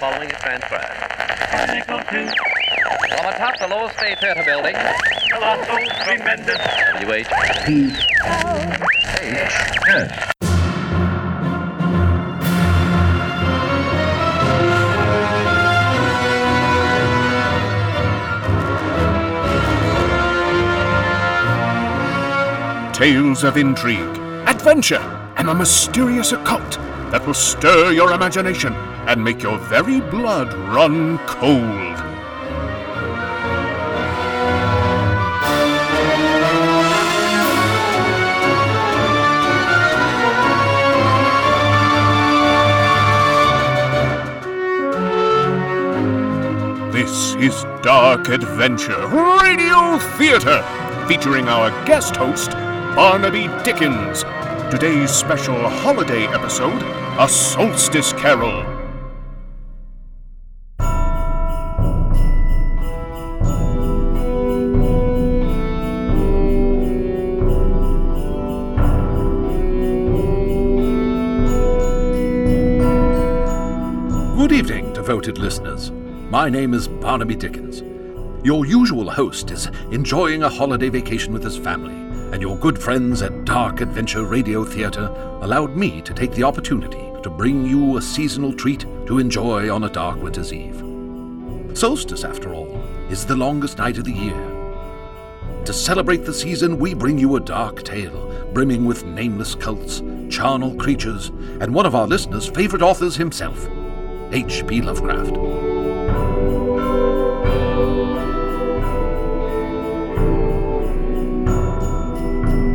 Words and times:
Following 0.00 0.28
is 0.28 0.36
transcribed. 0.40 0.90
From 1.86 2.00
atop 3.28 3.58
the 3.60 3.68
Loew's 3.70 3.92
State 3.92 4.18
Theater 4.18 4.42
building, 4.44 4.74
Colossal, 5.30 5.78
tremendous. 6.02 6.58
WH. 6.98 7.28
Tales 22.92 23.44
of 23.44 23.56
intrigue, 23.56 24.00
adventure, 24.48 24.98
and 25.36 25.50
a 25.50 25.54
mysterious 25.54 26.32
occult 26.32 26.78
that 27.14 27.24
will 27.28 27.32
stir 27.32 27.92
your 27.92 28.10
imagination 28.12 28.74
and 29.06 29.22
make 29.22 29.40
your 29.40 29.56
very 29.56 30.00
blood 30.00 30.52
run 30.74 31.16
cold. 31.28 31.60
This 46.92 47.36
is 47.36 47.62
Dark 47.84 48.28
Adventure 48.28 49.06
Radio 49.06 49.98
Theater, 50.18 50.64
featuring 51.06 51.46
our 51.46 51.70
guest 51.86 52.16
host, 52.16 52.50
Barnaby 52.50 53.46
Dickens. 53.62 54.24
Today's 54.72 55.12
special 55.12 55.68
holiday 55.68 56.24
episode, 56.26 57.03
A 57.16 57.28
Solstice 57.28 58.12
Carol. 58.14 58.64
Good 74.36 74.50
evening, 74.50 74.92
devoted 74.92 75.38
listeners. 75.38 75.92
My 76.30 76.50
name 76.50 76.74
is 76.74 76.88
Barnaby 76.88 77.36
Dickens. 77.36 77.84
Your 78.44 78.66
usual 78.66 79.08
host 79.08 79.52
is 79.52 79.66
enjoying 79.92 80.42
a 80.42 80.48
holiday 80.48 80.88
vacation 80.88 81.32
with 81.32 81.44
his 81.44 81.56
family, 81.56 81.94
and 82.32 82.42
your 82.42 82.58
good 82.58 82.76
friends 82.76 83.22
at 83.22 83.44
Dark 83.44 83.80
Adventure 83.80 84.24
Radio 84.24 84.64
Theatre 84.64 85.06
allowed 85.42 85.76
me 85.76 86.02
to 86.02 86.12
take 86.12 86.32
the 86.32 86.42
opportunity 86.42 87.03
to 87.24 87.30
bring 87.30 87.66
you 87.66 87.96
a 87.96 88.02
seasonal 88.02 88.52
treat 88.52 88.80
to 89.06 89.18
enjoy 89.18 89.74
on 89.74 89.84
a 89.84 89.88
dark 89.88 90.22
winter's 90.22 90.52
eve. 90.52 90.76
Solstice, 91.74 92.22
after 92.22 92.52
all, 92.52 92.78
is 93.08 93.24
the 93.24 93.34
longest 93.34 93.78
night 93.78 93.96
of 93.96 94.04
the 94.04 94.12
year. 94.12 95.62
To 95.64 95.72
celebrate 95.72 96.26
the 96.26 96.34
season, 96.34 96.78
we 96.78 96.92
bring 96.92 97.18
you 97.18 97.36
a 97.36 97.40
dark 97.40 97.82
tale 97.82 98.46
brimming 98.52 98.84
with 98.84 99.06
nameless 99.06 99.54
cults, 99.54 100.02
charnel 100.28 100.74
creatures, 100.76 101.28
and 101.62 101.74
one 101.74 101.86
of 101.86 101.94
our 101.94 102.06
listeners' 102.06 102.46
favorite 102.46 102.82
authors 102.82 103.16
himself, 103.16 103.70
H.P. 104.30 104.82
Lovecraft. 104.82 105.32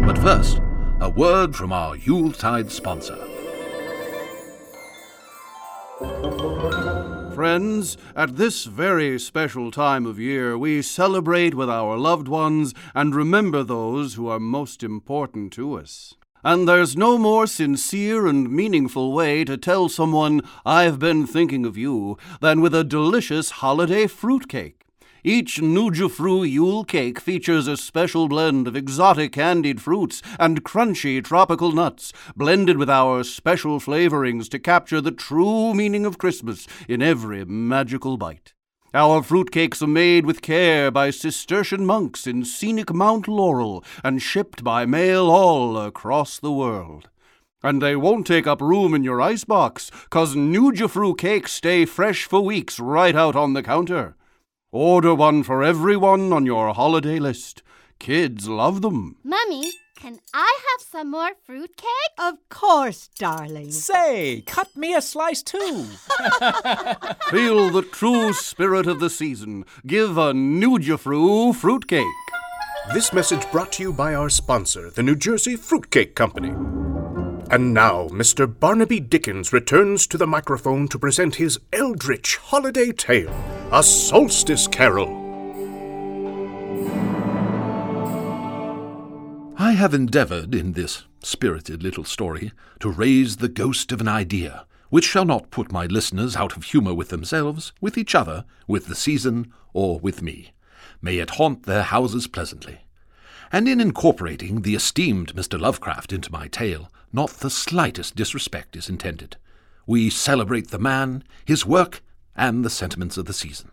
But 0.08 0.18
first, 0.18 0.60
a 1.00 1.10
word 1.10 1.56
from 1.56 1.72
our 1.72 1.96
Yuletide 1.96 2.72
sponsor. 2.72 3.29
Friends, 7.50 7.98
at 8.16 8.36
this 8.36 8.66
very 8.66 9.18
special 9.18 9.72
time 9.72 10.06
of 10.06 10.20
year, 10.20 10.56
we 10.56 10.84
celebrate 10.84 11.56
with 11.56 11.68
our 11.68 11.98
loved 11.98 12.28
ones 12.28 12.76
and 12.94 13.16
remember 13.16 13.64
those 13.64 14.14
who 14.14 14.28
are 14.28 14.40
most 14.40 14.84
important 14.84 15.52
to 15.54 15.74
us. 15.74 16.14
And 16.44 16.68
there's 16.70 16.96
no 16.96 17.18
more 17.18 17.48
sincere 17.48 18.28
and 18.28 18.52
meaningful 18.52 19.14
way 19.14 19.44
to 19.46 19.58
tell 19.58 19.90
someone, 19.90 20.42
I've 20.64 21.00
been 21.00 21.26
thinking 21.26 21.66
of 21.66 21.76
you, 21.76 22.20
than 22.40 22.62
with 22.62 22.76
a 22.76 22.84
delicious 22.84 23.50
holiday 23.50 24.06
fruitcake. 24.06 24.79
Each 25.24 25.58
Nujufru 25.60 26.50
Yule 26.50 26.86
cake 26.86 27.20
features 27.20 27.68
a 27.68 27.76
special 27.76 28.30
blend 28.30 28.70
of 28.70 28.76
exotic 28.76 29.34
candied 29.34 29.82
fruits 29.82 30.22
and 30.40 30.64
crunchy 30.64 31.22
tropical 31.22 31.74
nuts, 31.74 32.14
blended 32.38 32.78
with 32.78 32.90
our 32.90 33.26
special 33.26 33.82
flavorings 33.82 34.48
to 34.50 34.60
capture 34.60 35.02
the 35.02 35.12
true 35.12 35.74
meaning 35.74 36.06
of 36.06 36.18
Christmas 36.18 36.68
in 36.88 37.02
every 37.02 37.44
magical 37.44 38.16
bite. 38.16 38.54
Our 38.94 39.22
fruitcakes 39.22 39.82
are 39.82 39.88
made 39.88 40.26
with 40.26 40.42
care 40.42 40.90
by 40.90 41.10
Cistercian 41.10 41.86
monks 41.86 42.26
in 42.26 42.46
scenic 42.46 42.94
Mount 42.94 43.28
Laurel 43.28 43.84
and 44.04 44.22
shipped 44.22 44.64
by 44.64 44.86
mail 44.86 45.30
all 45.30 45.78
across 45.78 46.40
the 46.40 46.52
world. 46.52 47.10
And 47.62 47.82
they 47.82 47.98
won't 47.98 48.26
take 48.26 48.48
up 48.48 48.62
room 48.62 48.96
in 48.96 49.04
your 49.04 49.22
icebox, 49.22 49.92
'cause 50.10 50.34
Nujufru 50.34 51.18
cakes 51.18 51.52
stay 51.52 51.84
fresh 51.84 52.24
for 52.24 52.40
weeks 52.40 52.80
right 52.80 53.16
out 53.16 53.36
on 53.36 53.52
the 53.52 53.62
counter. 53.62 54.16
Order 54.72 55.16
one 55.16 55.42
for 55.42 55.64
everyone 55.64 56.32
on 56.32 56.46
your 56.46 56.76
holiday 56.76 57.18
list. 57.18 57.64
Kids 57.98 58.48
love 58.48 58.84
them. 58.84 59.16
Mummy, 59.24 59.72
can 59.96 60.20
I 60.32 60.60
have 60.70 60.88
some 60.88 61.10
more 61.10 61.32
fruitcake? 61.44 61.88
Of 62.20 62.36
course, 62.50 63.10
darling. 63.18 63.72
Say, 63.72 64.44
cut 64.46 64.78
me 64.78 64.94
a 64.94 65.02
slice 65.02 65.42
too. 65.42 65.86
Feel 67.32 67.72
the 67.72 67.88
true 67.92 68.32
spirit 68.34 68.86
of 68.86 69.00
the 69.00 69.10
season. 69.10 69.66
Give 69.88 70.20
a 70.20 70.34
Nujufru 70.34 71.56
fruitcake. 71.56 72.06
This 72.94 73.12
message 73.12 73.50
brought 73.52 73.72
to 73.74 73.84
you 73.84 73.92
by 73.92 74.14
our 74.14 74.30
sponsor, 74.30 74.92
the 74.92 75.02
New 75.02 75.16
Jersey 75.16 75.56
Fruitcake 75.56 76.14
Company. 76.14 76.54
And 77.52 77.74
now, 77.74 78.08
Mr. 78.10 78.48
Barnaby 78.48 79.00
Dickens 79.00 79.52
returns 79.52 80.06
to 80.08 80.20
the 80.20 80.28
microphone 80.28 80.88
to 80.90 81.00
present 81.00 81.36
his 81.36 81.60
eldritch 81.74 82.38
holiday 82.38 82.92
tale, 82.92 83.34
A 83.72 83.82
Solstice 83.82 84.68
Carol. 84.68 85.10
I 89.58 89.72
have 89.72 89.96
endeavoured 89.96 90.54
in 90.54 90.74
this 90.74 91.06
spirited 91.24 91.82
little 91.82 92.04
story 92.04 92.52
to 92.82 92.90
raise 92.92 93.38
the 93.38 93.50
ghost 93.50 93.92
of 93.92 94.00
an 94.00 94.08
idea 94.08 94.68
which 94.90 95.06
shall 95.06 95.26
not 95.26 95.52
put 95.52 95.72
my 95.72 95.88
listeners 95.88 96.36
out 96.36 96.56
of 96.56 96.66
humour 96.66 96.94
with 96.94 97.10
themselves, 97.10 97.74
with 97.82 97.98
each 97.98 98.14
other, 98.14 98.46
with 98.68 98.86
the 98.86 98.96
season, 98.96 99.52
or 99.74 100.00
with 100.00 100.22
me. 100.22 100.52
May 101.02 101.18
it 101.18 101.32
haunt 101.32 101.64
their 101.64 101.84
houses 101.84 102.28
pleasantly. 102.28 102.82
And 103.52 103.68
in 103.68 103.82
incorporating 103.82 104.62
the 104.62 104.76
esteemed 104.76 105.36
Mr. 105.36 105.60
Lovecraft 105.60 106.14
into 106.14 106.32
my 106.32 106.48
tale, 106.48 106.92
not 107.12 107.30
the 107.40 107.50
slightest 107.50 108.16
disrespect 108.16 108.76
is 108.76 108.90
intended. 108.90 109.38
We 109.86 110.10
celebrate 110.10 110.70
the 110.70 110.80
man, 110.80 111.24
his 111.46 111.66
work, 111.66 112.02
and 112.36 112.64
the 112.64 112.70
sentiments 112.70 113.18
of 113.18 113.26
the 113.26 113.34
season. 113.34 113.72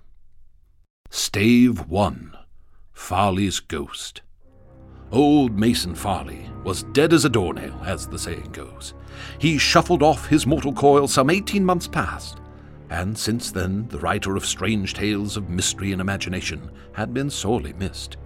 Stave 1.11 1.89
1 1.89 2.37
Farley's 2.93 3.61
Ghost. 3.61 4.23
Old 5.13 5.57
Mason 5.57 5.95
Farley 5.95 6.51
was 6.65 6.83
dead 6.83 7.13
as 7.13 7.25
a 7.25 7.29
doornail, 7.29 7.81
as 7.85 8.09
the 8.09 8.19
saying 8.19 8.51
goes. 8.53 8.95
He 9.39 9.57
shuffled 9.57 10.03
off 10.03 10.27
his 10.27 10.47
mortal 10.47 10.73
coil 10.73 11.07
some 11.07 11.31
eighteen 11.31 11.65
months 11.65 11.87
past, 11.87 12.39
and 12.91 13.17
since 13.17 13.53
then 13.53 13.87
the 13.89 14.01
writer 14.01 14.35
of 14.35 14.45
strange 14.45 14.95
tales 14.95 15.37
of 15.37 15.49
mystery 15.49 15.93
and 15.93 16.01
imagination 16.01 16.71
had 16.93 17.15
been 17.15 17.31
sorely 17.31 17.73
missed. 17.75 18.17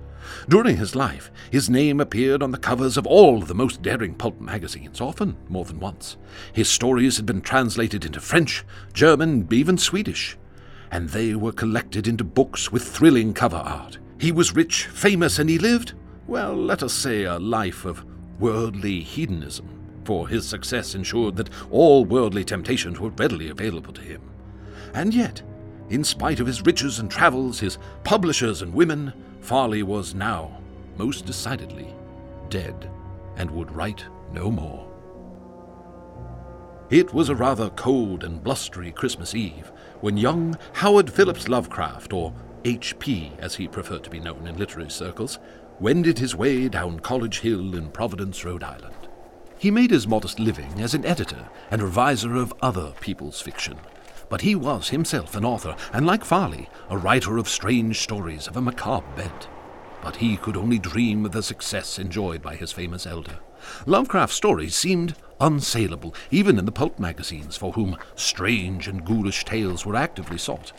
During 0.48 0.76
his 0.76 0.94
life, 0.94 1.30
his 1.50 1.70
name 1.70 2.00
appeared 2.00 2.42
on 2.42 2.50
the 2.50 2.58
covers 2.58 2.96
of 2.96 3.06
all 3.06 3.41
the 3.41 3.54
most 3.54 3.82
daring 3.82 4.14
pulp 4.14 4.41
magazines, 4.41 5.00
often 5.00 5.36
more 5.48 5.64
than 5.64 5.80
once. 5.80 6.16
His 6.52 6.68
stories 6.68 7.16
had 7.16 7.26
been 7.26 7.41
translated 7.41 8.04
into 8.04 8.21
French, 8.21 8.65
German, 8.92 9.47
even 9.50 9.78
Swedish, 9.78 10.36
and 10.91 11.09
they 11.09 11.34
were 11.34 11.53
collected 11.53 12.09
into 12.09 12.24
books 12.24 12.72
with 12.72 12.82
thrilling 12.82 13.32
cover 13.32 13.56
art. 13.56 13.98
He 14.18 14.32
was 14.32 14.54
rich, 14.54 14.86
famous, 14.86 15.38
and 15.38 15.48
he 15.48 15.59
lived, 15.59 15.94
well, 16.27 16.54
let 16.54 16.83
us 16.83 16.92
say, 16.92 17.24
a 17.24 17.38
life 17.38 17.84
of 17.84 18.04
worldly 18.38 19.00
hedonism, 19.00 19.68
for 20.04 20.28
his 20.28 20.47
success 20.47 20.94
ensured 20.94 21.36
that 21.36 21.50
all 21.71 22.04
worldly 22.04 22.44
temptations 22.44 23.00
were 23.00 23.10
readily 23.10 23.48
available 23.48 23.92
to 23.92 24.00
him. 24.00 24.22
And 24.94 25.15
yet, 25.15 25.42
in 25.88 26.04
spite 26.04 26.41
of 26.41 26.47
his 26.47 26.62
riches 26.62 26.98
and 26.98 27.10
travels, 27.10 27.60
his 27.60 27.78
publishers 28.04 28.62
and 28.62 28.72
women, 28.72 29.12
Farley 29.41 29.83
was 29.83 30.15
now, 30.15 30.59
most 30.97 31.27
decidedly, 31.27 31.95
dead, 32.48 32.91
and 33.37 33.51
would 33.51 33.75
write 33.75 34.04
no 34.33 34.51
more. 34.51 34.87
It 36.91 37.15
was 37.15 37.28
a 37.28 37.37
rather 37.37 37.71
cold 37.71 38.25
and 38.25 38.42
blustery 38.42 38.91
Christmas 38.91 39.34
Eve 39.34 39.71
when 40.01 40.16
young 40.16 40.57
Howard 40.75 41.10
Phillips 41.13 41.48
Lovecraft, 41.48 42.13
or 42.13 42.34
H.P. 42.65 43.33
as 43.39 43.54
he 43.54 43.69
preferred 43.69 44.03
to 44.04 44.10
be 44.10 44.21
known 44.21 44.47
in 44.47 44.59
literary 44.59 44.91
circles, 44.91 45.39
wended 45.78 46.19
his 46.19 46.34
way 46.34 46.69
down 46.69 47.01
College 47.01 47.41
Hill 47.41 47.77
in 47.77 47.91
Providence, 47.91 48.45
Rhode 48.45 48.65
Island. 48.65 49.09
He 49.57 49.71
made 49.71 49.91
his 49.91 50.07
modest 50.07 50.41
living 50.41 50.81
as 50.81 50.95
an 50.95 51.07
editor 51.07 51.48
and 51.71 51.81
reviser 51.83 52.34
of 52.36 52.53
other 52.60 52.93
people's 53.01 53.41
fiction. 53.41 53.78
But 54.30 54.41
he 54.42 54.54
was 54.54 54.88
himself 54.88 55.34
an 55.34 55.44
author, 55.44 55.77
and 55.92 56.06
like 56.06 56.24
Farley, 56.24 56.71
a 56.88 56.97
writer 56.97 57.36
of 57.36 57.48
strange 57.48 58.00
stories 58.00 58.47
of 58.47 58.56
a 58.56 58.62
macabre 58.62 59.04
bent. 59.16 59.48
But 60.03 60.16
he 60.16 60.36
could 60.38 60.56
only 60.56 60.78
dream 60.78 61.27
of 61.27 61.32
the 61.32 61.42
success 61.42 61.98
enjoyed 61.98 62.41
by 62.41 62.54
his 62.54 62.72
famous 62.72 63.06
elder. 63.06 63.41
Lovecraft's 63.84 64.36
stories 64.36 64.74
seemed 64.74 65.16
unsaleable, 65.41 66.15
even 66.30 66.59
in 66.59 66.65
the 66.65 66.72
pulp 66.72 66.98
magazines, 66.98 67.56
for 67.56 67.72
whom 67.72 67.98
strange 68.15 68.86
and 68.86 69.04
ghoulish 69.04 69.44
tales 69.44 69.84
were 69.84 69.97
actively 69.97 70.38
sought. 70.38 70.72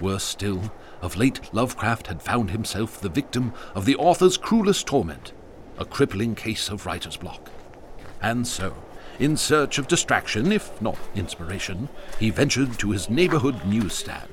Worse 0.00 0.24
still, 0.24 0.72
of 1.02 1.16
late 1.16 1.52
Lovecraft 1.52 2.06
had 2.06 2.22
found 2.22 2.50
himself 2.50 3.00
the 3.00 3.08
victim 3.08 3.52
of 3.74 3.84
the 3.84 3.96
author's 3.96 4.38
cruelest 4.38 4.86
torment, 4.86 5.32
a 5.78 5.84
crippling 5.84 6.34
case 6.34 6.70
of 6.70 6.86
writer's 6.86 7.16
block. 7.18 7.50
And 8.22 8.46
so, 8.46 8.74
in 9.18 9.36
search 9.36 9.78
of 9.78 9.88
distraction, 9.88 10.52
if 10.52 10.80
not 10.80 10.98
inspiration, 11.14 11.88
he 12.18 12.30
ventured 12.30 12.78
to 12.78 12.90
his 12.90 13.10
neighborhood 13.10 13.64
newsstand. 13.64 14.28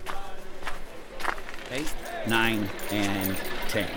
Eight, 1.72 1.94
nine, 2.28 2.70
and 2.92 3.36
ten. 3.68 3.90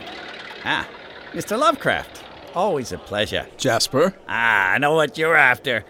Ah, 0.64 0.88
Mr. 1.32 1.58
Lovecraft. 1.58 2.25
Always 2.55 2.93
a 2.93 2.99
pleasure. 2.99 3.46
Jasper? 3.56 4.14
Ah, 4.29 4.73
I 4.73 4.79
know 4.79 4.94
what 4.94 5.19
you're 5.19 5.37
after. 5.37 5.85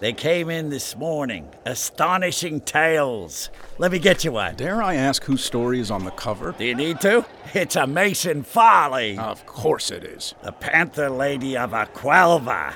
They 0.00 0.12
came 0.14 0.48
in 0.48 0.70
this 0.70 0.96
morning. 0.96 1.48
Astonishing 1.66 2.62
tales. 2.62 3.50
Let 3.78 3.92
me 3.92 3.98
get 3.98 4.24
you 4.24 4.32
one. 4.32 4.56
Dare 4.56 4.82
I 4.82 4.94
ask 4.94 5.22
whose 5.24 5.44
story 5.44 5.78
is 5.78 5.90
on 5.90 6.04
the 6.06 6.10
cover? 6.10 6.52
Do 6.56 6.64
you 6.64 6.74
need 6.74 7.00
to? 7.02 7.26
It's 7.52 7.76
a 7.76 7.86
Mason 7.86 8.42
Farley. 8.42 9.18
Of 9.18 9.44
course 9.44 9.90
it 9.90 10.04
is. 10.04 10.34
The 10.42 10.52
Panther 10.52 11.10
Lady 11.10 11.56
of 11.56 11.72
Aquelva. 11.72 12.74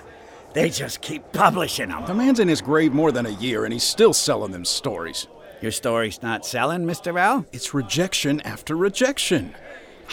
They 0.55 0.71
just 0.71 1.01
keep 1.01 1.33
publishing 1.33 1.89
them. 1.89 2.07
The 2.07 2.15
man's 2.15 2.39
in 2.39 2.47
his 2.47 2.63
grave 2.63 2.93
more 2.93 3.11
than 3.11 3.27
a 3.27 3.31
year 3.31 3.65
and 3.65 3.73
he's 3.73 3.83
still 3.83 4.13
selling 4.13 4.53
them 4.53 4.65
stories. 4.65 5.27
Your 5.61 5.73
story's 5.73 6.23
not 6.23 6.47
selling, 6.47 6.85
Mr. 6.85 7.19
L? 7.19 7.45
It's 7.53 7.75
rejection 7.75 8.41
after 8.43 8.77
rejection. 8.77 9.55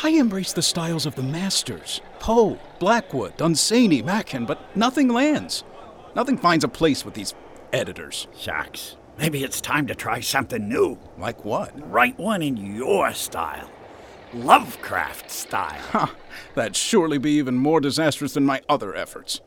I 0.04 0.10
embrace 0.10 0.52
the 0.54 0.62
styles 0.62 1.06
of 1.06 1.14
the 1.14 1.24
masters 1.24 2.02
Poe, 2.20 2.60
Blackwood, 2.80 3.38
Dunsany, 3.38 4.02
Machen, 4.02 4.46
but 4.46 4.76
nothing 4.76 5.10
lands. 5.10 5.64
Nothing 6.16 6.38
finds 6.38 6.64
a 6.64 6.70
place 6.70 7.06
with 7.06 7.14
these 7.14 7.36
editors. 7.72 8.28
Shucks. 8.36 8.98
Maybe 9.20 9.44
it's 9.44 9.62
time 9.62 9.86
to 9.88 9.96
try 9.96 10.22
something 10.22 10.68
new. 10.68 10.98
Like 11.20 11.46
what? 11.46 11.72
Write 11.92 12.18
one 12.18 12.42
in 12.42 12.58
your 12.76 13.14
style. 13.14 13.70
Lovecraft 14.34 15.30
style. 15.30 15.82
Huh. 15.92 16.08
That'd 16.56 16.76
surely 16.76 17.20
be 17.20 17.32
even 17.34 17.58
more 17.58 17.80
disastrous 17.80 18.34
than 18.34 18.46
my 18.46 18.62
other 18.68 18.96
efforts. 18.96 19.42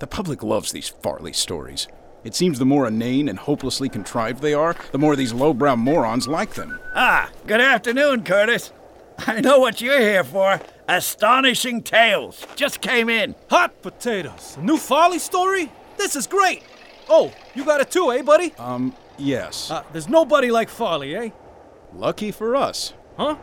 The 0.00 0.06
public 0.06 0.42
loves 0.42 0.72
these 0.72 0.88
Farley 0.88 1.34
stories. 1.34 1.86
It 2.24 2.34
seems 2.34 2.58
the 2.58 2.64
more 2.64 2.88
inane 2.88 3.28
and 3.28 3.38
hopelessly 3.38 3.90
contrived 3.90 4.40
they 4.40 4.54
are, 4.54 4.74
the 4.92 4.98
more 4.98 5.14
these 5.14 5.34
lowbrow 5.34 5.76
morons 5.76 6.26
like 6.26 6.54
them. 6.54 6.80
Ah, 6.94 7.30
good 7.46 7.60
afternoon, 7.60 8.24
Curtis. 8.24 8.72
I 9.18 9.42
know 9.42 9.58
what 9.58 9.82
you're 9.82 10.00
here 10.00 10.24
for. 10.24 10.58
Astonishing 10.88 11.82
Tales. 11.82 12.46
Just 12.56 12.80
came 12.80 13.10
in. 13.10 13.34
Hot 13.50 13.82
potatoes. 13.82 14.56
A 14.58 14.62
new 14.62 14.78
Farley 14.78 15.18
story? 15.18 15.70
This 15.98 16.16
is 16.16 16.26
great. 16.26 16.62
Oh, 17.10 17.30
you 17.54 17.66
got 17.66 17.82
it 17.82 17.90
too, 17.90 18.10
eh, 18.10 18.22
buddy? 18.22 18.54
Um, 18.58 18.94
yes. 19.18 19.70
Uh, 19.70 19.82
there's 19.92 20.08
nobody 20.08 20.50
like 20.50 20.70
Farley, 20.70 21.14
eh? 21.14 21.30
Lucky 21.92 22.30
for 22.30 22.56
us. 22.56 22.94
Huh? 23.18 23.36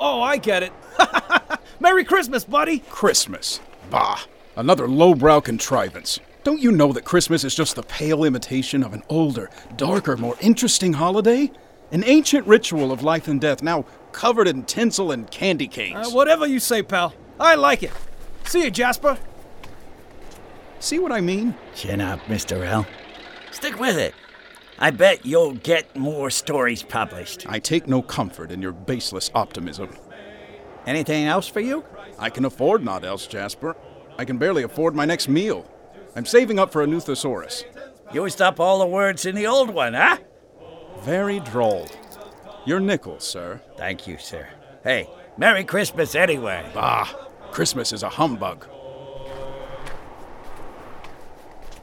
Oh, 0.00 0.22
I 0.22 0.38
get 0.38 0.62
it. 0.62 0.72
Merry 1.80 2.04
Christmas, 2.04 2.44
buddy. 2.44 2.78
Christmas. 2.78 3.60
Bah. 3.90 4.20
Another 4.56 4.88
lowbrow 4.88 5.40
contrivance. 5.40 6.18
Don't 6.42 6.62
you 6.62 6.72
know 6.72 6.90
that 6.94 7.04
Christmas 7.04 7.44
is 7.44 7.54
just 7.54 7.76
the 7.76 7.82
pale 7.82 8.24
imitation 8.24 8.82
of 8.82 8.94
an 8.94 9.02
older, 9.10 9.50
darker, 9.76 10.16
more 10.16 10.34
interesting 10.40 10.94
holiday? 10.94 11.50
An 11.92 12.02
ancient 12.04 12.46
ritual 12.46 12.90
of 12.90 13.02
life 13.02 13.28
and 13.28 13.38
death, 13.38 13.62
now 13.62 13.84
covered 14.12 14.48
in 14.48 14.62
tinsel 14.62 15.12
and 15.12 15.30
candy 15.30 15.68
canes. 15.68 16.08
Uh, 16.08 16.10
whatever 16.10 16.46
you 16.46 16.58
say, 16.58 16.82
pal. 16.82 17.12
I 17.38 17.54
like 17.54 17.82
it. 17.82 17.92
See 18.44 18.64
you, 18.64 18.70
Jasper. 18.70 19.18
See 20.80 20.98
what 20.98 21.12
I 21.12 21.20
mean? 21.20 21.54
Chin 21.74 22.00
up, 22.00 22.20
Mr. 22.20 22.64
L. 22.64 22.86
Stick 23.50 23.78
with 23.78 23.98
it. 23.98 24.14
I 24.78 24.90
bet 24.90 25.26
you'll 25.26 25.52
get 25.52 25.94
more 25.94 26.30
stories 26.30 26.82
published. 26.82 27.46
I 27.46 27.58
take 27.58 27.86
no 27.86 28.00
comfort 28.00 28.50
in 28.50 28.62
your 28.62 28.72
baseless 28.72 29.30
optimism. 29.34 29.90
Anything 30.86 31.26
else 31.26 31.46
for 31.46 31.60
you? 31.60 31.84
I 32.18 32.30
can 32.30 32.46
afford 32.46 32.82
naught 32.82 33.04
else, 33.04 33.26
Jasper. 33.26 33.76
I 34.18 34.24
can 34.24 34.38
barely 34.38 34.62
afford 34.62 34.94
my 34.94 35.04
next 35.04 35.28
meal. 35.28 35.70
I'm 36.14 36.26
saving 36.26 36.58
up 36.58 36.72
for 36.72 36.82
a 36.82 36.86
new 36.86 37.00
thesaurus. 37.00 37.64
Used 38.12 38.40
up 38.40 38.60
all 38.60 38.78
the 38.78 38.86
words 38.86 39.26
in 39.26 39.34
the 39.34 39.46
old 39.46 39.70
one, 39.70 39.94
huh? 39.94 40.18
Very 41.00 41.40
droll. 41.40 41.88
Your 42.64 42.80
nickel, 42.80 43.20
sir. 43.20 43.60
Thank 43.76 44.06
you, 44.06 44.16
sir. 44.18 44.48
Hey, 44.82 45.08
Merry 45.36 45.64
Christmas 45.64 46.14
anyway. 46.14 46.68
Bah, 46.72 47.06
Christmas 47.50 47.92
is 47.92 48.02
a 48.02 48.08
humbug. 48.08 48.66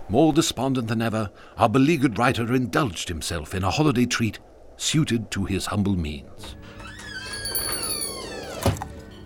More 0.09 0.33
despondent 0.33 0.87
than 0.87 1.01
ever, 1.01 1.31
our 1.57 1.69
beleaguered 1.69 2.17
writer 2.17 2.53
indulged 2.53 3.09
himself 3.09 3.53
in 3.53 3.63
a 3.63 3.71
holiday 3.71 4.05
treat 4.05 4.39
suited 4.77 5.31
to 5.31 5.45
his 5.45 5.67
humble 5.67 5.95
means. 5.95 6.55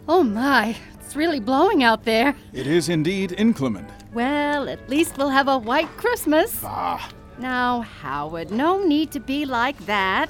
Oh 0.07 0.24
my, 0.24 0.75
it's 0.94 0.96
really 1.17 1.39
blowing 1.39 1.83
out 1.83 2.05
there. 2.05 2.35
It 2.53 2.67
is 2.67 2.89
indeed 2.89 3.33
inclement. 3.37 3.89
Well, 4.13 4.69
at 4.69 4.89
least 4.89 5.17
we'll 5.17 5.29
have 5.29 5.47
a 5.47 5.57
white 5.57 5.89
Christmas. 5.97 6.61
Ah. 6.63 7.09
Now, 7.39 7.81
Howard, 7.81 8.51
no 8.51 8.83
need 8.83 9.11
to 9.11 9.19
be 9.19 9.45
like 9.45 9.77
that. 9.85 10.29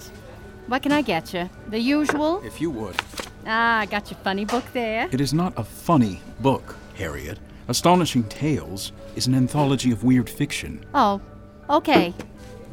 What 0.67 0.81
can 0.83 0.91
I 0.91 1.01
get 1.01 1.33
you? 1.33 1.49
The 1.69 1.79
usual? 1.79 2.41
If 2.43 2.59
you 2.59 2.69
would. 2.71 2.95
Ah, 3.45 3.79
I 3.79 3.85
got 3.85 4.09
your 4.11 4.19
funny 4.23 4.45
book 4.45 4.65
there. 4.73 5.07
It 5.11 5.21
is 5.21 5.33
not 5.33 5.53
a 5.57 5.63
funny 5.63 6.21
book, 6.41 6.75
Harriet. 6.95 7.39
Astonishing 7.69 8.23
Tales 8.25 8.91
is 9.15 9.27
an 9.27 9.35
anthology 9.35 9.91
of 9.91 10.03
weird 10.03 10.29
fiction. 10.29 10.85
Oh, 10.93 11.21
okay. 11.69 12.13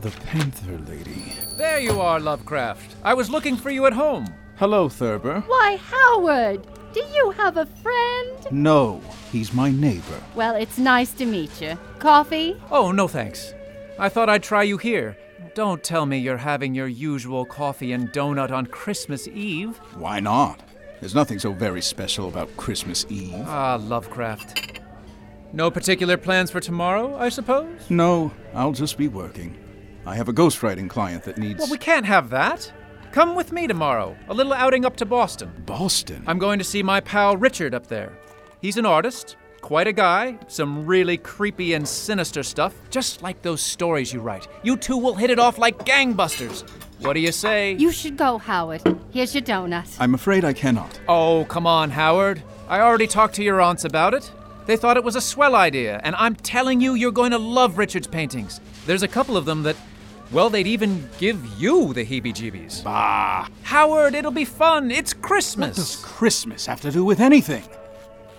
The 0.00 0.10
Panther 0.10 0.78
Lady. 0.88 1.32
There 1.56 1.78
you 1.78 2.00
are, 2.00 2.18
Lovecraft. 2.18 2.96
I 3.04 3.14
was 3.14 3.30
looking 3.30 3.56
for 3.56 3.70
you 3.70 3.86
at 3.86 3.92
home. 3.92 4.26
Hello, 4.56 4.88
Thurber. 4.88 5.40
Why, 5.46 5.76
Howard, 5.76 6.66
do 6.94 7.00
you 7.12 7.32
have 7.32 7.56
a 7.56 7.66
friend? 7.66 8.46
No, 8.50 9.00
he's 9.30 9.52
my 9.52 9.70
neighbor. 9.70 10.22
Well, 10.34 10.54
it's 10.54 10.78
nice 10.78 11.12
to 11.14 11.26
meet 11.26 11.60
you. 11.60 11.76
Coffee? 11.98 12.56
Oh, 12.70 12.92
no 12.92 13.08
thanks. 13.08 13.52
I 13.98 14.08
thought 14.08 14.30
I'd 14.30 14.42
try 14.42 14.62
you 14.62 14.78
here. 14.78 15.16
Don't 15.54 15.82
tell 15.82 16.06
me 16.06 16.18
you're 16.18 16.36
having 16.38 16.74
your 16.74 16.86
usual 16.88 17.44
coffee 17.44 17.92
and 17.92 18.10
donut 18.12 18.50
on 18.50 18.66
Christmas 18.66 19.28
Eve. 19.28 19.76
Why 19.96 20.20
not? 20.20 20.60
There's 21.00 21.14
nothing 21.14 21.38
so 21.38 21.52
very 21.52 21.82
special 21.82 22.28
about 22.28 22.56
Christmas 22.56 23.04
Eve. 23.08 23.44
Ah, 23.46 23.76
Lovecraft. 23.80 24.80
No 25.52 25.70
particular 25.70 26.16
plans 26.16 26.50
for 26.50 26.60
tomorrow, 26.60 27.16
I 27.16 27.28
suppose? 27.28 27.90
No, 27.90 28.32
I'll 28.54 28.72
just 28.72 28.96
be 28.96 29.08
working. 29.08 29.56
I 30.06 30.16
have 30.16 30.28
a 30.28 30.32
ghostwriting 30.32 30.88
client 30.88 31.24
that 31.24 31.38
needs. 31.38 31.58
Well, 31.60 31.70
we 31.70 31.78
can't 31.78 32.06
have 32.06 32.30
that. 32.30 32.72
Come 33.14 33.36
with 33.36 33.52
me 33.52 33.68
tomorrow. 33.68 34.16
A 34.26 34.34
little 34.34 34.52
outing 34.52 34.84
up 34.84 34.96
to 34.96 35.06
Boston. 35.06 35.52
Boston? 35.66 36.24
I'm 36.26 36.40
going 36.40 36.58
to 36.58 36.64
see 36.64 36.82
my 36.82 36.98
pal 36.98 37.36
Richard 37.36 37.72
up 37.72 37.86
there. 37.86 38.18
He's 38.60 38.76
an 38.76 38.84
artist, 38.84 39.36
quite 39.60 39.86
a 39.86 39.92
guy, 39.92 40.36
some 40.48 40.84
really 40.84 41.16
creepy 41.16 41.74
and 41.74 41.86
sinister 41.86 42.42
stuff, 42.42 42.74
just 42.90 43.22
like 43.22 43.40
those 43.40 43.60
stories 43.60 44.12
you 44.12 44.18
write. 44.18 44.48
You 44.64 44.76
two 44.76 44.96
will 44.96 45.14
hit 45.14 45.30
it 45.30 45.38
off 45.38 45.58
like 45.58 45.86
gangbusters. 45.86 46.68
What 47.02 47.12
do 47.12 47.20
you 47.20 47.30
say? 47.30 47.74
You 47.74 47.92
should 47.92 48.16
go, 48.16 48.36
Howard. 48.36 48.82
Here's 49.12 49.32
your 49.32 49.44
donut. 49.44 49.96
I'm 50.00 50.14
afraid 50.14 50.44
I 50.44 50.52
cannot. 50.52 50.98
Oh, 51.06 51.44
come 51.44 51.68
on, 51.68 51.90
Howard. 51.90 52.42
I 52.66 52.80
already 52.80 53.06
talked 53.06 53.36
to 53.36 53.44
your 53.44 53.60
aunts 53.60 53.84
about 53.84 54.14
it. 54.14 54.28
They 54.66 54.76
thought 54.76 54.96
it 54.96 55.04
was 55.04 55.14
a 55.14 55.20
swell 55.20 55.54
idea, 55.54 56.00
and 56.02 56.16
I'm 56.16 56.34
telling 56.34 56.80
you, 56.80 56.94
you're 56.94 57.12
going 57.12 57.30
to 57.30 57.38
love 57.38 57.78
Richard's 57.78 58.08
paintings. 58.08 58.60
There's 58.86 59.04
a 59.04 59.08
couple 59.08 59.36
of 59.36 59.44
them 59.44 59.62
that, 59.62 59.76
well, 60.34 60.50
they'd 60.50 60.66
even 60.66 61.08
give 61.18 61.38
you 61.58 61.94
the 61.94 62.04
heebie 62.04 62.34
jeebies. 62.34 62.82
Bah! 62.82 63.48
Howard, 63.62 64.16
it'll 64.16 64.32
be 64.32 64.44
fun. 64.44 64.90
It's 64.90 65.14
Christmas. 65.14 65.78
What 65.78 65.86
does 65.86 65.96
Christmas 66.04 66.66
have 66.66 66.80
to 66.80 66.90
do 66.90 67.04
with 67.04 67.20
anything? 67.20 67.62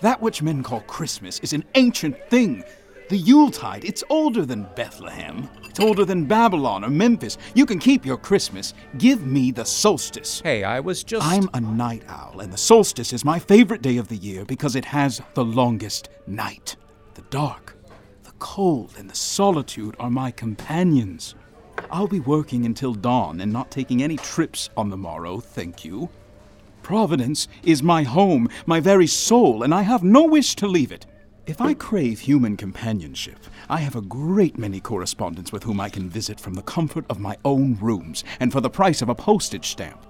That 0.02 0.22
which 0.22 0.42
men 0.42 0.62
call 0.62 0.82
Christmas 0.82 1.40
is 1.40 1.54
an 1.54 1.64
ancient 1.76 2.18
thing. 2.30 2.66
The 3.08 3.18
Yuletide, 3.18 3.86
it's 3.86 4.04
older 4.10 4.46
than 4.46 4.68
Bethlehem. 4.76 5.48
It's 5.64 5.80
older 5.80 6.04
than 6.04 6.26
Babylon 6.26 6.84
or 6.84 6.90
Memphis. 6.90 7.38
You 7.54 7.66
can 7.66 7.80
keep 7.80 8.06
your 8.06 8.18
Christmas. 8.18 8.74
Give 8.98 9.26
me 9.26 9.52
the 9.52 9.64
solstice. 9.64 10.42
Hey, 10.42 10.66
I 10.66 10.82
was 10.82 11.02
just. 11.02 11.26
I'm 11.26 11.50
a 11.54 11.62
night 11.62 12.04
owl, 12.10 12.42
and 12.42 12.52
the 12.52 12.58
solstice 12.58 13.14
is 13.14 13.24
my 13.24 13.40
favorite 13.40 13.82
day 13.82 13.98
of 13.98 14.10
the 14.10 14.18
year 14.18 14.44
because 14.44 14.76
it 14.76 14.86
has 14.86 15.22
the 15.34 15.46
longest 15.46 16.10
night. 16.28 16.76
The 17.14 17.22
dark, 17.30 17.78
the 18.24 18.34
cold, 18.40 18.96
and 18.98 19.10
the 19.10 19.16
solitude 19.16 19.96
are 19.98 20.10
my 20.10 20.32
companions. 20.32 21.36
I'll 21.92 22.08
be 22.08 22.20
working 22.20 22.66
until 22.66 22.94
dawn 22.94 23.42
and 23.42 23.52
not 23.52 23.72
taking 23.72 24.04
any 24.04 24.18
trips 24.18 24.70
on 24.76 24.90
the 24.90 24.98
morrow, 24.98 25.40
thank 25.40 25.86
you. 25.86 26.10
Providence 26.84 27.48
is 27.64 27.82
my 27.82 28.04
home, 28.04 28.50
my 28.66 28.80
very 28.80 29.08
soul, 29.08 29.64
and 29.64 29.74
I 29.74 29.82
have 29.82 30.04
no 30.04 30.24
wish 30.24 30.56
to 30.58 30.68
leave 30.68 30.92
it. 30.92 31.06
If 31.48 31.62
I 31.62 31.74
crave 31.74 32.20
human 32.20 32.58
companionship, 32.58 33.38
I 33.70 33.78
have 33.78 33.96
a 33.96 34.02
great 34.02 34.58
many 34.58 34.80
correspondents 34.80 35.52
with 35.52 35.64
whom 35.64 35.80
I 35.80 35.90
can 35.90 36.10
visit 36.10 36.40
from 36.40 36.54
the 36.54 36.62
comfort 36.62 37.06
of 37.10 37.20
my 37.20 37.38
own 37.44 37.78
rooms 37.82 38.24
and 38.40 38.52
for 38.52 38.62
the 38.62 38.70
price 38.70 39.02
of 39.02 39.10
a 39.10 39.16
postage 39.16 39.70
stamp. 39.70 40.06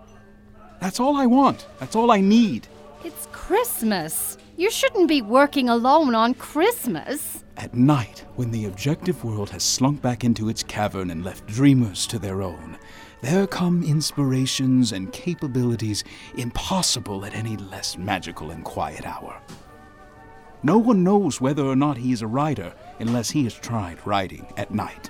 That's 0.82 1.00
all 1.00 1.16
I 1.16 1.26
want. 1.28 1.68
That's 1.80 1.96
all 1.96 2.12
I 2.12 2.20
need. 2.20 2.68
It's 3.06 3.28
Christmas. 3.32 4.38
You 4.58 4.70
shouldn't 4.70 5.08
be 5.08 5.22
working 5.22 5.70
alone 5.70 6.14
on 6.14 6.34
Christmas. 6.34 7.45
At 7.58 7.74
night, 7.74 8.26
when 8.36 8.52
the 8.52 8.66
objective 8.66 9.24
world 9.24 9.50
has 9.52 9.64
slunk 9.64 10.02
back 10.02 10.24
into 10.24 10.50
its 10.50 10.62
cavern 10.62 11.10
and 11.10 11.24
left 11.24 11.48
dreamers 11.48 12.06
to 12.08 12.20
their 12.20 12.42
own, 12.42 12.78
there 13.22 13.48
come 13.48 13.82
inspirations 13.82 14.92
and 14.92 15.12
capabilities 15.14 16.04
impossible 16.38 17.26
at 17.26 17.34
any 17.34 17.56
less 17.56 17.98
magical 17.98 18.52
and 18.52 18.64
quiet 18.64 19.06
hour. 19.06 19.42
No 20.64 20.78
one 20.78 21.04
knows 21.04 21.40
whether 21.40 21.64
or 21.64 21.76
not 21.76 21.98
he 21.98 22.12
is 22.12 22.22
a 22.22 22.28
writer 22.28 22.74
unless 23.00 23.30
he 23.30 23.44
has 23.46 23.54
tried 23.54 24.06
writing 24.06 24.46
at 24.58 24.74
night. 24.74 25.10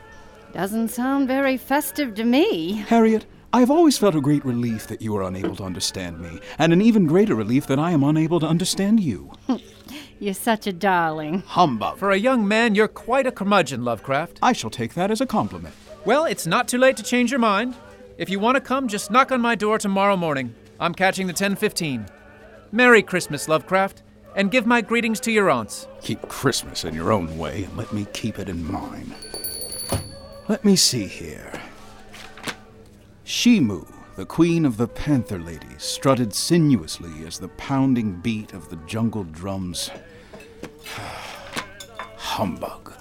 Doesn't 0.53 0.89
sound 0.89 1.27
very 1.27 1.57
festive 1.57 2.13
to 2.15 2.23
me. 2.23 2.73
Harriet, 2.73 3.25
I 3.51 3.61
have 3.61 3.71
always 3.71 3.97
felt 3.97 4.15
a 4.15 4.21
great 4.21 4.45
relief 4.45 4.85
that 4.87 5.01
you 5.01 5.15
are 5.17 5.23
unable 5.23 5.55
to 5.55 5.63
understand 5.63 6.19
me, 6.19 6.39
and 6.59 6.71
an 6.73 6.81
even 6.81 7.07
greater 7.07 7.35
relief 7.35 7.65
that 7.67 7.79
I 7.79 7.91
am 7.91 8.03
unable 8.03 8.39
to 8.41 8.47
understand 8.47 8.99
you. 8.99 9.31
You're 10.25 10.34
such 10.34 10.65
a 10.65 10.74
darling. 10.74 11.44
Humbug. 11.46 12.00
For 12.00 12.10
a 12.10 12.17
young 12.17 12.48
man, 12.48 12.74
you're 12.74 12.88
quite 12.88 13.27
a 13.27 13.32
curmudgeon, 13.32 13.86
Lovecraft. 13.86 14.39
I 14.41 14.53
shall 14.53 14.72
take 14.72 14.96
that 14.96 15.12
as 15.12 15.22
a 15.22 15.27
compliment. 15.27 15.75
Well, 16.03 16.25
it's 16.25 16.48
not 16.48 16.67
too 16.67 16.79
late 16.79 16.98
to 16.98 17.03
change 17.03 17.29
your 17.29 17.39
mind. 17.39 17.75
If 18.17 18.27
you 18.27 18.39
want 18.39 18.55
to 18.55 18.60
come, 18.60 18.88
just 18.88 19.12
knock 19.12 19.32
on 19.32 19.39
my 19.39 19.53
door 19.53 19.77
tomorrow 19.77 20.17
morning. 20.17 20.55
I'm 20.79 20.96
catching 20.96 21.27
the 21.27 21.34
10:15. 21.34 22.08
Merry 22.72 23.03
Christmas, 23.03 23.48
Lovecraft, 23.48 24.01
and 24.36 24.50
give 24.50 24.65
my 24.65 24.82
greetings 24.82 25.20
to 25.20 25.32
your 25.32 25.51
aunts. 25.51 25.88
Keep 26.01 26.27
Christmas 26.27 26.86
in 26.86 26.96
your 26.96 27.12
own 27.12 27.38
way, 27.38 27.65
and 27.65 27.77
let 27.77 27.94
me 27.94 28.08
keep 28.12 28.39
it 28.39 28.50
in 28.50 28.65
mine. 28.65 29.13
Let 30.48 30.65
me 30.65 30.75
see 30.75 31.05
here. 31.05 31.62
Shimu, 33.24 33.88
the 34.15 34.25
queen 34.25 34.65
of 34.65 34.77
the 34.77 34.88
panther 34.88 35.38
ladies, 35.38 35.84
strutted 35.84 36.34
sinuously 36.34 37.27
as 37.27 37.38
the 37.38 37.50
pounding 37.50 38.22
beat 38.22 38.53
of 38.53 38.70
the 38.70 38.77
jungle 38.88 39.24
drums. 39.24 39.91
Humbug. 42.18 42.94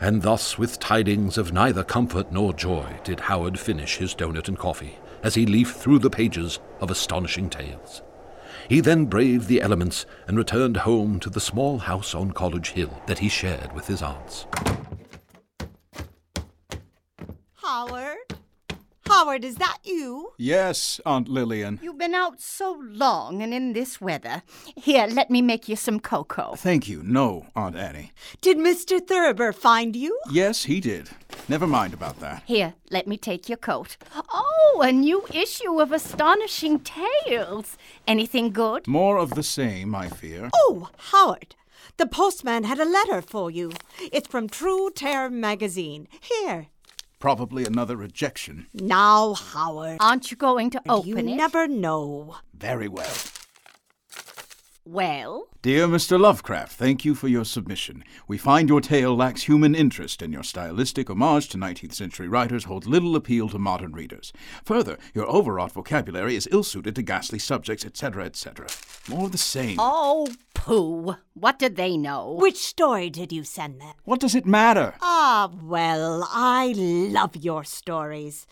And 0.00 0.22
thus, 0.22 0.58
with 0.58 0.80
tidings 0.80 1.38
of 1.38 1.52
neither 1.52 1.84
comfort 1.84 2.32
nor 2.32 2.52
joy, 2.52 2.98
did 3.04 3.20
Howard 3.20 3.58
finish 3.58 3.98
his 3.98 4.14
donut 4.14 4.48
and 4.48 4.58
coffee 4.58 4.98
as 5.22 5.36
he 5.36 5.46
leafed 5.46 5.76
through 5.76 6.00
the 6.00 6.10
pages 6.10 6.58
of 6.80 6.90
astonishing 6.90 7.48
tales. 7.48 8.02
He 8.68 8.80
then 8.80 9.06
braved 9.06 9.46
the 9.46 9.62
elements 9.62 10.04
and 10.26 10.36
returned 10.36 10.78
home 10.78 11.20
to 11.20 11.30
the 11.30 11.40
small 11.40 11.78
house 11.78 12.14
on 12.14 12.32
College 12.32 12.70
Hill 12.70 13.02
that 13.06 13.20
he 13.20 13.28
shared 13.28 13.72
with 13.72 13.86
his 13.86 14.02
aunts. 14.02 14.46
Howard? 17.54 18.31
Howard, 19.12 19.44
is 19.44 19.56
that 19.56 19.76
you? 19.84 20.32
Yes, 20.38 20.98
Aunt 21.04 21.28
Lillian. 21.28 21.78
You've 21.82 21.98
been 21.98 22.14
out 22.14 22.40
so 22.40 22.82
long 22.82 23.42
and 23.42 23.52
in 23.52 23.74
this 23.74 24.00
weather. 24.00 24.42
Here, 24.74 25.06
let 25.06 25.30
me 25.30 25.42
make 25.42 25.68
you 25.68 25.76
some 25.76 26.00
cocoa. 26.00 26.54
Thank 26.56 26.88
you. 26.88 27.02
No, 27.02 27.44
Aunt 27.54 27.76
Annie. 27.76 28.12
Did 28.40 28.56
Mr. 28.56 29.06
Thurber 29.06 29.52
find 29.52 29.94
you? 29.94 30.18
Yes, 30.30 30.64
he 30.64 30.80
did. 30.80 31.10
Never 31.46 31.66
mind 31.66 31.92
about 31.92 32.20
that. 32.20 32.42
Here, 32.46 32.72
let 32.90 33.06
me 33.06 33.18
take 33.18 33.50
your 33.50 33.58
coat. 33.58 33.98
Oh, 34.32 34.80
a 34.82 34.90
new 34.90 35.26
issue 35.30 35.78
of 35.78 35.92
Astonishing 35.92 36.80
Tales. 36.80 37.76
Anything 38.08 38.50
good? 38.50 38.88
More 38.88 39.18
of 39.18 39.32
the 39.32 39.42
same, 39.42 39.94
I 39.94 40.08
fear. 40.08 40.48
Oh, 40.54 40.88
Howard. 41.12 41.54
The 41.98 42.06
postman 42.06 42.64
had 42.64 42.80
a 42.80 42.86
letter 42.86 43.20
for 43.20 43.50
you. 43.50 43.72
It's 44.00 44.26
from 44.28 44.48
True 44.48 44.90
Terror 44.90 45.28
magazine. 45.28 46.08
Here. 46.20 46.68
Probably 47.22 47.64
another 47.64 47.96
rejection. 47.96 48.66
Now, 48.74 49.34
Howard. 49.34 49.98
Aren't 50.00 50.32
you 50.32 50.36
going 50.36 50.70
to 50.70 50.82
open 50.88 51.08
you 51.08 51.16
it? 51.18 51.24
You 51.24 51.36
never 51.36 51.68
know. 51.68 52.38
Very 52.52 52.88
well. 52.88 53.14
Well, 54.84 55.46
Dear 55.62 55.86
Mr. 55.86 56.18
Lovecraft, 56.18 56.72
thank 56.72 57.04
you 57.04 57.14
for 57.14 57.28
your 57.28 57.44
submission. 57.44 58.02
We 58.26 58.36
find 58.36 58.68
your 58.68 58.80
tale 58.80 59.14
lacks 59.14 59.42
human 59.42 59.76
interest, 59.76 60.20
and 60.20 60.32
your 60.32 60.42
stylistic 60.42 61.08
homage 61.08 61.48
to 61.50 61.56
19th 61.56 61.94
century 61.94 62.26
writers 62.26 62.64
holds 62.64 62.88
little 62.88 63.14
appeal 63.14 63.48
to 63.50 63.60
modern 63.60 63.92
readers. 63.92 64.32
Further, 64.64 64.98
your 65.14 65.26
overwrought 65.26 65.70
vocabulary 65.70 66.34
is 66.34 66.48
ill 66.50 66.64
suited 66.64 66.96
to 66.96 67.02
ghastly 67.02 67.38
subjects, 67.38 67.84
etc., 67.84 68.24
etc. 68.24 68.66
More 69.08 69.26
of 69.26 69.32
the 69.32 69.38
same. 69.38 69.76
oh, 69.78 70.26
pooh. 70.52 71.14
What 71.34 71.60
did 71.60 71.76
they 71.76 71.96
know? 71.96 72.32
Which 72.32 72.56
story 72.58 73.08
did 73.08 73.30
you 73.30 73.44
send 73.44 73.80
them? 73.80 73.94
What 74.04 74.18
does 74.18 74.34
it 74.34 74.46
matter? 74.46 74.94
Ah, 75.00 75.48
well, 75.62 76.28
I 76.32 76.72
love 76.76 77.36
your 77.36 77.62
stories. 77.62 78.48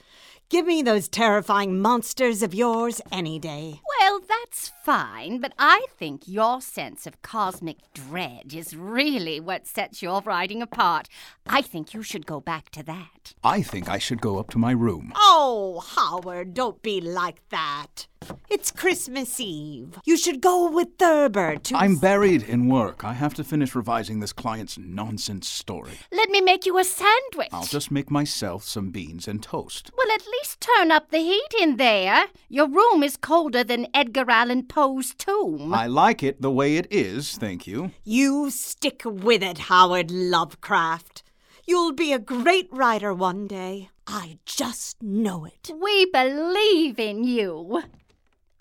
Give 0.51 0.67
me 0.67 0.83
those 0.83 1.09
terrifying 1.09 1.81
monsters 1.81 2.43
of 2.43 2.53
yours 2.53 3.01
any 3.13 3.39
day. 3.39 3.81
Well, 4.01 4.19
that's 4.29 4.73
fine, 4.85 5.39
but 5.39 5.53
I 5.61 5.87
think 5.97 6.27
your 6.27 6.61
sense 6.61 7.07
of 7.07 7.23
cosmic 7.23 7.77
dread 7.95 8.53
is 8.53 8.75
really 8.75 9.39
what 9.39 9.69
sets 9.69 10.03
your 10.03 10.21
writing 10.23 10.61
apart. 10.61 11.09
I 11.47 11.63
think 11.63 11.95
you 11.95 12.03
should 12.03 12.27
go 12.27 12.41
back 12.41 12.71
to 12.71 12.83
that. 12.83 13.33
I 13.45 13.63
think 13.63 13.89
I 13.89 13.99
should 13.99 14.21
go 14.21 14.41
up 14.41 14.51
to 14.51 14.59
my 14.59 14.73
room. 14.73 15.13
Oh, 15.15 15.85
Howard, 15.95 16.53
don't 16.53 16.83
be 16.83 17.01
like 17.01 17.49
that. 17.51 18.09
It's 18.51 18.71
Christmas 18.71 19.41
Eve. 19.41 19.99
You 20.05 20.17
should 20.17 20.41
go 20.41 20.71
with 20.71 20.89
Thurber 20.99 21.57
to. 21.57 21.77
I'm 21.77 21.97
buried 21.97 22.43
in 22.43 22.69
work. 22.69 23.05
I 23.05 23.15
have 23.15 23.33
to 23.35 23.45
finish 23.45 23.75
revising 23.75 24.21
this 24.21 24.33
client's 24.33 24.77
nonsense 24.77 25.49
story. 25.49 25.93
Let 26.13 26.31
me 26.31 26.41
make 26.41 26.67
you 26.67 26.77
a 26.77 26.85
sandwich. 26.85 27.49
I'll 27.53 27.65
just 27.65 27.91
make 27.91 28.11
myself 28.11 28.65
some 28.65 28.91
beans 28.91 29.27
and 29.27 29.43
toast. 29.43 29.91
Well, 29.97 30.13
at 30.15 30.27
least 30.27 30.61
turn 30.61 30.91
up 30.91 31.11
the 31.11 31.19
heat 31.19 31.55
in 31.61 31.77
there. 31.77 32.27
Your 32.49 32.69
room 32.69 33.03
is 33.03 33.17
colder 33.17 33.65
than 33.65 33.87
Edgar 33.95 34.31
Allan 34.31 34.65
Poe's 34.65 35.15
tomb. 35.15 35.73
I 35.73 35.87
like 35.87 36.23
it 36.23 36.43
the 36.43 36.51
way 36.51 36.77
it 36.77 36.89
is, 36.91 37.39
thank 37.39 37.67
you. 37.67 37.93
You 38.05 38.51
stick 38.51 39.03
with 39.05 39.43
it, 39.43 39.59
Howard 39.59 40.11
Lovecraft. 40.11 41.23
You'll 41.67 41.93
be 41.93 42.13
a 42.13 42.19
great 42.19 42.69
writer 42.73 43.15
one 43.15 43.47
day. 43.47 43.91
I 44.07 44.39
just 44.45 45.03
know 45.03 45.45
it. 45.45 45.71
We 45.73 46.05
believe 46.07 46.99
in 46.99 47.23
you. 47.23 47.85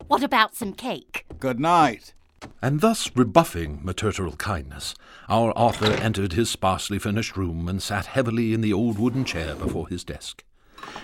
What 0.10 0.24
about 0.24 0.56
some 0.56 0.74
cake? 0.74 1.28
Good 1.39 1.60
night. 1.60 2.16
And 2.63 2.82
thus 2.82 3.16
rebuffing 3.16 3.82
maternal 3.84 4.32
kindness, 4.38 4.96
our 5.30 5.51
author 5.56 5.92
entered 6.01 6.34
his 6.34 6.50
sparsely 6.50 6.98
furnished 6.98 7.38
room 7.38 7.70
and 7.70 7.80
sat 7.80 8.08
heavily 8.08 8.51
in 8.51 8.62
the 8.62 8.74
old 8.74 8.98
wooden 8.98 9.24
chair 9.24 9.54
before 9.54 9.88
his 9.88 10.04
desk. 10.04 10.44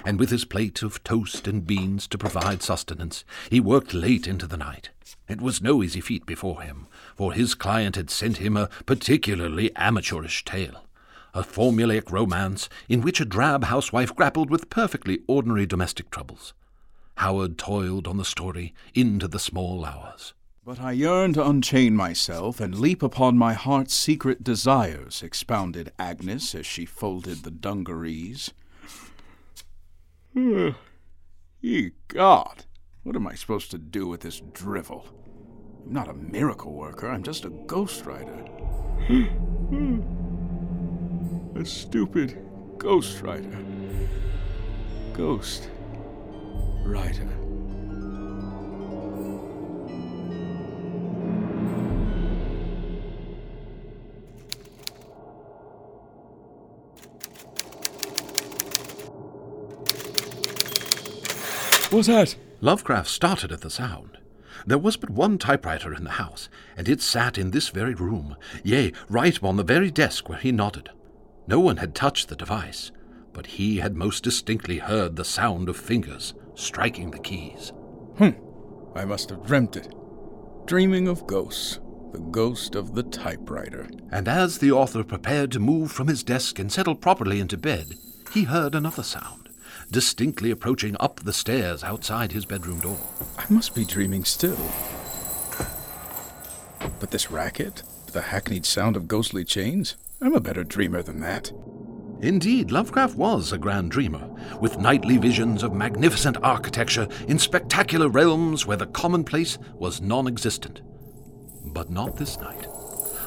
And 0.03 0.17
with 0.17 0.31
his 0.31 0.43
plate 0.43 0.81
of 0.81 1.03
toast 1.03 1.47
and 1.47 1.67
beans 1.67 2.07
to 2.07 2.17
provide 2.17 2.63
sustenance, 2.63 3.23
he 3.51 3.59
worked 3.59 3.93
late 3.93 4.25
into 4.25 4.47
the 4.47 4.57
night. 4.57 4.89
It 5.29 5.39
was 5.39 5.61
no 5.61 5.83
easy 5.83 6.01
feat 6.01 6.25
before 6.25 6.63
him, 6.63 6.87
for 7.15 7.31
his 7.31 7.53
client 7.53 7.95
had 7.95 8.09
sent 8.09 8.37
him 8.37 8.57
a 8.57 8.71
particularly 8.87 9.69
amateurish 9.75 10.43
tale, 10.45 10.87
a 11.31 11.43
formulaic 11.43 12.11
romance 12.11 12.69
in 12.89 13.01
which 13.01 13.21
a 13.21 13.25
drab 13.25 13.65
housewife 13.65 14.15
grappled 14.15 14.49
with 14.49 14.71
perfectly 14.71 15.19
ordinary 15.27 15.67
domestic 15.67 16.09
troubles. 16.09 16.55
Howard 17.17 17.57
toiled 17.57 18.07
on 18.07 18.17
the 18.17 18.25
story 18.25 18.73
into 18.93 19.27
the 19.27 19.39
small 19.39 19.85
hours. 19.85 20.33
But 20.65 20.81
I 20.81 20.93
yearn 20.93 21.33
to 21.33 21.47
unchain 21.47 21.95
myself 21.95 22.59
and 22.59 22.79
leap 22.79 23.03
upon 23.03 23.37
my 23.37 23.53
heart's 23.53 23.93
secret 23.93 24.43
desires, 24.43 25.21
expounded 25.21 25.91
Agnes 25.99 26.55
as 26.55 26.65
she 26.65 26.85
folded 26.85 27.43
the 27.43 27.51
dungarees. 27.51 28.51
Ye 30.33 31.91
God, 32.07 32.65
what 33.03 33.15
am 33.15 33.27
I 33.27 33.35
supposed 33.35 33.71
to 33.71 33.77
do 33.77 34.07
with 34.07 34.21
this 34.21 34.41
drivel? 34.53 35.05
I'm 35.85 35.93
not 35.93 36.09
a 36.09 36.13
miracle 36.13 36.73
worker, 36.73 37.09
I'm 37.09 37.23
just 37.23 37.45
a 37.45 37.49
ghostwriter. 37.49 38.49
a 41.55 41.65
stupid 41.65 42.39
ghostwriter. 42.77 43.63
Ghost 45.13 45.69
writer. 46.85 47.25
What's 61.91 62.07
that? 62.07 62.35
Lovecraft 62.61 63.09
started 63.09 63.51
at 63.51 63.61
the 63.61 63.69
sound. 63.69 64.17
There 64.65 64.77
was 64.77 64.97
but 64.97 65.09
one 65.09 65.37
typewriter 65.37 65.93
in 65.93 66.03
the 66.03 66.11
house, 66.11 66.49
and 66.75 66.89
it 66.89 67.01
sat 67.01 67.37
in 67.37 67.51
this 67.51 67.69
very 67.69 67.93
room, 67.93 68.35
yea, 68.63 68.91
right 69.07 69.37
upon 69.37 69.57
the 69.57 69.63
very 69.63 69.91
desk 69.91 70.27
where 70.27 70.39
he 70.39 70.51
nodded. 70.51 70.89
No 71.47 71.59
one 71.59 71.77
had 71.77 71.93
touched 71.93 72.27
the 72.27 72.35
device, 72.35 72.91
but 73.33 73.45
he 73.45 73.77
had 73.77 73.95
most 73.95 74.23
distinctly 74.23 74.79
heard 74.79 75.15
the 75.15 75.25
sound 75.25 75.69
of 75.69 75.77
fingers 75.77 76.33
striking 76.55 77.11
the 77.11 77.19
keys. 77.19 77.71
Hmm. 78.17 78.31
I 78.95 79.05
must 79.05 79.29
have 79.29 79.45
dreamt 79.45 79.75
it. 79.75 79.93
Dreaming 80.65 81.07
of 81.07 81.27
ghosts. 81.27 81.79
The 82.13 82.19
ghost 82.19 82.75
of 82.75 82.95
the 82.95 83.03
typewriter. 83.03 83.89
And 84.11 84.27
as 84.27 84.57
the 84.57 84.71
author 84.71 85.03
prepared 85.03 85.51
to 85.51 85.59
move 85.59 85.91
from 85.91 86.07
his 86.07 86.23
desk 86.23 86.59
and 86.59 86.71
settle 86.71 86.95
properly 86.95 87.39
into 87.39 87.57
bed, 87.57 87.97
he 88.31 88.43
heard 88.43 88.73
another 88.73 89.03
sound, 89.03 89.49
distinctly 89.91 90.49
approaching 90.49 90.95
up 90.99 91.19
the 91.19 91.33
stairs 91.33 91.83
outside 91.83 92.31
his 92.31 92.45
bedroom 92.45 92.79
door. 92.79 92.99
I 93.37 93.45
must 93.49 93.75
be 93.75 93.85
dreaming 93.85 94.23
still. 94.23 94.71
But 96.99 97.11
this 97.11 97.29
racket, 97.29 97.83
the 98.13 98.21
hackneyed 98.21 98.65
sound 98.65 98.95
of 98.95 99.07
ghostly 99.07 99.43
chains, 99.43 99.97
I'm 100.21 100.33
a 100.33 100.39
better 100.39 100.63
dreamer 100.63 101.01
than 101.01 101.19
that. 101.19 101.51
Indeed, 102.21 102.71
Lovecraft 102.71 103.15
was 103.15 103.51
a 103.51 103.57
grand 103.57 103.91
dreamer, 103.91 104.27
with 104.59 104.79
nightly 104.79 105.17
visions 105.17 105.63
of 105.63 105.73
magnificent 105.73 106.37
architecture 106.41 107.07
in 107.27 107.37
spectacular 107.37 108.07
realms 108.07 108.65
where 108.65 108.77
the 108.77 108.87
commonplace 108.87 109.57
was 109.73 110.01
non 110.01 110.27
existent. 110.27 110.81
But 111.65 111.89
not 111.89 112.17
this 112.17 112.39
night. 112.39 112.67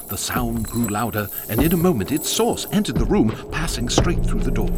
The 0.08 0.16
sound 0.16 0.66
grew 0.68 0.88
louder, 0.88 1.28
and 1.50 1.62
in 1.62 1.74
a 1.74 1.76
moment 1.76 2.12
its 2.12 2.30
source 2.30 2.66
entered 2.72 2.96
the 2.96 3.04
room, 3.04 3.30
passing 3.52 3.90
straight 3.90 4.24
through 4.24 4.40
the 4.40 4.50
door. 4.50 4.70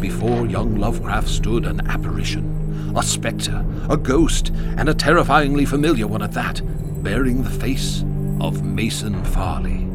Before 0.00 0.46
young 0.46 0.76
Lovecraft 0.76 1.28
stood 1.28 1.66
an 1.66 1.86
apparition, 1.86 2.94
a 2.96 3.02
spectre, 3.02 3.64
a 3.90 3.98
ghost, 3.98 4.48
and 4.78 4.88
a 4.88 4.94
terrifyingly 4.94 5.66
familiar 5.66 6.06
one 6.06 6.22
at 6.22 6.32
that, 6.32 6.62
bearing 7.02 7.42
the 7.42 7.50
face 7.50 8.02
of 8.40 8.64
Mason 8.64 9.22
Farley. 9.24 9.91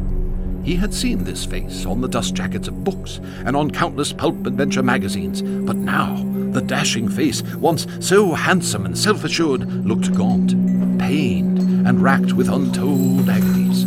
He 0.62 0.76
had 0.76 0.92
seen 0.92 1.24
this 1.24 1.44
face 1.44 1.86
on 1.86 2.00
the 2.00 2.08
dust 2.08 2.34
jackets 2.34 2.68
of 2.68 2.84
books 2.84 3.20
and 3.44 3.56
on 3.56 3.70
countless 3.70 4.12
pulp 4.12 4.46
adventure 4.46 4.82
magazines, 4.82 5.42
but 5.42 5.76
now 5.76 6.24
the 6.52 6.60
dashing 6.60 7.08
face, 7.08 7.42
once 7.54 7.86
so 8.00 8.32
handsome 8.32 8.86
and 8.86 8.96
self 8.96 9.24
assured, 9.24 9.86
looked 9.86 10.14
gaunt, 10.14 10.50
pained, 10.98 11.58
and 11.86 12.02
racked 12.02 12.32
with 12.32 12.48
untold 12.48 13.28
agonies. 13.28 13.84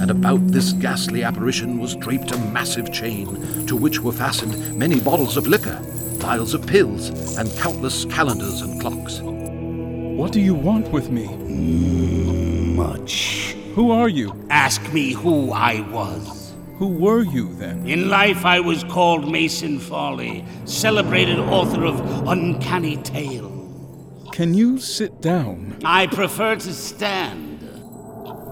And 0.00 0.10
about 0.10 0.46
this 0.48 0.72
ghastly 0.72 1.24
apparition 1.24 1.78
was 1.78 1.96
draped 1.96 2.32
a 2.32 2.38
massive 2.38 2.92
chain, 2.92 3.66
to 3.66 3.76
which 3.76 4.00
were 4.00 4.12
fastened 4.12 4.76
many 4.76 5.00
bottles 5.00 5.36
of 5.36 5.46
liquor, 5.46 5.78
vials 6.18 6.54
of 6.54 6.66
pills, 6.66 7.36
and 7.38 7.50
countless 7.58 8.04
calendars 8.04 8.62
and 8.62 8.80
clocks. 8.80 9.20
What 9.20 10.32
do 10.32 10.40
you 10.40 10.54
want 10.54 10.90
with 10.92 11.10
me? 11.10 11.26
Mm, 11.26 12.74
much. 12.76 13.55
Who 13.76 13.90
are 13.90 14.08
you? 14.08 14.32
Ask 14.48 14.90
me 14.94 15.12
who 15.12 15.52
I 15.52 15.80
was. 15.90 16.54
Who 16.78 16.88
were 16.88 17.20
you 17.20 17.52
then? 17.56 17.86
In 17.86 18.08
life, 18.08 18.46
I 18.46 18.58
was 18.58 18.82
called 18.84 19.30
Mason 19.30 19.78
Farley, 19.78 20.46
celebrated 20.64 21.38
author 21.38 21.84
of 21.84 22.00
Uncanny 22.26 22.96
Tale. 22.96 24.30
Can 24.32 24.54
you 24.54 24.78
sit 24.78 25.20
down? 25.20 25.78
I 25.84 26.06
prefer 26.06 26.56
to 26.56 26.72
stand. 26.72 27.60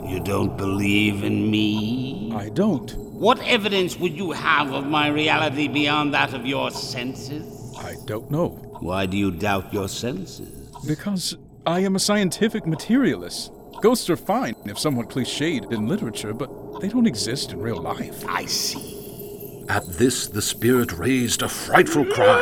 You 0.06 0.20
don't 0.22 0.58
believe 0.58 1.24
in 1.24 1.50
me? 1.50 2.30
I 2.34 2.50
don't. 2.50 2.94
What 2.98 3.42
evidence 3.44 3.96
would 3.96 4.12
you 4.12 4.32
have 4.32 4.74
of 4.74 4.84
my 4.84 5.08
reality 5.08 5.68
beyond 5.68 6.12
that 6.12 6.34
of 6.34 6.44
your 6.44 6.70
senses? 6.70 7.74
I 7.78 7.94
don't 8.04 8.30
know. 8.30 8.48
Why 8.80 9.06
do 9.06 9.16
you 9.16 9.30
doubt 9.30 9.72
your 9.72 9.88
senses? 9.88 10.68
Because 10.86 11.34
I 11.66 11.80
am 11.80 11.96
a 11.96 11.98
scientific 11.98 12.66
materialist. 12.66 13.50
Ghosts 13.84 14.08
are 14.08 14.16
fine 14.16 14.54
if 14.64 14.78
somewhat 14.78 15.10
cliched 15.10 15.70
in 15.70 15.86
literature, 15.86 16.32
but 16.32 16.80
they 16.80 16.88
don't 16.88 17.06
exist 17.06 17.52
in 17.52 17.60
real 17.60 17.76
life. 17.76 18.24
I 18.26 18.46
see. 18.46 19.62
At 19.68 19.86
this, 19.86 20.26
the 20.26 20.40
spirit 20.40 20.90
raised 20.92 21.42
a 21.42 21.50
frightful 21.50 22.06
cry 22.06 22.40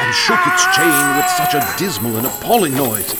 and 0.00 0.12
shook 0.12 0.40
its 0.48 0.76
chain 0.76 1.16
with 1.16 1.28
such 1.36 1.54
a 1.54 1.78
dismal 1.78 2.16
and 2.16 2.26
appalling 2.26 2.74
noise 2.74 3.12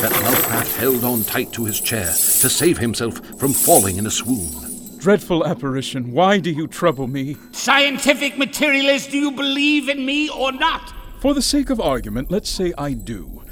that 0.00 0.10
Lovecraft 0.22 0.74
held 0.78 1.04
on 1.04 1.22
tight 1.24 1.52
to 1.52 1.66
his 1.66 1.78
chair 1.78 2.06
to 2.06 2.48
save 2.48 2.78
himself 2.78 3.18
from 3.38 3.52
falling 3.52 3.98
in 3.98 4.06
a 4.06 4.10
swoon. 4.10 4.96
Dreadful 4.96 5.44
apparition, 5.44 6.12
why 6.12 6.38
do 6.38 6.50
you 6.50 6.66
trouble 6.66 7.08
me? 7.08 7.36
Scientific 7.52 8.38
materialist, 8.38 9.10
do 9.10 9.18
you 9.18 9.32
believe 9.32 9.90
in 9.90 10.06
me 10.06 10.30
or 10.30 10.50
not? 10.50 10.94
For 11.20 11.34
the 11.34 11.42
sake 11.42 11.68
of 11.68 11.78
argument, 11.78 12.30
let's 12.30 12.48
say 12.48 12.72
I 12.78 12.94
do. 12.94 13.43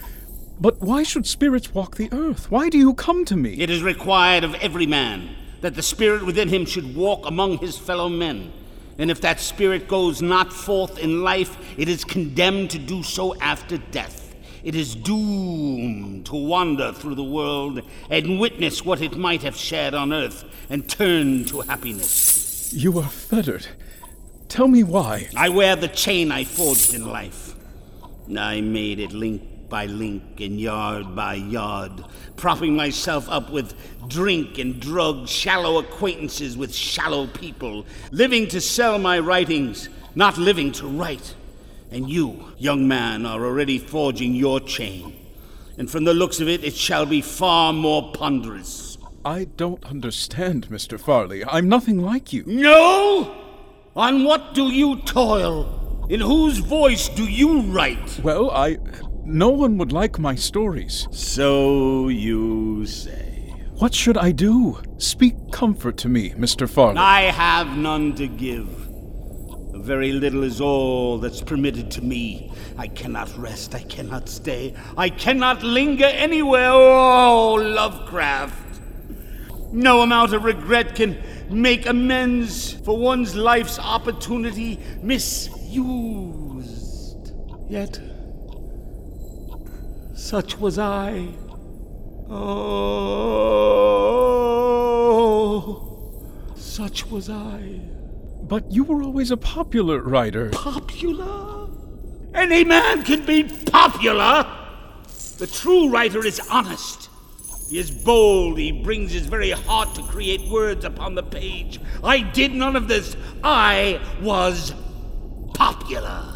But 0.62 0.81
why 0.81 1.03
should 1.03 1.27
spirits 1.27 1.75
walk 1.75 1.96
the 1.96 2.09
earth? 2.12 2.48
Why 2.48 2.68
do 2.68 2.79
you 2.79 2.94
come 2.94 3.25
to 3.25 3.37
me? 3.37 3.55
It 3.55 3.68
is 3.68 3.83
required 3.83 4.44
of 4.44 4.55
every 4.55 4.87
man 4.87 5.35
that 5.61 5.75
the 5.75 5.83
spirit 5.83 6.25
within 6.25 6.48
him 6.48 6.66
should 6.66 6.94
walk 6.94 7.27
among 7.27 7.59
his 7.59 7.77
fellow 7.77 8.09
men. 8.09 8.53
And 8.96 9.11
if 9.11 9.20
that 9.22 9.40
spirit 9.40 9.88
goes 9.88 10.22
not 10.22 10.53
forth 10.53 11.01
in 11.01 11.25
life, 11.25 11.57
it 11.77 11.88
is 11.88 12.05
condemned 12.05 12.70
to 12.70 12.79
do 12.79 13.03
so 13.03 13.35
after 13.40 13.77
death. 13.77 14.37
It 14.62 14.77
is 14.77 14.94
doomed 14.94 16.27
to 16.27 16.37
wander 16.37 16.92
through 16.92 17.16
the 17.16 17.25
world 17.25 17.83
and 18.09 18.38
witness 18.38 18.85
what 18.85 19.03
it 19.03 19.16
might 19.16 19.42
have 19.42 19.57
shared 19.57 19.94
on 19.94 20.12
earth 20.12 20.44
and 20.70 20.88
turn 20.88 21.44
to 21.46 21.62
happiness. 21.62 22.72
You 22.72 23.01
are 23.01 23.09
fettered. 23.09 23.66
Tell 24.48 24.68
me 24.68 24.85
why. 24.85 25.29
I 25.35 25.48
wear 25.48 25.75
the 25.75 25.88
chain 25.88 26.31
I 26.31 26.44
forged 26.44 26.94
in 26.94 27.05
life. 27.05 27.57
I 28.38 28.61
made 28.61 29.01
it 29.01 29.11
link 29.11 29.51
by 29.72 29.87
link 29.87 30.38
and 30.38 30.61
yard 30.61 31.16
by 31.16 31.32
yard, 31.32 32.04
propping 32.37 32.76
myself 32.76 33.26
up 33.30 33.50
with 33.50 33.74
drink 34.06 34.58
and 34.58 34.78
drugs, 34.78 35.30
shallow 35.30 35.78
acquaintances 35.78 36.58
with 36.58 36.74
shallow 36.74 37.26
people, 37.26 37.87
living 38.11 38.46
to 38.46 38.61
sell 38.61 38.98
my 38.98 39.18
writings, 39.18 39.88
not 40.14 40.37
living 40.37 40.72
to 40.72 40.87
write. 40.87 41.35
And 41.90 42.11
you, 42.11 42.52
young 42.58 42.87
man, 42.87 43.24
are 43.24 43.42
already 43.42 43.78
forging 43.78 44.35
your 44.35 44.61
chain. 44.61 45.18
And 45.78 45.90
from 45.90 46.04
the 46.04 46.12
looks 46.12 46.38
of 46.38 46.48
it, 46.48 46.62
it 46.62 46.74
shall 46.74 47.06
be 47.06 47.22
far 47.22 47.72
more 47.72 48.12
ponderous. 48.12 48.98
I 49.24 49.44
don't 49.44 49.82
understand, 49.87 50.68
Mr. 50.68 51.00
Farley. 51.00 51.46
I'm 51.46 51.70
nothing 51.70 51.98
like 52.02 52.30
you. 52.30 52.44
No? 52.46 53.35
On 53.96 54.24
what 54.24 54.52
do 54.52 54.68
you 54.68 55.00
toil? 55.00 56.06
In 56.11 56.20
whose 56.20 56.58
voice 56.58 57.08
do 57.08 57.24
you 57.24 57.62
write? 57.62 58.20
Well, 58.22 58.50
I. 58.50 58.76
No 59.24 59.50
one 59.50 59.78
would 59.78 59.92
like 59.92 60.18
my 60.18 60.35
stories. 60.35 61.06
So 61.11 62.08
you 62.08 62.87
say. 62.87 63.54
What 63.74 63.94
should 63.94 64.16
I 64.18 64.32
do? 64.32 64.80
Speak 64.98 65.35
comfort 65.52 65.96
to 65.98 66.08
me, 66.08 66.30
Mr. 66.30 66.68
Farley. 66.68 66.98
I 66.98 67.22
have 67.22 67.76
none 67.76 68.14
to 68.16 68.26
give. 68.26 68.68
Very 69.74 70.12
little 70.12 70.44
is 70.44 70.61
all 70.61 71.18
that's 71.18 71.40
permitted 71.40 71.90
to 71.92 72.02
me. 72.02 72.52
I 72.78 72.87
cannot 72.88 73.37
rest, 73.37 73.74
I 73.74 73.82
cannot 73.82 74.28
stay, 74.28 74.74
I 74.96 75.08
cannot 75.08 75.62
linger 75.62 76.04
anywhere. 76.04 76.70
Oh, 76.70 77.54
Lovecraft! 77.54 78.80
No 79.72 80.02
amount 80.02 80.32
of 80.35 80.44
regret 80.44 80.94
can 80.94 81.18
make 81.50 81.87
amends 81.87 82.72
for 82.85 82.96
one's 82.96 83.35
life's 83.35 83.78
opportunity 83.78 84.78
misused. 85.02 85.62
Yet, 87.68 87.98
such 90.22 90.56
was 90.58 90.78
I. 90.78 91.28
Oh, 92.30 92.46
such 96.54 97.11
was 97.11 97.28
I. 97.28 97.80
But 98.44 98.70
you 98.70 98.85
were 98.85 99.02
always 99.02 99.32
a 99.32 99.37
popular 99.37 100.00
writer. 100.00 100.50
Popular? 100.50 101.68
Any 102.35 102.62
man 102.64 103.02
can 103.02 103.26
be 103.26 103.42
popular. 103.42 104.46
The 105.38 105.48
true 105.48 105.90
writer 105.90 106.24
is 106.24 106.40
honest. 106.48 107.11
He 107.68 107.78
is 107.78 107.90
bold. 107.90 108.58
He 108.58 108.70
brings 108.70 109.11
his 109.12 109.26
very 109.26 109.50
heart 109.50 109.94
to 109.96 110.02
create 110.02 110.48
words 110.48 110.85
upon 110.85 111.16
the 111.16 111.24
page. 111.24 111.80
I 112.04 112.20
did 112.20 112.54
none 112.54 112.76
of 112.76 112.87
this. 112.87 113.16
I 113.42 114.00
was 114.22 114.72
popular. 115.52 116.31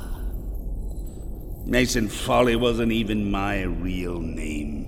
Mason 1.66 2.08
Farley 2.08 2.54
wasn't 2.54 2.92
even 2.92 3.28
my 3.28 3.62
real 3.62 4.20
name. 4.20 4.86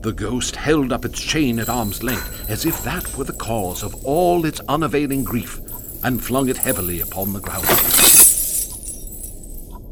The 0.00 0.12
ghost 0.12 0.56
held 0.56 0.90
up 0.90 1.04
its 1.04 1.20
chain 1.20 1.58
at 1.58 1.68
arm's 1.68 2.02
length, 2.02 2.48
as 2.48 2.64
if 2.64 2.82
that 2.82 3.14
were 3.14 3.24
the 3.24 3.34
cause 3.34 3.82
of 3.82 3.94
all 4.06 4.46
its 4.46 4.58
unavailing 4.60 5.22
grief, 5.22 5.60
and 6.02 6.24
flung 6.24 6.48
it 6.48 6.56
heavily 6.56 7.02
upon 7.02 7.34
the 7.34 7.40
ground. 7.40 7.66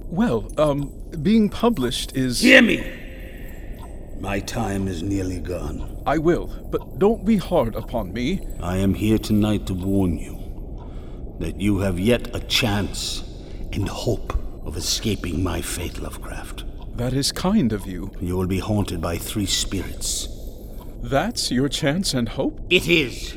Well, 0.09 0.51
um, 0.57 0.91
being 1.23 1.51
published 1.51 2.17
is. 2.17 2.41
Hear 2.41 2.63
me! 2.63 2.83
My 4.19 4.41
time 4.41 4.89
is 4.89 5.03
nearly 5.03 5.39
gone. 5.39 6.03
I 6.07 6.17
will, 6.17 6.47
but 6.71 6.99
don't 6.99 7.27
be 7.27 7.37
hard 7.37 7.75
upon 7.75 8.15
me. 8.15 8.41
I 8.63 8.79
am 8.79 8.95
here 8.95 9.19
tonight 9.19 9.67
to 9.67 9.75
warn 9.75 10.17
you 10.17 10.39
that 11.41 11.61
you 11.61 11.81
have 11.81 12.01
yet 12.01 12.35
a 12.35 12.41
chance 12.41 13.23
and 13.73 13.87
hope 13.87 14.42
of 14.65 14.77
escaping 14.77 15.43
my 15.43 15.61
fate, 15.61 15.99
Lovecraft. 16.01 16.65
That 16.97 17.13
is 17.13 17.33
kind 17.33 17.73
of 17.73 17.87
you. 17.87 18.11
You 18.21 18.37
will 18.37 18.47
be 18.47 18.59
haunted 18.59 19.01
by 19.01 19.17
three 19.19 19.47
spirits. 19.47 20.29
That's 21.03 21.51
your 21.51 21.69
chance 21.69 22.15
and 22.15 22.29
hope? 22.29 22.61
It 22.71 22.87
is. 22.89 23.35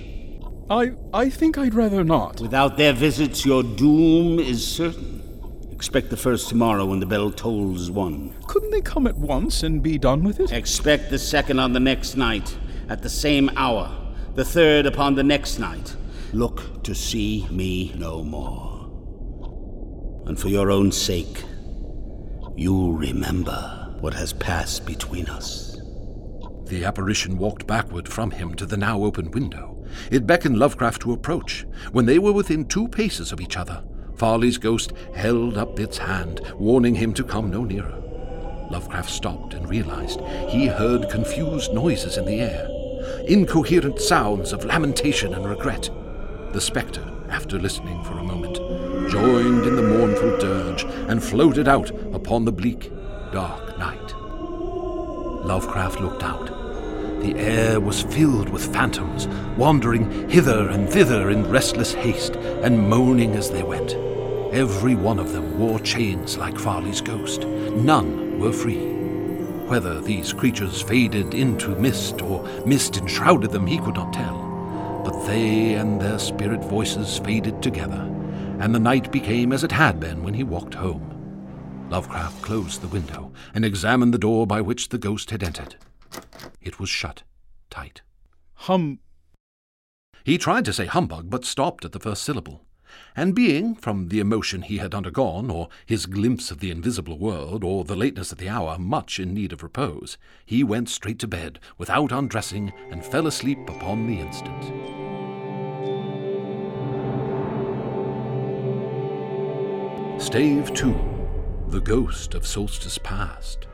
I 0.69 0.93
I 1.13 1.29
think 1.29 1.57
I'd 1.57 1.73
rather 1.73 2.03
not. 2.03 2.41
Without 2.41 2.77
their 2.77 2.93
visits, 2.93 3.45
your 3.45 3.63
doom 3.63 4.39
is 4.39 4.65
certain. 4.67 5.21
Expect 5.71 6.09
the 6.09 6.17
first 6.17 6.49
tomorrow 6.49 6.85
when 6.85 6.99
the 6.99 7.05
bell 7.05 7.31
tolls 7.31 7.91
one. 7.91 8.33
Couldn't 8.47 8.71
they 8.71 8.81
come 8.81 9.07
at 9.07 9.17
once 9.17 9.61
and 9.63 9.83
be 9.83 9.97
done 9.97 10.23
with 10.23 10.39
it? 10.39 10.51
Expect 10.51 11.09
the 11.09 11.19
second 11.19 11.59
on 11.59 11.73
the 11.73 11.79
next 11.79 12.15
night. 12.17 12.57
at 12.87 13.01
the 13.01 13.09
same 13.09 13.49
hour, 13.55 13.89
the 14.35 14.45
third 14.45 14.85
upon 14.85 15.15
the 15.15 15.23
next 15.23 15.57
night. 15.59 15.95
Look 16.33 16.83
to 16.83 16.93
see 16.93 17.47
me 17.49 17.91
no 17.97 18.23
more. 18.23 18.64
And 20.25 20.39
for 20.39 20.49
your 20.49 20.71
own 20.71 20.91
sake, 20.91 21.43
you'll 22.55 22.93
remember 22.93 23.95
what 23.99 24.13
has 24.13 24.33
passed 24.33 24.85
between 24.85 25.27
us. 25.27 25.79
The 26.65 26.83
apparition 26.83 27.37
walked 27.37 27.67
backward 27.67 28.07
from 28.07 28.31
him 28.31 28.55
to 28.55 28.65
the 28.65 28.77
now 28.77 29.03
open 29.03 29.29
window. 29.31 29.85
It 30.09 30.25
beckoned 30.25 30.57
Lovecraft 30.57 31.01
to 31.03 31.13
approach. 31.13 31.65
When 31.91 32.07
they 32.07 32.17
were 32.17 32.33
within 32.33 32.65
two 32.65 32.87
paces 32.87 33.31
of 33.31 33.39
each 33.39 33.55
other, 33.55 33.83
Farley's 34.15 34.57
ghost 34.57 34.93
held 35.13 35.57
up 35.57 35.79
its 35.79 35.97
hand, 35.97 36.41
warning 36.55 36.95
him 36.95 37.13
to 37.13 37.23
come 37.23 37.51
no 37.51 37.63
nearer. 37.63 38.01
Lovecraft 38.71 39.09
stopped 39.09 39.53
and 39.53 39.69
realized 39.69 40.21
he 40.49 40.65
heard 40.65 41.09
confused 41.09 41.71
noises 41.73 42.17
in 42.17 42.25
the 42.25 42.41
air, 42.41 42.67
incoherent 43.27 44.01
sounds 44.01 44.53
of 44.53 44.65
lamentation 44.65 45.33
and 45.35 45.47
regret. 45.47 45.89
The 46.51 46.61
spectre, 46.61 47.05
after 47.29 47.59
listening 47.59 48.03
for 48.03 48.13
a 48.13 48.23
moment, 48.23 48.57
joined 49.09 49.65
in 49.65 49.75
the 49.75 49.81
mournful 49.81 50.37
dirge 50.37 50.83
and 50.83 51.23
floated 51.23 51.67
out 51.67 51.89
upon 52.13 52.45
the 52.45 52.51
bleak, 52.51 52.91
dark 53.31 53.77
night. 53.77 54.13
Lovecraft 55.45 55.99
looked 55.99 56.23
out. 56.23 56.47
The 57.21 57.35
air 57.37 57.79
was 57.79 58.03
filled 58.03 58.49
with 58.49 58.73
phantoms, 58.73 59.27
wandering 59.57 60.29
hither 60.29 60.69
and 60.69 60.89
thither 60.89 61.29
in 61.29 61.49
restless 61.49 61.93
haste 61.93 62.35
and 62.35 62.89
moaning 62.89 63.35
as 63.35 63.49
they 63.49 63.63
went. 63.63 63.93
Every 64.53 64.95
one 64.95 65.19
of 65.19 65.33
them 65.33 65.59
wore 65.59 65.79
chains 65.79 66.37
like 66.37 66.57
Farley's 66.57 67.01
ghost. 67.01 67.41
None 67.45 68.39
were 68.39 68.53
free. 68.53 68.93
Whether 69.67 69.99
these 69.99 70.31
creatures 70.31 70.81
faded 70.81 71.33
into 71.33 71.75
mist 71.75 72.21
or 72.21 72.43
mist 72.65 72.97
enshrouded 72.97 73.51
them, 73.51 73.65
he 73.65 73.79
could 73.79 73.95
not 73.95 74.13
tell. 74.13 75.01
But 75.03 75.25
they 75.25 75.73
and 75.73 75.99
their 75.99 76.19
spirit 76.19 76.63
voices 76.63 77.17
faded 77.17 77.61
together, 77.63 78.07
and 78.65 78.73
the 78.73 78.79
night 78.79 79.11
became 79.11 79.53
as 79.53 79.63
it 79.63 79.71
had 79.71 79.99
been 79.99 80.23
when 80.23 80.33
he 80.33 80.43
walked 80.43 80.73
home. 80.73 81.87
Lovecraft 81.91 82.41
closed 82.41 82.81
the 82.81 82.87
window 82.87 83.31
and 83.53 83.63
examined 83.63 84.11
the 84.11 84.17
door 84.17 84.47
by 84.47 84.59
which 84.59 84.89
the 84.89 84.97
ghost 84.97 85.29
had 85.29 85.43
entered. 85.43 85.75
It 86.63 86.79
was 86.79 86.89
shut 86.89 87.21
tight. 87.69 88.01
Hum. 88.55 88.97
He 90.23 90.39
tried 90.39 90.65
to 90.65 90.73
say 90.73 90.87
humbug, 90.87 91.29
but 91.29 91.45
stopped 91.45 91.85
at 91.85 91.91
the 91.91 91.99
first 91.99 92.23
syllable. 92.23 92.65
And 93.15 93.35
being, 93.35 93.75
from 93.75 94.07
the 94.07 94.19
emotion 94.19 94.63
he 94.63 94.79
had 94.79 94.95
undergone, 94.95 95.51
or 95.51 95.69
his 95.85 96.07
glimpse 96.07 96.49
of 96.49 96.59
the 96.59 96.71
invisible 96.71 97.19
world, 97.19 97.63
or 97.63 97.83
the 97.83 97.95
lateness 97.95 98.31
of 98.31 98.39
the 98.39 98.49
hour, 98.49 98.79
much 98.79 99.19
in 99.19 99.31
need 99.31 99.53
of 99.53 99.61
repose, 99.61 100.17
he 100.43 100.63
went 100.63 100.89
straight 100.89 101.19
to 101.19 101.27
bed, 101.27 101.59
without 101.77 102.11
undressing, 102.11 102.73
and 102.89 103.05
fell 103.05 103.27
asleep 103.27 103.59
upon 103.69 104.07
the 104.07 104.19
instant. 104.19 105.14
Stave 110.17 110.73
2 110.73 111.67
The 111.67 111.81
Ghost 111.81 112.35
of 112.35 112.47
Solstice 112.47 112.97
Past. 112.97 113.67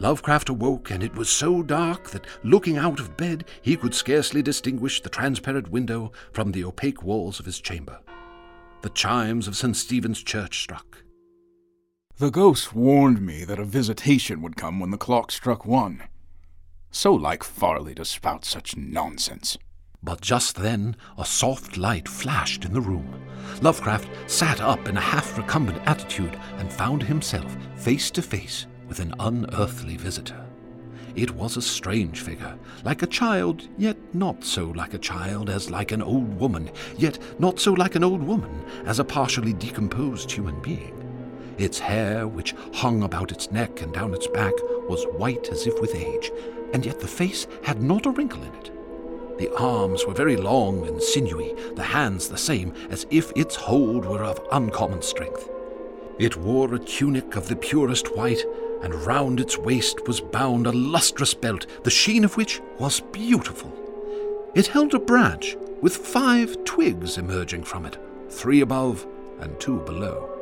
Lovecraft 0.00 0.48
awoke, 0.48 0.90
and 0.90 1.04
it 1.04 1.14
was 1.14 1.30
so 1.30 1.62
dark 1.62 2.10
that, 2.10 2.26
looking 2.42 2.76
out 2.76 2.98
of 2.98 3.16
bed, 3.16 3.44
he 3.62 3.76
could 3.76 3.94
scarcely 3.94 4.42
distinguish 4.42 5.00
the 5.00 5.08
transparent 5.08 5.70
window 5.70 6.10
from 6.32 6.50
the 6.50 6.64
opaque 6.64 7.04
walls 7.04 7.38
of 7.38 7.46
his 7.46 7.60
chamber. 7.60 8.00
The 8.82 8.90
chimes 8.90 9.46
of 9.46 9.56
St. 9.56 9.76
Stephen's 9.76 10.20
Church 10.20 10.60
struck. 10.62 11.04
The 12.18 12.30
ghost 12.30 12.74
warned 12.74 13.24
me 13.24 13.44
that 13.44 13.60
a 13.60 13.64
visitation 13.64 14.42
would 14.42 14.56
come 14.56 14.80
when 14.80 14.90
the 14.90 14.98
clock 14.98 15.30
struck 15.30 15.64
one. 15.64 16.02
So 16.90 17.14
like 17.14 17.44
Farley 17.44 17.94
to 17.94 18.04
spout 18.04 18.44
such 18.44 18.76
nonsense. 18.76 19.56
But 20.02 20.20
just 20.20 20.56
then 20.56 20.96
a 21.18 21.24
soft 21.24 21.76
light 21.76 22.08
flashed 22.08 22.64
in 22.64 22.72
the 22.72 22.80
room. 22.80 23.22
Lovecraft 23.62 24.08
sat 24.30 24.60
up 24.60 24.88
in 24.88 24.96
a 24.96 25.00
half 25.00 25.36
recumbent 25.36 25.78
attitude 25.86 26.38
and 26.58 26.72
found 26.72 27.02
himself 27.02 27.56
face 27.76 28.10
to 28.12 28.22
face 28.22 28.66
with 28.88 29.00
an 29.00 29.14
unearthly 29.18 29.96
visitor. 29.96 30.46
It 31.16 31.30
was 31.30 31.56
a 31.56 31.62
strange 31.62 32.20
figure, 32.20 32.58
like 32.84 33.02
a 33.02 33.06
child, 33.06 33.66
yet 33.78 33.96
not 34.14 34.44
so 34.44 34.66
like 34.66 34.92
a 34.92 34.98
child 34.98 35.48
as 35.48 35.70
like 35.70 35.90
an 35.90 36.02
old 36.02 36.38
woman, 36.38 36.70
yet 36.98 37.18
not 37.38 37.58
so 37.58 37.72
like 37.72 37.94
an 37.94 38.04
old 38.04 38.22
woman 38.22 38.62
as 38.84 38.98
a 38.98 39.04
partially 39.04 39.54
decomposed 39.54 40.30
human 40.30 40.60
being. 40.60 40.92
Its 41.56 41.78
hair, 41.78 42.28
which 42.28 42.54
hung 42.74 43.02
about 43.02 43.32
its 43.32 43.50
neck 43.50 43.80
and 43.80 43.94
down 43.94 44.12
its 44.12 44.26
back, 44.26 44.52
was 44.90 45.06
white 45.16 45.48
as 45.48 45.66
if 45.66 45.80
with 45.80 45.94
age, 45.94 46.30
and 46.74 46.84
yet 46.84 47.00
the 47.00 47.08
face 47.08 47.46
had 47.62 47.80
not 47.80 48.04
a 48.04 48.10
wrinkle 48.10 48.42
in 48.42 48.54
it. 48.56 48.75
The 49.38 49.54
arms 49.56 50.06
were 50.06 50.14
very 50.14 50.36
long 50.36 50.86
and 50.86 51.02
sinewy, 51.02 51.54
the 51.74 51.82
hands 51.82 52.28
the 52.28 52.38
same, 52.38 52.72
as 52.90 53.06
if 53.10 53.32
its 53.36 53.54
hold 53.54 54.06
were 54.06 54.24
of 54.24 54.40
uncommon 54.50 55.02
strength. 55.02 55.48
It 56.18 56.36
wore 56.36 56.74
a 56.74 56.78
tunic 56.78 57.36
of 57.36 57.48
the 57.48 57.56
purest 57.56 58.16
white, 58.16 58.42
and 58.82 58.94
round 58.94 59.40
its 59.40 59.58
waist 59.58 60.06
was 60.06 60.20
bound 60.20 60.66
a 60.66 60.72
lustrous 60.72 61.34
belt, 61.34 61.66
the 61.82 61.90
sheen 61.90 62.24
of 62.24 62.36
which 62.36 62.60
was 62.78 63.00
beautiful. 63.00 63.72
It 64.54 64.68
held 64.68 64.94
a 64.94 64.98
branch 64.98 65.56
with 65.82 65.96
five 65.96 66.64
twigs 66.64 67.18
emerging 67.18 67.64
from 67.64 67.84
it, 67.84 67.98
three 68.30 68.62
above 68.62 69.06
and 69.40 69.58
two 69.60 69.80
below. 69.80 70.32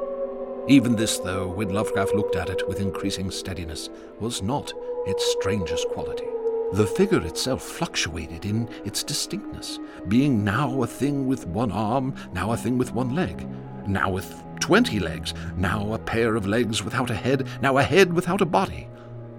Even 0.68 0.94
this, 0.94 1.18
though, 1.18 1.48
when 1.48 1.74
Lovecraft 1.74 2.14
looked 2.14 2.36
at 2.36 2.48
it 2.48 2.66
with 2.68 2.80
increasing 2.80 3.30
steadiness, 3.30 3.90
was 4.20 4.40
not 4.40 4.72
its 5.06 5.24
strangest 5.32 5.88
quality. 5.88 6.26
The 6.74 6.88
figure 6.88 7.24
itself 7.24 7.62
fluctuated 7.62 8.44
in 8.44 8.68
its 8.84 9.04
distinctness, 9.04 9.78
being 10.08 10.42
now 10.42 10.82
a 10.82 10.88
thing 10.88 11.24
with 11.28 11.46
one 11.46 11.70
arm, 11.70 12.16
now 12.32 12.50
a 12.50 12.56
thing 12.56 12.78
with 12.78 12.92
one 12.92 13.14
leg, 13.14 13.46
now 13.86 14.10
with 14.10 14.42
twenty 14.58 14.98
legs, 14.98 15.34
now 15.56 15.92
a 15.92 15.98
pair 16.00 16.34
of 16.34 16.48
legs 16.48 16.82
without 16.82 17.12
a 17.12 17.14
head, 17.14 17.46
now 17.62 17.78
a 17.78 17.82
head 17.84 18.12
without 18.12 18.40
a 18.40 18.44
body, 18.44 18.88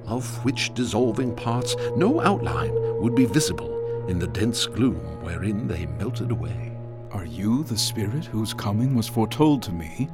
of 0.05 0.45
which 0.45 0.73
dissolving 0.75 1.35
parts 1.35 1.75
no 1.97 2.21
outline 2.21 2.71
would 3.01 3.15
be 3.15 3.25
visible 3.25 4.07
in 4.07 4.17
the 4.17 4.27
dense 4.27 4.65
gloom 4.65 4.95
wherein 5.21 5.67
they 5.67 5.87
melted 5.87 6.31
away. 6.31 6.71
Are 7.11 7.25
you 7.25 7.65
the 7.65 7.77
spirit 7.77 8.23
whose 8.23 8.53
coming 8.53 8.95
was 8.95 9.09
foretold 9.09 9.61
to 9.63 9.73
me? 9.73 10.07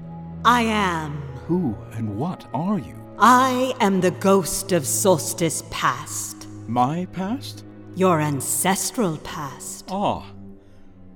I 0.43 0.63
am. 0.63 1.21
Who 1.45 1.77
and 1.91 2.17
what 2.17 2.47
are 2.51 2.79
you? 2.79 2.95
I 3.19 3.75
am 3.79 4.01
the 4.01 4.09
ghost 4.09 4.71
of 4.71 4.87
Solstice 4.87 5.61
Past. 5.69 6.40
My 6.71 7.05
past? 7.11 7.65
Your 7.97 8.21
ancestral 8.21 9.17
past. 9.17 9.89
Ah. 9.91 10.31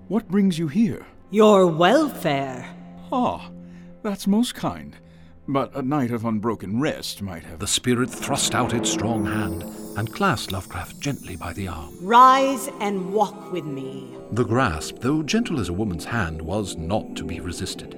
What 0.09 0.27
brings 0.27 0.59
you 0.59 0.67
here? 0.67 1.05
Your 1.31 1.65
welfare. 1.65 2.67
Ah, 3.09 3.49
that's 4.03 4.27
most 4.27 4.53
kind. 4.53 4.97
But 5.47 5.73
a 5.73 5.81
night 5.81 6.11
of 6.11 6.25
unbroken 6.25 6.81
rest 6.81 7.21
might 7.21 7.45
have. 7.45 7.59
The 7.59 7.67
spirit 7.67 8.09
thrust 8.09 8.53
out 8.53 8.73
its 8.73 8.91
strong 8.91 9.25
hand 9.25 9.63
and 9.97 10.13
clasped 10.13 10.51
Lovecraft 10.51 10.99
gently 10.99 11.37
by 11.37 11.53
the 11.53 11.69
arm. 11.69 11.95
Rise 12.01 12.67
and 12.81 13.13
walk 13.13 13.53
with 13.53 13.63
me. 13.63 14.13
The 14.33 14.43
grasp, 14.43 14.97
though 14.99 15.23
gentle 15.23 15.61
as 15.61 15.69
a 15.69 15.73
woman's 15.73 16.03
hand, 16.03 16.41
was 16.41 16.75
not 16.75 17.15
to 17.15 17.23
be 17.23 17.39
resisted. 17.39 17.97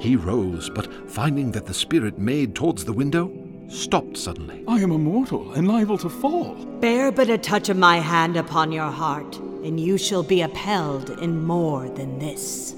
He 0.00 0.16
rose, 0.16 0.68
but 0.70 0.92
finding 1.08 1.52
that 1.52 1.66
the 1.66 1.74
spirit 1.74 2.18
made 2.18 2.56
towards 2.56 2.84
the 2.84 2.92
window, 2.92 3.28
stopped 3.68 4.16
suddenly. 4.16 4.64
I 4.68 4.78
am 4.78 4.92
immortal 4.92 5.52
and 5.52 5.68
liable 5.68 5.98
to 5.98 6.08
fall. 6.08 6.54
Bear 6.80 7.10
but 7.10 7.30
a 7.30 7.38
touch 7.38 7.68
of 7.68 7.76
my 7.76 7.98
hand 7.98 8.36
upon 8.36 8.72
your 8.72 8.90
heart, 8.90 9.36
and 9.64 9.78
you 9.78 9.98
shall 9.98 10.22
be 10.22 10.42
upheld 10.42 11.10
in 11.10 11.44
more 11.44 11.88
than 11.88 12.18
this. 12.18 12.74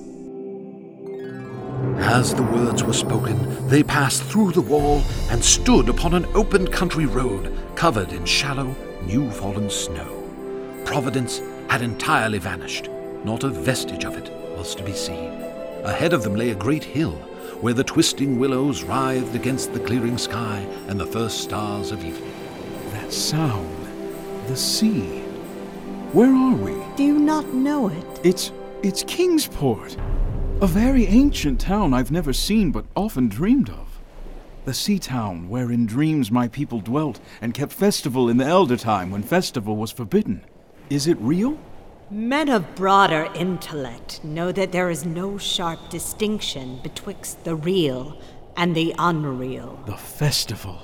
As 1.98 2.34
the 2.34 2.42
words 2.42 2.82
were 2.82 2.92
spoken, 2.92 3.68
they 3.68 3.82
passed 3.82 4.22
through 4.24 4.52
the 4.52 4.60
wall 4.60 5.02
and 5.30 5.44
stood 5.44 5.88
upon 5.88 6.14
an 6.14 6.26
open 6.34 6.66
country 6.66 7.06
road 7.06 7.56
covered 7.74 8.12
in 8.12 8.24
shallow, 8.24 8.74
new 9.04 9.30
fallen 9.30 9.70
snow. 9.70 10.24
Providence 10.84 11.40
had 11.68 11.82
entirely 11.82 12.38
vanished. 12.38 12.88
Not 13.24 13.44
a 13.44 13.48
vestige 13.48 14.04
of 14.04 14.16
it 14.16 14.30
was 14.56 14.74
to 14.76 14.82
be 14.82 14.92
seen. 14.92 15.32
Ahead 15.84 16.12
of 16.12 16.22
them 16.22 16.34
lay 16.34 16.50
a 16.50 16.54
great 16.54 16.84
hill, 16.84 17.20
where 17.60 17.74
the 17.74 17.84
twisting 17.84 18.38
willows 18.38 18.84
writhed 18.84 19.34
against 19.34 19.72
the 19.72 19.80
clearing 19.80 20.16
sky 20.16 20.58
and 20.86 20.98
the 20.98 21.06
first 21.06 21.40
stars 21.40 21.90
of 21.90 22.04
evening. 22.04 22.32
That 22.92 23.12
sound. 23.12 23.74
The 24.46 24.56
sea. 24.56 25.20
Where 26.12 26.32
are 26.32 26.54
we? 26.54 26.74
Do 26.96 27.02
you 27.02 27.18
not 27.18 27.52
know 27.52 27.88
it? 27.88 28.20
It's. 28.22 28.52
it's 28.82 29.02
Kingsport. 29.02 29.96
A 30.60 30.66
very 30.66 31.06
ancient 31.06 31.60
town 31.60 31.92
I've 31.92 32.10
never 32.10 32.32
seen 32.32 32.70
but 32.70 32.86
often 32.96 33.28
dreamed 33.28 33.70
of. 33.70 34.00
The 34.64 34.74
sea 34.74 34.98
town 34.98 35.48
where 35.48 35.72
in 35.72 35.86
dreams 35.86 36.30
my 36.30 36.48
people 36.48 36.80
dwelt 36.80 37.20
and 37.40 37.54
kept 37.54 37.72
festival 37.72 38.28
in 38.28 38.36
the 38.36 38.44
elder 38.44 38.76
time 38.76 39.10
when 39.10 39.22
festival 39.22 39.76
was 39.76 39.90
forbidden. 39.90 40.44
Is 40.90 41.06
it 41.06 41.18
real? 41.20 41.58
Men 42.10 42.48
of 42.48 42.74
broader 42.74 43.28
intellect 43.34 44.24
know 44.24 44.50
that 44.52 44.72
there 44.72 44.88
is 44.88 45.04
no 45.04 45.36
sharp 45.36 45.90
distinction 45.90 46.80
betwixt 46.82 47.44
the 47.44 47.54
real 47.54 48.18
and 48.56 48.74
the 48.74 48.94
unreal. 48.98 49.78
The 49.84 49.98
festival. 49.98 50.80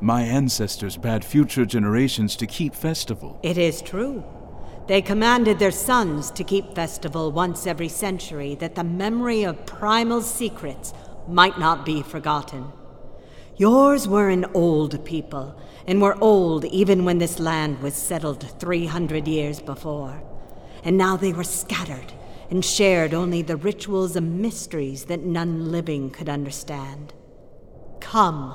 My 0.00 0.22
ancestors 0.22 0.96
bade 0.96 1.24
future 1.24 1.64
generations 1.64 2.34
to 2.36 2.46
keep 2.48 2.74
festival. 2.74 3.38
It 3.44 3.56
is 3.56 3.80
true. 3.80 4.24
They 4.88 5.00
commanded 5.00 5.60
their 5.60 5.70
sons 5.70 6.32
to 6.32 6.42
keep 6.42 6.74
festival 6.74 7.30
once 7.30 7.64
every 7.64 7.88
century 7.88 8.56
that 8.56 8.74
the 8.74 8.84
memory 8.84 9.44
of 9.44 9.64
primal 9.64 10.22
secrets 10.22 10.92
might 11.28 11.56
not 11.56 11.86
be 11.86 12.02
forgotten. 12.02 12.72
Yours 13.58 14.06
were 14.06 14.28
an 14.28 14.44
old 14.52 15.02
people, 15.06 15.58
and 15.86 16.02
were 16.02 16.18
old 16.20 16.66
even 16.66 17.06
when 17.06 17.16
this 17.16 17.38
land 17.38 17.80
was 17.80 17.94
settled 17.94 18.42
300 18.60 19.26
years 19.26 19.60
before. 19.60 20.22
And 20.84 20.98
now 20.98 21.16
they 21.16 21.32
were 21.32 21.44
scattered 21.44 22.12
and 22.50 22.62
shared 22.62 23.14
only 23.14 23.40
the 23.40 23.56
rituals 23.56 24.14
and 24.14 24.42
mysteries 24.42 25.06
that 25.06 25.24
none 25.24 25.72
living 25.72 26.10
could 26.10 26.28
understand. 26.28 27.14
Come, 28.00 28.54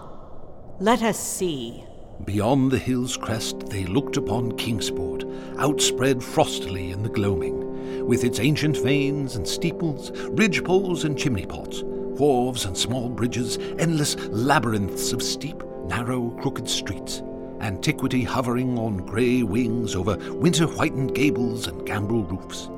let 0.79 1.01
us 1.01 1.19
see. 1.19 1.83
Beyond 2.23 2.69
the 2.71 2.77
hill's 2.77 3.17
crest, 3.17 3.69
they 3.69 3.85
looked 3.85 4.17
upon 4.17 4.55
Kingsport, 4.55 5.23
outspread 5.57 6.19
frostily 6.19 6.91
in 6.91 7.01
the 7.01 7.09
gloaming, 7.09 8.05
with 8.05 8.23
its 8.23 8.39
ancient 8.39 8.77
vanes 8.77 9.35
and 9.35 9.47
steeples, 9.47 10.11
ridge 10.29 10.63
poles 10.63 11.03
and 11.05 11.17
chimney 11.17 11.47
pots, 11.47 11.83
wharves 12.21 12.65
and 12.65 12.77
small 12.77 13.10
bridges, 13.10 13.57
endless 13.79 14.15
labyrinths 14.29 15.12
of 15.12 15.23
steep, 15.23 15.63
narrow, 15.86 16.29
crooked 16.39 16.69
streets, 16.69 17.23
antiquity 17.62 18.23
hovering 18.23 18.77
on 18.77 18.97
grey 18.97 19.41
wings 19.41 19.95
over 19.95 20.15
winter 20.34 20.67
whitened 20.67 21.15
gables 21.15 21.65
and 21.65 21.84
gambrel 21.84 22.23
roofs, 22.25 22.69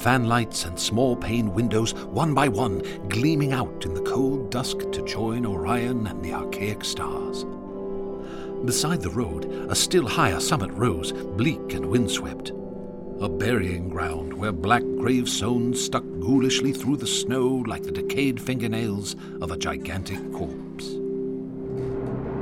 fanlights 0.00 0.64
and 0.64 0.78
small 0.78 1.16
pane 1.16 1.52
windows, 1.52 1.92
one 2.04 2.34
by 2.34 2.46
one, 2.46 2.78
gleaming 3.08 3.52
out 3.52 3.84
in 3.84 3.94
the 3.94 4.02
cold 4.02 4.48
dusk 4.52 4.78
to 4.92 5.04
join 5.04 5.44
Orion 5.44 6.06
and 6.06 6.24
the 6.24 6.32
archaic 6.32 6.84
stars. 6.84 7.44
Beside 8.64 9.02
the 9.02 9.10
road, 9.10 9.46
a 9.68 9.74
still 9.74 10.06
higher 10.06 10.38
summit 10.38 10.70
rose, 10.70 11.10
bleak 11.12 11.74
and 11.74 11.84
windswept. 11.84 12.52
A 13.20 13.28
burying 13.28 13.88
ground 13.88 14.34
where 14.34 14.50
black 14.50 14.82
gravestones 14.82 15.80
stuck 15.82 16.02
ghoulishly 16.18 16.72
through 16.72 16.96
the 16.96 17.06
snow 17.06 17.62
like 17.66 17.84
the 17.84 17.92
decayed 17.92 18.42
fingernails 18.42 19.14
of 19.40 19.52
a 19.52 19.56
gigantic 19.56 20.18
corpse. 20.32 20.90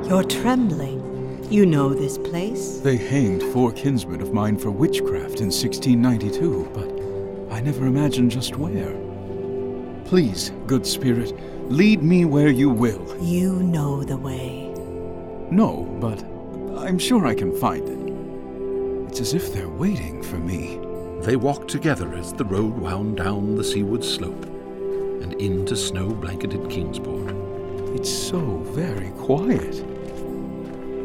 You're 0.09 0.25
trembling. 0.25 1.47
You 1.51 1.67
know 1.67 1.93
this 1.93 2.17
place? 2.17 2.79
They 2.79 2.97
hanged 2.97 3.43
four 3.53 3.73
kinsmen 3.73 4.23
of 4.23 4.33
mine 4.33 4.57
for 4.57 4.71
witchcraft 4.71 5.41
in 5.41 5.51
1692, 5.51 6.71
but 6.73 7.55
I 7.55 7.61
never 7.61 7.87
imagined 7.87 8.31
just 8.31 8.57
where. 8.57 8.97
Please, 10.07 10.53
good 10.67 10.87
spirit, 10.87 11.35
lead 11.71 12.03
me 12.03 12.25
where 12.25 12.51
you 12.51 12.71
will. 12.71 13.17
You 13.23 13.63
know 13.63 14.03
the 14.03 14.17
way. 14.17 14.73
No, 15.51 15.85
but 16.01 16.23
I'm 16.83 16.99
sure 16.99 17.27
I 17.27 17.35
can 17.35 17.55
find 17.59 17.87
it. 17.87 18.02
It's 19.13 19.21
as 19.21 19.35
if 19.35 19.53
they're 19.53 19.69
waiting 19.69 20.23
for 20.23 20.39
me. 20.39 20.81
They 21.21 21.37
walked 21.37 21.69
together 21.69 22.15
as 22.15 22.33
the 22.33 22.47
road 22.47 22.79
wound 22.79 23.19
down 23.19 23.57
the 23.57 23.63
seaward 23.63 24.03
slope 24.03 24.43
and 24.47 25.35
into 25.35 25.77
snow 25.77 26.15
blanketed 26.15 26.71
Kingsport. 26.71 27.35
It's 27.95 28.11
so 28.11 28.41
very 28.69 29.11
quiet. 29.11 29.85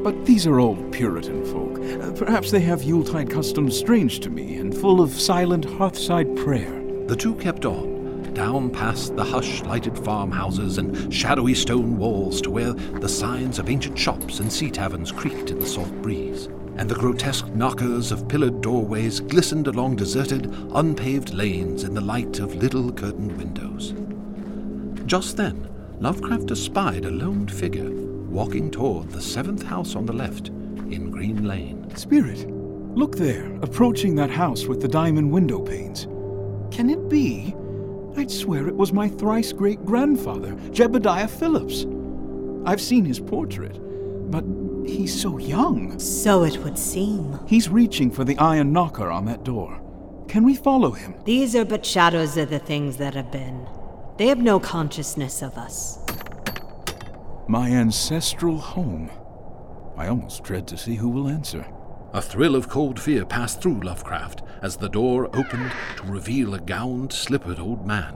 But 0.05 0.25
these 0.25 0.47
are 0.47 0.57
old 0.57 0.89
Puritan 0.93 1.43
folk. 1.47 1.79
Uh, 2.01 2.13
perhaps 2.13 2.49
they 2.49 2.61
have 2.61 2.81
Yuletide 2.81 3.29
customs 3.29 3.77
strange 3.77 4.21
to 4.21 4.29
me 4.29 4.55
and 4.55 4.73
full 4.73 5.01
of 5.01 5.11
silent 5.11 5.65
hearthside 5.65 6.33
prayer. 6.37 6.81
The 7.07 7.15
two 7.17 7.35
kept 7.35 7.65
on, 7.65 8.31
down 8.33 8.69
past 8.69 9.17
the 9.17 9.25
hush 9.25 9.63
lighted 9.63 9.97
farmhouses 9.97 10.77
and 10.77 11.13
shadowy 11.13 11.55
stone 11.55 11.97
walls 11.97 12.39
to 12.43 12.51
where 12.51 12.71
the 12.71 13.09
signs 13.09 13.59
of 13.59 13.67
ancient 13.67 13.99
shops 13.99 14.39
and 14.39 14.49
sea 14.49 14.71
taverns 14.71 15.11
creaked 15.11 15.49
in 15.51 15.59
the 15.59 15.67
salt 15.67 15.91
breeze, 16.01 16.47
and 16.77 16.89
the 16.89 16.95
grotesque 16.95 17.47
knockers 17.47 18.11
of 18.11 18.27
pillared 18.27 18.61
doorways 18.61 19.19
glistened 19.19 19.67
along 19.67 19.95
deserted, 19.95 20.53
unpaved 20.73 21.33
lanes 21.33 21.83
in 21.83 21.93
the 21.93 22.01
light 22.01 22.39
of 22.39 22.55
little 22.55 22.91
curtained 22.91 23.35
windows. 23.37 23.93
Just 25.07 25.37
then, 25.37 25.67
Lovecraft 25.99 26.51
espied 26.51 27.05
a 27.05 27.11
lone 27.11 27.47
figure 27.47 27.89
walking 27.89 28.69
toward 28.69 29.09
the 29.09 29.21
seventh 29.21 29.63
house 29.63 29.95
on 29.95 30.05
the 30.05 30.13
left 30.13 30.49
in 30.49 31.09
Green 31.09 31.47
Lane. 31.47 31.89
Spirit, 31.95 32.47
look 32.47 33.15
there, 33.15 33.51
approaching 33.61 34.15
that 34.15 34.29
house 34.29 34.65
with 34.65 34.81
the 34.81 34.87
diamond 34.87 35.31
window 35.31 35.59
panes. 35.59 36.05
Can 36.75 36.89
it 36.89 37.09
be? 37.09 37.55
I'd 38.15 38.29
swear 38.29 38.67
it 38.67 38.75
was 38.75 38.93
my 38.93 39.09
thrice 39.09 39.53
great 39.53 39.83
grandfather, 39.85 40.53
Jebediah 40.71 41.29
Phillips. 41.29 41.85
I've 42.65 42.81
seen 42.81 43.05
his 43.05 43.19
portrait, 43.19 43.79
but 44.29 44.43
he's 44.89 45.19
so 45.19 45.37
young. 45.37 45.99
So 45.99 46.43
it 46.43 46.57
would 46.63 46.77
seem. 46.77 47.39
He's 47.47 47.69
reaching 47.69 48.11
for 48.11 48.23
the 48.23 48.37
iron 48.37 48.71
knocker 48.71 49.09
on 49.09 49.25
that 49.25 49.43
door. 49.43 49.81
Can 50.27 50.43
we 50.43 50.55
follow 50.55 50.91
him? 50.91 51.15
These 51.25 51.55
are 51.55 51.65
but 51.65 51.85
shadows 51.85 52.37
of 52.37 52.49
the 52.49 52.59
things 52.59 52.97
that 52.97 53.13
have 53.13 53.31
been. 53.31 53.67
They 54.17 54.27
have 54.27 54.39
no 54.39 54.59
consciousness 54.59 55.41
of 55.41 55.57
us. 55.57 55.99
My 57.47 57.69
ancestral 57.69 58.57
home. 58.57 59.09
I 59.95 60.07
almost 60.07 60.43
dread 60.43 60.67
to 60.67 60.77
see 60.77 60.95
who 60.95 61.09
will 61.09 61.29
answer. 61.29 61.65
A 62.13 62.21
thrill 62.21 62.55
of 62.55 62.69
cold 62.69 62.99
fear 62.99 63.25
passed 63.25 63.61
through 63.61 63.81
Lovecraft 63.81 64.41
as 64.61 64.77
the 64.77 64.89
door 64.89 65.27
opened 65.35 65.71
to 65.97 66.03
reveal 66.03 66.53
a 66.53 66.59
gowned, 66.59 67.13
slippered 67.13 67.59
old 67.59 67.85
man. 67.85 68.15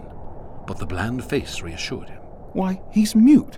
But 0.67 0.77
the 0.77 0.85
bland 0.85 1.23
face 1.23 1.61
reassured 1.61 2.09
him. 2.09 2.21
Why, 2.53 2.81
he's 2.91 3.15
mute. 3.15 3.57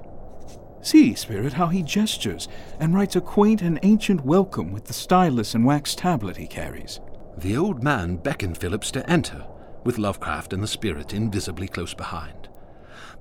See, 0.83 1.15
Spirit, 1.15 1.53
how 1.53 1.67
he 1.67 1.81
gestures 1.81 2.49
and 2.77 2.93
writes 2.93 3.15
a 3.15 3.21
quaint 3.21 3.61
and 3.61 3.79
ancient 3.83 4.25
welcome 4.25 4.73
with 4.73 4.83
the 4.83 4.93
stylus 4.93 5.55
and 5.55 5.65
wax 5.65 5.95
tablet 5.95 6.35
he 6.35 6.45
carries. 6.45 6.99
The 7.37 7.55
old 7.55 7.81
man 7.81 8.17
beckoned 8.17 8.57
Phillips 8.57 8.91
to 8.91 9.09
enter, 9.09 9.47
with 9.85 9.97
Lovecraft 9.97 10.51
and 10.51 10.61
the 10.61 10.67
spirit 10.67 11.13
invisibly 11.13 11.69
close 11.69 11.93
behind. 11.93 12.49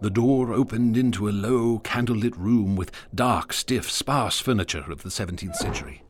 The 0.01 0.11
door 0.11 0.53
opened 0.53 0.96
into 0.96 1.29
a 1.29 1.31
low, 1.31 1.79
candlelit 1.79 2.37
room 2.37 2.75
with 2.75 2.90
dark, 3.14 3.53
stiff, 3.53 3.88
sparse 3.88 4.40
furniture 4.40 4.90
of 4.90 5.05
the 5.05 5.09
17th 5.09 5.55
century. 5.55 6.03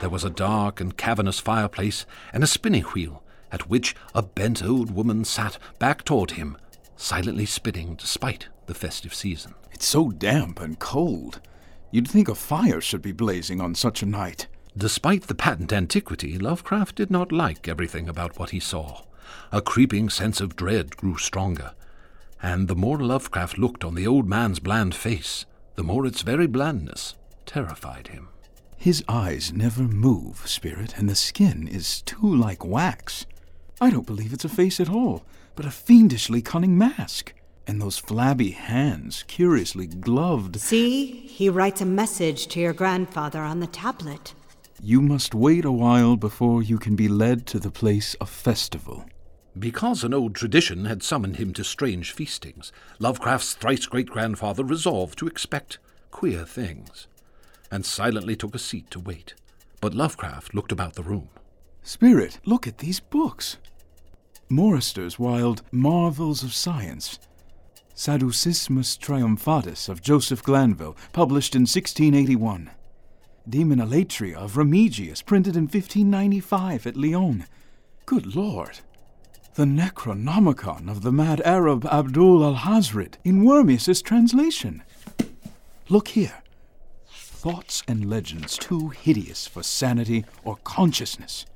There 0.00 0.10
was 0.10 0.24
a 0.24 0.30
dark 0.30 0.80
and 0.80 0.96
cavernous 0.96 1.38
fireplace 1.38 2.04
and 2.32 2.42
a 2.42 2.48
spinning 2.48 2.82
wheel, 2.82 3.22
at 3.52 3.70
which 3.70 3.94
a 4.12 4.22
bent 4.22 4.64
old 4.64 4.90
woman 4.90 5.24
sat 5.24 5.56
back 5.78 6.02
toward 6.02 6.32
him, 6.32 6.56
silently 7.00 7.46
spitting 7.46 7.94
despite 7.94 8.48
the 8.66 8.74
festive 8.74 9.14
season. 9.14 9.54
It's 9.72 9.86
so 9.86 10.10
damp 10.10 10.60
and 10.60 10.78
cold. 10.78 11.40
You'd 11.90 12.08
think 12.08 12.28
a 12.28 12.34
fire 12.34 12.80
should 12.80 13.02
be 13.02 13.12
blazing 13.12 13.60
on 13.60 13.74
such 13.74 14.02
a 14.02 14.06
night. 14.06 14.46
Despite 14.76 15.24
the 15.24 15.34
patent 15.34 15.72
antiquity, 15.72 16.38
Lovecraft 16.38 16.94
did 16.94 17.10
not 17.10 17.32
like 17.32 17.66
everything 17.66 18.08
about 18.08 18.38
what 18.38 18.50
he 18.50 18.60
saw. 18.60 19.02
A 19.50 19.62
creeping 19.62 20.10
sense 20.10 20.40
of 20.40 20.56
dread 20.56 20.96
grew 20.96 21.16
stronger, 21.16 21.72
and 22.42 22.68
the 22.68 22.76
more 22.76 22.98
Lovecraft 22.98 23.58
looked 23.58 23.84
on 23.84 23.94
the 23.94 24.06
old 24.06 24.28
man's 24.28 24.60
bland 24.60 24.94
face, 24.94 25.46
the 25.74 25.82
more 25.82 26.06
its 26.06 26.22
very 26.22 26.46
blandness 26.46 27.14
terrified 27.46 28.08
him. 28.08 28.28
His 28.76 29.02
eyes 29.08 29.52
never 29.52 29.82
move, 29.82 30.46
Spirit, 30.46 30.96
and 30.96 31.08
the 31.08 31.14
skin 31.14 31.66
is 31.66 32.02
too 32.02 32.34
like 32.34 32.64
wax. 32.64 33.26
I 33.80 33.90
don't 33.90 34.06
believe 34.06 34.32
it's 34.32 34.44
a 34.44 34.48
face 34.48 34.78
at 34.78 34.88
all, 34.88 35.24
but 35.60 35.66
a 35.66 35.70
fiendishly 35.70 36.40
cunning 36.40 36.78
mask. 36.78 37.34
And 37.66 37.82
those 37.82 37.98
flabby 37.98 38.52
hands, 38.52 39.26
curiously 39.28 39.86
gloved. 39.86 40.58
See, 40.58 41.04
he 41.26 41.50
writes 41.50 41.82
a 41.82 41.84
message 41.84 42.46
to 42.46 42.60
your 42.60 42.72
grandfather 42.72 43.40
on 43.40 43.60
the 43.60 43.66
tablet. 43.66 44.32
You 44.82 45.02
must 45.02 45.34
wait 45.34 45.66
a 45.66 45.70
while 45.70 46.16
before 46.16 46.62
you 46.62 46.78
can 46.78 46.96
be 46.96 47.08
led 47.08 47.44
to 47.48 47.58
the 47.58 47.70
place 47.70 48.14
of 48.14 48.30
festival. 48.30 49.04
Because 49.58 50.02
an 50.02 50.14
old 50.14 50.34
tradition 50.34 50.86
had 50.86 51.02
summoned 51.02 51.36
him 51.36 51.52
to 51.52 51.62
strange 51.62 52.12
feastings, 52.12 52.72
Lovecraft's 52.98 53.52
thrice 53.52 53.84
great 53.84 54.08
grandfather 54.08 54.64
resolved 54.64 55.18
to 55.18 55.26
expect 55.26 55.78
queer 56.10 56.46
things, 56.46 57.06
and 57.70 57.84
silently 57.84 58.34
took 58.34 58.54
a 58.54 58.58
seat 58.58 58.90
to 58.92 58.98
wait. 58.98 59.34
But 59.82 59.92
Lovecraft 59.92 60.54
looked 60.54 60.72
about 60.72 60.94
the 60.94 61.02
room. 61.02 61.28
Spirit, 61.82 62.38
look 62.46 62.66
at 62.66 62.78
these 62.78 63.00
books. 63.00 63.58
Morryster's 64.52 65.16
wild 65.16 65.62
Marvels 65.70 66.42
of 66.42 66.52
Science. 66.52 67.20
Sadducismus 67.94 68.98
Triumphatus 68.98 69.88
of 69.88 70.02
Joseph 70.02 70.42
Glanvill, 70.42 70.96
published 71.12 71.54
in 71.54 71.62
1681. 71.62 72.68
Demonolatria 73.48 74.34
of 74.34 74.56
Remigius, 74.56 75.24
printed 75.24 75.54
in 75.54 75.68
1595 75.68 76.84
at 76.88 76.96
Lyon. 76.96 77.44
Good 78.06 78.34
Lord! 78.34 78.80
The 79.54 79.66
Necronomicon 79.66 80.90
of 80.90 81.02
the 81.02 81.12
mad 81.12 81.40
Arab 81.42 81.86
Abdul 81.86 82.40
Alhazred 82.40 83.18
in 83.22 83.44
Wormius's 83.44 84.02
translation. 84.02 84.82
Look 85.88 86.08
here. 86.08 86.42
Thoughts 87.08 87.84
and 87.86 88.10
legends 88.10 88.58
too 88.58 88.88
hideous 88.88 89.46
for 89.46 89.62
sanity 89.62 90.24
or 90.42 90.56
consciousness. 90.64 91.46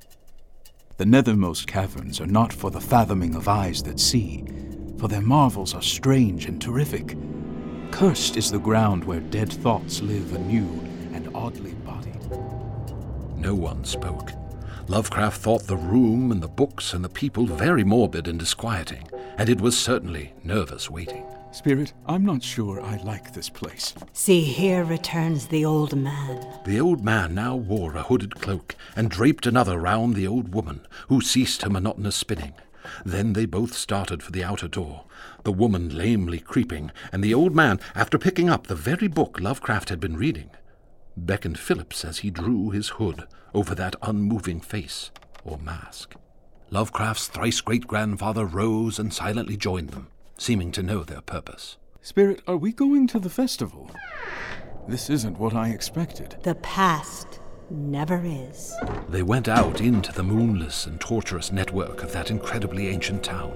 The 0.97 1.05
nethermost 1.05 1.67
caverns 1.67 2.21
are 2.21 2.25
not 2.25 2.53
for 2.53 2.71
the 2.71 2.79
fathoming 2.79 3.35
of 3.35 3.49
eyes 3.49 3.83
that 3.83 3.99
see, 3.99 4.45
for 4.97 5.09
their 5.09 5.21
marvels 5.21 5.73
are 5.73 5.81
strange 5.81 6.45
and 6.45 6.61
terrific. 6.61 7.17
Cursed 7.91 8.37
is 8.37 8.49
the 8.49 8.59
ground 8.59 9.03
where 9.03 9.19
dead 9.19 9.51
thoughts 9.51 10.01
live 10.01 10.33
anew, 10.33 10.69
and 11.11 11.29
oddly 11.35 11.73
bodied. 11.73 12.29
No 13.35 13.53
one 13.53 13.83
spoke. 13.83 14.31
Lovecraft 14.87 15.41
thought 15.41 15.63
the 15.63 15.75
room 15.75 16.31
and 16.31 16.41
the 16.41 16.47
books 16.47 16.93
and 16.93 17.03
the 17.03 17.09
people 17.09 17.45
very 17.45 17.83
morbid 17.83 18.29
and 18.29 18.39
disquieting, 18.39 19.05
and 19.37 19.49
it 19.49 19.59
was 19.59 19.77
certainly 19.77 20.33
nervous 20.45 20.89
waiting. 20.89 21.25
Spirit, 21.55 21.93
I'm 22.05 22.25
not 22.25 22.43
sure 22.43 22.81
I 22.81 22.97
like 22.97 23.31
this 23.31 23.47
place. 23.47 23.93
See, 24.11 24.41
here 24.41 24.83
returns 24.83 25.47
the 25.47 25.63
old 25.63 25.95
man. 25.95 26.45
The 26.65 26.81
old 26.81 27.01
man 27.01 27.33
now 27.33 27.55
wore 27.55 27.95
a 27.95 28.03
hooded 28.03 28.35
cloak 28.35 28.75
and 28.93 29.09
draped 29.09 29.47
another 29.47 29.79
round 29.79 30.15
the 30.15 30.27
old 30.27 30.53
woman, 30.53 30.85
who 31.07 31.21
ceased 31.21 31.61
her 31.61 31.69
monotonous 31.69 32.17
spinning. 32.17 32.55
Then 33.05 33.31
they 33.31 33.45
both 33.45 33.73
started 33.73 34.21
for 34.21 34.33
the 34.33 34.43
outer 34.43 34.67
door, 34.67 35.05
the 35.45 35.53
woman 35.53 35.95
lamely 35.95 36.39
creeping, 36.39 36.91
and 37.13 37.23
the 37.23 37.33
old 37.33 37.55
man, 37.55 37.79
after 37.95 38.17
picking 38.17 38.49
up 38.49 38.67
the 38.67 38.75
very 38.75 39.07
book 39.07 39.39
Lovecraft 39.39 39.87
had 39.87 40.01
been 40.01 40.17
reading, 40.17 40.49
beckoned 41.15 41.57
Phillips 41.57 42.03
as 42.03 42.17
he 42.17 42.31
drew 42.31 42.71
his 42.71 42.89
hood 42.89 43.27
over 43.53 43.73
that 43.75 43.95
unmoving 44.01 44.59
face 44.59 45.09
or 45.45 45.57
mask. 45.57 46.15
Lovecraft's 46.69 47.27
thrice 47.27 47.61
great 47.61 47.87
grandfather 47.87 48.45
rose 48.45 48.99
and 48.99 49.13
silently 49.13 49.55
joined 49.55 49.91
them, 49.91 50.09
seeming 50.37 50.71
to 50.71 50.83
know 50.83 51.03
their 51.03 51.21
purpose. 51.21 51.77
Spirit, 52.01 52.41
are 52.47 52.57
we 52.57 52.71
going 52.71 53.07
to 53.07 53.19
the 53.19 53.29
festival? 53.29 53.89
This 54.87 55.09
isn't 55.09 55.39
what 55.39 55.55
I 55.55 55.69
expected. 55.69 56.37
The 56.43 56.55
past 56.55 57.39
never 57.69 58.21
is. 58.23 58.75
They 59.09 59.23
went 59.23 59.47
out 59.47 59.81
into 59.81 60.11
the 60.11 60.23
moonless 60.23 60.85
and 60.85 60.99
tortuous 61.01 61.51
network 61.51 62.03
of 62.03 62.11
that 62.11 62.29
incredibly 62.29 62.89
ancient 62.89 63.23
town. 63.23 63.53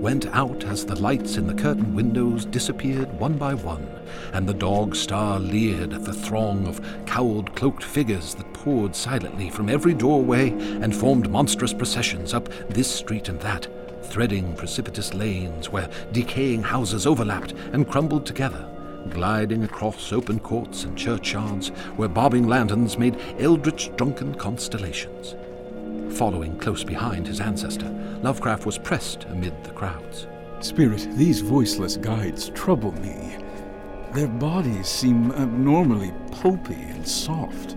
Went 0.00 0.26
out 0.26 0.64
as 0.64 0.84
the 0.84 1.00
lights 1.00 1.36
in 1.36 1.46
the 1.46 1.54
curtained 1.54 1.94
windows 1.94 2.44
disappeared 2.44 3.12
one 3.18 3.36
by 3.38 3.54
one, 3.54 3.88
and 4.32 4.48
the 4.48 4.54
dog 4.54 4.94
star 4.94 5.38
leered 5.40 5.92
at 5.92 6.04
the 6.04 6.12
throng 6.12 6.66
of 6.66 6.80
cowled, 7.06 7.54
cloaked 7.56 7.82
figures 7.82 8.34
that 8.34 8.52
poured 8.52 8.94
silently 8.94 9.50
from 9.50 9.68
every 9.68 9.94
doorway 9.94 10.50
and 10.50 10.94
formed 10.94 11.30
monstrous 11.30 11.72
processions 11.72 12.34
up 12.34 12.48
this 12.68 12.90
street 12.90 13.28
and 13.28 13.40
that, 13.40 13.66
threading 14.10 14.54
precipitous 14.56 15.14
lanes 15.14 15.70
where 15.70 15.88
decaying 16.12 16.62
houses 16.62 17.06
overlapped 17.06 17.52
and 17.72 17.88
crumbled 17.88 18.26
together 18.26 18.66
gliding 19.08 19.64
across 19.64 20.12
open 20.12 20.38
courts 20.38 20.84
and 20.84 20.96
churchyards 20.96 21.68
where 21.96 22.08
bobbing 22.08 22.46
lanterns 22.46 22.98
made 22.98 23.18
eldritch 23.38 23.94
drunken 23.96 24.34
constellations. 24.34 25.34
Following 26.18 26.58
close 26.58 26.84
behind 26.84 27.26
his 27.26 27.40
ancestor, 27.40 27.88
Lovecraft 28.22 28.66
was 28.66 28.78
pressed 28.78 29.24
amid 29.24 29.64
the 29.64 29.70
crowds. 29.70 30.26
Spirit, 30.60 31.08
these 31.12 31.40
voiceless 31.40 31.96
guides 31.96 32.50
trouble 32.50 32.92
me. 33.00 33.38
Their 34.12 34.28
bodies 34.28 34.88
seem 34.88 35.32
abnormally 35.32 36.12
pulpy 36.32 36.74
and 36.74 37.06
soft, 37.06 37.72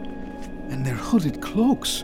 and 0.69 0.86
their 0.86 0.96
hooded 0.96 1.41
cloaks. 1.41 2.04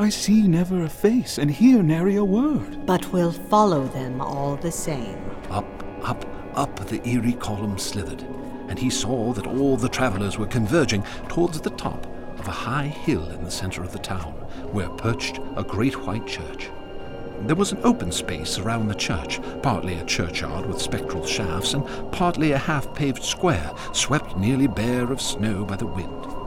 I 0.00 0.10
see 0.10 0.46
never 0.46 0.84
a 0.84 0.88
face 0.88 1.38
and 1.38 1.50
hear 1.50 1.82
nary 1.82 2.14
a 2.14 2.24
word. 2.24 2.86
But 2.86 3.12
we'll 3.12 3.32
follow 3.32 3.84
them 3.88 4.20
all 4.20 4.54
the 4.54 4.70
same. 4.70 5.18
Up, 5.50 5.66
up, 6.04 6.24
up 6.54 6.76
the 6.88 7.06
eerie 7.08 7.32
column 7.32 7.78
slithered, 7.78 8.22
and 8.68 8.78
he 8.78 8.90
saw 8.90 9.32
that 9.32 9.48
all 9.48 9.76
the 9.76 9.88
travellers 9.88 10.38
were 10.38 10.46
converging 10.46 11.02
towards 11.26 11.60
the 11.60 11.70
top 11.70 12.06
of 12.38 12.46
a 12.46 12.52
high 12.52 12.86
hill 12.86 13.28
in 13.30 13.42
the 13.42 13.50
center 13.50 13.82
of 13.82 13.90
the 13.90 13.98
town, 13.98 14.34
where 14.70 14.88
perched 14.88 15.40
a 15.56 15.64
great 15.64 16.06
white 16.06 16.28
church. 16.28 16.70
There 17.40 17.56
was 17.56 17.72
an 17.72 17.80
open 17.82 18.12
space 18.12 18.56
around 18.56 18.86
the 18.86 18.94
church, 18.94 19.40
partly 19.62 19.94
a 19.94 20.04
churchyard 20.04 20.66
with 20.66 20.80
spectral 20.80 21.26
shafts, 21.26 21.74
and 21.74 21.84
partly 22.12 22.52
a 22.52 22.58
half 22.58 22.94
paved 22.94 23.24
square 23.24 23.72
swept 23.92 24.36
nearly 24.36 24.68
bare 24.68 25.10
of 25.10 25.20
snow 25.20 25.64
by 25.64 25.74
the 25.74 25.86
wind. 25.86 26.37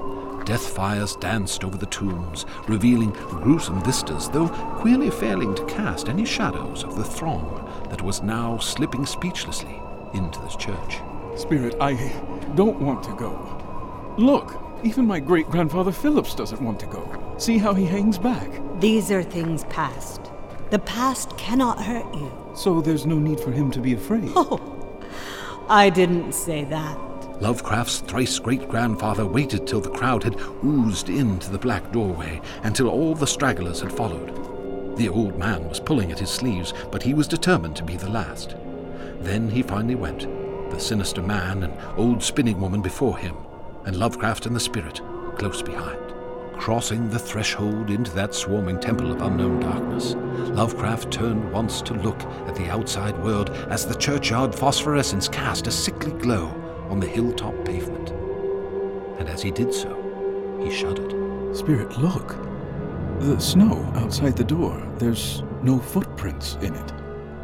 Death 0.45 0.67
fires 0.75 1.15
danced 1.15 1.63
over 1.63 1.77
the 1.77 1.85
tombs, 1.85 2.45
revealing 2.67 3.11
gruesome 3.11 3.81
vistas, 3.83 4.29
though 4.29 4.49
queerly 4.49 5.11
failing 5.11 5.53
to 5.55 5.65
cast 5.65 6.09
any 6.09 6.25
shadows 6.25 6.83
of 6.83 6.95
the 6.95 7.03
throng 7.03 7.69
that 7.89 8.01
was 8.01 8.23
now 8.23 8.57
slipping 8.57 9.05
speechlessly 9.05 9.79
into 10.13 10.39
the 10.39 10.49
church. 10.49 10.99
Spirit, 11.35 11.75
I 11.79 11.93
don't 12.55 12.81
want 12.81 13.03
to 13.03 13.15
go. 13.15 14.15
Look, 14.17 14.61
even 14.83 15.05
my 15.05 15.19
great 15.19 15.47
grandfather 15.47 15.91
Phillips 15.91 16.33
doesn't 16.33 16.61
want 16.61 16.79
to 16.79 16.87
go. 16.87 17.35
See 17.37 17.57
how 17.57 17.73
he 17.73 17.85
hangs 17.85 18.17
back. 18.17 18.49
These 18.79 19.11
are 19.11 19.23
things 19.23 19.63
past. 19.65 20.31
The 20.71 20.79
past 20.79 21.37
cannot 21.37 21.81
hurt 21.81 22.11
you. 22.15 22.31
So 22.55 22.81
there's 22.81 23.05
no 23.05 23.19
need 23.19 23.39
for 23.39 23.51
him 23.51 23.71
to 23.71 23.79
be 23.79 23.93
afraid. 23.93 24.31
Oh, 24.35 24.59
I 25.69 25.89
didn't 25.89 26.33
say 26.33 26.63
that. 26.65 26.97
Lovecraft's 27.41 28.01
thrice 28.01 28.37
great 28.37 28.69
grandfather 28.69 29.25
waited 29.25 29.65
till 29.65 29.81
the 29.81 29.89
crowd 29.89 30.23
had 30.23 30.39
oozed 30.63 31.09
into 31.09 31.49
the 31.49 31.57
black 31.57 31.91
doorway, 31.91 32.39
and 32.61 32.75
till 32.75 32.87
all 32.87 33.15
the 33.15 33.25
stragglers 33.25 33.81
had 33.81 33.91
followed. 33.91 34.95
The 34.95 35.09
old 35.09 35.39
man 35.39 35.67
was 35.67 35.79
pulling 35.79 36.11
at 36.11 36.19
his 36.19 36.29
sleeves, 36.29 36.71
but 36.91 37.01
he 37.01 37.15
was 37.15 37.27
determined 37.27 37.75
to 37.77 37.83
be 37.83 37.97
the 37.97 38.11
last. 38.11 38.55
Then 39.21 39.49
he 39.49 39.63
finally 39.63 39.95
went, 39.95 40.27
the 40.69 40.79
sinister 40.79 41.23
man 41.23 41.63
and 41.63 41.73
old 41.97 42.21
spinning 42.21 42.61
woman 42.61 42.83
before 42.83 43.17
him, 43.17 43.35
and 43.85 43.97
Lovecraft 43.97 44.45
and 44.45 44.55
the 44.55 44.59
spirit 44.59 45.01
close 45.35 45.63
behind. 45.63 45.97
Crossing 46.59 47.09
the 47.09 47.17
threshold 47.17 47.89
into 47.89 48.11
that 48.11 48.35
swarming 48.35 48.79
temple 48.79 49.11
of 49.11 49.23
unknown 49.23 49.59
darkness, 49.61 50.13
Lovecraft 50.53 51.11
turned 51.11 51.51
once 51.51 51.81
to 51.81 51.95
look 51.95 52.21
at 52.45 52.53
the 52.53 52.69
outside 52.69 53.17
world 53.23 53.49
as 53.71 53.83
the 53.83 53.95
churchyard 53.95 54.53
phosphorescence 54.53 55.27
cast 55.27 55.65
a 55.65 55.71
sickly 55.71 56.11
glow 56.11 56.55
on 56.91 56.99
the 56.99 57.07
hilltop 57.07 57.55
pavement. 57.65 58.09
And 59.17 59.29
as 59.29 59.41
he 59.41 59.49
did 59.49 59.73
so, 59.73 59.95
he 60.61 60.69
shuddered. 60.69 61.15
Spirit, 61.55 61.97
look. 61.97 62.37
The 63.19 63.39
snow 63.39 63.91
outside 63.95 64.35
the 64.35 64.43
door, 64.43 64.77
there's 64.97 65.43
no 65.63 65.79
footprints 65.79 66.57
in 66.61 66.75
it. 66.75 66.93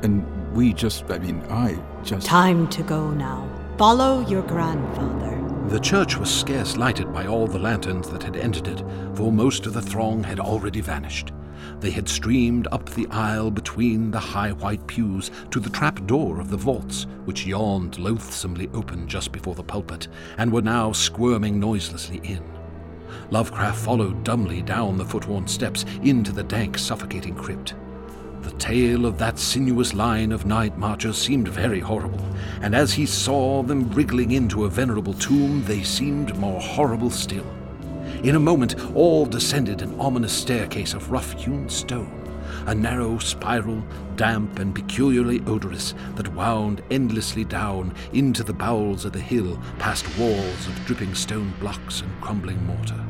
And 0.03 0.25
we 0.53 0.73
just, 0.73 1.05
I 1.10 1.19
mean, 1.19 1.41
I 1.49 1.79
just. 2.03 2.27
Time 2.27 2.67
to 2.69 2.83
go 2.83 3.10
now. 3.12 3.49
Follow 3.77 4.27
your 4.27 4.41
grandfather. 4.43 5.36
The 5.69 5.79
church 5.79 6.17
was 6.17 6.33
scarce 6.33 6.77
lighted 6.77 7.13
by 7.13 7.27
all 7.27 7.47
the 7.47 7.60
lanterns 7.60 8.10
that 8.10 8.23
had 8.23 8.36
entered 8.36 8.67
it, 8.67 8.83
for 9.13 9.31
most 9.31 9.65
of 9.65 9.73
the 9.73 9.81
throng 9.81 10.23
had 10.23 10.39
already 10.39 10.81
vanished. 10.81 11.31
They 11.79 11.91
had 11.91 12.09
streamed 12.09 12.67
up 12.71 12.89
the 12.89 13.07
aisle 13.07 13.51
between 13.51 14.11
the 14.11 14.19
high 14.19 14.51
white 14.51 14.85
pews 14.87 15.31
to 15.51 15.59
the 15.59 15.69
trap 15.69 16.05
door 16.05 16.39
of 16.39 16.49
the 16.49 16.57
vaults, 16.57 17.05
which 17.25 17.45
yawned 17.45 17.99
loathsomely 17.99 18.69
open 18.73 19.07
just 19.07 19.31
before 19.31 19.55
the 19.55 19.63
pulpit, 19.63 20.07
and 20.37 20.51
were 20.51 20.61
now 20.61 20.91
squirming 20.91 21.59
noiselessly 21.59 22.21
in. 22.23 22.43
Lovecraft 23.29 23.79
followed 23.79 24.23
dumbly 24.23 24.61
down 24.61 24.97
the 24.97 25.05
foot-worn 25.05 25.47
steps 25.47 25.85
into 26.03 26.31
the 26.31 26.43
dank, 26.43 26.77
suffocating 26.77 27.35
crypt. 27.35 27.73
The 28.41 28.51
tale 28.51 29.05
of 29.05 29.17
that 29.17 29.39
sinuous 29.39 29.93
line 29.93 30.31
of 30.31 30.45
night 30.45 30.77
marchers 30.77 31.17
seemed 31.17 31.47
very 31.47 31.79
horrible, 31.79 32.23
and 32.61 32.75
as 32.75 32.93
he 32.93 33.05
saw 33.05 33.63
them 33.63 33.89
wriggling 33.91 34.31
into 34.31 34.65
a 34.65 34.69
venerable 34.69 35.13
tomb, 35.13 35.63
they 35.65 35.83
seemed 35.83 36.37
more 36.37 36.61
horrible 36.61 37.09
still. 37.09 37.45
In 38.23 38.36
a 38.36 38.39
moment, 38.39 38.75
all 38.95 39.25
descended 39.25 39.82
an 39.82 39.99
ominous 39.99 40.34
staircase 40.34 40.93
of 40.95 41.12
rough 41.12 41.34
hewn 41.34 41.69
stone, 41.69 42.23
a 42.65 42.73
narrow 42.73 43.19
spiral, 43.19 43.84
damp 44.15 44.58
and 44.58 44.73
peculiarly 44.73 45.39
odorous, 45.45 45.93
that 46.15 46.34
wound 46.34 46.82
endlessly 46.89 47.43
down 47.45 47.93
into 48.13 48.43
the 48.43 48.53
bowels 48.53 49.06
of 49.06 49.13
the 49.13 49.19
hill 49.19 49.62
past 49.77 50.06
walls 50.17 50.67
of 50.67 50.86
dripping 50.86 51.13
stone 51.13 51.53
blocks 51.60 52.01
and 52.01 52.21
crumbling 52.21 52.62
mortar. 52.65 53.06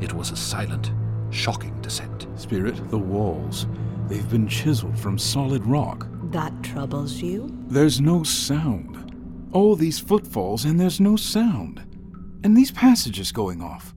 It 0.00 0.14
was 0.14 0.30
a 0.30 0.36
silent, 0.36 0.90
shocking 1.28 1.78
descent. 1.82 2.26
Spirit, 2.36 2.88
the 2.90 2.98
walls. 2.98 3.66
They've 4.08 4.28
been 4.30 4.48
chiseled 4.48 4.98
from 4.98 5.18
solid 5.18 5.64
rock. 5.66 6.08
That 6.30 6.62
troubles 6.62 7.20
you? 7.20 7.54
There's 7.68 8.00
no 8.00 8.22
sound. 8.22 8.96
All 9.52 9.76
these 9.76 9.98
footfalls, 9.98 10.64
and 10.64 10.80
there's 10.80 11.00
no 11.00 11.16
sound. 11.16 11.84
And 12.42 12.56
these 12.56 12.70
passages 12.70 13.32
going 13.32 13.60
off. 13.60 13.92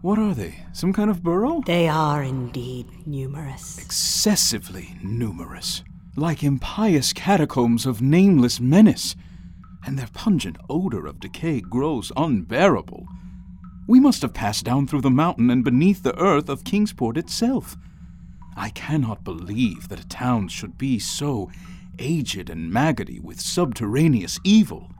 What 0.00 0.18
are 0.18 0.32
they? 0.32 0.64
Some 0.72 0.92
kind 0.92 1.10
of 1.10 1.24
burrow? 1.24 1.60
They 1.66 1.88
are 1.88 2.22
indeed 2.22 2.86
numerous. 3.04 3.78
Excessively 3.78 4.96
numerous. 5.02 5.82
Like 6.14 6.44
impious 6.44 7.12
catacombs 7.12 7.84
of 7.84 8.00
nameless 8.00 8.60
menace. 8.60 9.16
And 9.84 9.98
their 9.98 10.08
pungent 10.12 10.56
odor 10.70 11.06
of 11.06 11.18
decay 11.18 11.60
grows 11.60 12.12
unbearable. 12.16 13.08
We 13.88 13.98
must 13.98 14.22
have 14.22 14.34
passed 14.34 14.64
down 14.64 14.86
through 14.86 15.00
the 15.00 15.10
mountain 15.10 15.50
and 15.50 15.64
beneath 15.64 16.04
the 16.04 16.16
earth 16.16 16.48
of 16.48 16.62
Kingsport 16.62 17.16
itself. 17.16 17.76
I 18.56 18.70
cannot 18.70 19.24
believe 19.24 19.88
that 19.88 20.00
a 20.00 20.06
town 20.08 20.48
should 20.48 20.78
be 20.78 21.00
so 21.00 21.50
aged 21.98 22.50
and 22.50 22.72
maggoty 22.72 23.18
with 23.18 23.40
subterraneous 23.40 24.38
evil. 24.44 24.92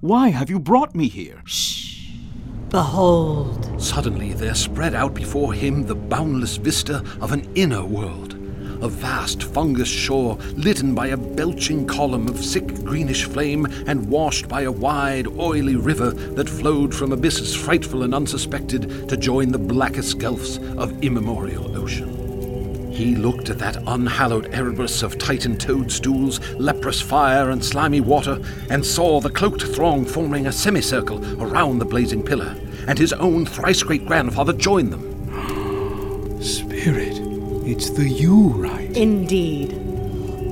Why 0.00 0.30
have 0.30 0.50
you 0.50 0.58
brought 0.58 0.96
me 0.96 1.08
here? 1.08 1.42
Shh. 1.44 1.97
Behold. 2.70 3.80
Suddenly 3.80 4.34
there 4.34 4.54
spread 4.54 4.94
out 4.94 5.14
before 5.14 5.54
him 5.54 5.86
the 5.86 5.94
boundless 5.94 6.56
vista 6.58 7.02
of 7.20 7.32
an 7.32 7.50
inner 7.54 7.84
world. 7.84 8.34
a 8.80 8.88
vast 8.88 9.42
fungus 9.42 9.88
shore 9.88 10.36
litten 10.54 10.94
by 10.94 11.08
a 11.08 11.16
belching 11.16 11.86
column 11.86 12.28
of 12.28 12.44
sick 12.44 12.66
greenish 12.84 13.24
flame 13.24 13.66
and 13.86 14.08
washed 14.08 14.48
by 14.48 14.62
a 14.62 14.72
wide, 14.72 15.26
oily 15.38 15.76
river 15.76 16.10
that 16.10 16.48
flowed 16.48 16.94
from 16.94 17.12
abysses 17.12 17.54
frightful 17.54 18.02
and 18.02 18.14
unsuspected 18.14 19.08
to 19.08 19.16
join 19.16 19.50
the 19.50 19.58
blackest 19.58 20.18
gulfs 20.18 20.58
of 20.76 21.02
immemorial 21.02 21.76
ocean. 21.76 22.27
He 22.98 23.14
looked 23.14 23.48
at 23.48 23.60
that 23.60 23.76
unhallowed 23.86 24.52
Erebus 24.52 25.04
of 25.04 25.18
Titan 25.18 25.56
toadstools, 25.56 26.40
leprous 26.54 27.00
fire, 27.00 27.50
and 27.50 27.64
slimy 27.64 28.00
water, 28.00 28.42
and 28.70 28.84
saw 28.84 29.20
the 29.20 29.30
cloaked 29.30 29.62
throng 29.62 30.04
forming 30.04 30.48
a 30.48 30.52
semicircle 30.52 31.40
around 31.40 31.78
the 31.78 31.84
blazing 31.84 32.24
pillar, 32.24 32.56
and 32.88 32.98
his 32.98 33.12
own 33.12 33.46
thrice 33.46 33.84
great 33.84 34.04
grandfather 34.04 34.52
joined 34.52 34.92
them. 34.92 36.42
Spirit, 36.42 37.20
it's 37.64 37.90
the 37.90 38.08
Yule 38.08 38.54
rite? 38.54 38.96
Indeed. 38.96 39.74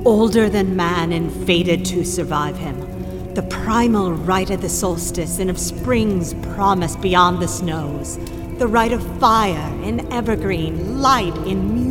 Older 0.05 0.49
than 0.49 0.73
man 0.73 1.11
and 1.11 1.29
fated 1.45 1.83
to 1.87 2.05
survive 2.05 2.55
him. 2.55 3.33
The 3.33 3.43
primal 3.43 4.13
rite 4.13 4.51
of 4.51 4.61
the 4.61 4.69
solstice 4.69 5.39
and 5.39 5.49
of 5.49 5.59
spring's 5.59 6.33
promise 6.55 6.95
beyond 6.95 7.41
the 7.41 7.49
snows. 7.49 8.17
The 8.57 8.67
rite 8.67 8.93
of 8.93 9.19
fire 9.19 9.83
in 9.83 10.09
evergreen, 10.13 11.01
light 11.01 11.35
in 11.45 11.73
music. 11.73 11.86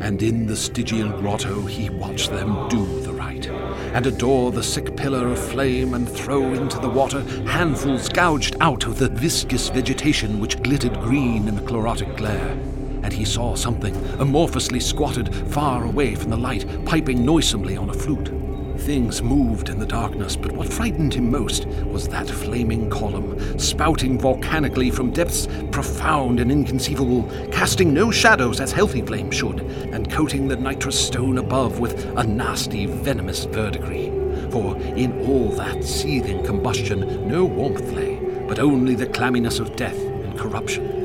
And 0.00 0.20
in 0.20 0.46
the 0.46 0.56
Stygian 0.56 1.12
grotto 1.20 1.62
he 1.62 1.88
watched 1.88 2.30
them 2.30 2.68
do 2.68 3.00
the 3.02 3.12
rite, 3.12 3.46
and 3.46 4.04
adore 4.04 4.50
the 4.50 4.62
sick 4.62 4.96
pillar 4.96 5.28
of 5.28 5.38
flame, 5.38 5.94
and 5.94 6.08
throw 6.08 6.52
into 6.52 6.80
the 6.80 6.88
water 6.88 7.20
handfuls 7.46 8.08
gouged 8.08 8.56
out 8.60 8.86
of 8.86 8.98
the 8.98 9.08
viscous 9.08 9.68
vegetation 9.68 10.40
which 10.40 10.60
glittered 10.62 10.98
green 11.00 11.46
in 11.46 11.54
the 11.54 11.62
chlorotic 11.62 12.16
glare. 12.16 12.58
And 13.04 13.12
he 13.12 13.24
saw 13.24 13.54
something 13.54 13.94
amorphously 14.18 14.82
squatted 14.82 15.32
far 15.52 15.84
away 15.84 16.16
from 16.16 16.30
the 16.30 16.36
light, 16.36 16.66
piping 16.84 17.24
noisomely 17.24 17.76
on 17.76 17.88
a 17.88 17.94
flute. 17.94 18.41
Things 18.82 19.22
moved 19.22 19.68
in 19.68 19.78
the 19.78 19.86
darkness, 19.86 20.34
but 20.34 20.50
what 20.50 20.66
frightened 20.66 21.14
him 21.14 21.30
most 21.30 21.66
was 21.66 22.08
that 22.08 22.28
flaming 22.28 22.90
column, 22.90 23.56
spouting 23.56 24.18
volcanically 24.18 24.90
from 24.90 25.12
depths 25.12 25.46
profound 25.70 26.40
and 26.40 26.50
inconceivable, 26.50 27.22
casting 27.52 27.94
no 27.94 28.10
shadows 28.10 28.60
as 28.60 28.72
healthy 28.72 29.00
flame 29.00 29.30
should, 29.30 29.60
and 29.92 30.10
coating 30.10 30.48
the 30.48 30.56
nitrous 30.56 30.98
stone 31.00 31.38
above 31.38 31.78
with 31.78 32.06
a 32.16 32.24
nasty, 32.24 32.86
venomous 32.86 33.44
verdigris. 33.44 34.10
For 34.52 34.76
in 34.76 35.26
all 35.26 35.50
that 35.50 35.84
seething 35.84 36.44
combustion 36.44 37.28
no 37.28 37.44
warmth 37.44 37.92
lay, 37.92 38.16
but 38.48 38.58
only 38.58 38.96
the 38.96 39.06
clamminess 39.06 39.60
of 39.60 39.76
death 39.76 39.96
and 39.96 40.36
corruption. 40.36 41.01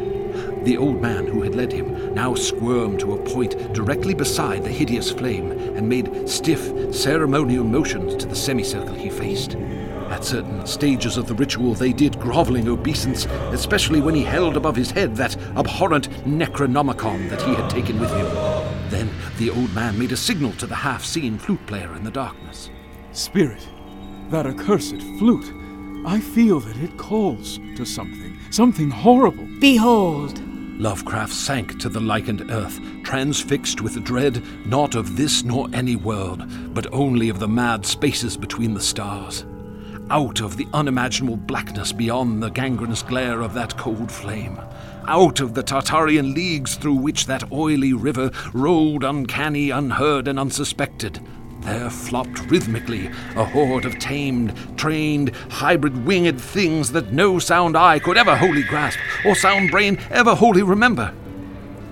The 0.67 0.75
old 0.75 1.01
man 1.01 1.25
who 1.25 1.43
had 1.43 1.55
led 1.55 1.71
him 1.71 2.13
now 2.13 2.35
squirmed 2.35 2.99
to 2.99 3.13
a 3.13 3.23
point 3.23 3.71
directly 3.71 4.13
beside 4.13 4.65
the 4.65 4.69
hideous 4.69 5.09
flame 5.09 5.49
and 5.49 5.87
made 5.87 6.27
stiff, 6.27 6.93
ceremonial 6.93 7.63
motions 7.63 8.15
to 8.15 8.25
the 8.27 8.35
semicircle 8.35 8.93
he 8.93 9.09
faced. 9.09 9.55
At 10.09 10.25
certain 10.25 10.67
stages 10.67 11.15
of 11.15 11.25
the 11.25 11.35
ritual, 11.35 11.73
they 11.73 11.93
did 11.93 12.19
groveling 12.19 12.67
obeisance, 12.67 13.27
especially 13.53 14.01
when 14.01 14.13
he 14.13 14.25
held 14.25 14.57
above 14.57 14.75
his 14.75 14.91
head 14.91 15.15
that 15.15 15.37
abhorrent 15.55 16.09
Necronomicon 16.25 17.29
that 17.29 17.43
he 17.43 17.55
had 17.55 17.69
taken 17.69 17.97
with 17.97 18.11
him. 18.11 18.25
Then 18.89 19.09
the 19.37 19.51
old 19.51 19.73
man 19.73 19.97
made 19.97 20.11
a 20.11 20.17
signal 20.17 20.51
to 20.55 20.67
the 20.67 20.75
half 20.75 21.05
seen 21.05 21.37
flute 21.37 21.65
player 21.65 21.95
in 21.95 22.03
the 22.03 22.11
darkness. 22.11 22.71
Spirit, 23.13 23.65
that 24.31 24.45
accursed 24.45 25.01
flute. 25.17 25.49
I 26.05 26.19
feel 26.19 26.59
that 26.59 26.75
it 26.83 26.97
calls 26.97 27.57
to 27.77 27.85
something, 27.85 28.37
something 28.49 28.89
horrible. 28.89 29.47
Behold, 29.61 30.41
Lovecraft 30.79 31.33
sank 31.33 31.79
to 31.79 31.89
the 31.89 31.99
lichened 31.99 32.51
earth, 32.51 32.79
transfixed 33.03 33.81
with 33.81 34.03
dread 34.03 34.43
not 34.67 34.93
of 34.93 35.17
this 35.17 35.43
nor 35.43 35.67
any 35.73 35.95
world, 35.95 36.43
but 36.73 36.85
only 36.93 37.29
of 37.29 37.39
the 37.39 37.47
mad 37.47 37.83
spaces 37.83 38.37
between 38.37 38.75
the 38.75 38.81
stars. 38.81 39.43
Out 40.11 40.39
of 40.39 40.55
the 40.55 40.67
unimaginable 40.73 41.35
blackness 41.35 41.91
beyond 41.91 42.43
the 42.43 42.49
gangrenous 42.49 43.01
glare 43.01 43.41
of 43.41 43.55
that 43.55 43.75
cold 43.75 44.11
flame. 44.11 44.59
Out 45.07 45.39
of 45.39 45.55
the 45.55 45.63
Tartarian 45.63 46.35
leagues 46.35 46.75
through 46.75 46.95
which 46.95 47.25
that 47.25 47.51
oily 47.51 47.93
river 47.93 48.29
rolled 48.53 49.03
uncanny, 49.03 49.71
unheard, 49.71 50.27
and 50.27 50.39
unsuspected 50.39 51.19
there 51.67 51.89
flopped 51.89 52.49
rhythmically 52.49 53.07
a 53.35 53.43
horde 53.43 53.83
of 53.83 53.99
tamed, 53.99 54.53
trained, 54.77 55.35
hybrid 55.49 56.05
winged 56.05 56.39
things 56.39 56.93
that 56.93 57.11
no 57.11 57.39
sound 57.39 57.75
eye 57.75 57.99
could 57.99 58.15
ever 58.15 58.37
wholly 58.37 58.63
grasp, 58.63 58.97
or 59.25 59.35
sound 59.35 59.69
brain 59.69 59.99
ever 60.09 60.33
wholly 60.33 60.63
remember. 60.63 61.13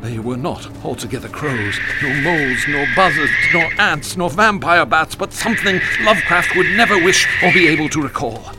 They 0.02 0.18
were 0.18 0.38
not 0.38 0.66
altogether 0.86 1.28
crows, 1.28 1.78
nor 2.02 2.14
moles, 2.22 2.66
nor 2.70 2.88
buzzards, 2.96 3.34
nor 3.54 3.70
ants, 3.78 4.16
nor 4.16 4.30
vampire 4.30 4.86
bats, 4.86 5.14
but 5.14 5.34
something 5.34 5.82
Lovecraft 6.02 6.56
would 6.56 6.68
never 6.78 6.96
wish 7.04 7.28
or 7.44 7.52
be 7.52 7.68
able 7.68 7.90
to 7.90 8.02
recall. 8.02 8.52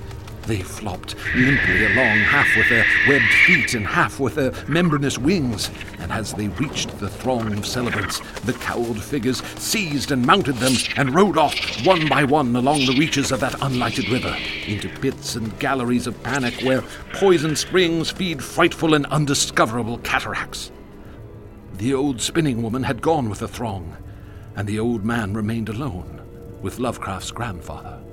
They 0.47 0.62
flopped 0.62 1.16
limply 1.34 1.86
along, 1.86 2.18
half 2.18 2.47
with 2.57 2.68
their 2.68 2.86
webbed 3.09 3.24
feet 3.47 3.74
and 3.74 3.84
half 3.84 4.20
with 4.20 4.36
their 4.36 4.53
membranous 4.68 5.18
wings. 5.18 5.70
And 5.99 6.12
as 6.12 6.32
they 6.32 6.47
reached 6.49 7.01
the 7.01 7.09
throng 7.09 7.53
of 7.53 7.66
celebrants, 7.66 8.20
the 8.44 8.53
cowled 8.53 9.03
figures 9.03 9.42
seized 9.59 10.12
and 10.12 10.24
mounted 10.24 10.57
them 10.57 10.74
and 10.97 11.14
rode 11.14 11.36
off 11.36 11.55
one 11.84 12.09
by 12.09 12.22
one 12.22 12.55
along 12.55 12.86
the 12.86 12.97
reaches 12.97 13.32
of 13.32 13.40
that 13.40 13.61
unlighted 13.61 14.09
river 14.09 14.36
into 14.68 14.88
pits 15.01 15.34
and 15.34 15.59
galleries 15.59 16.07
of 16.07 16.22
panic 16.22 16.55
where 16.62 16.84
poison 17.14 17.57
springs 17.57 18.11
feed 18.11 18.42
frightful 18.42 18.94
and 18.94 19.07
undiscoverable 19.07 19.99
cataracts. 19.99 20.70
The 21.74 21.92
old 21.92 22.20
spinning 22.20 22.62
woman 22.62 22.84
had 22.84 23.03
gone 23.03 23.28
with 23.28 23.40
the 23.40 23.49
throng, 23.49 23.97
and 24.55 24.68
the 24.68 24.78
old 24.78 25.05
man 25.05 25.34
remained 25.34 25.68
alone 25.68 26.22
with 26.62 26.78
Lovecraft's 26.78 27.32
grandfather. 27.32 28.05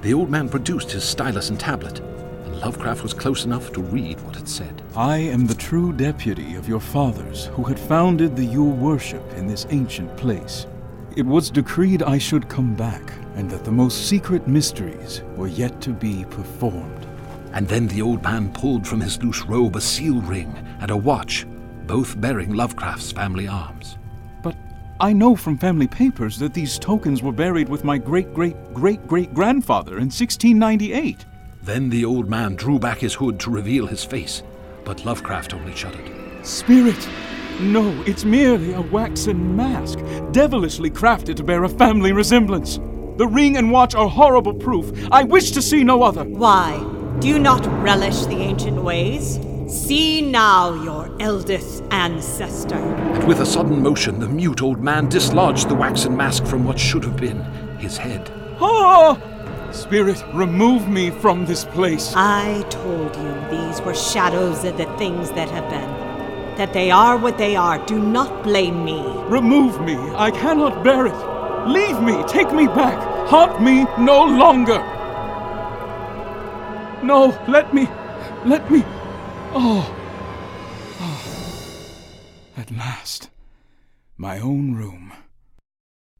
The 0.00 0.14
old 0.14 0.30
man 0.30 0.48
produced 0.48 0.92
his 0.92 1.02
stylus 1.02 1.50
and 1.50 1.58
tablet, 1.58 1.98
and 1.98 2.60
Lovecraft 2.60 3.02
was 3.02 3.12
close 3.12 3.44
enough 3.44 3.72
to 3.72 3.82
read 3.82 4.20
what 4.20 4.36
it 4.36 4.48
said. 4.48 4.80
I 4.94 5.16
am 5.16 5.46
the 5.46 5.54
true 5.54 5.92
deputy 5.92 6.54
of 6.54 6.68
your 6.68 6.80
fathers, 6.80 7.46
who 7.46 7.64
had 7.64 7.80
founded 7.80 8.36
the 8.36 8.44
Yule 8.44 8.70
worship 8.70 9.24
in 9.34 9.48
this 9.48 9.66
ancient 9.70 10.16
place. 10.16 10.66
It 11.16 11.26
was 11.26 11.50
decreed 11.50 12.04
I 12.04 12.16
should 12.16 12.48
come 12.48 12.76
back, 12.76 13.12
and 13.34 13.50
that 13.50 13.64
the 13.64 13.72
most 13.72 14.06
secret 14.06 14.46
mysteries 14.46 15.22
were 15.36 15.48
yet 15.48 15.80
to 15.80 15.90
be 15.90 16.24
performed. 16.26 17.06
And 17.52 17.66
then 17.66 17.88
the 17.88 18.02
old 18.02 18.22
man 18.22 18.52
pulled 18.52 18.86
from 18.86 19.00
his 19.00 19.20
loose 19.20 19.42
robe 19.46 19.74
a 19.74 19.80
seal 19.80 20.20
ring 20.20 20.54
and 20.80 20.92
a 20.92 20.96
watch, 20.96 21.44
both 21.88 22.20
bearing 22.20 22.54
Lovecraft's 22.54 23.10
family 23.10 23.48
arms. 23.48 23.97
But 24.98 25.04
I 25.04 25.12
know 25.12 25.36
from 25.36 25.58
family 25.58 25.86
papers 25.86 26.38
that 26.38 26.54
these 26.54 26.78
tokens 26.78 27.22
were 27.22 27.32
buried 27.32 27.68
with 27.68 27.84
my 27.84 27.98
great 27.98 28.34
great 28.34 28.56
great 28.74 29.06
great 29.06 29.32
grandfather 29.32 29.92
in 29.92 30.10
1698. 30.10 31.24
Then 31.62 31.88
the 31.88 32.04
old 32.04 32.28
man 32.28 32.56
drew 32.56 32.78
back 32.78 32.98
his 32.98 33.14
hood 33.14 33.38
to 33.40 33.50
reveal 33.50 33.86
his 33.86 34.04
face, 34.04 34.42
but 34.84 35.04
Lovecraft 35.04 35.54
only 35.54 35.74
shuddered. 35.74 36.10
Spirit! 36.42 37.08
No, 37.60 37.90
it's 38.06 38.24
merely 38.24 38.72
a 38.72 38.80
waxen 38.80 39.56
mask, 39.56 39.98
devilishly 40.32 40.90
crafted 40.90 41.36
to 41.36 41.44
bear 41.44 41.64
a 41.64 41.68
family 41.68 42.12
resemblance. 42.12 42.76
The 43.18 43.26
ring 43.26 43.56
and 43.56 43.72
watch 43.72 43.94
are 43.96 44.08
horrible 44.08 44.54
proof. 44.54 44.92
I 45.10 45.24
wish 45.24 45.50
to 45.52 45.62
see 45.62 45.82
no 45.82 46.02
other. 46.04 46.24
Why? 46.24 46.78
Do 47.18 47.26
you 47.26 47.38
not 47.40 47.66
relish 47.82 48.26
the 48.26 48.36
ancient 48.36 48.82
ways? 48.82 49.38
See 49.68 50.22
now 50.22 50.72
your 50.82 51.10
eldest 51.20 51.84
ancestor. 51.90 52.74
And 52.76 53.28
with 53.28 53.40
a 53.40 53.46
sudden 53.46 53.82
motion, 53.82 54.18
the 54.18 54.26
mute 54.26 54.62
old 54.62 54.80
man 54.80 55.10
dislodged 55.10 55.68
the 55.68 55.74
waxen 55.74 56.16
mask 56.16 56.46
from 56.46 56.64
what 56.64 56.78
should 56.78 57.04
have 57.04 57.18
been 57.18 57.42
his 57.78 57.98
head. 57.98 58.30
Ah! 58.62 59.20
Spirit, 59.70 60.24
remove 60.32 60.88
me 60.88 61.10
from 61.10 61.44
this 61.44 61.66
place. 61.66 62.14
I 62.16 62.64
told 62.70 63.14
you 63.14 63.58
these 63.58 63.82
were 63.82 63.94
shadows 63.94 64.64
of 64.64 64.78
the 64.78 64.86
things 64.96 65.30
that 65.32 65.50
have 65.50 65.68
been. 65.68 66.56
That 66.56 66.72
they 66.72 66.90
are 66.90 67.18
what 67.18 67.36
they 67.36 67.54
are. 67.54 67.84
Do 67.84 67.98
not 67.98 68.42
blame 68.42 68.86
me. 68.86 69.02
Remove 69.26 69.82
me. 69.82 69.96
I 70.16 70.30
cannot 70.30 70.82
bear 70.82 71.08
it. 71.08 71.68
Leave 71.68 72.00
me. 72.00 72.22
Take 72.26 72.54
me 72.54 72.68
back. 72.68 73.28
Haunt 73.28 73.60
me 73.60 73.84
no 74.02 74.24
longer. 74.24 74.78
No, 77.04 77.38
let 77.46 77.74
me. 77.74 77.86
Let 78.46 78.70
me. 78.70 78.82
Oh. 79.54 79.94
oh. 81.00 82.60
At 82.60 82.70
last. 82.70 83.30
My 84.16 84.38
own 84.38 84.74
room. 84.74 85.12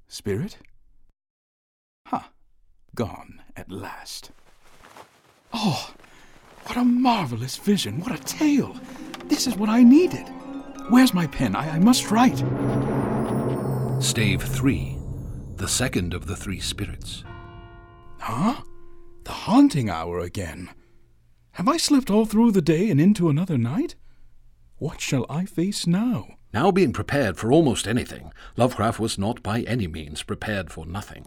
Spirit? 0.08 0.58
Huh. 2.06 2.22
Gone 2.94 3.42
at 3.56 3.70
last. 3.70 4.30
Oh, 5.52 5.94
what 6.64 6.76
a 6.76 6.84
marvelous 6.84 7.56
vision. 7.56 8.00
What 8.00 8.18
a 8.18 8.22
tale. 8.22 8.76
This 9.26 9.46
is 9.46 9.56
what 9.56 9.68
I 9.68 9.82
needed. 9.82 10.26
Where's 10.88 11.12
my 11.12 11.26
pen? 11.26 11.54
I, 11.54 11.76
I 11.76 11.78
must 11.78 12.10
write. 12.10 12.38
Stave 14.02 14.42
3, 14.42 14.96
the 15.56 15.68
second 15.68 16.14
of 16.14 16.26
the 16.26 16.36
three 16.36 16.60
spirits. 16.60 17.24
Huh? 18.20 18.62
The 19.24 19.32
haunting 19.32 19.90
hour 19.90 20.20
again. 20.20 20.70
Have 21.58 21.66
I 21.66 21.76
slept 21.76 22.08
all 22.08 22.24
through 22.24 22.52
the 22.52 22.62
day 22.62 22.88
and 22.88 23.00
into 23.00 23.28
another 23.28 23.58
night? 23.58 23.96
What 24.76 25.00
shall 25.00 25.26
I 25.28 25.44
face 25.44 25.88
now? 25.88 26.36
Now 26.54 26.70
being 26.70 26.92
prepared 26.92 27.36
for 27.36 27.50
almost 27.50 27.88
anything, 27.88 28.32
Lovecraft 28.56 29.00
was 29.00 29.18
not 29.18 29.42
by 29.42 29.62
any 29.62 29.88
means 29.88 30.22
prepared 30.22 30.70
for 30.70 30.86
nothing, 30.86 31.26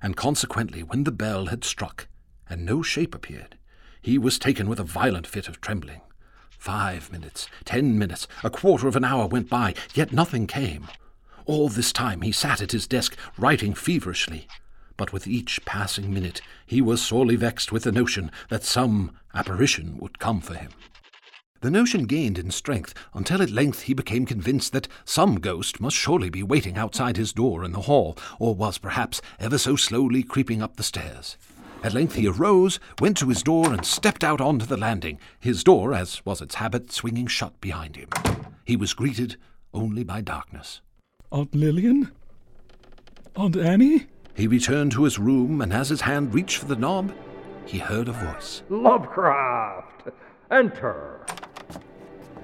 and 0.00 0.16
consequently 0.16 0.84
when 0.84 1.02
the 1.02 1.10
bell 1.10 1.46
had 1.46 1.64
struck, 1.64 2.06
and 2.48 2.64
no 2.64 2.82
shape 2.82 3.16
appeared, 3.16 3.58
he 4.00 4.16
was 4.16 4.38
taken 4.38 4.68
with 4.68 4.78
a 4.78 4.84
violent 4.84 5.26
fit 5.26 5.48
of 5.48 5.60
trembling. 5.60 6.02
Five 6.50 7.10
minutes, 7.10 7.48
ten 7.64 7.98
minutes, 7.98 8.28
a 8.44 8.50
quarter 8.50 8.86
of 8.86 8.94
an 8.94 9.04
hour 9.04 9.26
went 9.26 9.50
by, 9.50 9.74
yet 9.92 10.12
nothing 10.12 10.46
came. 10.46 10.86
All 11.46 11.68
this 11.68 11.92
time 11.92 12.20
he 12.20 12.30
sat 12.30 12.62
at 12.62 12.70
his 12.70 12.86
desk, 12.86 13.16
writing 13.36 13.74
feverishly. 13.74 14.46
But 14.96 15.12
with 15.12 15.26
each 15.26 15.64
passing 15.64 16.14
minute 16.14 16.40
he 16.64 16.80
was 16.80 17.02
sorely 17.02 17.34
vexed 17.34 17.72
with 17.72 17.82
the 17.82 17.90
notion 17.90 18.30
that 18.50 18.62
some 18.62 19.10
apparition 19.34 19.98
would 19.98 20.18
come 20.18 20.40
for 20.40 20.54
him. 20.54 20.70
The 21.60 21.70
notion 21.70 22.04
gained 22.04 22.38
in 22.38 22.50
strength 22.50 22.92
until 23.14 23.40
at 23.40 23.50
length 23.50 23.82
he 23.82 23.94
became 23.94 24.26
convinced 24.26 24.72
that 24.72 24.88
some 25.06 25.40
ghost 25.40 25.80
must 25.80 25.96
surely 25.96 26.28
be 26.28 26.42
waiting 26.42 26.76
outside 26.76 27.16
his 27.16 27.32
door 27.32 27.64
in 27.64 27.72
the 27.72 27.82
hall, 27.82 28.18
or 28.38 28.54
was 28.54 28.76
perhaps 28.76 29.22
ever 29.40 29.56
so 29.56 29.74
slowly 29.74 30.22
creeping 30.22 30.60
up 30.60 30.76
the 30.76 30.82
stairs. 30.82 31.38
At 31.82 31.94
length 31.94 32.16
he 32.16 32.26
arose, 32.28 32.78
went 33.00 33.16
to 33.16 33.28
his 33.28 33.42
door, 33.42 33.72
and 33.72 33.84
stepped 33.84 34.22
out 34.22 34.40
onto 34.42 34.66
the 34.66 34.76
landing, 34.76 35.18
his 35.40 35.64
door, 35.64 35.94
as 35.94 36.24
was 36.26 36.42
its 36.42 36.56
habit, 36.56 36.92
swinging 36.92 37.26
shut 37.26 37.58
behind 37.60 37.96
him. 37.96 38.08
He 38.64 38.76
was 38.76 38.94
greeted 38.94 39.36
only 39.72 40.04
by 40.04 40.20
darkness. 40.20 40.82
Aunt 41.32 41.54
Lillian? 41.54 42.10
Aunt 43.36 43.56
Annie? 43.56 44.06
He 44.34 44.46
returned 44.46 44.92
to 44.92 45.04
his 45.04 45.18
room, 45.18 45.60
and 45.60 45.72
as 45.72 45.88
his 45.88 46.02
hand 46.02 46.34
reached 46.34 46.58
for 46.58 46.66
the 46.66 46.76
knob, 46.76 47.12
he 47.66 47.78
heard 47.78 48.08
a 48.08 48.12
voice. 48.12 48.62
Lovecraft, 48.68 50.08
enter. 50.50 51.24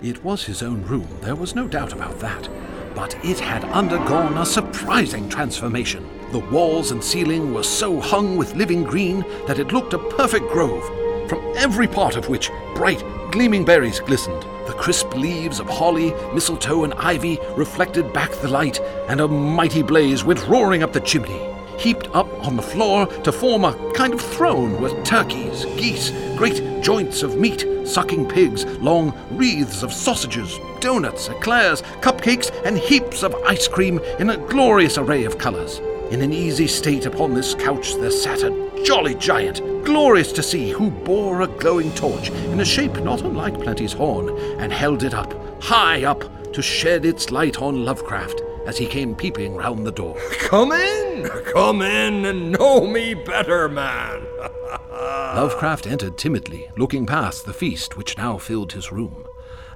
It 0.02 0.24
was 0.24 0.44
his 0.44 0.62
own 0.62 0.82
room, 0.82 1.08
there 1.20 1.36
was 1.36 1.54
no 1.54 1.68
doubt 1.68 1.92
about 1.92 2.18
that. 2.20 2.48
But 2.94 3.16
it 3.24 3.38
had 3.38 3.64
undergone 3.64 4.38
a 4.38 4.46
surprising 4.46 5.28
transformation. 5.28 6.08
The 6.32 6.38
walls 6.38 6.90
and 6.90 7.02
ceiling 7.02 7.52
were 7.52 7.62
so 7.62 8.00
hung 8.00 8.36
with 8.36 8.54
living 8.54 8.82
green 8.82 9.24
that 9.46 9.58
it 9.58 9.72
looked 9.72 9.92
a 9.92 9.98
perfect 9.98 10.48
grove, 10.48 10.84
from 11.28 11.40
every 11.56 11.86
part 11.86 12.16
of 12.16 12.28
which 12.28 12.50
bright, 12.74 13.04
gleaming 13.30 13.64
berries 13.64 14.00
glistened. 14.00 14.42
The 14.66 14.74
crisp 14.76 15.14
leaves 15.14 15.60
of 15.60 15.68
holly, 15.68 16.14
mistletoe, 16.32 16.84
and 16.84 16.94
ivy 16.94 17.38
reflected 17.56 18.12
back 18.12 18.30
the 18.32 18.48
light, 18.48 18.80
and 19.08 19.20
a 19.20 19.28
mighty 19.28 19.82
blaze 19.82 20.24
went 20.24 20.46
roaring 20.48 20.82
up 20.82 20.92
the 20.92 21.00
chimney 21.00 21.49
heaped 21.80 22.08
up 22.14 22.28
on 22.46 22.56
the 22.56 22.62
floor 22.62 23.06
to 23.06 23.32
form 23.32 23.64
a 23.64 23.92
kind 23.94 24.12
of 24.12 24.20
throne 24.20 24.80
with 24.80 25.02
turkeys, 25.02 25.64
geese, 25.76 26.10
great 26.36 26.82
joints 26.82 27.22
of 27.22 27.38
meat, 27.38 27.66
sucking 27.84 28.28
pigs, 28.28 28.66
long 28.80 29.14
wreaths 29.30 29.82
of 29.82 29.92
sausages, 29.92 30.58
donuts, 30.80 31.28
eclairs, 31.28 31.82
cupcakes, 32.02 32.50
and 32.64 32.76
heaps 32.78 33.22
of 33.22 33.34
ice 33.46 33.66
cream 33.66 33.98
in 34.18 34.30
a 34.30 34.36
glorious 34.36 34.98
array 34.98 35.24
of 35.24 35.38
colors. 35.38 35.80
In 36.10 36.20
an 36.20 36.32
easy 36.32 36.66
state 36.66 37.06
upon 37.06 37.34
this 37.34 37.54
couch 37.54 37.94
there 37.94 38.10
sat 38.10 38.42
a 38.42 38.82
jolly 38.84 39.14
giant, 39.14 39.62
glorious 39.84 40.32
to 40.32 40.42
see, 40.42 40.70
who 40.70 40.90
bore 40.90 41.42
a 41.42 41.46
glowing 41.46 41.92
torch 41.94 42.30
in 42.30 42.60
a 42.60 42.64
shape 42.64 43.00
not 43.02 43.22
unlike 43.22 43.60
Plenty's 43.60 43.92
horn, 43.92 44.36
and 44.60 44.72
held 44.72 45.02
it 45.02 45.14
up, 45.14 45.32
high 45.62 46.04
up, 46.04 46.52
to 46.52 46.60
shed 46.60 47.06
its 47.06 47.30
light 47.30 47.62
on 47.62 47.84
Lovecraft 47.84 48.42
as 48.66 48.78
he 48.78 48.86
came 48.86 49.14
peeping 49.14 49.54
round 49.56 49.86
the 49.86 49.92
door. 49.92 50.16
Come 50.40 50.72
in! 50.72 51.28
Come 51.52 51.82
in 51.82 52.24
and 52.24 52.52
know 52.52 52.86
me 52.86 53.14
better, 53.14 53.68
man! 53.68 54.26
Lovecraft 54.90 55.86
entered 55.86 56.18
timidly, 56.18 56.68
looking 56.76 57.06
past 57.06 57.46
the 57.46 57.52
feast 57.52 57.96
which 57.96 58.18
now 58.18 58.38
filled 58.38 58.72
his 58.72 58.92
room. 58.92 59.24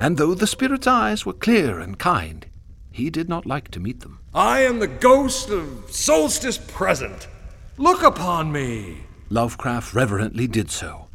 And 0.01 0.17
though 0.17 0.35
the 0.35 0.47
spirit's 0.47 0.87
eyes 0.87 1.25
were 1.25 1.33
clear 1.33 1.79
and 1.81 1.99
kind, 1.99 2.47
he 2.91 3.11
did 3.11 3.29
not 3.29 3.47
like 3.47 3.71
to 3.73 3.81
meet 3.81 4.01
them. 4.01 4.21
I 4.35 4.61
am 4.61 4.79
the 4.79 4.87
ghost 4.87 5.51
of 5.51 5.85
Solstice 5.91 6.59
Present. 6.59 7.29
Look 7.77 8.03
upon 8.03 8.53
me! 8.53 8.99
Lovecraft 9.31 9.95
reverently 9.95 10.47
did 10.47 10.71
so. 10.71 11.09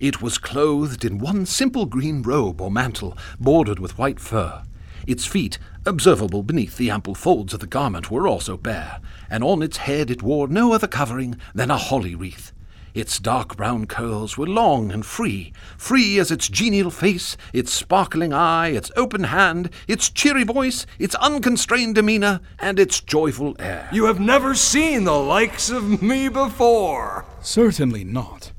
It 0.00 0.20
was 0.20 0.38
clothed 0.38 1.04
in 1.04 1.18
one 1.18 1.46
simple 1.46 1.86
green 1.86 2.22
robe 2.22 2.60
or 2.60 2.70
mantle, 2.70 3.16
bordered 3.40 3.78
with 3.78 3.98
white 3.98 4.20
fur. 4.20 4.62
Its 5.06 5.26
feet, 5.26 5.58
observable 5.86 6.42
beneath 6.42 6.76
the 6.76 6.90
ample 6.90 7.14
folds 7.14 7.54
of 7.54 7.60
the 7.60 7.66
garment, 7.66 8.10
were 8.10 8.26
also 8.26 8.56
bare, 8.56 9.00
and 9.28 9.44
on 9.44 9.62
its 9.62 9.78
head 9.78 10.10
it 10.10 10.22
wore 10.22 10.48
no 10.48 10.72
other 10.72 10.86
covering 10.86 11.36
than 11.54 11.70
a 11.70 11.76
holly 11.76 12.14
wreath. 12.14 12.52
Its 12.94 13.18
dark 13.18 13.56
brown 13.56 13.86
curls 13.86 14.38
were 14.38 14.46
long 14.46 14.92
and 14.92 15.04
free, 15.04 15.52
free 15.76 16.16
as 16.20 16.30
its 16.30 16.48
genial 16.48 16.92
face, 16.92 17.36
its 17.52 17.72
sparkling 17.72 18.32
eye, 18.32 18.68
its 18.68 18.92
open 18.96 19.24
hand, 19.24 19.68
its 19.88 20.08
cheery 20.08 20.44
voice, 20.44 20.86
its 21.00 21.16
unconstrained 21.16 21.96
demeanor, 21.96 22.40
and 22.60 22.78
its 22.78 23.00
joyful 23.00 23.56
air. 23.58 23.88
You 23.92 24.04
have 24.04 24.20
never 24.20 24.54
seen 24.54 25.02
the 25.02 25.18
likes 25.18 25.70
of 25.70 26.02
me 26.02 26.28
before. 26.28 27.26
Certainly 27.40 28.04
not. 28.04 28.52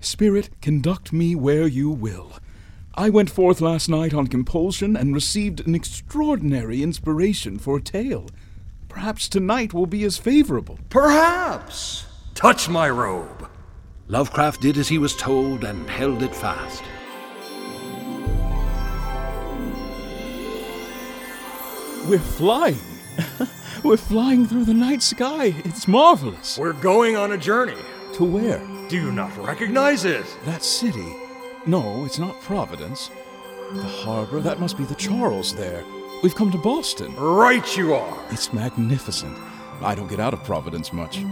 Spirit, 0.00 0.50
conduct 0.60 1.12
me 1.12 1.36
where 1.36 1.68
you 1.68 1.88
will. 1.88 2.32
I 2.98 3.10
went 3.10 3.30
forth 3.30 3.60
last 3.60 3.88
night 3.88 4.12
on 4.12 4.26
compulsion 4.26 4.96
and 4.96 5.14
received 5.14 5.64
an 5.64 5.76
extraordinary 5.76 6.82
inspiration 6.82 7.56
for 7.56 7.76
a 7.76 7.80
tale. 7.80 8.28
Perhaps 8.88 9.28
tonight 9.28 9.72
will 9.72 9.86
be 9.86 10.02
as 10.02 10.18
favorable. 10.18 10.80
Perhaps. 10.90 12.06
Touch 12.34 12.68
my 12.68 12.90
robe. 12.90 13.48
Lovecraft 14.08 14.62
did 14.62 14.76
as 14.76 14.88
he 14.88 14.98
was 14.98 15.14
told 15.14 15.62
and 15.62 15.88
held 15.88 16.24
it 16.24 16.34
fast. 16.34 16.82
We're 22.08 22.18
flying. 22.18 22.80
We're 23.84 23.96
flying 23.96 24.44
through 24.44 24.64
the 24.64 24.74
night 24.74 25.02
sky. 25.02 25.54
It's 25.64 25.86
marvelous. 25.86 26.58
We're 26.58 26.72
going 26.72 27.16
on 27.16 27.30
a 27.30 27.38
journey. 27.38 27.80
To 28.14 28.24
where? 28.24 28.60
Do 28.88 28.96
you 28.96 29.12
not 29.12 29.36
recognize 29.36 30.04
it? 30.04 30.26
That 30.46 30.64
city. 30.64 31.14
No, 31.68 32.06
it's 32.06 32.18
not 32.18 32.40
Providence. 32.40 33.10
The 33.74 33.82
harbor, 33.82 34.40
that 34.40 34.58
must 34.58 34.78
be 34.78 34.84
the 34.84 34.94
Charles 34.94 35.54
there. 35.54 35.84
We've 36.22 36.34
come 36.34 36.50
to 36.50 36.56
Boston. 36.56 37.14
Right 37.16 37.76
you 37.76 37.92
are. 37.92 38.18
It's 38.30 38.54
magnificent. 38.54 39.36
I 39.82 39.94
don't 39.94 40.08
get 40.08 40.18
out 40.18 40.32
of 40.32 40.42
Providence 40.44 40.94
much. 40.94 41.22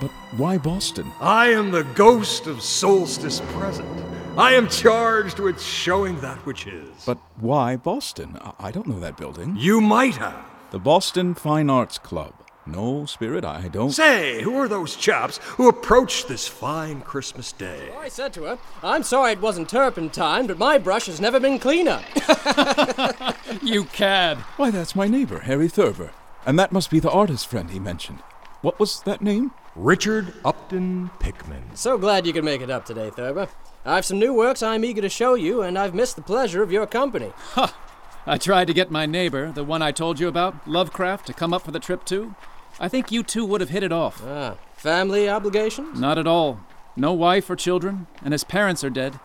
But 0.00 0.10
why 0.36 0.58
Boston? 0.58 1.12
I 1.20 1.50
am 1.50 1.70
the 1.70 1.84
ghost 1.84 2.48
of 2.48 2.62
Solstice 2.62 3.40
Present. 3.52 3.88
I 4.36 4.54
am 4.54 4.66
charged 4.68 5.38
with 5.38 5.62
showing 5.62 6.20
that 6.20 6.44
which 6.44 6.66
is. 6.66 7.04
But 7.06 7.18
why 7.36 7.76
Boston? 7.76 8.40
I, 8.40 8.54
I 8.58 8.70
don't 8.72 8.88
know 8.88 8.98
that 8.98 9.16
building. 9.16 9.54
You 9.56 9.80
might 9.80 10.16
have. 10.16 10.44
The 10.72 10.80
Boston 10.80 11.32
Fine 11.32 11.70
Arts 11.70 11.96
Club. 11.96 12.34
No, 12.66 13.06
Spirit, 13.06 13.44
I 13.44 13.68
don't. 13.68 13.92
Say, 13.92 14.42
who 14.42 14.56
are 14.56 14.66
those 14.66 14.96
chaps 14.96 15.38
who 15.38 15.68
approached 15.68 16.26
this 16.26 16.48
fine 16.48 17.00
Christmas 17.00 17.52
day? 17.52 17.90
Oh, 17.94 17.98
I 17.98 18.08
said 18.08 18.32
to 18.34 18.42
her, 18.44 18.58
I'm 18.82 19.04
sorry 19.04 19.32
it 19.32 19.40
wasn't 19.40 19.68
turpentine, 19.68 20.48
but 20.48 20.58
my 20.58 20.76
brush 20.76 21.06
has 21.06 21.20
never 21.20 21.38
been 21.38 21.60
cleaner. 21.60 22.02
you 23.62 23.84
cad. 23.84 24.38
Why, 24.56 24.70
that's 24.70 24.96
my 24.96 25.06
neighbor, 25.06 25.40
Harry 25.40 25.68
Thurber. 25.68 26.10
And 26.44 26.58
that 26.58 26.72
must 26.72 26.90
be 26.90 26.98
the 26.98 27.10
artist 27.10 27.46
friend 27.46 27.70
he 27.70 27.78
mentioned. 27.78 28.18
What 28.62 28.80
was 28.80 29.00
that 29.02 29.22
name? 29.22 29.52
Richard 29.76 30.34
Upton 30.44 31.10
Pickman. 31.20 31.76
So 31.76 31.96
glad 31.98 32.26
you 32.26 32.32
could 32.32 32.44
make 32.44 32.62
it 32.62 32.70
up 32.70 32.84
today, 32.84 33.10
Thurber. 33.10 33.48
I've 33.84 34.04
some 34.04 34.18
new 34.18 34.34
works 34.34 34.62
I'm 34.62 34.84
eager 34.84 35.02
to 35.02 35.08
show 35.08 35.34
you, 35.34 35.62
and 35.62 35.78
I've 35.78 35.94
missed 35.94 36.16
the 36.16 36.22
pleasure 36.22 36.64
of 36.64 36.72
your 36.72 36.86
company. 36.88 37.32
Huh. 37.52 37.68
I 38.26 38.38
tried 38.38 38.66
to 38.66 38.74
get 38.74 38.90
my 38.90 39.06
neighbor, 39.06 39.52
the 39.52 39.62
one 39.62 39.82
I 39.82 39.92
told 39.92 40.18
you 40.18 40.26
about, 40.26 40.66
Lovecraft, 40.66 41.28
to 41.28 41.32
come 41.32 41.54
up 41.54 41.62
for 41.62 41.70
the 41.70 41.78
trip 41.78 42.04
too. 42.04 42.34
I 42.78 42.88
think 42.88 43.10
you 43.10 43.22
two 43.22 43.44
would 43.46 43.60
have 43.60 43.70
hit 43.70 43.82
it 43.82 43.92
off. 43.92 44.22
Ah, 44.24 44.56
family 44.74 45.28
obligations? 45.28 45.98
Not 45.98 46.18
at 46.18 46.26
all. 46.26 46.60
No 46.94 47.12
wife 47.12 47.48
or 47.48 47.56
children, 47.56 48.06
and 48.22 48.32
his 48.32 48.44
parents 48.44 48.84
are 48.84 48.90
dead. 48.90 49.18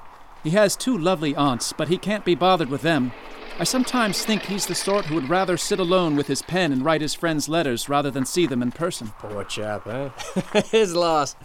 He 0.43 0.51
has 0.51 0.75
two 0.75 0.97
lovely 0.97 1.35
aunts, 1.35 1.73
but 1.73 1.87
he 1.87 1.97
can't 1.97 2.25
be 2.25 2.35
bothered 2.35 2.69
with 2.69 2.81
them. 2.81 3.11
I 3.59 3.63
sometimes 3.63 4.23
think 4.23 4.43
he's 4.43 4.65
the 4.65 4.73
sort 4.73 5.05
who 5.05 5.15
would 5.15 5.29
rather 5.29 5.55
sit 5.55 5.79
alone 5.79 6.15
with 6.15 6.27
his 6.27 6.41
pen 6.41 6.71
and 6.71 6.83
write 6.83 7.01
his 7.01 7.13
friends 7.13 7.47
letters 7.47 7.89
rather 7.89 8.09
than 8.09 8.25
see 8.25 8.47
them 8.47 8.61
in 8.61 8.71
person. 8.71 9.11
Poor 9.19 9.43
chap, 9.43 9.85
eh? 9.87 10.09
his 10.71 10.95
loss. 10.95 11.35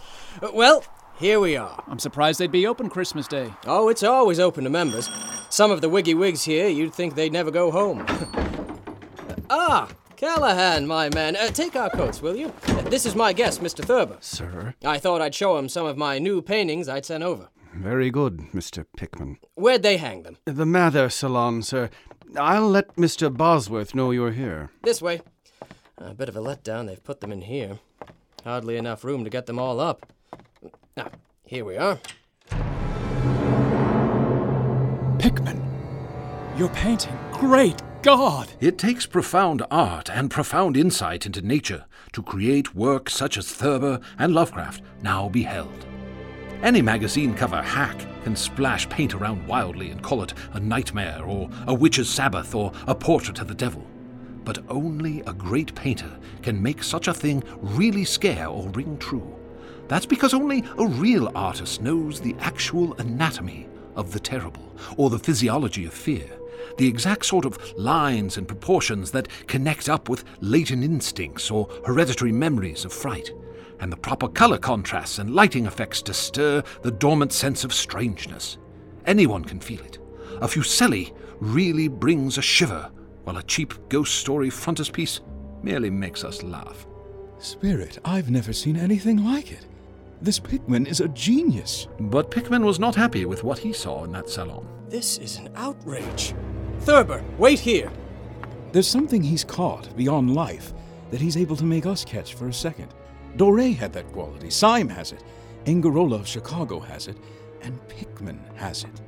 Well, 0.53 0.83
here 1.19 1.39
we 1.39 1.55
are. 1.55 1.83
I'm 1.87 1.99
surprised 1.99 2.39
they'd 2.39 2.51
be 2.51 2.65
open 2.65 2.89
Christmas 2.89 3.27
Day. 3.27 3.53
Oh, 3.65 3.89
it's 3.89 4.03
always 4.03 4.39
open 4.39 4.63
to 4.63 4.69
members. 4.69 5.09
Some 5.49 5.69
of 5.69 5.81
the 5.81 5.89
Wiggy 5.89 6.13
Wigs 6.13 6.45
here, 6.45 6.67
you'd 6.67 6.93
think 6.93 7.15
they'd 7.15 7.31
never 7.31 7.51
go 7.51 7.71
home. 7.71 8.05
ah, 9.49 9.87
Callahan, 10.17 10.87
my 10.87 11.09
man, 11.13 11.35
uh, 11.35 11.47
take 11.49 11.75
our 11.75 11.91
coats, 11.91 12.23
will 12.23 12.35
you? 12.35 12.51
Uh, 12.67 12.81
this 12.89 13.05
is 13.05 13.15
my 13.15 13.33
guest, 13.33 13.61
Mr. 13.61 13.85
Thurber. 13.85 14.17
Sir? 14.19 14.73
I 14.83 14.97
thought 14.97 15.21
I'd 15.21 15.35
show 15.35 15.59
him 15.59 15.69
some 15.69 15.85
of 15.85 15.95
my 15.95 16.17
new 16.17 16.41
paintings 16.41 16.89
I'd 16.89 17.05
sent 17.05 17.23
over. 17.23 17.49
Very 17.75 18.09
good, 18.09 18.39
Mr. 18.51 18.83
Pickman. 18.97 19.37
Where'd 19.53 19.83
they 19.83 19.97
hang 19.97 20.23
them? 20.23 20.37
The 20.45 20.65
Mather 20.65 21.11
Salon, 21.11 21.61
sir. 21.61 21.91
I'll 22.35 22.67
let 22.67 22.95
Mr. 22.95 23.31
Bosworth 23.31 23.93
know 23.93 24.09
you're 24.09 24.31
here. 24.31 24.71
This 24.81 25.03
way. 25.03 25.21
A 25.99 26.15
bit 26.15 26.29
of 26.29 26.35
a 26.35 26.41
letdown 26.41 26.87
they've 26.87 27.03
put 27.03 27.21
them 27.21 27.31
in 27.31 27.41
here. 27.41 27.77
Hardly 28.43 28.77
enough 28.77 29.03
room 29.03 29.23
to 29.23 29.29
get 29.29 29.45
them 29.45 29.59
all 29.59 29.79
up. 29.79 30.11
Now, 30.95 31.11
here 31.45 31.63
we 31.63 31.77
are. 31.77 31.99
Pickman, 35.19 35.63
you're 36.57 36.69
painting. 36.69 37.15
Great 37.33 37.83
God! 38.07 38.47
It 38.61 38.77
takes 38.77 39.05
profound 39.05 39.63
art 39.69 40.09
and 40.09 40.31
profound 40.31 40.77
insight 40.77 41.25
into 41.25 41.41
nature 41.41 41.83
to 42.13 42.23
create 42.23 42.73
work 42.73 43.09
such 43.09 43.35
as 43.35 43.51
Thurber 43.51 43.99
and 44.17 44.33
Lovecraft 44.33 44.81
now 45.01 45.27
beheld. 45.27 45.85
Any 46.63 46.81
magazine 46.81 47.33
cover 47.33 47.61
hack 47.61 47.99
can 48.23 48.33
splash 48.33 48.87
paint 48.87 49.13
around 49.13 49.45
wildly 49.45 49.89
and 49.89 50.01
call 50.01 50.23
it 50.23 50.33
a 50.53 50.59
nightmare 50.61 51.21
or 51.25 51.49
a 51.67 51.73
witch's 51.73 52.09
sabbath 52.09 52.55
or 52.55 52.71
a 52.87 52.95
portrait 52.95 53.41
of 53.41 53.49
the 53.49 53.53
devil. 53.53 53.85
But 54.45 54.63
only 54.69 55.19
a 55.27 55.33
great 55.33 55.75
painter 55.75 56.17
can 56.41 56.63
make 56.63 56.83
such 56.83 57.09
a 57.09 57.13
thing 57.13 57.43
really 57.59 58.05
scare 58.05 58.47
or 58.47 58.69
ring 58.69 58.97
true. 58.99 59.35
That's 59.89 60.05
because 60.05 60.33
only 60.33 60.63
a 60.77 60.87
real 60.87 61.29
artist 61.35 61.81
knows 61.81 62.21
the 62.21 62.37
actual 62.39 62.93
anatomy 62.99 63.67
of 63.97 64.13
the 64.13 64.19
terrible 64.21 64.77
or 64.95 65.09
the 65.09 65.19
physiology 65.19 65.83
of 65.83 65.93
fear, 65.93 66.36
the 66.77 66.87
exact 66.87 67.25
sort 67.25 67.45
of 67.45 67.57
lines 67.77 68.37
and 68.37 68.47
proportions 68.47 69.11
that 69.11 69.27
connect 69.47 69.89
up 69.89 70.09
with 70.09 70.23
latent 70.41 70.83
instincts 70.83 71.51
or 71.51 71.67
hereditary 71.85 72.31
memories 72.31 72.85
of 72.85 72.93
fright 72.93 73.31
and 73.79 73.91
the 73.91 73.97
proper 73.97 74.27
color 74.27 74.57
contrasts 74.57 75.19
and 75.19 75.35
lighting 75.35 75.65
effects 75.65 76.01
to 76.01 76.13
stir 76.13 76.63
the 76.81 76.91
dormant 76.91 77.31
sense 77.31 77.63
of 77.63 77.73
strangeness. 77.73 78.57
Anyone 79.05 79.43
can 79.43 79.59
feel 79.59 79.81
it. 79.81 79.99
A 80.41 80.47
Fuseli 80.47 81.13
really 81.39 81.87
brings 81.87 82.37
a 82.37 82.41
shiver, 82.41 82.91
while 83.23 83.37
a 83.37 83.43
cheap 83.43 83.73
ghost 83.89 84.15
story 84.15 84.49
frontispiece 84.49 85.21
merely 85.61 85.89
makes 85.89 86.23
us 86.23 86.43
laugh. 86.43 86.87
Spirit, 87.39 87.99
I've 88.03 88.31
never 88.31 88.51
seen 88.51 88.75
anything 88.75 89.23
like 89.23 89.51
it. 89.51 89.66
This 90.21 90.39
Pickman 90.39 90.87
is 90.87 90.99
a 90.99 91.07
genius. 91.09 91.87
But 91.99 92.31
Pickman 92.31 92.65
was 92.65 92.79
not 92.79 92.95
happy 92.95 93.25
with 93.25 93.43
what 93.43 93.59
he 93.59 93.71
saw 93.71 94.03
in 94.03 94.11
that 94.13 94.29
salon. 94.29 94.67
This 94.89 95.19
is 95.19 95.37
an 95.37 95.49
outrage. 95.55 96.33
Thurber, 96.81 97.23
wait 97.37 97.59
here. 97.59 97.91
There's 98.71 98.87
something 98.87 99.21
he's 99.21 99.43
caught 99.43 99.95
beyond 99.95 100.33
life 100.33 100.73
that 101.11 101.21
he's 101.21 101.37
able 101.37 101.55
to 101.57 101.63
make 101.63 101.85
us 101.85 102.03
catch 102.03 102.33
for 102.33 102.47
a 102.47 102.53
second. 102.53 102.93
Doré 103.35 103.75
had 103.75 103.93
that 103.93 104.11
quality, 104.11 104.49
Sime 104.49 104.89
has 104.89 105.11
it, 105.11 105.23
Angarola 105.65 106.15
of 106.15 106.27
Chicago 106.27 106.79
has 106.79 107.07
it, 107.07 107.17
and 107.61 107.87
Pickman 107.87 108.39
has 108.55 108.83
it. 108.83 109.01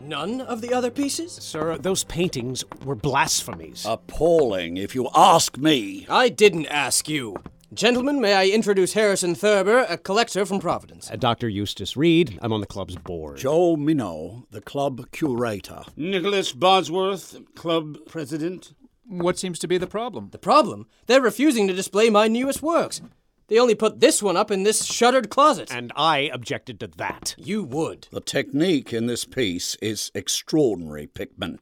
None 0.00 0.40
of 0.42 0.60
the 0.60 0.72
other 0.72 0.90
pieces? 0.90 1.32
Sir, 1.32 1.78
those 1.78 2.04
paintings 2.04 2.64
were 2.84 2.94
blasphemies. 2.94 3.84
Appalling, 3.86 4.76
if 4.76 4.94
you 4.94 5.08
ask 5.14 5.56
me. 5.56 6.06
I 6.08 6.28
didn't 6.28 6.66
ask 6.66 7.08
you. 7.08 7.36
Gentlemen, 7.74 8.18
may 8.18 8.32
I 8.32 8.46
introduce 8.46 8.94
Harrison 8.94 9.34
Thurber, 9.34 9.80
a 9.90 9.98
collector 9.98 10.46
from 10.46 10.58
Providence. 10.58 11.10
Uh, 11.10 11.16
Dr. 11.16 11.50
Eustace 11.50 11.98
Reed, 11.98 12.38
I'm 12.40 12.52
on 12.52 12.62
the 12.62 12.66
club's 12.66 12.96
board. 12.96 13.36
Joe 13.36 13.76
Minot, 13.76 14.50
the 14.50 14.62
club 14.62 15.10
curator. 15.12 15.82
Nicholas 15.94 16.52
Bosworth, 16.52 17.36
club 17.54 17.98
president. 18.08 18.72
What 19.06 19.38
seems 19.38 19.58
to 19.58 19.68
be 19.68 19.76
the 19.76 19.86
problem? 19.86 20.30
The 20.30 20.38
problem? 20.38 20.86
They're 21.06 21.20
refusing 21.20 21.68
to 21.68 21.74
display 21.74 22.08
my 22.08 22.26
newest 22.26 22.62
works. 22.62 23.02
They 23.48 23.58
only 23.58 23.74
put 23.74 24.00
this 24.00 24.22
one 24.22 24.36
up 24.36 24.50
in 24.50 24.62
this 24.62 24.86
shuttered 24.86 25.28
closet. 25.28 25.70
And 25.70 25.92
I 25.94 26.30
objected 26.32 26.80
to 26.80 26.86
that. 26.96 27.34
You 27.36 27.64
would. 27.64 28.08
The 28.10 28.20
technique 28.22 28.94
in 28.94 29.06
this 29.06 29.26
piece 29.26 29.74
is 29.82 30.10
extraordinary, 30.14 31.06
Pickman. 31.06 31.58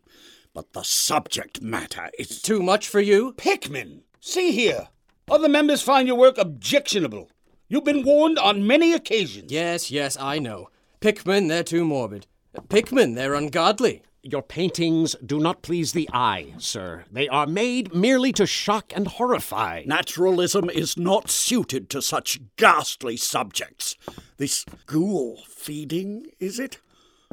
But 0.55 0.73
the 0.73 0.85
subject 0.85 1.61
matter 1.63 2.11
is. 2.17 2.41
Too 2.43 2.63
much 2.63 2.89
for 2.89 3.01
you? 3.01 3.33
Pickman! 3.37 4.03
See 4.21 4.53
here. 4.53 4.89
Other 5.29 5.49
members 5.49 5.83
find 5.83 6.07
your 6.07 6.17
work 6.17 6.39
objectionable. 6.39 7.29
You've 7.69 7.83
been 7.83 8.05
warned 8.05 8.39
on 8.39 8.65
many 8.65 8.93
occasions. 8.93 9.51
Yes, 9.51 9.91
yes, 9.91 10.17
I 10.21 10.39
know. 10.39 10.71
Pickman, 11.01 11.49
they're 11.49 11.65
too 11.65 11.85
morbid. 11.85 12.29
Pickman, 12.69 13.15
they're 13.17 13.35
ungodly. 13.35 14.03
Your 14.23 14.43
paintings 14.43 15.17
do 15.25 15.41
not 15.41 15.63
please 15.63 15.93
the 15.93 16.09
eye, 16.13 16.55
sir. 16.59 17.07
They 17.11 17.27
are 17.27 17.47
made 17.47 17.93
merely 17.93 18.33
to 18.35 18.47
shock 18.47 18.93
and 18.95 19.09
horrify. 19.09 19.83
Naturalism 19.85 20.71
is 20.71 20.97
not 20.97 21.29
suited 21.29 21.91
to 21.91 22.01
such 22.01 22.39
ghastly 22.55 23.17
subjects. 23.17 23.97
This 24.37 24.65
ghoul 24.87 25.43
feeding, 25.49 26.27
is 26.39 26.61
it? 26.61 26.79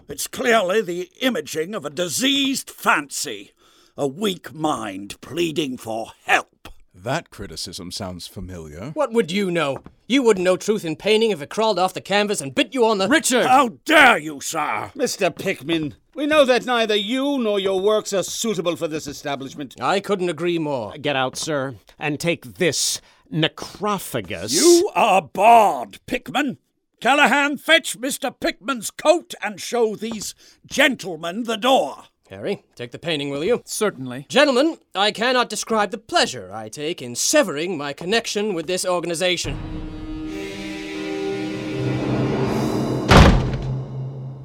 It's 0.10 0.26
clearly 0.26 0.82
the 0.82 1.12
imaging 1.22 1.76
of 1.76 1.86
a 1.86 1.91
diseased 1.91 2.72
fancy, 2.72 3.52
a 3.96 4.08
weak 4.08 4.52
mind 4.52 5.22
pleading 5.22 5.78
for 5.78 6.14
help. 6.26 6.62
That 6.96 7.32
criticism 7.32 7.91
sounds 7.91 8.28
familiar. 8.28 8.91
What 8.91 9.12
would 9.12 9.32
you 9.32 9.50
know? 9.50 9.80
You 10.08 10.22
wouldn't 10.22 10.44
know 10.44 10.58
truth 10.58 10.86
in 10.86 10.96
painting 10.96 11.32
if 11.32 11.41
it 11.41 11.50
crawled 11.50 11.80
off 11.80 11.96
the 11.96 12.02
canvas 12.02 12.39
and 12.39 12.54
bit 12.54 12.74
you 12.74 12.86
on 12.86 13.00
the. 13.00 13.08
Richard! 13.08 13.48
How 13.48 13.70
dare 13.84 14.20
you, 14.20 14.39
sir? 14.41 14.91
Mr. 14.96 15.36
Pickman, 15.36 15.96
we 16.14 16.28
know 16.28 16.46
that 16.46 16.68
neither 16.68 16.96
you 16.96 17.39
nor 17.39 17.60
your 17.60 17.82
works 17.82 18.14
are 18.14 18.22
suitable 18.22 18.76
for 18.76 18.88
this 18.88 19.08
establishment. 19.08 19.76
I 19.82 20.00
couldn't 20.02 20.30
agree 20.30 20.60
more. 20.60 20.94
Get 20.98 21.16
out, 21.16 21.36
sir, 21.36 21.76
and 21.98 22.20
take 22.20 22.58
this 22.58 23.02
necrophagus. 23.32 24.54
You 24.54 24.91
are 24.94 25.24
barred, 25.24 26.00
Pickman. 26.06 26.60
Callahan, 27.02 27.58
fetch 27.58 28.00
Mr. 28.00 28.34
Pickman's 28.39 28.91
coat 28.91 29.34
and 29.41 29.60
show 29.60 29.96
these 29.96 30.36
gentlemen 30.66 31.44
the 31.44 31.58
door. 31.58 32.04
Harry, 32.34 32.64
take 32.76 32.90
the 32.92 32.98
painting, 32.98 33.30
will 33.30 33.44
you? 33.44 33.62
Certainly. 33.64 34.26
Gentlemen, 34.28 34.80
I 34.96 35.12
cannot 35.12 35.50
describe 35.50 35.92
the 35.92 36.00
pleasure 36.00 36.52
I 36.52 36.68
take 36.68 37.00
in 37.00 37.14
severing 37.14 37.78
my 37.78 37.94
connection 37.94 38.56
with 38.56 38.66
this 38.66 38.86
organization. 38.86 39.56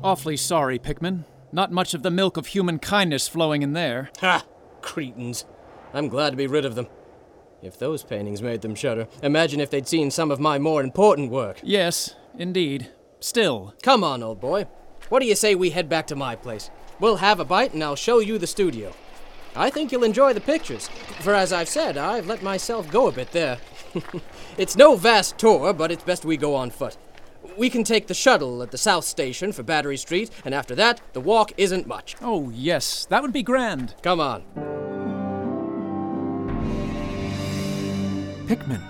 Awfully 0.05 0.37
sorry, 0.37 0.79
Pickman. 0.79 1.25
Not 1.51 1.73
much 1.73 1.95
of 1.95 2.03
the 2.03 2.11
milk 2.11 2.37
of 2.37 2.49
human 2.49 2.79
kindness 2.79 3.27
flowing 3.27 3.63
in 3.63 3.73
there. 3.73 4.11
Ha! 4.21 4.45
Cretins. 4.83 5.47
I'm 5.95 6.09
glad 6.09 6.31
to 6.31 6.37
be 6.37 6.47
rid 6.47 6.67
of 6.67 6.75
them. 6.75 6.89
If 7.63 7.79
those 7.79 8.05
paintings 8.05 8.43
made 8.43 8.61
them 8.61 8.75
shudder, 8.75 9.09
imagine 9.23 9.61
if 9.61 9.71
they'd 9.71 9.89
seen 9.89 10.11
some 10.11 10.31
of 10.31 10.39
my 10.39 10.59
more 10.59 10.83
important 10.83 11.31
work. 11.31 11.59
Yes, 11.63 12.15
indeed. 12.37 12.91
Still. 13.19 13.75
Come 13.83 14.05
on, 14.05 14.23
old 14.23 14.41
boy. 14.41 14.67
What 15.09 15.21
do 15.21 15.27
you 15.27 15.35
say 15.35 15.55
we 15.55 15.71
head 15.71 15.89
back 15.89 16.07
to 16.09 16.17
my 16.17 16.37
place? 16.37 16.71
We'll 17.01 17.17
have 17.17 17.41
a 17.41 17.45
bite 17.45 17.75
and 17.75 17.83
I'll 17.83 17.97
show 17.97 18.19
you 18.19 18.39
the 18.39 18.47
studio. 18.47 18.93
I 19.55 19.71
think 19.71 19.91
you'll 19.91 20.05
enjoy 20.05 20.35
the 20.35 20.41
pictures, 20.41 20.89
for 21.21 21.35
as 21.35 21.53
I've 21.53 21.69
said, 21.69 21.97
I've 21.97 22.27
let 22.27 22.43
myself 22.43 22.91
go 22.91 23.09
a 23.09 23.13
bit 23.13 23.33
there. 23.33 23.59
it's 24.59 24.77
no 24.77 24.95
vast 24.97 25.39
tour, 25.39 25.73
but 25.73 25.91
it's 25.91 26.05
best 26.05 26.25
we 26.25 26.37
go 26.37 26.55
on 26.55 26.71
foot. 26.71 26.97
We 27.57 27.71
can 27.71 27.83
take 27.83 28.07
the 28.07 28.15
shuttle 28.15 28.63
at 28.63 28.71
the 28.71 28.79
South 28.79 29.05
Station 29.05 29.53
for 29.53 29.63
Battery 29.63 29.97
Street, 29.97 30.31
and 30.45 30.55
after 30.55 30.75
that, 30.77 31.01
the 31.13 31.21
walk 31.21 31.53
isn't 31.57 31.87
much. 31.89 32.15
Oh, 32.23 32.51
yes, 32.51 33.05
that 33.07 33.23
would 33.23 33.33
be 33.33 33.43
grand. 33.43 33.95
Come 34.03 34.21
on. 34.21 34.45
Pickman, 38.47 38.83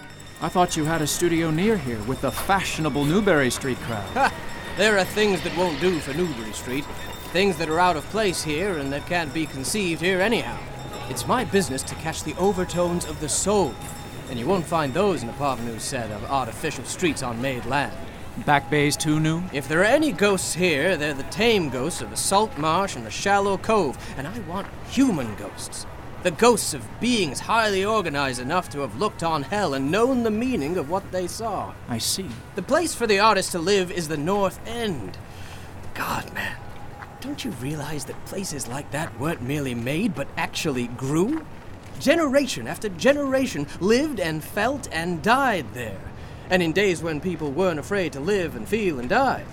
I 0.42 0.48
thought 0.48 0.76
you 0.76 0.84
had 0.84 1.02
a 1.02 1.06
studio 1.06 1.50
near 1.50 1.78
here 1.78 2.00
with 2.02 2.20
the 2.20 2.30
fashionable 2.30 3.04
Newbury 3.04 3.50
Street 3.50 3.78
crowd. 3.78 4.08
Ha! 4.10 4.32
There 4.76 4.98
are 4.98 5.04
things 5.04 5.40
that 5.42 5.56
won't 5.56 5.80
do 5.80 5.98
for 5.98 6.12
Newbury 6.14 6.52
Street. 6.52 6.84
Things 7.32 7.58
that 7.58 7.68
are 7.68 7.78
out 7.78 7.96
of 7.96 8.04
place 8.04 8.42
here 8.42 8.78
and 8.78 8.90
that 8.90 9.06
can't 9.06 9.34
be 9.34 9.44
conceived 9.44 10.00
here 10.00 10.20
anyhow. 10.20 10.58
It's 11.10 11.26
my 11.26 11.44
business 11.44 11.82
to 11.82 11.94
catch 11.96 12.22
the 12.24 12.34
overtones 12.36 13.04
of 13.04 13.20
the 13.20 13.28
soul, 13.28 13.74
and 14.30 14.38
you 14.38 14.46
won't 14.46 14.64
find 14.64 14.94
those 14.94 15.22
in 15.22 15.28
a 15.28 15.32
parvenu 15.34 15.78
set 15.78 16.10
of 16.10 16.24
artificial 16.24 16.84
streets 16.84 17.22
on 17.22 17.42
made 17.42 17.66
land. 17.66 17.94
Back 18.46 18.70
Bay's 18.70 18.96
too 18.96 19.20
new? 19.20 19.42
If 19.52 19.68
there 19.68 19.80
are 19.80 19.84
any 19.84 20.10
ghosts 20.10 20.54
here, 20.54 20.96
they're 20.96 21.12
the 21.12 21.22
tame 21.24 21.68
ghosts 21.68 22.00
of 22.00 22.12
a 22.12 22.16
salt 22.16 22.56
marsh 22.56 22.96
and 22.96 23.06
a 23.06 23.10
shallow 23.10 23.58
cove, 23.58 23.98
and 24.16 24.26
I 24.26 24.38
want 24.40 24.66
human 24.88 25.34
ghosts. 25.34 25.84
The 26.22 26.30
ghosts 26.30 26.72
of 26.72 26.88
beings 26.98 27.40
highly 27.40 27.84
organized 27.84 28.40
enough 28.40 28.70
to 28.70 28.80
have 28.80 28.98
looked 28.98 29.22
on 29.22 29.42
hell 29.42 29.74
and 29.74 29.90
known 29.90 30.22
the 30.22 30.30
meaning 30.30 30.78
of 30.78 30.88
what 30.88 31.12
they 31.12 31.26
saw. 31.26 31.74
I 31.90 31.98
see. 31.98 32.28
The 32.54 32.62
place 32.62 32.94
for 32.94 33.06
the 33.06 33.20
artist 33.20 33.52
to 33.52 33.58
live 33.58 33.90
is 33.90 34.08
the 34.08 34.16
North 34.16 34.58
End. 34.66 35.18
God, 35.94 36.32
man, 36.32 36.56
don't 37.20 37.44
you 37.44 37.50
realize 37.52 38.04
that 38.04 38.24
places 38.26 38.68
like 38.68 38.90
that 38.92 39.18
weren't 39.18 39.42
merely 39.42 39.74
made, 39.74 40.14
but 40.14 40.28
actually 40.36 40.86
grew? 40.88 41.44
Generation 41.98 42.68
after 42.68 42.88
generation 42.90 43.66
lived 43.80 44.20
and 44.20 44.42
felt 44.44 44.88
and 44.92 45.20
died 45.22 45.66
there, 45.74 46.00
and 46.48 46.62
in 46.62 46.72
days 46.72 47.02
when 47.02 47.20
people 47.20 47.50
weren't 47.50 47.80
afraid 47.80 48.12
to 48.12 48.20
live 48.20 48.54
and 48.54 48.68
feel 48.68 49.00
and 49.00 49.08
die. 49.08 49.44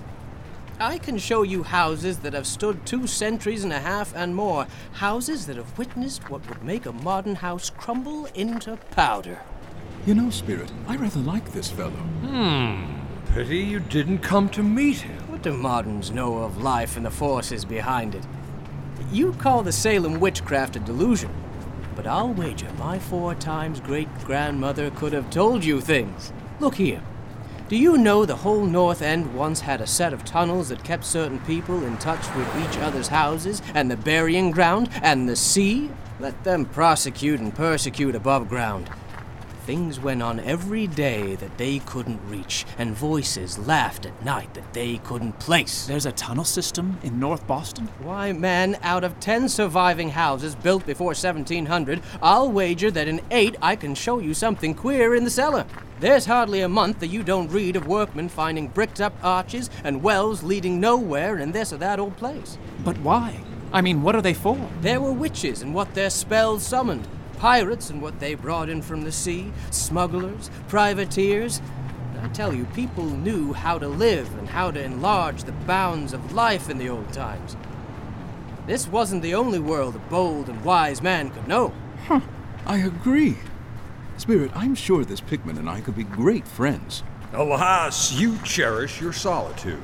I 0.80 0.97
can 0.97 1.18
show 1.18 1.43
you 1.43 1.63
houses 1.63 2.20
that 2.20 2.34
have 2.34 2.45
stood 2.45 2.86
two 2.86 3.07
centuries 3.07 3.63
and 3.63 3.72
a 3.72 3.80
half 3.80 4.13
and 4.13 4.36
more. 4.36 4.68
Houses 4.91 5.47
that 5.47 5.55
have 5.55 5.78
witnessed 5.78 6.30
what 6.30 6.47
would 6.49 6.63
make 6.63 6.86
a 6.86 6.91
modern 6.91 7.36
house 7.36 7.70
crumble 7.70 8.26
into 8.36 8.76
powder. 8.91 9.39
You 10.05 10.16
know, 10.16 10.30
Spirit, 10.30 10.72
I 10.88 10.97
rather 10.97 11.22
like 11.22 11.51
this 11.53 11.72
fellow. 11.72 11.91
Hmm. 11.91 12.84
Pity 13.34 13.57
you 13.57 13.80
didn't 13.80 14.20
come 14.20 14.49
to 14.49 14.61
meet 14.61 14.97
him. 14.97 15.24
Do 15.46 15.54
moderns 15.54 16.10
know 16.10 16.39
of 16.39 16.64
life 16.64 16.98
and 16.98 17.06
the 17.06 17.12
forces 17.12 17.66
behind 17.66 18.16
it? 18.16 18.26
You 19.12 19.32
call 19.34 19.62
the 19.62 19.72
Salem 19.72 20.20
witchcraft 20.20 20.76
a 20.76 20.80
delusion, 20.80 21.30
but 21.96 22.08
I'll 22.08 22.34
wager 22.34 22.74
my 22.80 22.98
four 22.98 23.36
times 23.36 23.80
great 23.80 24.12
grandmother 24.24 24.89
could 24.89 25.14
have 25.14 25.30
told 25.30 25.64
you 25.64 25.82
things. 25.82 26.34
Look 26.60 26.74
here. 26.74 27.04
Do 27.68 27.78
you 27.78 27.96
know 27.96 28.26
the 28.26 28.38
whole 28.38 28.66
North 28.66 29.04
End 29.04 29.36
once 29.36 29.60
had 29.60 29.82
a 29.82 29.86
set 29.86 30.14
of 30.14 30.26
tunnels 30.26 30.70
that 30.70 30.84
kept 30.84 31.06
certain 31.06 31.38
people 31.41 31.84
in 31.84 32.00
touch 32.00 32.26
with 32.36 32.48
each 32.66 32.80
other's 32.80 33.10
houses, 33.10 33.62
and 33.76 33.91
the 33.91 33.98
burying 33.98 34.50
ground, 34.50 34.89
and 35.04 35.30
the 35.30 35.36
sea? 35.36 35.91
Let 36.20 36.43
them 36.43 36.66
prosecute 36.66 37.39
and 37.39 37.54
persecute 37.54 38.16
above 38.16 38.50
ground. 38.50 38.89
Things 39.66 39.99
went 39.99 40.22
on 40.22 40.39
every 40.41 40.86
day 40.86 41.34
that 41.38 41.57
they 41.57 41.80
couldn't 41.80 42.22
reach, 42.30 42.68
and 42.78 42.95
voices 42.95 43.57
laughed 43.57 44.05
at 44.05 44.24
night 44.24 44.53
that 44.53 44.74
they 44.74 44.99
couldn't 44.99 45.39
place. 45.39 45.88
There's 45.88 46.05
a 46.05 46.11
tunnel 46.11 46.43
system 46.43 46.99
in 47.01 47.20
North 47.20 47.47
Boston? 47.47 47.88
Why, 48.03 48.32
man, 48.32 48.78
out 48.84 49.03
of 49.03 49.20
ten 49.20 49.49
surviving 49.49 50.11
houses 50.11 50.53
built 50.53 50.86
before 50.86 51.16
1700, 51.16 52.03
I'll 52.22 52.51
wager 52.51 52.91
that 52.91 53.07
in 53.07 53.22
eight 53.32 53.55
I 53.59 53.76
can 53.76 53.95
show 53.95 54.20
you 54.20 54.36
something 54.36 54.76
queer 54.76 55.16
in 55.16 55.24
the 55.24 55.32
cellar. 55.32 55.66
There's 55.99 56.28
hardly 56.28 56.61
a 56.61 56.70
month 56.70 56.99
that 56.99 57.07
you 57.07 57.24
don't 57.24 57.51
read 57.51 57.76
of 57.76 57.88
workmen 57.88 58.30
finding 58.30 58.68
bricked 58.68 59.01
up 59.01 59.16
arches 59.24 59.72
and 59.84 60.03
wells 60.03 60.43
leading 60.43 60.80
nowhere 60.80 61.39
in 61.39 61.53
this 61.53 61.74
or 61.74 61.78
that 61.78 61.99
old 61.99 62.18
place. 62.18 62.59
But 62.84 62.99
why? 62.99 63.39
I 63.74 63.82
mean, 63.82 64.03
what 64.03 64.16
are 64.16 64.22
they 64.22 64.36
for? 64.36 64.70
There 64.82 65.01
were 65.01 65.11
witches 65.11 65.63
and 65.63 65.74
what 65.74 65.95
their 65.95 66.11
spells 66.11 66.61
summoned, 66.61 67.07
pirates 67.46 67.91
and 67.91 68.02
what 68.02 68.20
they 68.20 68.34
brought 68.34 68.70
in 68.70 68.82
from 68.82 69.04
the 69.04 69.12
sea, 69.12 69.54
smugglers, 69.70 70.50
privateers. 70.68 71.62
I 72.20 72.28
tell 72.30 72.56
you, 72.56 72.66
people 72.74 73.06
knew 73.06 73.54
how 73.54 73.78
to 73.78 73.88
live 73.88 74.36
and 74.39 74.50
how 74.50 74.72
to 74.72 74.82
enlarge 74.82 75.43
the 75.43 75.52
bounds 75.52 76.12
of 76.12 76.34
life 76.34 76.72
in 76.72 76.80
the 76.80 76.89
old 76.89 77.14
times. 77.14 77.56
This 78.66 78.88
wasn't 78.88 79.22
the 79.22 79.36
only 79.36 79.60
world 79.60 79.96
a 79.96 80.00
bold 80.00 80.50
and 80.50 80.66
wise 80.66 81.04
man 81.04 81.30
could 81.30 81.48
know. 81.48 81.72
Huh. 82.08 82.22
I 82.66 82.78
agree. 82.78 83.38
Spirit, 84.18 84.50
I'm 84.56 84.74
sure 84.74 85.06
this 85.06 85.22
Pickman 85.22 85.60
and 85.60 85.70
I 85.70 85.82
could 85.82 85.96
be 85.96 86.04
great 86.04 86.48
friends. 86.48 87.04
Alas, 87.32 88.12
you 88.14 88.39
cherish 88.43 89.00
your 89.00 89.14
solitude. 89.14 89.84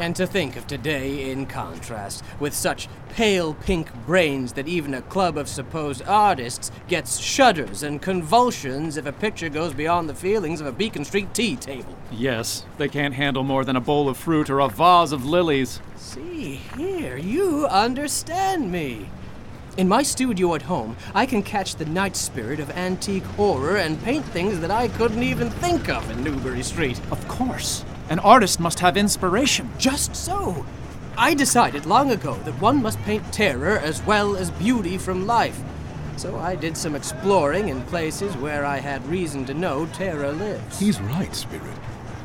And 0.00 0.14
to 0.14 0.28
think 0.28 0.56
of 0.56 0.66
today 0.68 1.30
in 1.32 1.46
contrast, 1.46 2.22
with 2.38 2.54
such 2.54 2.88
pale 3.10 3.54
pink 3.54 3.92
brains 4.06 4.52
that 4.52 4.68
even 4.68 4.94
a 4.94 5.02
club 5.02 5.36
of 5.36 5.48
supposed 5.48 6.02
artists 6.06 6.70
gets 6.86 7.18
shudders 7.18 7.82
and 7.82 8.00
convulsions 8.00 8.96
if 8.96 9.06
a 9.06 9.12
picture 9.12 9.48
goes 9.48 9.74
beyond 9.74 10.08
the 10.08 10.14
feelings 10.14 10.60
of 10.60 10.68
a 10.68 10.72
Beacon 10.72 11.04
Street 11.04 11.34
tea 11.34 11.56
table. 11.56 11.96
Yes, 12.12 12.64
they 12.76 12.88
can't 12.88 13.14
handle 13.14 13.42
more 13.42 13.64
than 13.64 13.74
a 13.74 13.80
bowl 13.80 14.08
of 14.08 14.16
fruit 14.16 14.48
or 14.48 14.60
a 14.60 14.68
vase 14.68 15.10
of 15.10 15.24
lilies. 15.24 15.80
See 15.96 16.60
here, 16.76 17.16
you 17.16 17.66
understand 17.66 18.70
me. 18.70 19.08
In 19.76 19.88
my 19.88 20.04
studio 20.04 20.54
at 20.54 20.62
home, 20.62 20.96
I 21.14 21.26
can 21.26 21.42
catch 21.42 21.74
the 21.74 21.84
night 21.86 22.14
spirit 22.14 22.60
of 22.60 22.70
antique 22.70 23.24
horror 23.24 23.76
and 23.76 24.00
paint 24.04 24.24
things 24.26 24.60
that 24.60 24.70
I 24.70 24.88
couldn't 24.88 25.22
even 25.22 25.50
think 25.50 25.88
of 25.88 26.08
in 26.10 26.22
Newbury 26.22 26.62
Street. 26.62 27.00
Of 27.10 27.26
course. 27.26 27.84
An 28.10 28.18
artist 28.20 28.58
must 28.58 28.80
have 28.80 28.96
inspiration. 28.96 29.70
Just 29.78 30.16
so. 30.16 30.64
I 31.16 31.34
decided 31.34 31.84
long 31.84 32.10
ago 32.10 32.34
that 32.44 32.60
one 32.60 32.80
must 32.80 32.98
paint 33.02 33.32
terror 33.32 33.78
as 33.78 34.02
well 34.02 34.36
as 34.36 34.50
beauty 34.52 34.96
from 34.96 35.26
life. 35.26 35.60
So 36.16 36.36
I 36.36 36.56
did 36.56 36.76
some 36.76 36.96
exploring 36.96 37.68
in 37.68 37.82
places 37.82 38.36
where 38.36 38.64
I 38.64 38.78
had 38.78 39.06
reason 39.06 39.44
to 39.46 39.54
know 39.54 39.86
terror 39.86 40.32
lives. 40.32 40.78
He's 40.78 41.00
right, 41.00 41.34
Spirit. 41.34 41.64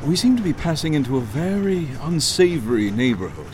We 0.06 0.16
seem 0.16 0.38
to 0.38 0.44
be 0.44 0.54
passing 0.54 0.94
into 0.94 1.18
a 1.18 1.22
very 1.22 1.90
unsavory 2.02 2.90
neighborhood. 2.92 3.48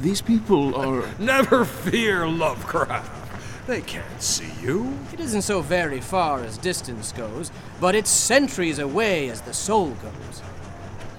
These 0.00 0.22
people 0.22 0.74
are. 0.74 1.08
Never 1.18 1.64
fear, 1.64 2.26
Lovecraft. 2.26 3.66
They 3.66 3.82
can't 3.82 4.20
see 4.20 4.50
you. 4.60 4.98
It 5.12 5.20
isn't 5.20 5.42
so 5.42 5.62
very 5.62 6.00
far 6.00 6.40
as 6.40 6.58
distance 6.58 7.12
goes, 7.12 7.52
but 7.80 7.94
it's 7.94 8.10
centuries 8.10 8.78
away 8.78 9.28
as 9.28 9.42
the 9.42 9.54
soul 9.54 9.90
goes. 10.02 10.42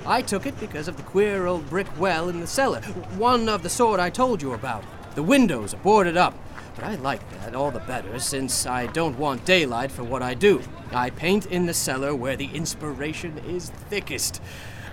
I 0.05 0.21
took 0.21 0.45
it 0.45 0.59
because 0.59 0.87
of 0.87 0.97
the 0.97 1.03
queer 1.03 1.45
old 1.45 1.69
brick 1.69 1.87
well 1.99 2.27
in 2.27 2.39
the 2.39 2.47
cellar, 2.47 2.81
one 3.17 3.47
of 3.47 3.61
the 3.61 3.69
sort 3.69 3.99
I 3.99 4.09
told 4.09 4.41
you 4.41 4.53
about. 4.53 4.83
The 5.15 5.23
windows 5.23 5.73
are 5.73 5.77
boarded 5.77 6.17
up, 6.17 6.33
but 6.75 6.85
I 6.85 6.95
like 6.95 7.21
that 7.41 7.53
all 7.53 7.69
the 7.69 7.79
better 7.79 8.17
since 8.17 8.65
I 8.65 8.87
don't 8.87 9.19
want 9.19 9.45
daylight 9.45 9.91
for 9.91 10.03
what 10.03 10.23
I 10.23 10.33
do. 10.33 10.61
I 10.91 11.11
paint 11.11 11.45
in 11.45 11.67
the 11.67 11.73
cellar 11.73 12.15
where 12.15 12.35
the 12.35 12.49
inspiration 12.53 13.37
is 13.39 13.69
thickest. 13.69 14.41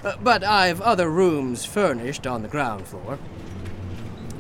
Uh, 0.05 0.17
but 0.23 0.45
I've 0.45 0.81
other 0.81 1.11
rooms 1.11 1.65
furnished 1.65 2.27
on 2.27 2.43
the 2.43 2.49
ground 2.49 2.87
floor. 2.87 3.19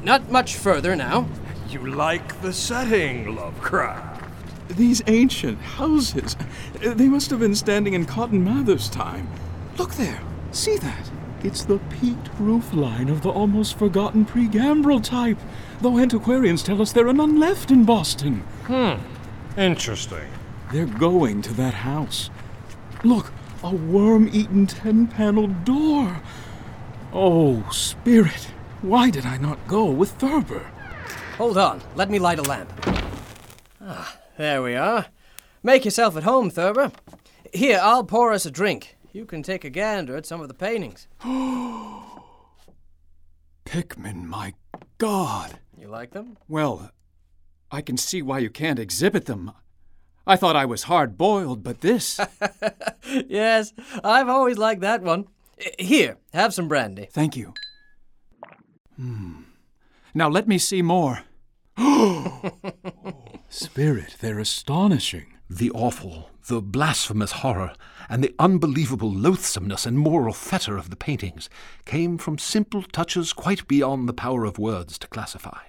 Not 0.03 0.31
much 0.31 0.57
further 0.57 0.95
now. 0.95 1.29
You 1.69 1.87
like 1.87 2.41
the 2.43 2.53
setting, 2.53 3.35
Lovecraft. 3.35 4.25
These 4.69 5.03
ancient 5.07 5.61
houses. 5.61 6.37
They 6.81 7.09
must 7.09 7.31
have 7.31 7.41
been 7.41 7.55
standing 7.55 7.95
in 7.95 8.05
Cotton 8.05 8.45
Mather's 8.45 8.89
time. 8.89 9.29
Look 9.77 9.95
there. 9.95 10.21
See 10.51 10.77
that? 10.79 11.11
It's 11.45 11.65
the 11.65 11.79
peaked 12.01 12.31
roof 12.39 12.75
line 12.75 13.09
of 13.09 13.23
the 13.23 13.31
almost 13.31 13.79
forgotten 13.79 14.25
pre-gambrel 14.25 15.01
type, 15.01 15.39
though 15.81 15.99
antiquarians 15.99 16.63
tell 16.63 16.83
us 16.83 16.93
there 16.93 17.07
are 17.07 17.13
none 17.13 17.39
left 17.39 17.71
in 17.71 17.85
Boston. 17.85 18.41
Hmm. 18.65 18.95
Interesting. 19.57 20.29
They're 20.73 20.87
going 20.87 21.43
to 21.43 21.55
that 21.55 21.75
house. 21.75 22.31
Look, 23.05 23.33
a 23.63 23.75
worm-eaten 23.75 24.67
ten-paneled 24.67 25.65
door. 25.65 26.21
Oh, 27.13 27.69
spirit, 27.71 28.53
why 28.83 29.11
did 29.11 29.25
I 29.25 29.37
not 29.37 29.67
go 29.69 29.85
with 29.87 30.11
Thurber? 30.13 30.71
Hold 31.37 31.57
on, 31.57 31.81
let 31.95 32.11
me 32.11 32.19
light 32.19 32.39
a 32.39 32.43
lamp. 32.43 32.73
Ah, 33.81 34.19
there 34.37 34.63
we 34.63 34.75
are. 34.75 35.07
Make 35.63 35.85
yourself 35.85 36.17
at 36.17 36.25
home, 36.25 36.51
Thurber. 36.51 36.93
Here, 37.53 37.81
I'll 37.81 38.05
pour 38.05 38.33
us 38.33 38.45
a 38.45 38.51
drink. 38.51 38.97
You 39.19 39.25
can 39.25 39.43
take 39.43 39.64
a 39.64 39.71
gander 39.71 40.16
at 40.16 40.27
some 40.27 40.41
of 40.41 40.47
the 40.47 40.55
paintings. 40.55 41.09
Pickman, 43.64 44.29
my 44.29 44.55
God. 44.99 45.59
You 45.77 45.89
like 45.89 46.12
them? 46.12 46.37
Well, 46.47 46.93
I 47.69 47.81
can 47.81 47.97
see 47.97 48.23
why 48.23 48.39
you 48.39 48.49
can't 48.49 48.79
exhibit 48.79 49.27
them. 49.27 49.51
I 50.25 50.37
thought 50.37 50.55
I 50.55 50.66
was 50.66 50.85
hard 50.85 51.19
boiled, 51.19 51.64
but 51.64 51.81
this. 51.81 52.21
yes, 53.27 53.73
I've 54.05 54.29
always 54.29 54.57
liked 54.57 54.83
that 54.83 55.03
one. 55.03 55.27
Here, 55.81 56.19
have 56.33 56.55
some 56.55 56.69
brandy. 56.69 57.09
Thank 57.11 57.37
you. 57.37 57.55
Hmm. 58.95 59.41
Now 60.14 60.29
let 60.29 60.47
me 60.47 60.59
see 60.59 60.81
more. 60.81 61.25
Spirit, 63.49 64.14
they're 64.21 64.39
astonishing. 64.39 65.38
The 65.51 65.71
awful, 65.71 66.29
the 66.47 66.61
blasphemous 66.61 67.33
horror, 67.33 67.73
and 68.11 68.23
the 68.23 68.35
unbelievable 68.39 69.11
loathsomeness 69.11 69.87
and 69.87 69.99
moral 69.99 70.35
fetor 70.35 70.79
of 70.79 70.91
the 70.91 70.97
paintings 70.97 71.49
came 71.87 72.19
from 72.19 72.37
simple 72.37 72.83
touches 72.83 73.33
quite 73.33 73.67
beyond 73.67 74.09
the 74.09 74.13
power 74.13 74.45
of 74.45 74.59
words 74.59 74.99
to 74.99 75.09
classify. 75.09 75.61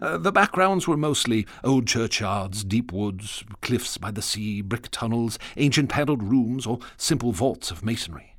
Uh, 0.00 0.16
the 0.16 0.32
backgrounds 0.32 0.88
were 0.88 0.96
mostly 0.96 1.46
old 1.62 1.86
churchyards, 1.86 2.64
deep 2.64 2.92
woods, 2.92 3.44
cliffs 3.60 3.98
by 3.98 4.10
the 4.10 4.22
sea, 4.22 4.62
brick 4.62 4.90
tunnels, 4.90 5.38
ancient 5.58 5.90
panelled 5.90 6.22
rooms, 6.22 6.66
or 6.66 6.78
simple 6.96 7.32
vaults 7.32 7.70
of 7.70 7.84
masonry. 7.84 8.36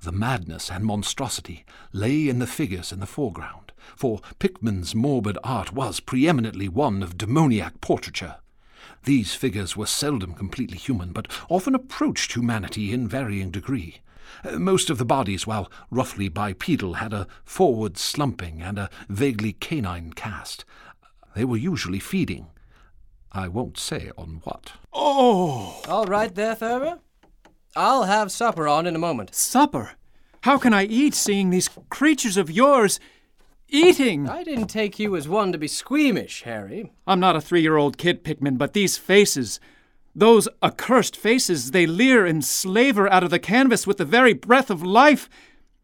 The 0.00 0.12
madness 0.12 0.70
and 0.70 0.84
monstrosity 0.86 1.66
lay 1.92 2.30
in 2.30 2.38
the 2.38 2.46
figures 2.46 2.92
in 2.92 3.00
the 3.00 3.06
foreground, 3.06 3.72
for 3.94 4.20
Pickman's 4.38 4.94
morbid 4.94 5.36
art 5.44 5.74
was 5.74 6.00
preeminently 6.00 6.68
one 6.68 7.02
of 7.02 7.18
demoniac 7.18 7.82
portraiture. 7.82 8.36
These 9.08 9.34
figures 9.34 9.74
were 9.74 9.86
seldom 9.86 10.34
completely 10.34 10.76
human, 10.76 11.12
but 11.12 11.28
often 11.48 11.74
approached 11.74 12.34
humanity 12.34 12.92
in 12.92 13.08
varying 13.08 13.50
degree. 13.50 14.02
Uh, 14.44 14.58
most 14.58 14.90
of 14.90 14.98
the 14.98 15.06
bodies, 15.06 15.46
while 15.46 15.72
roughly 15.90 16.28
bipedal, 16.28 16.92
had 16.92 17.14
a 17.14 17.26
forward 17.42 17.96
slumping 17.96 18.60
and 18.60 18.78
a 18.78 18.90
vaguely 19.08 19.54
canine 19.54 20.12
cast. 20.12 20.66
They 21.34 21.46
were 21.46 21.56
usually 21.56 22.00
feeding. 22.00 22.48
I 23.32 23.48
won't 23.48 23.78
say 23.78 24.10
on 24.18 24.42
what. 24.44 24.72
Oh! 24.92 25.80
All 25.88 26.04
right 26.04 26.34
there, 26.34 26.54
Thurber. 26.54 26.98
I'll 27.74 28.04
have 28.04 28.30
supper 28.30 28.68
on 28.68 28.86
in 28.86 28.94
a 28.94 28.98
moment. 28.98 29.34
Supper? 29.34 29.92
How 30.42 30.58
can 30.58 30.74
I 30.74 30.84
eat 30.84 31.14
seeing 31.14 31.48
these 31.48 31.70
creatures 31.88 32.36
of 32.36 32.50
yours 32.50 33.00
eating? 33.68 34.28
I 34.28 34.42
didn't 34.42 34.68
take 34.68 34.98
you 34.98 35.16
as 35.16 35.28
one 35.28 35.52
to 35.52 35.58
be 35.58 35.68
squeamish, 35.68 36.42
Harry. 36.42 36.92
I'm 37.06 37.20
not 37.20 37.36
a 37.36 37.40
three 37.40 37.62
year 37.62 37.76
old 37.76 37.98
kid, 37.98 38.24
Pickman, 38.24 38.56
but 38.56 38.72
these 38.72 38.96
faces. 38.96 39.60
Those 40.14 40.48
accursed 40.62 41.16
faces, 41.16 41.70
they 41.70 41.86
leer 41.86 42.26
and 42.26 42.44
slaver 42.44 43.10
out 43.12 43.22
of 43.22 43.30
the 43.30 43.38
canvas 43.38 43.86
with 43.86 43.98
the 43.98 44.04
very 44.04 44.32
breath 44.32 44.70
of 44.70 44.82
life. 44.82 45.28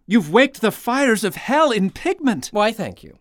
You've 0.07 0.33
waked 0.33 0.61
the 0.61 0.73
fires 0.73 1.25
of 1.25 1.37
hell 1.37 1.71
in 1.71 1.91
pigment. 1.91 2.49
Why, 2.53 2.73
thank 2.73 3.03
you. 3.03 3.19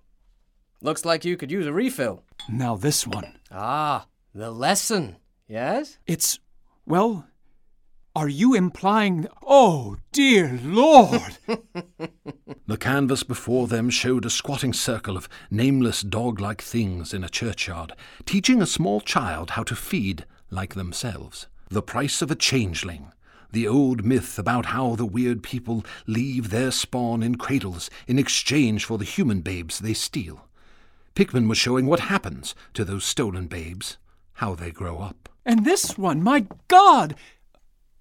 Looks 0.82 1.06
like 1.06 1.24
you 1.24 1.38
could 1.38 1.52
use 1.52 1.66
a 1.66 1.72
refill. 1.74 2.24
Now, 2.50 2.76
this 2.76 3.08
one. 3.08 3.38
Ah, 3.52 4.08
the 4.34 4.52
lesson. 4.52 5.18
Yes? 5.48 5.98
It's, 6.08 6.40
well, 6.86 7.28
are 8.16 8.30
you 8.30 8.54
implying. 8.54 9.28
Oh, 9.46 9.98
dear 10.12 10.60
Lord! 10.64 11.38
the 12.68 12.78
canvas 12.78 13.24
before 13.24 13.68
them 13.68 13.90
showed 13.90 14.26
a 14.26 14.30
squatting 14.30 14.74
circle 14.74 15.18
of 15.18 15.28
nameless 15.50 16.02
dog 16.02 16.40
like 16.40 16.62
things 16.62 17.14
in 17.14 17.24
a 17.24 17.30
churchyard, 17.30 17.94
teaching 18.26 18.62
a 18.62 18.68
small 18.68 19.02
child 19.02 19.52
how 19.52 19.64
to 19.64 19.76
feed 19.76 20.26
like 20.52 20.76
themselves. 20.76 21.48
The 21.70 21.82
price 21.82 22.22
of 22.22 22.30
a 22.30 22.36
changeling. 22.36 23.12
The 23.52 23.68
old 23.68 24.06
myth 24.06 24.38
about 24.38 24.68
how 24.68 24.96
the 24.96 25.06
weird 25.06 25.42
people 25.42 25.84
leave 26.06 26.50
their 26.50 26.72
spawn 26.72 27.24
in 27.24 27.36
cradles 27.36 27.90
in 28.08 28.20
exchange 28.20 28.86
for 28.86 28.98
the 28.98 29.06
human 29.06 29.42
babes 29.42 29.80
they 29.80 29.94
steal. 29.94 30.48
Pickman 31.16 31.48
was 31.48 31.58
showing 31.58 31.86
what 31.88 32.00
happens 32.00 32.54
to 32.74 32.86
those 32.86 33.06
stolen 33.06 33.48
babes, 33.48 33.98
how 34.34 34.56
they 34.56 34.72
grow 34.72 35.00
up. 35.00 35.30
And 35.46 35.66
this 35.66 35.98
one, 35.98 36.24
my 36.24 36.46
God! 36.68 37.16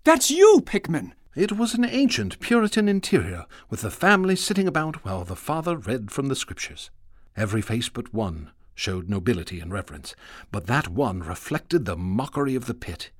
That's 0.04 0.32
you, 0.32 0.60
Pickman! 0.66 1.14
It 1.36 1.52
was 1.52 1.74
an 1.74 1.84
ancient 1.84 2.40
Puritan 2.40 2.88
interior, 2.88 3.46
with 3.70 3.82
the 3.82 3.90
family 3.90 4.34
sitting 4.34 4.66
about 4.66 5.04
while 5.04 5.22
the 5.22 5.36
father 5.36 5.76
read 5.76 6.10
from 6.10 6.26
the 6.26 6.34
scriptures. 6.34 6.90
Every 7.36 7.62
face 7.62 7.88
but 7.88 8.12
one 8.12 8.50
showed 8.74 9.08
nobility 9.08 9.60
and 9.60 9.72
reverence, 9.72 10.16
but 10.50 10.66
that 10.66 10.88
one 10.88 11.20
reflected 11.20 11.84
the 11.84 11.96
mockery 11.96 12.56
of 12.56 12.66
the 12.66 12.74
pit. 12.74 13.10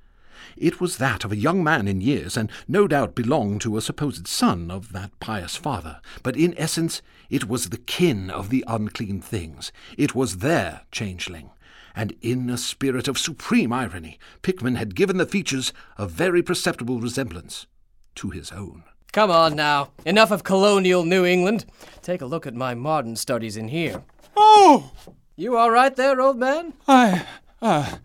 It 0.57 0.81
was 0.81 0.97
that 0.97 1.23
of 1.23 1.31
a 1.31 1.37
young 1.37 1.63
man 1.63 1.87
in 1.87 2.01
years, 2.01 2.35
and 2.35 2.51
no 2.67 2.85
doubt 2.85 3.15
belonged 3.15 3.61
to 3.61 3.77
a 3.77 3.81
supposed 3.81 4.27
son 4.27 4.69
of 4.69 4.91
that 4.91 5.17
pious 5.21 5.55
father, 5.55 6.01
but 6.21 6.35
in 6.35 6.53
essence 6.57 7.01
it 7.29 7.47
was 7.47 7.69
the 7.69 7.77
kin 7.77 8.29
of 8.29 8.49
the 8.49 8.65
unclean 8.67 9.21
things. 9.21 9.71
It 9.97 10.15
was 10.15 10.39
their 10.39 10.81
changeling. 10.91 11.51
And 11.95 12.15
in 12.21 12.49
a 12.49 12.57
spirit 12.57 13.07
of 13.07 13.19
supreme 13.19 13.71
irony, 13.71 14.17
Pickman 14.41 14.75
had 14.75 14.95
given 14.95 15.17
the 15.17 15.25
features 15.25 15.73
a 15.97 16.07
very 16.07 16.41
perceptible 16.41 16.99
resemblance 16.99 17.67
to 18.15 18.29
his 18.29 18.51
own. 18.51 18.83
Come 19.11 19.29
on 19.29 19.55
now. 19.55 19.91
Enough 20.05 20.31
of 20.31 20.43
colonial 20.43 21.05
New 21.05 21.23
England. 21.23 21.65
Take 22.01 22.21
a 22.21 22.25
look 22.25 22.47
at 22.47 22.55
my 22.55 22.73
modern 22.73 23.15
studies 23.15 23.57
in 23.57 23.67
here. 23.67 24.03
Oh! 24.35 24.91
You 25.35 25.57
all 25.57 25.69
right 25.69 25.95
there, 25.95 26.19
old 26.19 26.37
man? 26.37 26.73
I, 26.87 27.25
uh, 27.61 27.97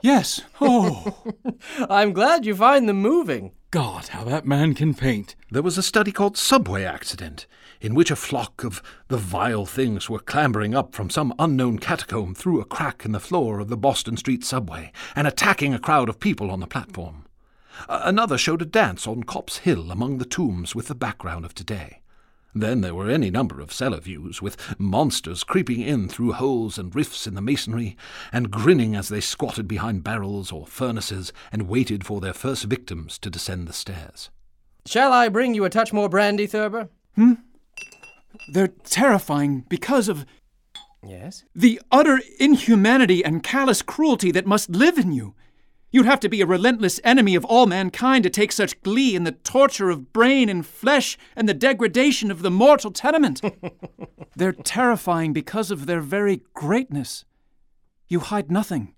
yes. 0.00 0.40
Oh. 0.60 1.22
I'm 1.90 2.12
glad 2.14 2.46
you 2.46 2.54
find 2.54 2.88
them 2.88 3.00
moving. 3.02 3.52
God, 3.72 4.08
how 4.08 4.24
that 4.24 4.44
man 4.44 4.74
can 4.74 4.92
paint. 4.92 5.34
There 5.50 5.62
was 5.62 5.78
a 5.78 5.82
study 5.82 6.12
called 6.12 6.36
Subway 6.36 6.84
Accident, 6.84 7.46
in 7.80 7.94
which 7.94 8.10
a 8.10 8.16
flock 8.16 8.64
of 8.64 8.82
the 9.08 9.16
vile 9.16 9.64
things 9.64 10.10
were 10.10 10.18
clambering 10.18 10.74
up 10.74 10.94
from 10.94 11.08
some 11.08 11.32
unknown 11.38 11.78
catacomb 11.78 12.34
through 12.34 12.60
a 12.60 12.66
crack 12.66 13.06
in 13.06 13.12
the 13.12 13.18
floor 13.18 13.60
of 13.60 13.68
the 13.68 13.76
Boylston 13.78 14.18
Street 14.18 14.44
subway 14.44 14.92
and 15.16 15.26
attacking 15.26 15.72
a 15.72 15.78
crowd 15.78 16.10
of 16.10 16.20
people 16.20 16.50
on 16.50 16.60
the 16.60 16.66
platform. 16.66 17.24
Another 17.88 18.36
showed 18.36 18.60
a 18.60 18.66
dance 18.66 19.06
on 19.06 19.22
Copp's 19.22 19.58
Hill 19.58 19.90
among 19.90 20.18
the 20.18 20.26
tombs 20.26 20.74
with 20.74 20.88
the 20.88 20.94
background 20.94 21.46
of 21.46 21.54
today. 21.54 22.01
Then 22.54 22.82
there 22.82 22.94
were 22.94 23.08
any 23.08 23.30
number 23.30 23.60
of 23.60 23.72
cellar 23.72 24.00
views, 24.00 24.42
with 24.42 24.56
monsters 24.78 25.42
creeping 25.42 25.80
in 25.80 26.08
through 26.08 26.32
holes 26.32 26.76
and 26.76 26.94
rifts 26.94 27.26
in 27.26 27.34
the 27.34 27.40
masonry, 27.40 27.96
and 28.30 28.50
grinning 28.50 28.94
as 28.94 29.08
they 29.08 29.20
squatted 29.20 29.66
behind 29.66 30.04
barrels 30.04 30.52
or 30.52 30.66
furnaces 30.66 31.32
and 31.50 31.68
waited 31.68 32.04
for 32.04 32.20
their 32.20 32.34
first 32.34 32.64
victims 32.64 33.18
to 33.20 33.30
descend 33.30 33.66
the 33.66 33.72
stairs. 33.72 34.30
Shall 34.84 35.12
I 35.12 35.28
bring 35.28 35.54
you 35.54 35.64
a 35.64 35.70
touch 35.70 35.92
more 35.92 36.08
brandy, 36.08 36.46
Thurber? 36.46 36.90
Hmm? 37.14 37.34
They're 38.52 38.68
terrifying 38.84 39.64
because 39.68 40.08
of. 40.08 40.26
Yes? 41.02 41.44
The 41.54 41.80
utter 41.90 42.20
inhumanity 42.38 43.24
and 43.24 43.42
callous 43.42 43.82
cruelty 43.82 44.30
that 44.32 44.46
must 44.46 44.70
live 44.70 44.98
in 44.98 45.12
you. 45.12 45.34
You'd 45.92 46.06
have 46.06 46.20
to 46.20 46.28
be 46.30 46.40
a 46.40 46.46
relentless 46.46 46.98
enemy 47.04 47.34
of 47.34 47.44
all 47.44 47.66
mankind 47.66 48.24
to 48.24 48.30
take 48.30 48.50
such 48.50 48.80
glee 48.80 49.14
in 49.14 49.24
the 49.24 49.32
torture 49.32 49.90
of 49.90 50.10
brain 50.14 50.48
and 50.48 50.64
flesh 50.64 51.18
and 51.36 51.46
the 51.46 51.54
degradation 51.54 52.30
of 52.30 52.40
the 52.40 52.50
mortal 52.50 52.90
tenement. 52.90 53.42
They're 54.36 54.54
terrifying 54.54 55.34
because 55.34 55.70
of 55.70 55.84
their 55.84 56.00
very 56.00 56.40
greatness. 56.54 57.26
You 58.08 58.20
hide 58.20 58.50
nothing. 58.50 58.94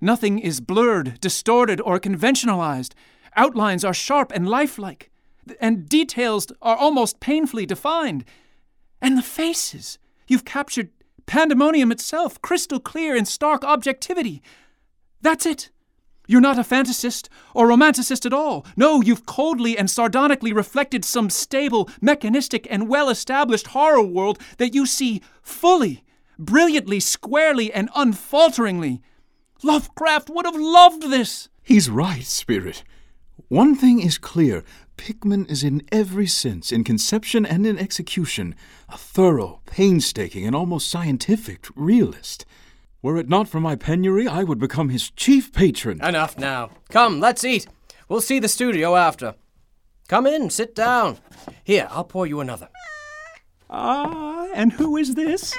Nothing 0.00 0.38
is 0.38 0.60
blurred, 0.60 1.20
distorted, 1.20 1.82
or 1.82 2.00
conventionalized. 2.00 2.94
Outlines 3.36 3.84
are 3.84 3.94
sharp 3.94 4.32
and 4.34 4.48
lifelike, 4.48 5.10
and 5.60 5.86
details 5.86 6.46
are 6.62 6.76
almost 6.76 7.20
painfully 7.20 7.66
defined. 7.66 8.24
And 9.02 9.18
the 9.18 9.22
faces! 9.22 9.98
You've 10.26 10.46
captured 10.46 10.90
pandemonium 11.26 11.92
itself, 11.92 12.40
crystal 12.40 12.80
clear 12.80 13.14
in 13.14 13.26
stark 13.26 13.64
objectivity. 13.64 14.42
That's 15.20 15.44
it. 15.44 15.70
You're 16.32 16.40
not 16.40 16.56
a 16.56 16.62
fantasist 16.62 17.28
or 17.54 17.68
romanticist 17.68 18.24
at 18.24 18.32
all. 18.32 18.64
No, 18.74 19.02
you've 19.02 19.26
coldly 19.26 19.76
and 19.76 19.90
sardonically 19.90 20.54
reflected 20.54 21.04
some 21.04 21.28
stable, 21.28 21.90
mechanistic, 22.00 22.66
and 22.70 22.88
well 22.88 23.10
established 23.10 23.66
horror 23.66 24.02
world 24.02 24.38
that 24.56 24.74
you 24.74 24.86
see 24.86 25.20
fully, 25.42 26.04
brilliantly, 26.38 27.00
squarely, 27.00 27.70
and 27.70 27.90
unfalteringly. 27.94 29.02
Lovecraft 29.62 30.30
would 30.30 30.46
have 30.46 30.56
loved 30.56 31.10
this. 31.10 31.50
He's 31.62 31.90
right, 31.90 32.24
Spirit. 32.24 32.82
One 33.48 33.74
thing 33.74 34.00
is 34.00 34.16
clear 34.16 34.64
Pickman 34.96 35.44
is 35.50 35.62
in 35.62 35.82
every 35.92 36.26
sense, 36.26 36.72
in 36.72 36.82
conception 36.82 37.44
and 37.44 37.66
in 37.66 37.78
execution, 37.78 38.54
a 38.88 38.96
thorough, 38.96 39.60
painstaking, 39.66 40.46
and 40.46 40.56
almost 40.56 40.90
scientific 40.90 41.66
realist. 41.76 42.46
Were 43.02 43.16
it 43.16 43.28
not 43.28 43.48
for 43.48 43.58
my 43.58 43.74
penury, 43.74 44.28
I 44.28 44.44
would 44.44 44.60
become 44.60 44.88
his 44.88 45.10
chief 45.10 45.52
patron. 45.52 46.00
Enough 46.00 46.38
now. 46.38 46.70
Come, 46.88 47.18
let's 47.18 47.42
eat. 47.42 47.66
We'll 48.08 48.20
see 48.20 48.38
the 48.38 48.48
studio 48.48 48.94
after. 48.94 49.34
Come 50.06 50.24
in, 50.24 50.50
sit 50.50 50.72
down. 50.74 51.18
Here, 51.64 51.88
I'll 51.90 52.04
pour 52.04 52.28
you 52.28 52.38
another. 52.38 52.68
Ah, 53.68 54.46
and 54.54 54.74
who 54.74 54.96
is 54.96 55.16
this? 55.16 55.52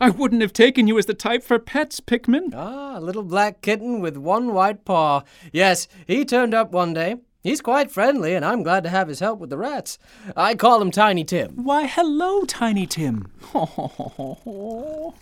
I 0.00 0.10
wouldn't 0.10 0.42
have 0.42 0.52
taken 0.52 0.86
you 0.86 0.96
as 0.96 1.06
the 1.06 1.14
type 1.14 1.42
for 1.42 1.58
pets, 1.58 1.98
Pickman. 1.98 2.52
Ah, 2.54 2.98
a 2.98 3.00
little 3.00 3.22
black 3.24 3.60
kitten 3.60 4.00
with 4.00 4.16
one 4.16 4.52
white 4.52 4.84
paw. 4.84 5.22
Yes, 5.52 5.88
he 6.06 6.24
turned 6.24 6.54
up 6.54 6.70
one 6.70 6.94
day. 6.94 7.16
He's 7.42 7.60
quite 7.60 7.90
friendly, 7.90 8.34
and 8.34 8.44
I'm 8.44 8.62
glad 8.62 8.84
to 8.84 8.90
have 8.90 9.08
his 9.08 9.20
help 9.20 9.38
with 9.40 9.50
the 9.50 9.58
rats. 9.58 9.98
I 10.36 10.54
call 10.54 10.80
him 10.80 10.90
Tiny 10.90 11.24
Tim. 11.24 11.64
Why, 11.64 11.86
hello, 11.86 12.44
Tiny 12.44 12.86
Tim. 12.86 13.30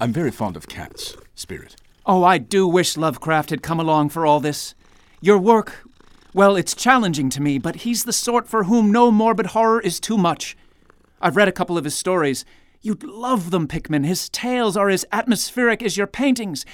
I'm 0.00 0.12
very 0.12 0.30
fond 0.30 0.56
of 0.56 0.68
cats, 0.68 1.16
Spirit. 1.34 1.74
Oh, 2.06 2.22
I 2.22 2.38
do 2.38 2.68
wish 2.68 2.96
Lovecraft 2.96 3.50
had 3.50 3.64
come 3.64 3.80
along 3.80 4.10
for 4.10 4.24
all 4.24 4.38
this. 4.38 4.76
Your 5.20 5.38
work, 5.38 5.84
well, 6.32 6.54
it's 6.54 6.74
challenging 6.74 7.28
to 7.30 7.42
me, 7.42 7.58
but 7.58 7.76
he's 7.76 8.04
the 8.04 8.12
sort 8.12 8.48
for 8.48 8.64
whom 8.64 8.92
no 8.92 9.10
morbid 9.10 9.46
horror 9.46 9.80
is 9.80 9.98
too 9.98 10.16
much. 10.16 10.56
I've 11.20 11.36
read 11.36 11.48
a 11.48 11.52
couple 11.52 11.76
of 11.76 11.82
his 11.82 11.96
stories. 11.96 12.44
You'd 12.80 13.02
love 13.02 13.50
them, 13.50 13.66
Pickman. 13.66 14.04
His 14.04 14.28
tales 14.28 14.76
are 14.76 14.88
as 14.88 15.04
atmospheric 15.10 15.82
as 15.82 15.96
your 15.96 16.06
paintings. 16.06 16.64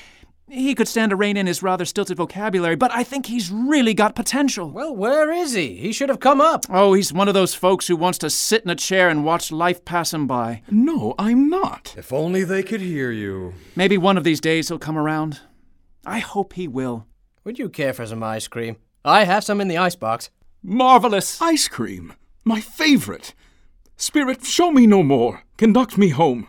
He 0.54 0.76
could 0.76 0.86
stand 0.86 1.10
to 1.10 1.16
rein 1.16 1.36
in 1.36 1.48
his 1.48 1.64
rather 1.64 1.84
stilted 1.84 2.16
vocabulary, 2.16 2.76
but 2.76 2.92
I 2.92 3.02
think 3.02 3.26
he's 3.26 3.50
really 3.50 3.92
got 3.92 4.14
potential. 4.14 4.70
Well, 4.70 4.94
where 4.94 5.32
is 5.32 5.54
he? 5.54 5.74
He 5.74 5.92
should 5.92 6.08
have 6.08 6.20
come 6.20 6.40
up. 6.40 6.64
Oh, 6.70 6.94
he's 6.94 7.12
one 7.12 7.26
of 7.26 7.34
those 7.34 7.54
folks 7.54 7.88
who 7.88 7.96
wants 7.96 8.18
to 8.18 8.30
sit 8.30 8.62
in 8.62 8.70
a 8.70 8.76
chair 8.76 9.08
and 9.08 9.24
watch 9.24 9.50
life 9.50 9.84
pass 9.84 10.14
him 10.14 10.28
by. 10.28 10.62
No, 10.70 11.16
I'm 11.18 11.48
not. 11.50 11.94
If 11.98 12.12
only 12.12 12.44
they 12.44 12.62
could 12.62 12.80
hear 12.80 13.10
you. 13.10 13.54
Maybe 13.74 13.98
one 13.98 14.16
of 14.16 14.22
these 14.22 14.40
days 14.40 14.68
he'll 14.68 14.78
come 14.78 14.96
around. 14.96 15.40
I 16.06 16.20
hope 16.20 16.52
he 16.52 16.68
will. 16.68 17.06
Would 17.42 17.58
you 17.58 17.68
care 17.68 17.92
for 17.92 18.06
some 18.06 18.22
ice 18.22 18.46
cream? 18.46 18.76
I 19.04 19.24
have 19.24 19.42
some 19.42 19.60
in 19.60 19.66
the 19.68 19.78
icebox. 19.78 20.30
Marvelous! 20.62 21.42
Ice 21.42 21.66
cream! 21.66 22.14
My 22.44 22.60
favorite! 22.60 23.34
Spirit, 23.96 24.44
show 24.44 24.70
me 24.70 24.86
no 24.86 25.02
more. 25.02 25.42
Conduct 25.56 25.98
me 25.98 26.10
home. 26.10 26.48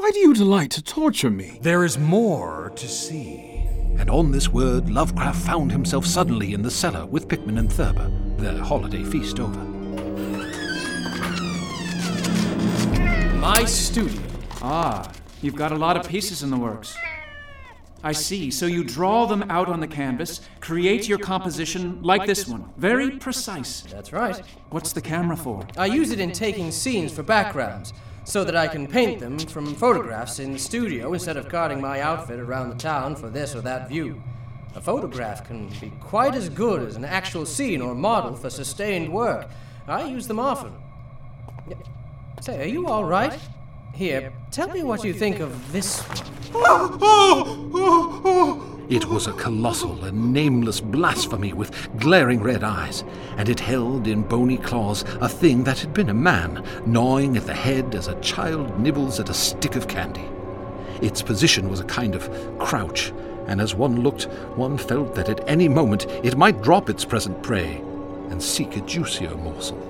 Why 0.00 0.10
do 0.12 0.18
you 0.18 0.32
delight 0.32 0.70
to 0.70 0.82
torture 0.82 1.28
me? 1.28 1.58
There 1.60 1.84
is 1.84 1.98
more 1.98 2.72
to 2.74 2.88
see. 2.88 3.66
And 3.98 4.08
on 4.08 4.32
this 4.32 4.48
word, 4.48 4.88
Lovecraft 4.88 5.38
found 5.44 5.70
himself 5.70 6.06
suddenly 6.06 6.54
in 6.54 6.62
the 6.62 6.70
cellar 6.70 7.04
with 7.04 7.28
Pickman 7.28 7.58
and 7.58 7.70
Thurber, 7.70 8.10
their 8.38 8.56
holiday 8.56 9.04
feast 9.04 9.38
over. 9.38 9.60
My 13.40 13.66
studio. 13.66 14.22
Ah, 14.62 15.12
you've 15.42 15.54
got 15.54 15.70
a 15.70 15.76
lot 15.76 15.98
of 15.98 16.08
pieces 16.08 16.42
in 16.42 16.50
the 16.50 16.56
works. 16.56 16.96
I 18.02 18.12
see. 18.12 18.50
So 18.50 18.64
you 18.64 18.82
draw 18.82 19.26
them 19.26 19.44
out 19.50 19.68
on 19.68 19.80
the 19.80 19.86
canvas, 19.86 20.40
create 20.60 21.08
your 21.08 21.18
composition 21.18 22.02
like 22.02 22.24
this 22.24 22.48
one. 22.48 22.72
Very 22.78 23.10
precise. 23.18 23.82
That's 23.82 24.14
right. 24.14 24.40
What's 24.70 24.94
the 24.94 25.02
camera 25.02 25.36
for? 25.36 25.66
I 25.76 25.84
use 25.84 26.10
it 26.10 26.20
in 26.20 26.32
taking 26.32 26.70
scenes 26.70 27.12
for 27.12 27.22
backgrounds, 27.22 27.92
so 28.24 28.44
that 28.44 28.56
I 28.56 28.68
can 28.68 28.86
paint 28.86 29.20
them 29.20 29.38
from 29.38 29.74
photographs 29.74 30.38
in 30.38 30.52
the 30.52 30.58
studio 30.58 31.12
instead 31.12 31.36
of 31.36 31.48
carting 31.48 31.80
my 31.80 32.00
outfit 32.00 32.38
around 32.38 32.70
the 32.70 32.76
town 32.76 33.16
for 33.16 33.28
this 33.28 33.54
or 33.54 33.60
that 33.62 33.88
view. 33.88 34.22
A 34.76 34.80
photograph 34.80 35.46
can 35.46 35.68
be 35.80 35.90
quite 36.00 36.34
as 36.34 36.48
good 36.48 36.82
as 36.82 36.96
an 36.96 37.04
actual 37.04 37.44
scene 37.44 37.82
or 37.82 37.94
model 37.94 38.36
for 38.36 38.50
sustained 38.50 39.12
work. 39.12 39.48
I 39.88 40.04
use 40.04 40.28
them 40.28 40.38
often. 40.38 40.72
Say, 42.40 42.62
are 42.62 42.68
you 42.68 42.86
all 42.86 43.04
right? 43.04 43.38
Here, 43.94 44.32
tell 44.50 44.68
me 44.68 44.82
what 44.82 45.04
you 45.04 45.12
think 45.12 45.40
of 45.40 45.72
this 45.72 46.00
one. 46.52 48.60
It 48.90 49.04
was 49.04 49.28
a 49.28 49.32
colossal 49.34 50.04
and 50.04 50.32
nameless 50.32 50.80
blasphemy 50.80 51.52
with 51.52 51.96
glaring 52.00 52.42
red 52.42 52.64
eyes, 52.64 53.04
and 53.36 53.48
it 53.48 53.60
held 53.60 54.08
in 54.08 54.22
bony 54.22 54.56
claws 54.56 55.04
a 55.20 55.28
thing 55.28 55.62
that 55.62 55.78
had 55.78 55.94
been 55.94 56.08
a 56.08 56.14
man, 56.14 56.64
gnawing 56.86 57.36
at 57.36 57.46
the 57.46 57.54
head 57.54 57.94
as 57.94 58.08
a 58.08 58.20
child 58.20 58.80
nibbles 58.80 59.20
at 59.20 59.30
a 59.30 59.34
stick 59.34 59.76
of 59.76 59.86
candy. 59.86 60.28
Its 61.00 61.22
position 61.22 61.70
was 61.70 61.78
a 61.78 61.84
kind 61.84 62.16
of 62.16 62.28
crouch, 62.58 63.12
and 63.46 63.60
as 63.60 63.76
one 63.76 64.00
looked, 64.00 64.24
one 64.56 64.76
felt 64.76 65.14
that 65.14 65.28
at 65.28 65.48
any 65.48 65.68
moment 65.68 66.06
it 66.24 66.36
might 66.36 66.60
drop 66.60 66.90
its 66.90 67.04
present 67.04 67.40
prey 67.44 67.76
and 68.30 68.42
seek 68.42 68.76
a 68.76 68.80
juicier 68.80 69.36
morsel. 69.36 69.89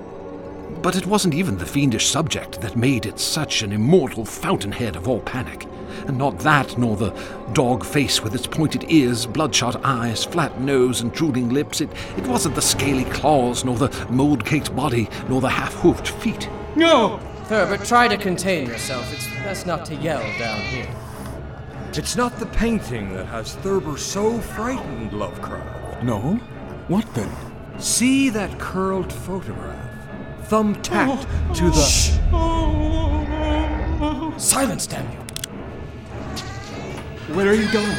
But 0.81 0.95
it 0.95 1.05
wasn't 1.05 1.35
even 1.35 1.57
the 1.57 1.65
fiendish 1.65 2.07
subject 2.07 2.59
that 2.61 2.75
made 2.75 3.05
it 3.05 3.19
such 3.19 3.61
an 3.61 3.71
immortal 3.71 4.25
fountainhead 4.25 4.95
of 4.95 5.07
all 5.07 5.19
panic. 5.19 5.67
And 6.07 6.17
not 6.17 6.39
that, 6.39 6.75
nor 6.77 6.97
the 6.97 7.13
dog 7.53 7.85
face 7.85 8.23
with 8.23 8.33
its 8.33 8.47
pointed 8.47 8.85
ears, 8.89 9.27
bloodshot 9.27 9.85
eyes, 9.85 10.23
flat 10.23 10.59
nose, 10.59 11.01
and 11.01 11.13
drooling 11.13 11.49
lips. 11.49 11.81
It, 11.81 11.91
it 12.17 12.25
wasn't 12.25 12.55
the 12.55 12.63
scaly 12.63 13.05
claws, 13.05 13.63
nor 13.63 13.77
the 13.77 14.07
mold 14.09 14.43
caked 14.43 14.75
body, 14.75 15.07
nor 15.29 15.39
the 15.39 15.49
half 15.49 15.73
hoofed 15.75 16.07
feet. 16.07 16.49
No! 16.75 17.19
Thurber, 17.45 17.77
try 17.77 18.07
to 18.07 18.17
contain 18.17 18.67
yourself. 18.67 19.13
It's 19.13 19.27
best 19.43 19.67
not 19.67 19.85
to 19.85 19.95
yell 19.95 20.23
down 20.39 20.61
here. 20.61 20.89
It's 21.93 22.15
not 22.15 22.39
the 22.39 22.45
painting 22.47 23.13
that 23.13 23.25
has 23.25 23.53
Thurber 23.55 23.97
so 23.97 24.39
frightened, 24.39 25.13
Lovecraft. 25.13 26.03
No? 26.03 26.35
What 26.87 27.13
then? 27.13 27.29
See 27.77 28.29
that 28.29 28.57
curled 28.57 29.11
photograph? 29.11 29.90
Thumb 30.51 30.75
tacked 30.81 31.23
to 31.55 31.69
the. 31.69 31.81
Shh! 31.81 32.11
Silence, 34.37 34.85
damn 34.85 35.09
you! 35.09 35.17
Where 37.33 37.47
are 37.47 37.53
you 37.53 37.71
going? 37.71 37.95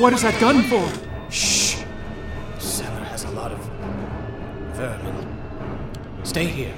What 0.00 0.12
is 0.12 0.22
that 0.22 0.40
gun 0.40 0.64
for? 0.64 0.84
Shh! 1.30 1.84
Cellar 2.58 3.04
has 3.04 3.22
a 3.22 3.30
lot 3.30 3.52
of 3.52 3.60
vermin. 4.72 5.14
Stay 6.24 6.46
here. 6.46 6.74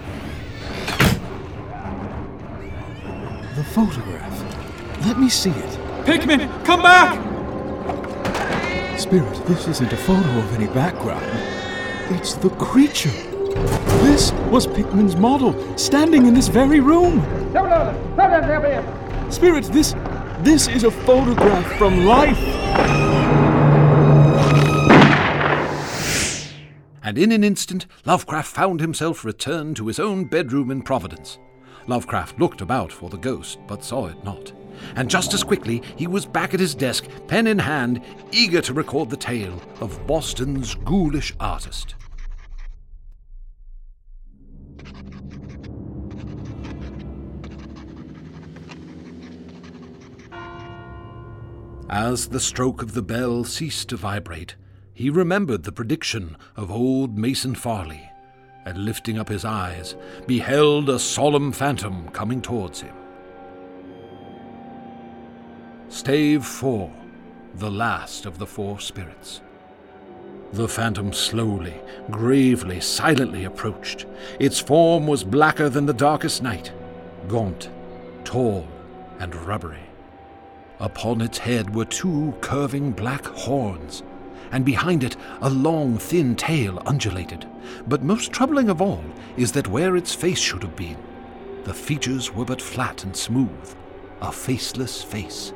The 3.57 3.65
photograph. 3.65 5.07
Let 5.07 5.19
me 5.19 5.31
see 5.31 5.49
it. 5.49 6.05
Pickman, 6.05 6.51
come 6.63 6.83
back! 6.83 7.19
Spirit, 8.99 9.47
this 9.47 9.67
isn't 9.67 9.91
a 9.95 9.97
photo 9.97 10.29
of 10.41 10.55
any 10.57 10.67
background. 10.75 11.25
It's 12.11 12.35
the 12.35 12.51
creature. 12.51 13.34
This 14.03 14.33
was 14.51 14.67
Pickman's 14.67 15.17
model, 15.17 15.77
standing 15.77 16.27
in 16.27 16.35
this 16.35 16.49
very 16.49 16.81
room. 16.81 17.21
Spirit, 19.31 19.65
this 19.65 19.95
this 20.41 20.69
is 20.69 20.85
a 20.85 20.91
photograph 20.91 21.67
from 21.79 22.05
life. 22.05 22.39
And 27.03 27.19
in 27.19 27.33
an 27.33 27.45
instant, 27.45 27.87
Lovecraft 28.05 28.51
found 28.51 28.81
himself 28.81 29.25
returned 29.25 29.77
to 29.77 29.87
his 29.87 29.99
own 29.99 30.25
bedroom 30.25 30.71
in 30.71 30.83
Providence. 30.83 31.39
Lovecraft 31.87 32.39
looked 32.39 32.61
about 32.61 32.93
for 32.93 33.11
the 33.11 33.17
ghost, 33.17 33.59
but 33.67 33.85
saw 33.85 34.07
it 34.07 34.23
not. 34.25 34.53
And 34.97 35.09
just 35.09 35.35
as 35.35 35.45
quickly, 35.45 35.83
he 35.97 36.07
was 36.07 36.27
back 36.27 36.55
at 36.55 36.61
his 36.61 36.75
desk, 36.75 37.07
pen 37.27 37.47
in 37.47 37.59
hand, 37.59 38.03
eager 38.33 38.61
to 38.63 38.75
record 38.75 39.11
the 39.11 39.17
tale 39.17 39.61
of 39.81 40.07
Boston's 40.07 40.75
ghoulish 40.75 41.35
artist. 41.41 41.95
As 51.95 52.27
the 52.27 52.41
stroke 52.41 52.83
of 52.83 52.93
the 52.95 53.03
bell 53.03 53.45
ceased 53.45 53.91
to 53.91 53.97
vibrate, 53.97 54.57
he 54.93 55.11
remembered 55.11 55.63
the 55.63 55.71
prediction 55.71 56.37
of 56.57 56.69
old 56.69 57.17
Mason 57.17 57.55
Farley, 57.55 58.11
and 58.65 58.85
lifting 58.85 59.17
up 59.17 59.29
his 59.29 59.45
eyes, 59.45 59.95
beheld 60.27 60.91
a 60.91 60.99
solemn 60.99 61.53
phantom 61.53 62.09
coming 62.09 62.43
towards 62.43 62.81
him. 62.81 62.97
Stave 65.89 66.45
4 66.45 66.91
The 67.55 67.71
Last 67.71 68.27
of 68.27 68.39
the 68.39 68.47
Four 68.49 68.81
Spirits. 68.81 69.41
The 70.53 70.67
phantom 70.67 71.13
slowly, 71.13 71.81
gravely, 72.11 72.81
silently 72.81 73.45
approached. 73.45 74.07
Its 74.41 74.59
form 74.59 75.07
was 75.07 75.23
blacker 75.23 75.69
than 75.69 75.87
the 75.87 75.95
darkest 75.95 76.43
night, 76.43 76.73
gaunt, 77.29 77.71
tall, 78.25 78.67
and 79.21 79.33
rubbery. 79.47 79.94
Upon 80.81 81.21
its 81.21 81.39
head 81.39 81.75
were 81.75 81.85
two 81.85 82.35
curving 82.41 82.93
black 82.93 83.25
horns, 83.25 84.03
and 84.51 84.65
behind 84.65 85.05
it 85.05 85.17
a 85.41 85.49
long, 85.49 85.99
thin 85.99 86.35
tail 86.35 86.83
undulated. 86.85 87.47
But 87.87 88.03
most 88.03 88.33
troubling 88.33 88.69
of 88.69 88.83
all 88.83 89.05
is 89.37 89.53
that 89.53 89.69
where 89.69 89.97
its 89.97 90.15
face 90.15 90.39
should 90.39 90.63
have 90.63 90.77
been, 90.77 90.99
the 91.65 91.75
features 91.75 92.35
were 92.35 92.45
but 92.45 92.61
flat 92.61 93.05
and 93.05 93.17
smooth, 93.17 93.75
a 94.21 94.33
faceless 94.33 95.03
face. 95.03 95.51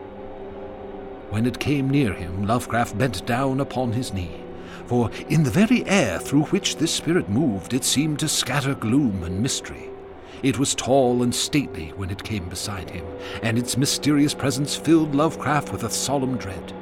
When 1.31 1.47
it 1.47 1.59
came 1.59 1.91
near 1.91 2.15
him, 2.15 2.47
Lovecraft 2.47 2.97
bent 2.97 3.27
down 3.27 3.61
upon 3.61 3.93
his 3.93 4.15
knee, 4.15 4.43
for 4.87 5.11
in 5.29 5.43
the 5.43 5.51
very 5.51 5.85
air 5.87 6.19
through 6.19 6.45
which 6.45 6.77
this 6.77 6.95
spirit 6.95 7.29
moved, 7.29 7.75
it 7.75 7.85
seemed 7.85 8.21
to 8.21 8.29
scatter 8.29 8.75
gloom 8.75 9.23
and 9.25 9.43
mystery. 9.43 9.88
It 10.43 10.59
was 10.59 10.75
tall 10.75 11.23
and 11.23 11.35
stately 11.35 11.89
when 11.97 12.11
it 12.11 12.23
came 12.23 12.49
beside 12.49 12.91
him, 12.91 13.05
and 13.43 13.59
its 13.59 13.77
mysterious 13.77 14.35
presence 14.35 14.77
filled 14.77 15.15
Lovecraft 15.15 15.73
with 15.73 15.83
a 15.83 15.91
solemn 15.91 16.37
dread. 16.37 16.73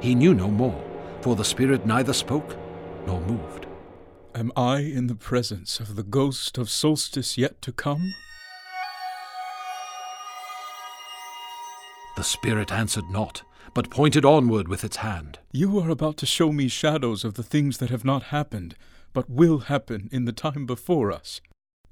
He 0.00 0.14
knew 0.14 0.34
no 0.34 0.48
more, 0.48 0.82
for 1.20 1.34
the 1.34 1.44
spirit 1.44 1.84
neither 1.84 2.12
spoke 2.12 2.56
nor 3.06 3.20
moved. 3.20 3.66
Am 4.34 4.52
I 4.56 4.78
in 4.78 5.08
the 5.08 5.14
presence 5.14 5.80
of 5.80 5.96
the 5.96 6.02
ghost 6.02 6.58
of 6.58 6.70
solstice 6.70 7.36
yet 7.36 7.60
to 7.62 7.72
come? 7.72 8.14
The 12.16 12.22
spirit 12.22 12.70
answered 12.70 13.10
not, 13.10 13.42
but 13.74 13.90
pointed 13.90 14.24
onward 14.24 14.68
with 14.68 14.84
its 14.84 14.98
hand. 14.98 15.38
You 15.50 15.78
are 15.80 15.90
about 15.90 16.16
to 16.18 16.26
show 16.26 16.52
me 16.52 16.68
shadows 16.68 17.24
of 17.24 17.34
the 17.34 17.42
things 17.42 17.78
that 17.78 17.90
have 17.90 18.04
not 18.04 18.24
happened, 18.24 18.76
but 19.12 19.28
will 19.28 19.60
happen 19.60 20.08
in 20.12 20.24
the 20.24 20.32
time 20.32 20.66
before 20.66 21.10
us. 21.10 21.40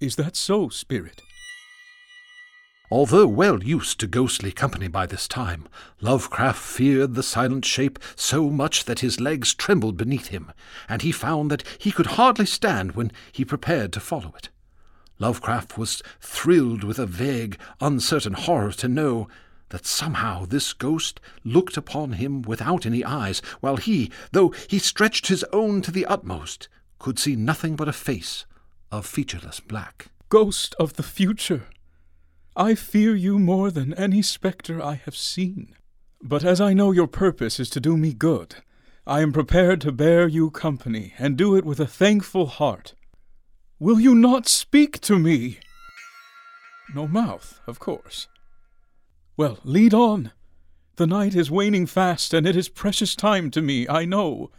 Is 0.01 0.17
that 0.17 0.35
so, 0.35 0.71
Spirit? 0.71 1.21
Although 2.91 3.27
well 3.27 3.63
used 3.63 4.01
to 4.01 4.07
ghostly 4.07 4.51
company 4.51 4.89
by 4.89 5.05
this 5.05 5.29
time, 5.29 5.69
Lovecraft 6.01 6.59
feared 6.59 7.15
the 7.15 7.23
silent 7.23 7.67
shape 7.67 7.99
so 8.17 8.49
much 8.49 8.87
that 8.87 9.01
his 9.01 9.21
legs 9.21 9.53
trembled 9.53 9.99
beneath 9.99 10.29
him, 10.29 10.53
and 10.89 11.03
he 11.03 11.13
found 11.13 11.51
that 11.51 11.65
he 11.77 11.93
could 11.93 12.17
hardly 12.17 12.47
stand 12.47 12.93
when 12.93 13.13
he 13.31 13.45
prepared 13.45 13.93
to 13.93 14.01
follow 14.01 14.33
it. 14.39 14.49
Lovecraft 15.19 15.77
was 15.77 16.03
thrilled 16.19 16.83
with 16.83 16.99
a 16.99 17.05
vague, 17.05 17.59
uncertain 17.79 18.33
horror 18.33 18.73
to 18.73 18.89
know 18.89 19.29
that 19.69 19.85
somehow 19.85 20.47
this 20.47 20.73
ghost 20.73 21.21
looked 21.45 21.77
upon 21.77 22.13
him 22.13 22.41
without 22.41 22.87
any 22.87 23.05
eyes, 23.05 23.41
while 23.61 23.77
he, 23.77 24.11
though 24.33 24.49
he 24.67 24.79
stretched 24.79 25.27
his 25.27 25.45
own 25.53 25.83
to 25.83 25.91
the 25.91 26.07
utmost, 26.07 26.69
could 26.99 27.19
see 27.19 27.37
nothing 27.37 27.77
but 27.77 27.87
a 27.87 27.93
face 27.93 28.47
of 28.91 29.07
featureless 29.07 29.61
black. 29.61 30.09
Ghost 30.29 30.75
of 30.79 30.95
the 30.95 31.03
future! 31.03 31.69
I 32.57 32.75
fear 32.75 33.15
you 33.15 33.39
more 33.39 33.71
than 33.71 33.95
any 33.95 34.23
spectre 34.23 34.83
I 34.83 34.95
have 34.95 35.17
seen. 35.17 35.75
But 36.23 36.45
as 36.45 36.61
I 36.61 36.75
know 36.75 36.91
your 36.91 37.07
purpose 37.07 37.59
is 37.59 37.71
to 37.71 37.81
do 37.81 37.97
me 37.97 38.13
good, 38.13 38.57
I 39.07 39.21
am 39.21 39.33
prepared 39.33 39.81
to 39.83 39.93
bear 39.93 40.29
you 40.29 40.51
company 40.51 41.15
and 41.19 41.37
do 41.37 41.57
it 41.57 41.65
with 41.65 41.81
a 41.81 41.87
thankful 41.87 42.47
heart. 42.47 42.95
Will 43.79 43.99
you 43.99 44.15
not 44.15 44.47
speak 44.47 45.01
to 45.01 45.19
me? 45.19 45.59
No 46.95 47.09
mouth, 47.09 47.61
of 47.67 47.79
course. 47.79 48.29
Well, 49.37 49.59
lead 49.65 49.95
on. 49.95 50.33
The 50.97 51.07
night 51.07 51.35
is 51.35 51.51
waning 51.51 51.87
fast, 51.87 52.35
and 52.35 52.47
it 52.47 52.57
is 52.57 52.69
precious 52.69 53.17
time 53.17 53.51
to 53.53 53.63
me, 53.63 53.89
I 53.89 54.05
know. 54.05 54.51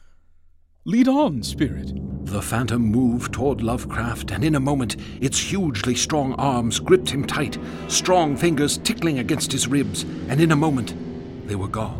Lead 0.85 1.07
on, 1.07 1.43
spirit. 1.43 1.91
The 2.25 2.41
phantom 2.41 2.81
moved 2.81 3.33
toward 3.33 3.61
Lovecraft, 3.61 4.31
and 4.31 4.43
in 4.43 4.55
a 4.55 4.59
moment 4.59 4.95
its 5.21 5.37
hugely 5.37 5.93
strong 5.93 6.33
arms 6.39 6.79
gripped 6.79 7.11
him 7.11 7.23
tight, 7.23 7.59
strong 7.87 8.35
fingers 8.35 8.79
tickling 8.79 9.19
against 9.19 9.51
his 9.51 9.67
ribs, 9.67 10.01
and 10.27 10.41
in 10.41 10.51
a 10.51 10.55
moment 10.55 10.95
they 11.47 11.53
were 11.53 11.67
gone. 11.67 11.99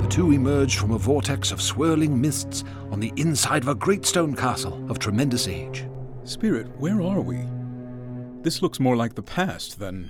The 0.00 0.08
two 0.08 0.32
emerged 0.32 0.78
from 0.78 0.92
a 0.92 0.98
vortex 0.98 1.52
of 1.52 1.60
swirling 1.60 2.18
mists 2.18 2.64
on 2.90 2.98
the 2.98 3.12
inside 3.16 3.60
of 3.60 3.68
a 3.68 3.74
great 3.74 4.06
stone 4.06 4.34
castle 4.34 4.82
of 4.90 4.98
tremendous 4.98 5.46
age. 5.46 5.84
Spirit, 6.24 6.68
where 6.78 7.02
are 7.02 7.20
we? 7.20 7.44
This 8.40 8.62
looks 8.62 8.80
more 8.80 8.96
like 8.96 9.14
the 9.14 9.22
past 9.22 9.78
than. 9.78 10.08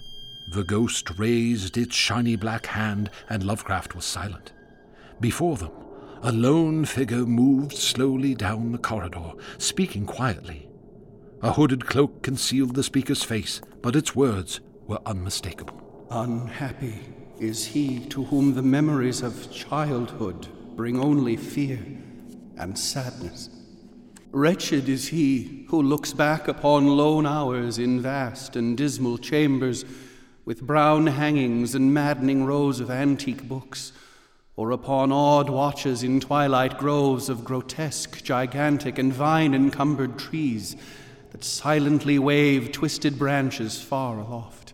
The 0.52 0.62
ghost 0.62 1.18
raised 1.18 1.76
its 1.76 1.96
shiny 1.96 2.36
black 2.36 2.66
hand, 2.66 3.10
and 3.28 3.42
Lovecraft 3.42 3.96
was 3.96 4.04
silent. 4.04 4.52
Before 5.20 5.56
them, 5.56 5.72
a 6.22 6.32
lone 6.32 6.84
figure 6.84 7.24
moved 7.24 7.76
slowly 7.76 8.34
down 8.34 8.72
the 8.72 8.78
corridor, 8.78 9.32
speaking 9.58 10.06
quietly. 10.06 10.68
A 11.42 11.52
hooded 11.52 11.86
cloak 11.86 12.22
concealed 12.22 12.74
the 12.74 12.82
speaker's 12.82 13.22
face, 13.22 13.60
but 13.82 13.96
its 13.96 14.16
words 14.16 14.60
were 14.86 15.00
unmistakable. 15.06 16.06
Unhappy 16.10 17.00
is 17.38 17.66
he 17.66 18.00
to 18.06 18.24
whom 18.24 18.54
the 18.54 18.62
memories 18.62 19.22
of 19.22 19.52
childhood 19.52 20.48
bring 20.76 20.98
only 20.98 21.36
fear 21.36 21.78
and 22.56 22.78
sadness. 22.78 23.50
Wretched 24.32 24.88
is 24.88 25.08
he 25.08 25.66
who 25.68 25.80
looks 25.82 26.12
back 26.12 26.48
upon 26.48 26.86
lone 26.86 27.26
hours 27.26 27.78
in 27.78 28.00
vast 28.00 28.56
and 28.56 28.76
dismal 28.76 29.18
chambers 29.18 29.84
with 30.44 30.62
brown 30.62 31.06
hangings 31.06 31.74
and 31.74 31.92
maddening 31.92 32.44
rows 32.44 32.80
of 32.80 32.90
antique 32.90 33.48
books, 33.48 33.92
or 34.56 34.70
upon 34.70 35.12
odd 35.12 35.50
watches 35.50 36.02
in 36.02 36.18
twilight 36.18 36.78
groves 36.78 37.28
of 37.28 37.44
grotesque, 37.44 38.22
gigantic, 38.24 38.98
and 38.98 39.12
vine 39.12 39.54
encumbered 39.54 40.18
trees 40.18 40.74
that 41.30 41.44
silently 41.44 42.18
wave 42.18 42.72
twisted 42.72 43.18
branches 43.18 43.80
far 43.82 44.18
aloft. 44.18 44.72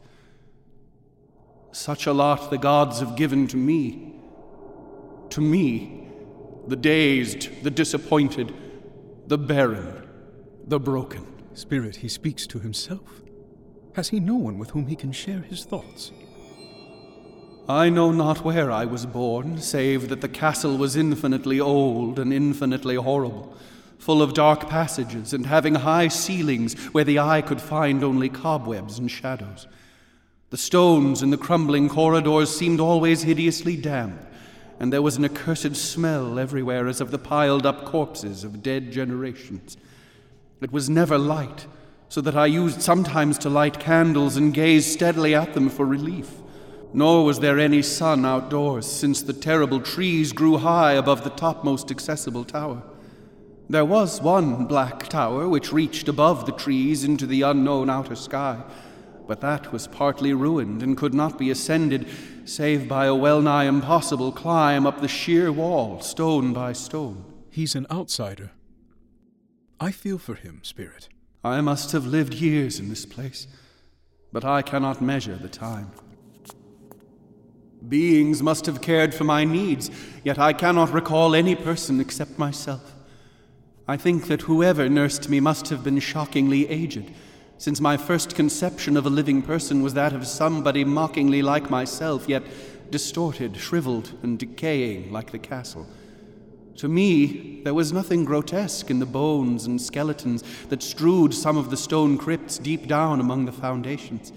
Such 1.72 2.06
a 2.06 2.12
lot 2.12 2.50
the 2.50 2.58
gods 2.58 3.00
have 3.00 3.16
given 3.16 3.48
to 3.48 3.56
me. 3.56 4.14
To 5.30 5.40
me, 5.40 6.06
the 6.68 6.76
dazed, 6.76 7.64
the 7.64 7.70
disappointed, 7.70 8.54
the 9.26 9.38
barren, 9.38 10.08
the 10.66 10.78
broken. 10.78 11.26
Spirit, 11.54 11.96
he 11.96 12.08
speaks 12.08 12.46
to 12.46 12.60
himself. 12.60 13.22
Has 13.94 14.10
he 14.10 14.20
no 14.20 14.36
one 14.36 14.58
with 14.58 14.70
whom 14.70 14.86
he 14.86 14.96
can 14.96 15.12
share 15.12 15.40
his 15.40 15.64
thoughts? 15.64 16.12
I 17.68 17.90
know 17.90 18.10
not 18.10 18.44
where 18.44 18.72
I 18.72 18.86
was 18.86 19.06
born, 19.06 19.60
save 19.60 20.08
that 20.08 20.20
the 20.20 20.28
castle 20.28 20.76
was 20.76 20.96
infinitely 20.96 21.60
old 21.60 22.18
and 22.18 22.32
infinitely 22.32 22.96
horrible, 22.96 23.56
full 23.98 24.20
of 24.20 24.34
dark 24.34 24.68
passages 24.68 25.32
and 25.32 25.46
having 25.46 25.76
high 25.76 26.08
ceilings 26.08 26.74
where 26.86 27.04
the 27.04 27.20
eye 27.20 27.40
could 27.40 27.60
find 27.60 28.02
only 28.02 28.28
cobwebs 28.28 28.98
and 28.98 29.08
shadows. 29.08 29.68
The 30.50 30.56
stones 30.56 31.22
in 31.22 31.30
the 31.30 31.36
crumbling 31.36 31.88
corridors 31.88 32.54
seemed 32.54 32.80
always 32.80 33.22
hideously 33.22 33.76
damp, 33.76 34.20
and 34.80 34.92
there 34.92 35.00
was 35.00 35.16
an 35.16 35.24
accursed 35.24 35.76
smell 35.76 36.40
everywhere 36.40 36.88
as 36.88 37.00
of 37.00 37.12
the 37.12 37.18
piled 37.18 37.64
up 37.64 37.84
corpses 37.84 38.42
of 38.42 38.62
dead 38.62 38.90
generations. 38.90 39.76
It 40.60 40.72
was 40.72 40.90
never 40.90 41.16
light, 41.16 41.66
so 42.08 42.20
that 42.22 42.36
I 42.36 42.46
used 42.46 42.82
sometimes 42.82 43.38
to 43.38 43.48
light 43.48 43.78
candles 43.78 44.36
and 44.36 44.52
gaze 44.52 44.92
steadily 44.92 45.32
at 45.32 45.54
them 45.54 45.68
for 45.68 45.86
relief. 45.86 46.41
Nor 46.94 47.24
was 47.24 47.40
there 47.40 47.58
any 47.58 47.82
sun 47.82 48.24
outdoors, 48.24 48.86
since 48.86 49.22
the 49.22 49.32
terrible 49.32 49.80
trees 49.80 50.32
grew 50.32 50.58
high 50.58 50.92
above 50.92 51.24
the 51.24 51.30
topmost 51.30 51.90
accessible 51.90 52.44
tower. 52.44 52.82
There 53.68 53.84
was 53.84 54.20
one 54.20 54.66
black 54.66 55.08
tower 55.08 55.48
which 55.48 55.72
reached 55.72 56.08
above 56.08 56.46
the 56.46 56.52
trees 56.52 57.04
into 57.04 57.26
the 57.26 57.42
unknown 57.42 57.88
outer 57.88 58.16
sky 58.16 58.62
but 59.26 59.40
that 59.40 59.72
was 59.72 59.86
partly 59.86 60.34
ruined 60.34 60.82
and 60.82 60.96
could 60.96 61.14
not 61.14 61.38
be 61.38 61.50
ascended 61.50 62.06
save 62.44 62.88
by 62.88 63.06
a 63.06 63.14
well 63.14 63.40
nigh 63.40 63.64
impossible 63.64 64.32
climb 64.32 64.86
up 64.86 65.00
the 65.00 65.08
sheer 65.08 65.52
wall, 65.52 66.00
stone 66.00 66.52
by 66.52 66.72
stone. 66.72 67.24
He's 67.50 67.74
an 67.74 67.86
outsider. 67.90 68.50
I 69.80 69.90
feel 69.90 70.18
for 70.18 70.34
him, 70.34 70.60
Spirit. 70.62 71.08
I 71.44 71.60
must 71.60 71.92
have 71.92 72.06
lived 72.06 72.34
years 72.34 72.78
in 72.78 72.88
this 72.88 73.06
place, 73.06 73.46
but 74.32 74.44
I 74.44 74.62
cannot 74.62 75.00
measure 75.02 75.36
the 75.36 75.48
time. 75.48 75.90
Beings 77.88 78.42
must 78.42 78.66
have 78.66 78.80
cared 78.80 79.14
for 79.14 79.24
my 79.24 79.44
needs, 79.44 79.90
yet 80.24 80.38
I 80.38 80.52
cannot 80.52 80.92
recall 80.92 81.34
any 81.34 81.54
person 81.54 82.00
except 82.00 82.38
myself. 82.38 82.92
I 83.88 83.96
think 83.96 84.28
that 84.28 84.42
whoever 84.42 84.88
nursed 84.88 85.28
me 85.28 85.40
must 85.40 85.68
have 85.68 85.82
been 85.82 85.98
shockingly 85.98 86.68
aged 86.68 87.12
since 87.62 87.80
my 87.80 87.96
first 87.96 88.34
conception 88.34 88.96
of 88.96 89.06
a 89.06 89.10
living 89.10 89.40
person 89.40 89.82
was 89.84 89.94
that 89.94 90.12
of 90.12 90.26
somebody 90.26 90.84
mockingly 90.84 91.42
like 91.42 91.70
myself, 91.70 92.28
yet 92.28 92.42
distorted, 92.90 93.56
shriveled, 93.56 94.12
and 94.24 94.36
decaying 94.36 95.12
like 95.12 95.30
the 95.30 95.38
castle. 95.38 95.86
To 96.78 96.88
me, 96.88 97.62
there 97.62 97.72
was 97.72 97.92
nothing 97.92 98.24
grotesque 98.24 98.90
in 98.90 98.98
the 98.98 99.06
bones 99.06 99.66
and 99.66 99.80
skeletons 99.80 100.42
that 100.70 100.82
strewed 100.82 101.32
some 101.32 101.56
of 101.56 101.70
the 101.70 101.76
stone 101.76 102.18
crypts 102.18 102.58
deep 102.58 102.88
down 102.88 103.20
among 103.20 103.44
the 103.44 103.52
foundations. 103.52 104.32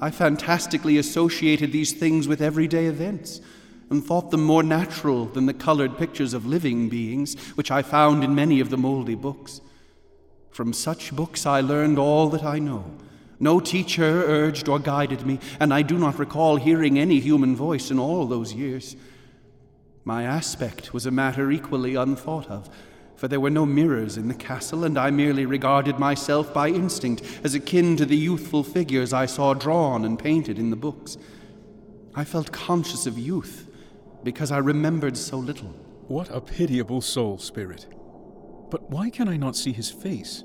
I 0.00 0.10
fantastically 0.10 0.98
associated 0.98 1.72
these 1.72 1.92
things 1.92 2.28
with 2.28 2.42
everyday 2.42 2.86
events 2.86 3.40
and 3.88 4.04
thought 4.04 4.30
them 4.30 4.42
more 4.42 4.62
natural 4.62 5.26
than 5.26 5.46
the 5.46 5.54
colored 5.54 5.96
pictures 5.96 6.34
of 6.34 6.44
living 6.44 6.88
beings 6.88 7.34
which 7.54 7.70
I 7.70 7.82
found 7.82 8.24
in 8.24 8.34
many 8.34 8.60
of 8.60 8.70
the 8.70 8.76
moldy 8.76 9.14
books. 9.14 9.60
From 10.50 10.72
such 10.72 11.14
books 11.14 11.46
I 11.46 11.60
learned 11.60 11.98
all 11.98 12.28
that 12.30 12.44
I 12.44 12.58
know. 12.58 12.84
No 13.38 13.60
teacher 13.60 14.24
urged 14.26 14.68
or 14.68 14.78
guided 14.78 15.26
me, 15.26 15.38
and 15.60 15.72
I 15.72 15.82
do 15.82 15.98
not 15.98 16.18
recall 16.18 16.56
hearing 16.56 16.98
any 16.98 17.20
human 17.20 17.54
voice 17.54 17.90
in 17.90 17.98
all 17.98 18.26
those 18.26 18.54
years. 18.54 18.96
My 20.04 20.22
aspect 20.22 20.94
was 20.94 21.04
a 21.04 21.10
matter 21.10 21.50
equally 21.50 21.96
unthought 21.96 22.50
of, 22.50 22.70
for 23.16 23.28
there 23.28 23.40
were 23.40 23.50
no 23.50 23.66
mirrors 23.66 24.16
in 24.16 24.28
the 24.28 24.34
castle, 24.34 24.84
and 24.84 24.98
I 24.98 25.10
merely 25.10 25.46
regarded 25.46 25.98
myself 25.98 26.52
by 26.52 26.68
instinct 26.68 27.22
as 27.42 27.54
akin 27.54 27.96
to 27.96 28.06
the 28.06 28.16
youthful 28.16 28.62
figures 28.62 29.12
I 29.12 29.26
saw 29.26 29.54
drawn 29.54 30.04
and 30.04 30.18
painted 30.18 30.58
in 30.58 30.70
the 30.70 30.76
books. 30.76 31.16
I 32.14 32.24
felt 32.24 32.52
conscious 32.52 33.06
of 33.06 33.18
youth 33.18 33.68
because 34.22 34.50
I 34.50 34.58
remembered 34.58 35.16
so 35.16 35.38
little. 35.38 35.68
What 36.08 36.30
a 36.30 36.40
pitiable 36.40 37.00
soul, 37.00 37.38
Spirit. 37.38 37.86
But 38.70 38.90
why 38.90 39.10
can 39.10 39.28
I 39.28 39.36
not 39.36 39.56
see 39.56 39.72
his 39.72 39.90
face? 39.90 40.44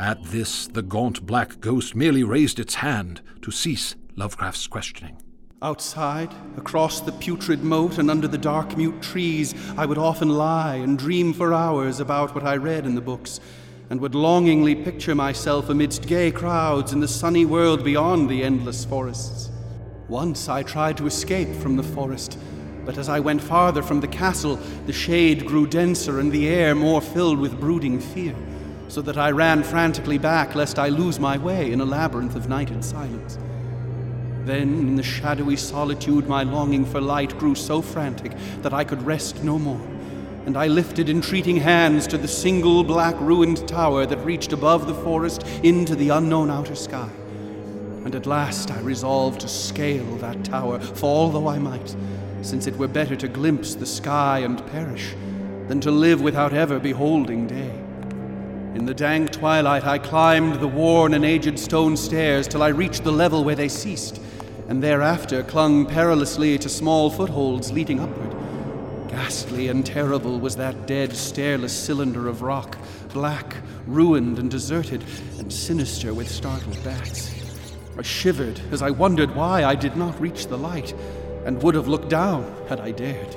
At 0.00 0.22
this, 0.24 0.66
the 0.66 0.82
gaunt 0.82 1.26
black 1.26 1.60
ghost 1.60 1.94
merely 1.94 2.24
raised 2.24 2.58
its 2.58 2.76
hand 2.76 3.20
to 3.42 3.50
cease 3.50 3.94
Lovecraft's 4.16 4.66
questioning. 4.66 5.21
Outside, 5.62 6.34
across 6.56 7.00
the 7.00 7.12
putrid 7.12 7.62
moat 7.62 7.96
and 7.96 8.10
under 8.10 8.26
the 8.26 8.36
dark 8.36 8.76
mute 8.76 9.00
trees, 9.00 9.54
I 9.78 9.86
would 9.86 9.96
often 9.96 10.28
lie 10.28 10.74
and 10.74 10.98
dream 10.98 11.32
for 11.32 11.54
hours 11.54 12.00
about 12.00 12.34
what 12.34 12.42
I 12.42 12.56
read 12.56 12.84
in 12.84 12.96
the 12.96 13.00
books, 13.00 13.38
and 13.88 14.00
would 14.00 14.16
longingly 14.16 14.74
picture 14.74 15.14
myself 15.14 15.68
amidst 15.68 16.08
gay 16.08 16.32
crowds 16.32 16.92
in 16.92 16.98
the 16.98 17.06
sunny 17.06 17.44
world 17.44 17.84
beyond 17.84 18.28
the 18.28 18.42
endless 18.42 18.84
forests. 18.84 19.50
Once 20.08 20.48
I 20.48 20.64
tried 20.64 20.96
to 20.96 21.06
escape 21.06 21.54
from 21.54 21.76
the 21.76 21.84
forest, 21.84 22.36
but 22.84 22.98
as 22.98 23.08
I 23.08 23.20
went 23.20 23.40
farther 23.40 23.84
from 23.84 24.00
the 24.00 24.08
castle, 24.08 24.56
the 24.86 24.92
shade 24.92 25.46
grew 25.46 25.68
denser 25.68 26.18
and 26.18 26.32
the 26.32 26.48
air 26.48 26.74
more 26.74 27.00
filled 27.00 27.38
with 27.38 27.60
brooding 27.60 28.00
fear 28.00 28.34
so 28.88 29.00
that 29.02 29.16
I 29.16 29.30
ran 29.30 29.62
frantically 29.62 30.18
back 30.18 30.56
lest 30.56 30.80
I 30.80 30.88
lose 30.88 31.20
my 31.20 31.38
way 31.38 31.70
in 31.70 31.80
a 31.80 31.84
labyrinth 31.84 32.34
of 32.34 32.48
nighted 32.48 32.84
silence. 32.84 33.38
Then, 34.44 34.74
in 34.80 34.96
the 34.96 35.02
shadowy 35.02 35.56
solitude, 35.56 36.26
my 36.26 36.42
longing 36.42 36.84
for 36.84 37.00
light 37.00 37.38
grew 37.38 37.54
so 37.54 37.80
frantic 37.80 38.32
that 38.62 38.74
I 38.74 38.82
could 38.82 39.06
rest 39.06 39.44
no 39.44 39.58
more, 39.58 39.80
and 40.46 40.56
I 40.56 40.66
lifted 40.66 41.08
entreating 41.08 41.58
hands 41.58 42.08
to 42.08 42.18
the 42.18 42.26
single 42.26 42.82
black 42.82 43.14
ruined 43.20 43.68
tower 43.68 44.04
that 44.04 44.24
reached 44.24 44.52
above 44.52 44.88
the 44.88 44.94
forest 44.94 45.46
into 45.62 45.94
the 45.94 46.08
unknown 46.08 46.50
outer 46.50 46.74
sky. 46.74 47.08
And 48.04 48.16
at 48.16 48.26
last 48.26 48.72
I 48.72 48.80
resolved 48.80 49.42
to 49.42 49.48
scale 49.48 50.16
that 50.16 50.44
tower, 50.44 50.80
fall 50.80 51.30
though 51.30 51.46
I 51.46 51.60
might, 51.60 51.94
since 52.42 52.66
it 52.66 52.76
were 52.76 52.88
better 52.88 53.14
to 53.14 53.28
glimpse 53.28 53.76
the 53.76 53.86
sky 53.86 54.40
and 54.40 54.66
perish 54.72 55.14
than 55.68 55.80
to 55.82 55.92
live 55.92 56.20
without 56.20 56.52
ever 56.52 56.80
beholding 56.80 57.46
day. 57.46 57.70
In 58.74 58.86
the 58.86 58.94
dank 58.94 59.30
twilight, 59.30 59.84
I 59.84 59.98
climbed 59.98 60.54
the 60.54 60.66
worn 60.66 61.14
and 61.14 61.24
aged 61.24 61.58
stone 61.60 61.96
stairs 61.96 62.48
till 62.48 62.62
I 62.62 62.68
reached 62.68 63.04
the 63.04 63.12
level 63.12 63.44
where 63.44 63.54
they 63.54 63.68
ceased, 63.68 64.20
and 64.72 64.82
thereafter 64.82 65.42
clung 65.42 65.84
perilously 65.84 66.56
to 66.56 66.66
small 66.66 67.10
footholds 67.10 67.70
leading 67.70 68.00
upward. 68.00 68.34
Ghastly 69.06 69.68
and 69.68 69.84
terrible 69.84 70.40
was 70.40 70.56
that 70.56 70.86
dead, 70.86 71.14
stairless 71.14 71.74
cylinder 71.74 72.26
of 72.26 72.40
rock, 72.40 72.78
black, 73.12 73.56
ruined, 73.86 74.38
and 74.38 74.50
deserted, 74.50 75.04
and 75.38 75.52
sinister 75.52 76.14
with 76.14 76.26
startled 76.26 76.82
bats. 76.82 77.34
I 77.98 78.00
shivered 78.00 78.62
as 78.70 78.80
I 78.80 78.88
wondered 78.88 79.34
why 79.36 79.62
I 79.62 79.74
did 79.74 79.94
not 79.94 80.18
reach 80.18 80.46
the 80.46 80.56
light, 80.56 80.94
and 81.44 81.62
would 81.62 81.74
have 81.74 81.88
looked 81.88 82.08
down 82.08 82.50
had 82.70 82.80
I 82.80 82.92
dared. 82.92 83.36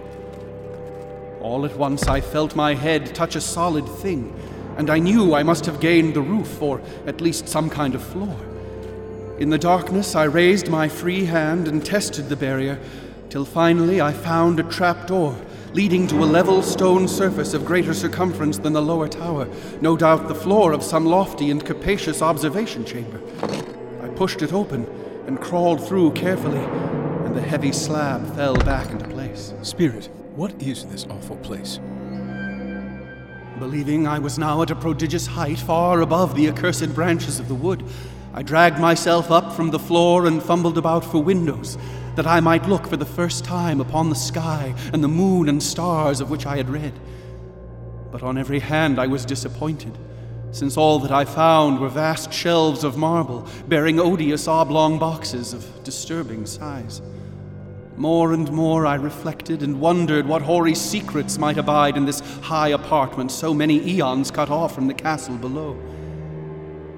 All 1.42 1.66
at 1.66 1.76
once 1.76 2.08
I 2.08 2.22
felt 2.22 2.56
my 2.56 2.76
head 2.76 3.14
touch 3.14 3.36
a 3.36 3.42
solid 3.42 3.86
thing 3.98 4.34
and 4.78 4.90
I 4.90 5.00
knew 5.00 5.34
I 5.34 5.44
must 5.44 5.66
have 5.66 5.82
gained 5.82 6.14
the 6.14 6.22
roof, 6.22 6.62
or 6.62 6.82
at 7.06 7.20
least 7.20 7.50
some 7.50 7.70
kind 7.70 7.94
of 7.94 8.02
floor. 8.02 8.55
In 9.38 9.50
the 9.50 9.58
darkness, 9.58 10.16
I 10.16 10.24
raised 10.24 10.70
my 10.70 10.88
free 10.88 11.26
hand 11.26 11.68
and 11.68 11.86
tested 11.86 12.30
the 12.30 12.38
barrier, 12.38 12.80
till 13.30 13.44
finally 13.44 14.00
I 14.00 14.14
found 14.14 14.62
a 14.62 14.64
trap 14.64 15.08
door 15.08 15.36
leading 15.74 16.08
to 16.08 16.24
a 16.24 16.26
level 16.26 16.62
stone 16.62 17.06
surface 17.06 17.54
of 17.54 17.66
greater 17.66 17.94
circumference 17.94 18.58
than 18.58 18.72
the 18.72 18.82
lower 18.82 19.10
tower, 19.10 19.46
no 19.82 19.98
doubt 19.98 20.30
the 20.30 20.34
floor 20.34 20.72
of 20.72 20.82
some 20.82 21.06
lofty 21.06 21.52
and 21.52 21.66
capacious 21.66 22.22
observation 22.22 22.86
chamber. 22.86 23.20
I 24.02 24.08
pushed 24.08 24.42
it 24.42 24.54
open 24.54 24.88
and 25.28 25.42
crawled 25.42 25.86
through 25.86 26.12
carefully, 26.14 26.64
and 27.26 27.36
the 27.36 27.42
heavy 27.42 27.74
slab 27.74 28.34
fell 28.36 28.56
back 28.56 28.90
into 28.90 29.10
place. 29.10 29.54
Spirit, 29.64 30.10
what 30.38 30.54
is 30.62 30.86
this 30.86 31.06
awful 31.10 31.36
place? 31.38 31.82
Believing 33.60 34.08
I 34.08 34.20
was 34.20 34.40
now 34.40 34.62
at 34.62 34.72
a 34.72 34.76
prodigious 34.76 35.28
height, 35.28 35.60
far 35.60 36.00
above 36.00 36.36
the 36.36 36.48
accursed 36.48 36.96
branches 36.96 37.38
of 37.42 37.50
the 37.50 37.56
wood, 37.56 37.84
I 38.38 38.44
dragged 38.44 38.80
myself 38.80 39.32
up 39.32 39.54
from 39.54 39.72
the 39.72 39.80
floor 39.80 40.26
and 40.26 40.44
fumbled 40.44 40.78
about 40.78 41.06
for 41.06 41.24
windows, 41.24 41.78
that 42.16 42.28
I 42.28 42.42
might 42.42 42.68
look 42.68 42.86
for 42.86 42.98
the 42.98 43.06
first 43.06 43.46
time 43.46 43.80
upon 43.80 44.10
the 44.10 44.16
sky 44.16 44.76
and 44.92 45.02
the 45.02 45.08
moon 45.08 45.48
and 45.48 45.64
stars 45.64 46.20
of 46.20 46.30
which 46.30 46.46
I 46.46 46.58
had 46.58 46.70
read. 46.70 46.92
But 48.12 48.24
on 48.24 48.38
every 48.38 48.60
hand 48.60 49.00
I 49.00 49.08
was 49.08 49.24
disappointed, 49.24 49.98
since 50.52 50.76
all 50.76 51.00
that 51.00 51.12
I 51.12 51.24
found 51.24 51.80
were 51.80 51.88
vast 51.88 52.34
shelves 52.34 52.84
of 52.84 52.98
marble 52.98 53.48
bearing 53.70 54.02
odious 54.02 54.50
oblong 54.50 55.00
boxes 55.00 55.54
of 55.54 55.66
disturbing 55.86 56.46
size. 56.46 57.02
More 57.96 58.34
and 58.34 58.52
more 58.52 58.86
I 58.86 58.96
reflected 58.96 59.64
and 59.64 59.80
wondered 59.80 60.28
what 60.28 60.42
hoary 60.42 60.76
secrets 60.76 61.38
might 61.38 61.58
abide 61.58 61.96
in 61.96 62.04
this 62.04 62.20
high 62.42 62.70
apartment 62.70 63.32
so 63.32 63.54
many 63.54 63.80
eons 63.92 64.30
cut 64.30 64.50
off 64.50 64.76
from 64.76 64.88
the 64.88 64.94
castle 64.94 65.38
below. 65.38 65.80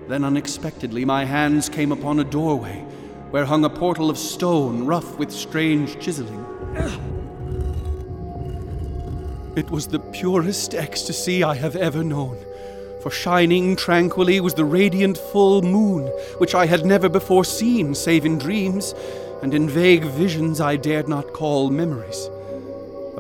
Then 0.07 0.23
unexpectedly 0.23 1.03
my 1.03 1.25
hands 1.25 1.67
came 1.67 1.91
upon 1.91 2.19
a 2.19 2.23
doorway 2.23 2.85
where 3.29 3.43
hung 3.43 3.65
a 3.65 3.69
portal 3.69 4.09
of 4.09 4.17
stone, 4.17 4.85
rough 4.85 5.17
with 5.17 5.31
strange 5.31 5.99
chiseling. 5.99 6.45
It 9.57 9.69
was 9.69 9.88
the 9.88 9.99
purest 9.99 10.73
ecstasy 10.73 11.43
I 11.43 11.55
have 11.55 11.75
ever 11.75 12.05
known, 12.05 12.38
for 13.01 13.11
shining 13.11 13.75
tranquilly 13.75 14.39
was 14.39 14.53
the 14.53 14.63
radiant 14.63 15.17
full 15.17 15.61
moon, 15.61 16.07
which 16.38 16.55
I 16.55 16.67
had 16.67 16.85
never 16.85 17.09
before 17.09 17.43
seen 17.43 17.93
save 17.93 18.25
in 18.25 18.38
dreams, 18.38 18.93
and 19.41 19.53
in 19.53 19.67
vague 19.67 20.05
visions 20.05 20.61
I 20.61 20.77
dared 20.77 21.09
not 21.09 21.34
call 21.34 21.69
memories. 21.69 22.29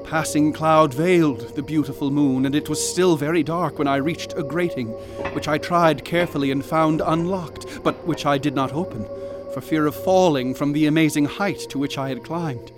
Passing 0.09 0.53
cloud 0.53 0.93
veiled 0.93 1.53
the 1.55 1.61
beautiful 1.61 2.11
moon, 2.11 2.45
and 2.45 2.55
it 2.55 2.69
was 2.69 2.89
still 2.89 3.17
very 3.17 3.43
dark 3.43 3.77
when 3.77 3.89
I 3.89 3.97
reached 3.97 4.33
a 4.37 4.41
grating, 4.41 4.87
which 5.33 5.49
I 5.49 5.57
tried 5.57 6.05
carefully 6.05 6.49
and 6.49 6.63
found 6.63 7.01
unlocked, 7.05 7.83
but 7.83 8.07
which 8.07 8.25
I 8.25 8.37
did 8.37 8.55
not 8.55 8.71
open, 8.71 9.05
for 9.53 9.59
fear 9.59 9.85
of 9.85 9.95
falling 9.95 10.55
from 10.55 10.71
the 10.71 10.85
amazing 10.85 11.25
height 11.25 11.59
to 11.71 11.77
which 11.77 11.97
I 11.97 12.07
had 12.07 12.23
climbed. 12.23 12.71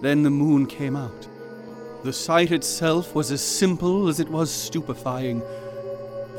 Then 0.00 0.24
the 0.24 0.30
moon 0.30 0.66
came 0.66 0.96
out. 0.96 1.28
The 2.02 2.12
sight 2.12 2.50
itself 2.50 3.14
was 3.14 3.30
as 3.30 3.40
simple 3.40 4.08
as 4.08 4.18
it 4.18 4.28
was 4.28 4.50
stupefying, 4.50 5.42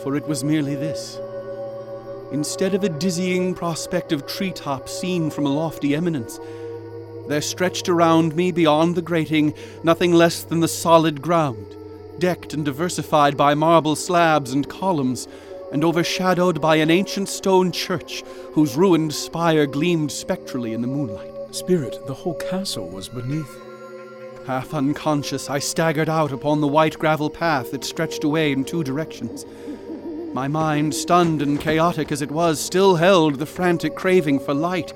for 0.04 0.18
it 0.18 0.28
was 0.28 0.44
merely 0.44 0.76
this. 0.76 1.18
Instead 2.34 2.74
of 2.74 2.84
a 2.84 2.90
dizzying 2.90 3.56
prospect 3.56 4.12
of 4.12 4.28
treetops 4.28 5.00
seen 5.00 5.30
from 5.30 5.46
a 5.46 5.50
lofty 5.50 5.96
eminence, 5.96 6.42
there 7.28 7.42
stretched 7.42 7.90
around 7.90 8.36
me 8.36 8.52
beyond 8.52 8.96
the 8.96 9.02
grating 9.02 9.54
nothing 9.84 10.14
less 10.14 10.44
than 10.44 10.60
the 10.60 10.68
solid 10.68 11.22
ground, 11.22 11.76
decked 12.20 12.54
and 12.54 12.66
diversified 12.66 13.36
by 13.36 13.54
marble 13.54 13.96
slabs 13.96 14.54
and 14.54 14.70
columns, 14.70 15.28
and 15.72 15.84
overshadowed 15.84 16.62
by 16.62 16.78
an 16.78 16.90
ancient 16.90 17.28
stone 17.28 17.72
church 17.72 18.24
whose 18.54 18.76
ruined 18.76 19.14
spire 19.14 19.66
gleamed 19.66 20.12
spectrally 20.12 20.74
in 20.74 20.82
the 20.82 20.88
moonlight. 20.88 21.32
Spirit, 21.52 21.98
the 22.08 22.14
whole 22.14 22.36
castle 22.36 22.88
was 22.90 23.10
beneath. 23.10 23.62
Half 24.46 24.74
unconscious, 24.74 25.50
I 25.50 25.60
staggered 25.60 26.10
out 26.10 26.32
upon 26.32 26.62
the 26.62 26.68
white 26.68 27.00
gravel 27.00 27.30
path 27.30 27.72
that 27.72 27.84
stretched 27.84 28.24
away 28.24 28.52
in 28.52 28.64
two 28.64 28.84
directions. 28.84 29.46
My 30.34 30.48
mind, 30.48 30.94
stunned 30.94 31.42
and 31.42 31.60
chaotic 31.60 32.12
as 32.12 32.22
it 32.22 32.30
was, 32.30 32.60
still 32.60 32.98
held 32.98 33.36
the 33.36 33.46
frantic 33.46 33.96
craving 33.96 34.42
for 34.42 34.54
light. 34.54 34.94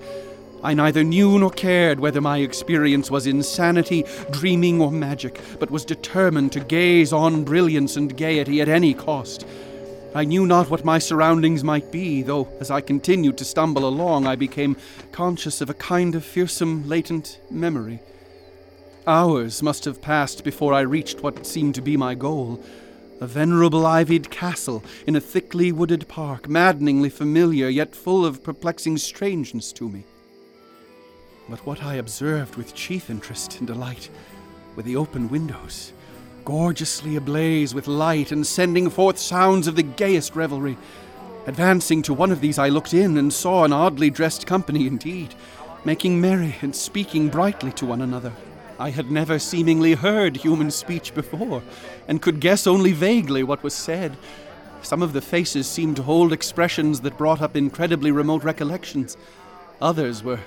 I 0.63 0.73
neither 0.73 1.03
knew 1.03 1.39
nor 1.39 1.51
cared 1.51 1.99
whether 1.99 2.21
my 2.21 2.39
experience 2.39 3.09
was 3.09 3.27
insanity, 3.27 4.03
dreaming, 4.31 4.81
or 4.81 4.91
magic, 4.91 5.39
but 5.59 5.71
was 5.71 5.85
determined 5.85 6.51
to 6.53 6.59
gaze 6.59 7.13
on 7.13 7.43
brilliance 7.43 7.95
and 7.95 8.15
gaiety 8.15 8.61
at 8.61 8.69
any 8.69 8.93
cost. 8.93 9.45
I 10.13 10.25
knew 10.25 10.45
not 10.45 10.69
what 10.69 10.83
my 10.83 10.97
surroundings 10.99 11.63
might 11.63 11.91
be, 11.91 12.23
though 12.23 12.47
as 12.59 12.71
I 12.71 12.81
continued 12.81 13.37
to 13.37 13.45
stumble 13.45 13.87
along, 13.87 14.25
I 14.25 14.35
became 14.35 14.75
conscious 15.11 15.61
of 15.61 15.69
a 15.69 15.75
kind 15.75 16.15
of 16.15 16.25
fearsome 16.25 16.87
latent 16.89 17.39
memory. 17.51 17.99
Hours 19.05 19.63
must 19.63 19.85
have 19.85 20.01
passed 20.01 20.43
before 20.43 20.73
I 20.73 20.81
reached 20.81 21.21
what 21.21 21.45
seemed 21.45 21.75
to 21.75 21.81
be 21.81 21.95
my 21.95 22.15
goal 22.15 22.63
a 23.21 23.27
venerable 23.27 23.85
ivied 23.85 24.29
castle 24.29 24.83
in 25.05 25.15
a 25.15 25.19
thickly 25.21 25.71
wooded 25.71 26.07
park, 26.07 26.47
maddeningly 26.47 27.09
familiar, 27.09 27.67
yet 27.67 27.93
full 27.93 28.25
of 28.25 28.43
perplexing 28.43 28.97
strangeness 28.97 29.73
to 29.73 29.89
me. 29.89 30.05
But 31.49 31.65
what 31.65 31.83
I 31.83 31.95
observed 31.95 32.57
with 32.57 32.75
chief 32.75 33.09
interest 33.09 33.57
and 33.57 33.65
delight 33.65 34.11
were 34.75 34.83
the 34.83 34.95
open 34.95 35.29
windows, 35.29 35.93
gorgeously 36.45 37.15
ablaze 37.15 37.73
with 37.73 37.87
light 37.87 38.31
and 38.31 38.45
sending 38.45 38.87
forth 38.91 39.17
sounds 39.17 39.65
of 39.65 39.75
the 39.75 39.81
gayest 39.81 40.35
revelry. 40.35 40.77
Advancing 41.47 42.03
to 42.03 42.13
one 42.13 42.31
of 42.31 42.41
these, 42.41 42.59
I 42.59 42.69
looked 42.69 42.93
in 42.93 43.17
and 43.17 43.33
saw 43.33 43.63
an 43.63 43.73
oddly 43.73 44.11
dressed 44.11 44.45
company 44.45 44.85
indeed, 44.85 45.33
making 45.83 46.21
merry 46.21 46.55
and 46.61 46.75
speaking 46.75 47.29
brightly 47.29 47.71
to 47.73 47.85
one 47.87 48.01
another. 48.01 48.33
I 48.77 48.91
had 48.91 49.09
never 49.09 49.39
seemingly 49.39 49.95
heard 49.95 50.37
human 50.37 50.69
speech 50.69 51.15
before, 51.15 51.63
and 52.07 52.21
could 52.21 52.41
guess 52.41 52.67
only 52.67 52.91
vaguely 52.91 53.41
what 53.41 53.63
was 53.63 53.73
said. 53.73 54.15
Some 54.83 55.01
of 55.01 55.13
the 55.13 55.21
faces 55.21 55.67
seemed 55.67 55.95
to 55.95 56.03
hold 56.03 56.31
expressions 56.31 57.01
that 57.01 57.17
brought 57.17 57.41
up 57.41 57.57
incredibly 57.57 58.11
remote 58.11 58.43
recollections. 58.43 59.17
Others 59.81 60.23
were 60.23 60.39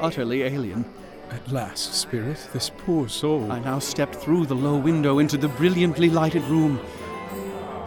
utterly 0.00 0.42
alien. 0.42 0.84
At 1.30 1.52
last, 1.52 1.94
Spirit, 1.94 2.48
this 2.52 2.70
poor 2.70 3.08
soul. 3.08 3.52
I 3.52 3.58
now 3.58 3.78
stepped 3.78 4.14
through 4.14 4.46
the 4.46 4.54
low 4.54 4.76
window 4.76 5.18
into 5.18 5.36
the 5.36 5.48
brilliantly 5.48 6.08
lighted 6.08 6.42
room, 6.44 6.80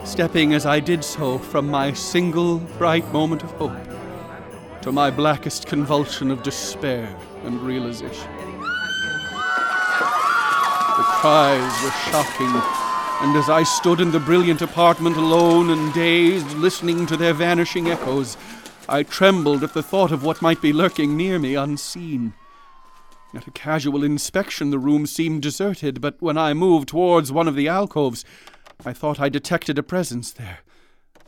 stepping 0.04 0.54
as 0.54 0.66
I 0.66 0.80
did 0.80 1.04
so 1.04 1.40
from 1.40 1.68
my 1.68 1.94
single 1.94 2.60
bright 2.78 3.12
moment 3.12 3.44
of 3.44 3.52
hope 3.52 3.78
to 4.82 4.92
my 4.92 5.12
blackest 5.12 5.68
convulsion 5.68 6.32
of 6.32 6.44
despair 6.44 7.16
and 7.44 7.60
realization. 7.62 8.30
The 10.98 11.08
cries 11.20 11.84
were 11.84 11.92
shocking, 12.12 12.62
and 13.22 13.36
as 13.38 13.50
I 13.50 13.64
stood 13.64 14.02
in 14.02 14.12
the 14.12 14.20
brilliant 14.20 14.62
apartment 14.62 15.18
alone 15.18 15.70
and 15.70 15.94
dazed, 15.94 16.52
listening 16.54 17.06
to 17.08 17.18
their 17.18 17.34
vanishing 17.34 17.90
echoes, 17.90 18.38
I 18.92 19.04
trembled 19.04 19.64
at 19.64 19.74
the 19.74 19.82
thought 19.82 20.12
of 20.12 20.26
what 20.26 20.42
might 20.42 20.62
be 20.62 20.74
lurking 20.74 21.16
near 21.16 21.40
me 21.40 21.56
unseen. 21.56 22.34
At 23.34 23.48
a 23.48 23.52
casual 23.52 24.04
inspection, 24.04 24.70
the 24.70 24.78
room 24.78 25.06
seemed 25.06 25.44
deserted, 25.44 26.02
but 26.02 26.22
when 26.22 26.38
I 26.38 26.54
moved 26.54 26.90
towards 26.90 27.32
one 27.32 27.48
of 27.48 27.56
the 27.56 27.70
alcoves, 27.70 28.26
I 28.86 28.92
thought 28.92 29.18
I 29.18 29.30
detected 29.30 29.78
a 29.78 29.84
presence 29.84 30.34
there. 30.34 30.60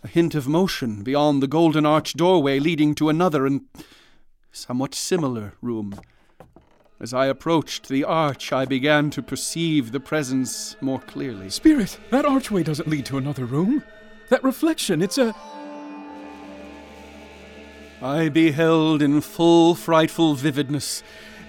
A 0.03 0.09
hint 0.09 0.35
of 0.35 0.45
motion 0.45 1.03
beyond 1.03 1.41
the 1.41 1.47
golden 1.47 1.85
arched 1.85 2.17
doorway 2.17 2.59
leading 2.59 2.95
to 2.95 3.07
another 3.07 3.45
and 3.45 3.61
somewhat 4.51 4.93
similar 4.93 5.53
room. 5.61 5.97
As 6.99 7.13
I 7.13 7.27
approached 7.27 7.87
the 7.87 8.03
arch, 8.03 8.51
I 8.51 8.65
began 8.65 9.09
to 9.11 9.21
perceive 9.21 9.93
the 9.93 10.01
presence 10.01 10.75
more 10.81 10.99
clearly. 10.99 11.49
Spirit, 11.49 11.97
that 12.09 12.25
archway 12.25 12.63
doesn't 12.63 12.89
lead 12.89 13.05
to 13.05 13.17
another 13.17 13.45
room. 13.45 13.85
That 14.27 14.43
reflection, 14.43 15.01
it's 15.01 15.17
a. 15.17 15.33
I 18.03 18.27
beheld 18.27 19.01
in 19.01 19.21
full 19.21 19.75
frightful 19.75 20.35
vividness 20.35 21.03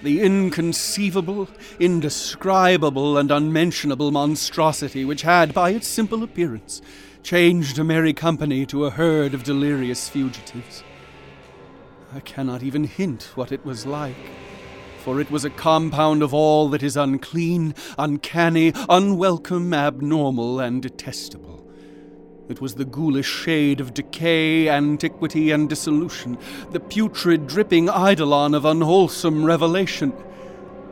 the 0.05 0.21
inconceivable, 0.23 1.49
indescribable, 1.81 3.19
and 3.19 3.33
unmentionable 3.33 4.13
monstrosity 4.13 5.05
which 5.05 5.23
had, 5.23 5.53
by 5.53 5.71
its 5.71 5.89
simple 5.89 6.23
appearance, 6.23 6.81
changed 7.25 7.77
a 7.81 7.83
merry 7.83 8.13
company 8.13 8.67
to 8.67 8.85
a 8.85 8.91
herd 8.91 9.35
of 9.35 9.43
delirious 9.43 10.09
fugitives. 10.09 10.85
I 12.15 12.21
cannot 12.21 12.63
even 12.63 12.85
hint 12.85 13.33
what 13.35 13.51
it 13.51 13.65
was 13.65 13.85
like, 13.85 14.15
for 14.99 15.21
it 15.21 15.33
was 15.33 15.45
a 15.45 15.51
compound 15.51 16.23
of 16.23 16.33
all 16.33 16.69
that 16.69 16.85
is 16.85 16.97
unclean, 16.97 17.75
uncanny, 17.99 18.73
unwelcome, 18.89 19.75
abnormal, 19.75 20.61
and 20.61 20.81
detestable. 20.81 21.64
It 22.47 22.61
was 22.61 22.75
the 22.75 22.85
ghoulish 22.85 23.27
shade 23.27 23.81
of 23.81 23.95
decay, 23.95 24.69
antiquity, 24.69 25.51
and 25.51 25.69
dissolution, 25.69 26.37
the 26.73 26.81
putrid, 26.81 27.47
dripping 27.47 27.89
eidolon 27.89 28.55
of 28.55 28.67
unwholesome 28.67 29.45
revelation, 29.45 30.13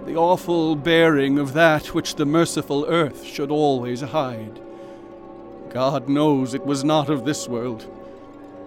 the 0.06 0.16
awful 0.16 0.76
bearing 0.76 1.38
of 1.38 1.52
that 1.52 1.94
which 1.94 2.14
the 2.14 2.24
merciful 2.24 2.86
earth 2.88 3.24
should 3.24 3.50
always 3.50 4.00
hide. 4.00 4.60
God 5.68 6.08
knows 6.08 6.54
it 6.54 6.64
was 6.64 6.84
not 6.84 7.10
of 7.10 7.24
this 7.26 7.46
world, 7.46 7.86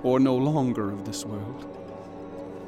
or 0.04 0.20
no 0.20 0.36
longer 0.36 0.92
of 0.92 1.06
this 1.06 1.26
world. 1.26 1.66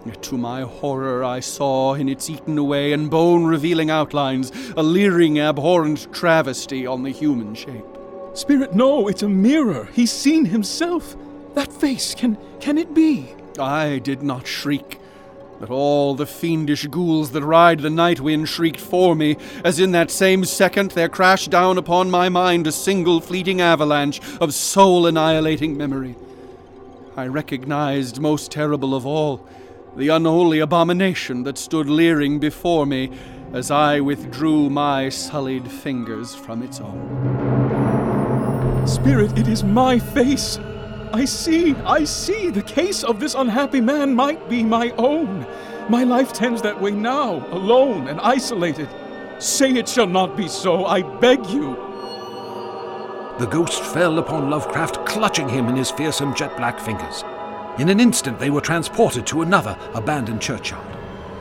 Yet 0.03 0.23
to 0.23 0.37
my 0.37 0.61
horror, 0.61 1.23
I 1.23 1.41
saw 1.41 1.93
in 1.93 2.09
its 2.09 2.29
eaten 2.29 2.57
away 2.57 2.91
and 2.91 3.09
bone 3.09 3.45
revealing 3.45 3.91
outlines 3.91 4.51
a 4.75 4.81
leering, 4.81 5.39
abhorrent 5.39 6.11
travesty 6.11 6.87
on 6.87 7.03
the 7.03 7.11
human 7.11 7.53
shape. 7.53 7.96
Spirit, 8.37 8.75
no, 8.75 9.07
it's 9.07 9.23
a 9.23 9.27
mirror. 9.27 9.89
He's 9.93 10.11
seen 10.11 10.45
himself. 10.45 11.15
That 11.55 11.73
face, 11.73 12.13
can 12.13 12.37
can 12.59 12.77
it 12.77 12.93
be? 12.93 13.29
I 13.57 13.97
did 13.97 14.21
not 14.21 14.45
shriek, 14.45 14.99
but 15.59 15.71
all 15.71 16.13
the 16.13 16.27
fiendish 16.27 16.85
ghouls 16.85 17.31
that 17.31 17.43
ride 17.43 17.79
the 17.79 17.89
night 17.89 18.19
wind 18.19 18.47
shrieked 18.47 18.79
for 18.79 19.15
me, 19.15 19.37
as 19.65 19.79
in 19.79 19.91
that 19.93 20.11
same 20.11 20.45
second 20.45 20.91
there 20.91 21.09
crashed 21.09 21.49
down 21.49 21.79
upon 21.79 22.11
my 22.11 22.29
mind 22.29 22.67
a 22.67 22.71
single 22.71 23.21
fleeting 23.21 23.59
avalanche 23.59 24.21
of 24.39 24.53
soul 24.53 25.07
annihilating 25.07 25.75
memory. 25.75 26.15
I 27.15 27.25
recognized, 27.25 28.19
most 28.19 28.51
terrible 28.51 28.93
of 28.93 29.03
all, 29.03 29.49
the 29.95 30.09
unholy 30.09 30.59
abomination 30.59 31.41
that 31.41 31.57
stood 31.57 31.89
leering 31.89 32.37
before 32.37 32.85
me 32.85 33.09
as 33.51 33.71
I 33.71 33.99
withdrew 33.99 34.69
my 34.69 35.09
sullied 35.09 35.71
fingers 35.71 36.35
from 36.35 36.61
its 36.61 36.79
own. 36.79 37.66
Spirit, 38.87 39.37
it 39.37 39.47
is 39.47 39.63
my 39.63 39.99
face. 39.99 40.59
I 41.13 41.25
see, 41.25 41.75
I 41.75 42.03
see. 42.05 42.49
The 42.49 42.61
case 42.61 43.03
of 43.03 43.19
this 43.19 43.35
unhappy 43.35 43.81
man 43.81 44.15
might 44.15 44.49
be 44.49 44.63
my 44.63 44.91
own. 44.91 45.45
My 45.89 46.03
life 46.03 46.31
tends 46.31 46.61
that 46.61 46.81
way 46.81 46.91
now, 46.91 47.45
alone 47.51 48.07
and 48.07 48.19
isolated. 48.21 48.89
Say 49.39 49.71
it 49.71 49.87
shall 49.89 50.07
not 50.07 50.37
be 50.37 50.47
so, 50.47 50.85
I 50.85 51.01
beg 51.01 51.45
you. 51.47 51.75
The 53.39 53.47
ghost 53.51 53.83
fell 53.83 54.19
upon 54.19 54.49
Lovecraft, 54.49 55.05
clutching 55.05 55.49
him 55.49 55.67
in 55.67 55.75
his 55.75 55.91
fearsome 55.91 56.33
jet 56.33 56.55
black 56.57 56.79
fingers. 56.79 57.23
In 57.77 57.89
an 57.89 57.99
instant, 57.99 58.39
they 58.39 58.49
were 58.49 58.61
transported 58.61 59.27
to 59.27 59.41
another 59.41 59.77
abandoned 59.93 60.41
churchyard. 60.41 60.87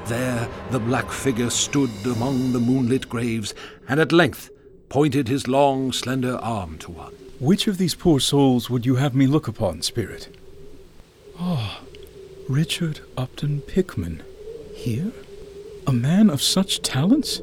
There, 0.07 0.49
the 0.71 0.81
black 0.81 1.11
figure 1.11 1.51
stood 1.51 1.91
among 2.05 2.53
the 2.53 2.61
moonlit 2.61 3.09
graves, 3.09 3.55
and 3.89 3.99
at 3.99 4.13
length 4.13 4.51
pointed 4.89 5.29
his 5.29 5.49
long, 5.49 5.93
slender 5.93 6.37
arm 6.37 6.79
to 6.79 6.91
one. 6.91 7.15
Which 7.39 7.67
of 7.67 7.77
these 7.77 7.95
poor 7.95 8.19
souls 8.19 8.71
would 8.71 8.87
you 8.87 8.97
have 8.97 9.15
me 9.15 9.27
look 9.27 9.47
upon, 9.47 9.83
Spirit? 9.83 10.35
Ah, 11.39 11.83
Richard 12.49 13.01
Upton 13.17 13.61
Pickman. 13.61 14.23
Here? 14.75 15.13
A 15.87 15.93
man 15.93 16.31
of 16.31 16.41
such 16.41 16.81
talents? 16.81 17.43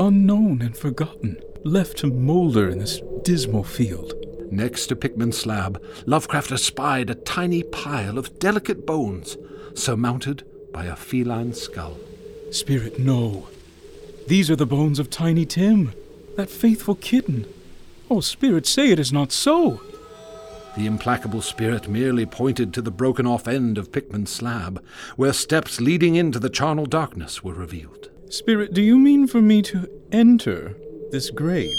Unknown 0.00 0.62
and 0.62 0.74
forgotten, 0.74 1.36
left 1.62 1.98
to 1.98 2.06
moulder 2.06 2.70
in 2.70 2.78
this 2.78 3.02
dismal 3.22 3.64
field. 3.64 4.14
Next 4.50 4.86
to 4.86 4.96
Pickman's 4.96 5.36
slab, 5.36 5.82
Lovecraft 6.06 6.50
espied 6.50 7.10
a 7.10 7.14
tiny 7.14 7.62
pile 7.62 8.16
of 8.16 8.38
delicate 8.38 8.86
bones, 8.86 9.36
surmounted 9.74 10.42
by 10.72 10.86
a 10.86 10.96
feline 10.96 11.52
skull. 11.52 11.98
Spirit, 12.50 12.98
no. 12.98 13.48
These 14.26 14.50
are 14.50 14.56
the 14.56 14.66
bones 14.66 14.98
of 14.98 15.10
Tiny 15.10 15.44
Tim, 15.44 15.92
that 16.36 16.48
faithful 16.48 16.94
kitten. 16.94 17.46
Oh, 18.14 18.20
Spirit, 18.20 18.66
say 18.66 18.90
it 18.90 18.98
is 18.98 19.10
not 19.10 19.32
so. 19.32 19.80
The 20.76 20.84
implacable 20.84 21.40
spirit 21.40 21.88
merely 21.88 22.26
pointed 22.26 22.74
to 22.74 22.82
the 22.82 22.90
broken 22.90 23.26
off 23.26 23.48
end 23.48 23.78
of 23.78 23.90
Pickman's 23.90 24.30
slab, 24.30 24.84
where 25.16 25.32
steps 25.32 25.80
leading 25.80 26.16
into 26.16 26.38
the 26.38 26.50
charnel 26.50 26.84
darkness 26.84 27.42
were 27.42 27.54
revealed. 27.54 28.10
Spirit, 28.28 28.74
do 28.74 28.82
you 28.82 28.98
mean 28.98 29.26
for 29.26 29.40
me 29.40 29.62
to 29.62 29.88
enter 30.12 30.76
this 31.10 31.30
grave? 31.30 31.74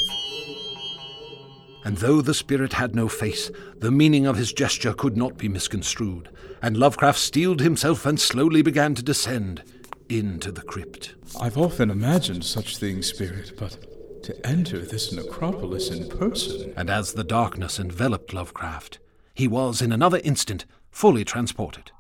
And 1.86 1.98
though 1.98 2.20
the 2.20 2.34
spirit 2.34 2.74
had 2.74 2.96
no 2.96 3.08
face, 3.08 3.52
the 3.78 3.92
meaning 3.92 4.26
of 4.26 4.36
his 4.36 4.52
gesture 4.52 4.96
could 4.96 5.16
not 5.16 5.38
be 5.38 5.48
misconstrued, 5.48 6.30
and 6.64 6.76
Lovecraft 6.76 7.20
steeled 7.20 7.62
himself 7.62 8.08
and 8.08 8.20
slowly 8.20 8.64
began 8.64 8.96
to 8.96 9.04
descend 9.04 9.62
into 10.10 10.52
the 10.52 10.64
crypt. 10.64 11.14
I've 11.40 11.60
often 11.60 11.92
imagined 11.92 12.44
such 12.44 12.78
things, 12.78 13.06
Spirit, 13.06 13.54
but 13.56 13.78
to 14.24 14.46
enter 14.46 14.80
this 14.80 15.12
necropolis 15.12 15.90
in 15.90 16.10
person. 16.10 16.74
And 16.76 16.90
as 16.90 17.14
the 17.14 17.24
darkness 17.24 17.80
enveloped 17.80 18.34
Lovecraft, 18.34 19.00
he 19.34 19.48
was 19.48 19.82
in 19.82 19.92
another 19.92 20.22
instant 20.24 20.66
fully 20.92 21.24
transported. 21.26 21.92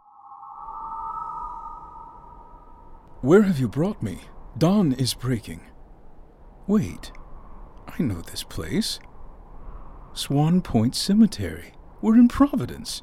Where 3.22 3.44
have 3.44 3.60
you 3.60 3.68
brought 3.68 4.04
me? 4.04 4.20
Dawn 4.58 4.94
is 4.94 5.14
breaking. 5.14 5.62
Wait, 6.68 7.12
I 7.88 8.04
know 8.04 8.22
this 8.22 8.44
place. 8.44 9.00
Swan 10.14 10.62
Point 10.62 10.95
Cemetery. 10.95 11.74
We're 12.02 12.16
in 12.18 12.28
Providence. 12.28 13.02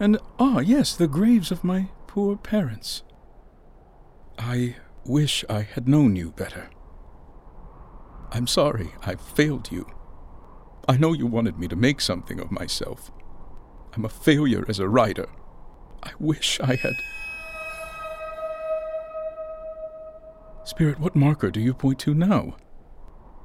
And, 0.00 0.18
ah, 0.38 0.60
yes, 0.60 0.96
the 0.96 1.06
graves 1.06 1.50
of 1.50 1.62
my 1.62 1.90
poor 2.06 2.36
parents. 2.36 3.02
I 4.38 4.76
wish 5.04 5.44
I 5.48 5.62
had 5.62 5.88
known 5.88 6.16
you 6.16 6.32
better. 6.32 6.70
I'm 8.34 8.46
sorry 8.46 8.92
I 9.02 9.14
failed 9.14 9.70
you. 9.70 9.86
I 10.88 10.96
know 10.96 11.12
you 11.12 11.26
wanted 11.26 11.58
me 11.58 11.68
to 11.68 11.76
make 11.76 12.00
something 12.00 12.40
of 12.40 12.50
myself. 12.50 13.12
I'm 13.92 14.06
a 14.06 14.08
failure 14.08 14.64
as 14.68 14.78
a 14.78 14.88
writer. 14.88 15.28
I 16.02 16.12
wish 16.18 16.58
I 16.60 16.76
had. 16.76 16.94
Spirit, 20.64 20.98
what 20.98 21.14
marker 21.14 21.50
do 21.50 21.60
you 21.60 21.74
point 21.74 21.98
to 22.00 22.14
now? 22.14 22.56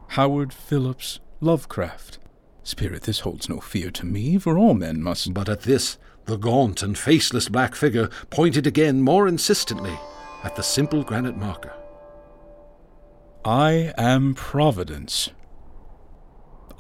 Howard 0.09 0.53
Phillips 0.53 1.19
Lovecraft. 1.41 2.19
Spirit, 2.64 3.03
this 3.03 3.19
holds 3.19 3.49
no 3.49 3.59
fear 3.59 3.91
to 3.91 4.05
me, 4.05 4.38
for 4.38 4.57
all 4.57 4.73
men 4.73 5.03
must. 5.03 5.34
But 5.34 5.49
at 5.49 5.61
this, 5.64 5.97
the 6.26 6.38
gaunt 6.38 6.81
and 6.81 6.97
faceless 6.97 7.49
black 7.49 7.76
figure 7.76 8.09
pointed 8.30 8.65
again 8.65 9.01
more 9.01 9.27
insistently 9.27 9.97
at 10.43 10.55
the 10.55 10.64
simple 10.64 11.03
granite 11.03 11.38
marker. 11.38 11.76
I 13.48 13.94
am 13.98 14.34
Providence. 14.34 15.30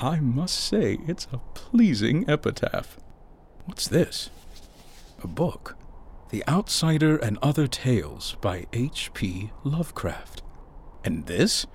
I 0.01 0.19
must 0.19 0.59
say, 0.59 0.97
it's 1.07 1.25
a 1.31 1.37
pleasing 1.53 2.29
epitaph. 2.29 2.97
What's 3.63 3.87
this? 3.87 4.29
A 5.23 5.27
book. 5.27 5.77
The 6.29 6.43
Outsider 6.45 7.15
and 7.15 7.37
Other 7.41 7.67
Tales 7.67 8.35
by 8.41 8.65
H.P. 8.73 9.51
Lovecraft. 9.63 10.43
And 11.05 11.25
this? 11.25 11.65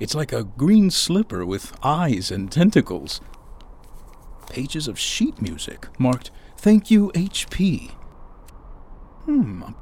It's 0.00 0.16
like 0.16 0.32
a 0.32 0.42
green 0.42 0.90
slipper 0.90 1.46
with 1.46 1.72
eyes 1.80 2.32
and 2.32 2.50
tentacles. 2.50 3.20
Pages 4.50 4.88
of 4.88 4.98
sheet 4.98 5.40
music 5.40 5.86
marked 6.00 6.32
Thank 6.56 6.90
you, 6.90 7.12
H.P. 7.14 7.92
Hmm, 9.24 9.62
a 9.62 9.74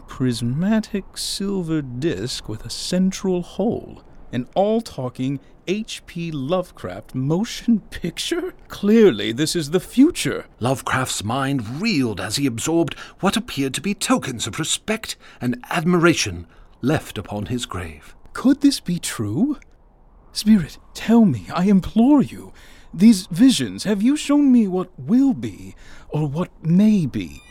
prismatic 0.00 1.16
silver 1.16 1.82
disc 1.82 2.48
with 2.48 2.64
a 2.64 2.70
central 2.70 3.42
hole. 3.42 4.02
An 4.32 4.48
all 4.54 4.80
talking 4.80 5.40
H.P. 5.68 6.30
Lovecraft 6.30 7.14
motion 7.14 7.80
picture? 7.90 8.54
Clearly, 8.68 9.32
this 9.32 9.56
is 9.56 9.70
the 9.70 9.80
future. 9.80 10.46
Lovecraft's 10.60 11.24
mind 11.24 11.80
reeled 11.80 12.20
as 12.20 12.36
he 12.36 12.46
absorbed 12.46 12.94
what 13.20 13.36
appeared 13.36 13.74
to 13.74 13.80
be 13.80 13.94
tokens 13.94 14.46
of 14.46 14.58
respect 14.58 15.16
and 15.40 15.64
admiration 15.70 16.46
left 16.82 17.18
upon 17.18 17.46
his 17.46 17.66
grave. 17.66 18.14
Could 18.32 18.60
this 18.60 18.80
be 18.80 18.98
true? 18.98 19.58
Spirit, 20.32 20.78
tell 20.94 21.24
me, 21.24 21.46
I 21.52 21.64
implore 21.64 22.22
you. 22.22 22.52
These 22.92 23.26
visions, 23.26 23.84
have 23.84 24.02
you 24.02 24.16
shown 24.16 24.52
me 24.52 24.68
what 24.68 24.90
will 24.98 25.34
be, 25.34 25.74
or 26.08 26.26
what 26.28 26.50
may 26.64 27.06
be? 27.06 27.42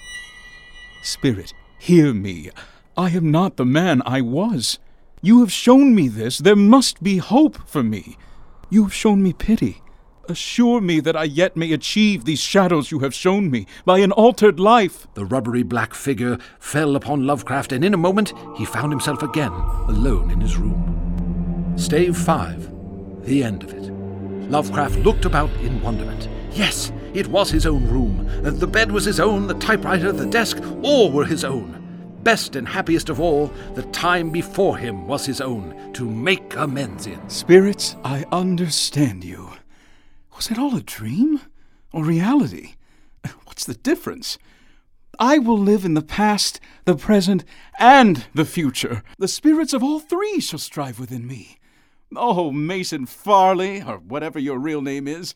Spirit, 1.02 1.54
hear 1.86 2.16
me. 2.16 2.50
I 2.98 3.12
am 3.12 3.30
not 3.30 3.58
the 3.58 3.66
man 3.66 4.02
I 4.08 4.20
was. 4.20 4.80
You 5.22 5.42
have 5.42 5.52
shown 5.52 5.94
me 5.94 6.08
this. 6.08 6.40
There 6.40 6.56
must 6.56 7.04
be 7.04 7.18
hope 7.18 7.60
for 7.68 7.84
me. 7.84 8.18
You 8.72 8.86
have 8.86 8.94
shown 8.94 9.22
me 9.22 9.34
pity. 9.34 9.84
Assure 10.28 10.82
me 10.82 11.00
that 11.02 11.16
I 11.16 11.26
yet 11.26 11.56
may 11.56 11.72
achieve 11.72 12.26
these 12.26 12.40
shadows 12.40 12.90
you 12.90 13.00
have 13.00 13.14
shown 13.14 13.52
me 13.52 13.68
by 13.86 14.00
an 14.00 14.12
altered 14.12 14.60
life. 14.60 15.06
The 15.14 15.26
rubbery 15.26 15.62
black 15.62 15.94
figure 15.94 16.40
fell 16.60 16.96
upon 16.96 17.28
Lovecraft, 17.28 17.72
and 17.72 17.86
in 17.86 17.94
a 17.94 17.98
moment 17.98 18.34
he 18.58 18.66
found 18.66 18.92
himself 18.92 19.22
again 19.22 19.52
alone 19.88 20.32
in 20.32 20.42
his 20.42 20.58
room. 20.58 21.74
Stave 21.78 22.18
5. 22.18 23.26
The 23.26 23.44
end 23.44 23.62
of 23.62 23.72
it. 23.72 23.92
Lovecraft 24.50 24.98
looked 25.00 25.26
about 25.26 25.52
in 25.58 25.80
wonderment. 25.84 26.30
Yes, 26.56 26.94
it 27.14 27.28
was 27.28 27.52
his 27.52 27.66
own 27.66 27.86
room. 27.86 28.30
Uh, 28.46 28.50
the 28.50 28.66
bed 28.66 28.90
was 28.90 29.04
his 29.04 29.20
own, 29.20 29.48
the 29.48 29.56
typewriter, 29.56 30.14
the 30.14 30.26
desk, 30.26 30.58
all 30.82 31.12
were 31.12 31.26
his 31.26 31.44
own. 31.44 31.82
Best 32.24 32.56
and 32.56 32.66
happiest 32.66 33.10
of 33.10 33.20
all, 33.20 33.48
the 33.74 33.84
time 33.84 34.30
before 34.30 34.78
him 34.78 35.06
was 35.06 35.26
his 35.26 35.42
own 35.42 35.92
to 35.92 36.10
make 36.10 36.56
amends 36.56 37.08
in. 37.08 37.30
Spirits, 37.30 37.98
I 38.06 38.24
understand 38.32 39.26
you. 39.26 39.50
Was 40.38 40.50
it 40.50 40.58
all 40.58 40.78
a 40.78 40.82
dream? 40.82 41.42
Or 41.92 42.06
reality? 42.06 42.76
What's 43.44 43.66
the 43.66 43.76
difference? 43.76 44.38
I 45.20 45.38
will 45.38 45.60
live 45.60 45.84
in 45.84 45.94
the 45.94 46.02
past, 46.02 46.62
the 46.86 46.96
present, 46.96 47.44
and 47.80 48.26
the 48.34 48.46
future. 48.46 49.04
The 49.18 49.28
spirits 49.28 49.74
of 49.74 49.84
all 49.84 50.00
three 50.00 50.40
shall 50.40 50.60
strive 50.60 51.00
within 51.00 51.28
me. 51.28 51.58
Oh, 52.16 52.52
Mason 52.52 53.06
Farley, 53.06 53.82
or 53.82 53.98
whatever 53.98 54.40
your 54.40 54.58
real 54.58 54.82
name 54.82 55.08
is, 55.08 55.34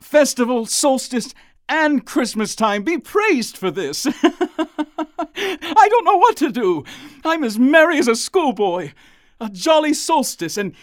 festival, 0.00 0.66
solstice, 0.66 1.34
and 1.68 2.04
Christmas 2.04 2.54
time, 2.54 2.82
be 2.82 2.98
praised 2.98 3.56
for 3.56 3.70
this. 3.70 4.06
I 4.22 5.88
don't 5.88 6.04
know 6.04 6.18
what 6.18 6.36
to 6.38 6.52
do. 6.52 6.84
I'm 7.24 7.42
as 7.44 7.58
merry 7.58 7.98
as 7.98 8.08
a 8.08 8.16
schoolboy. 8.16 8.92
A 9.40 9.48
jolly 9.50 9.94
solstice, 9.94 10.56
and 10.56 10.74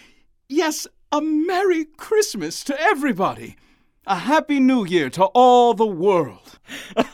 yes, 0.49 0.85
a 1.11 1.21
Merry 1.21 1.85
Christmas 1.85 2.63
to 2.65 2.79
everybody. 2.79 3.55
A 4.07 4.15
Happy 4.15 4.59
New 4.59 4.83
Year 4.83 5.11
to 5.11 5.25
all 5.25 5.75
the 5.75 5.85
world. 5.85 6.57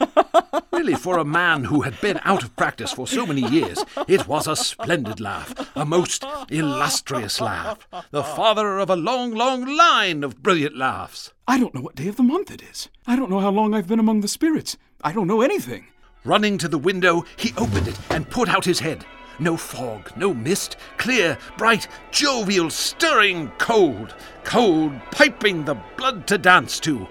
really, 0.71 0.95
for 0.95 1.17
a 1.17 1.25
man 1.25 1.65
who 1.65 1.81
had 1.81 1.99
been 1.99 2.17
out 2.23 2.43
of 2.43 2.55
practice 2.55 2.93
for 2.93 3.05
so 3.05 3.25
many 3.25 3.41
years, 3.41 3.83
it 4.07 4.25
was 4.25 4.47
a 4.47 4.55
splendid 4.55 5.19
laugh, 5.19 5.53
a 5.75 5.83
most 5.83 6.23
illustrious 6.49 7.41
laugh, 7.41 7.85
the 8.11 8.23
father 8.23 8.79
of 8.79 8.89
a 8.89 8.95
long, 8.95 9.33
long 9.33 9.65
line 9.65 10.23
of 10.23 10.41
brilliant 10.41 10.77
laughs. 10.77 11.33
I 11.45 11.59
don't 11.59 11.75
know 11.75 11.81
what 11.81 11.95
day 11.95 12.07
of 12.07 12.15
the 12.15 12.23
month 12.23 12.51
it 12.51 12.61
is. 12.61 12.87
I 13.05 13.17
don't 13.17 13.29
know 13.29 13.41
how 13.41 13.51
long 13.51 13.73
I've 13.73 13.89
been 13.89 13.99
among 13.99 14.21
the 14.21 14.29
spirits. 14.29 14.77
I 15.03 15.11
don't 15.11 15.27
know 15.27 15.41
anything. 15.41 15.87
Running 16.23 16.57
to 16.59 16.69
the 16.69 16.77
window, 16.77 17.25
he 17.35 17.53
opened 17.57 17.89
it 17.89 17.99
and 18.09 18.29
put 18.29 18.47
out 18.47 18.63
his 18.63 18.79
head. 18.79 19.05
No 19.39 19.55
fog, 19.55 20.11
no 20.15 20.33
mist, 20.33 20.77
clear, 20.97 21.37
bright, 21.57 21.87
jovial, 22.11 22.69
stirring, 22.69 23.51
cold, 23.59 24.15
cold, 24.43 24.93
piping 25.11 25.65
the 25.65 25.75
blood 25.95 26.25
to 26.27 26.37
dance 26.37 26.79
to. 26.81 27.07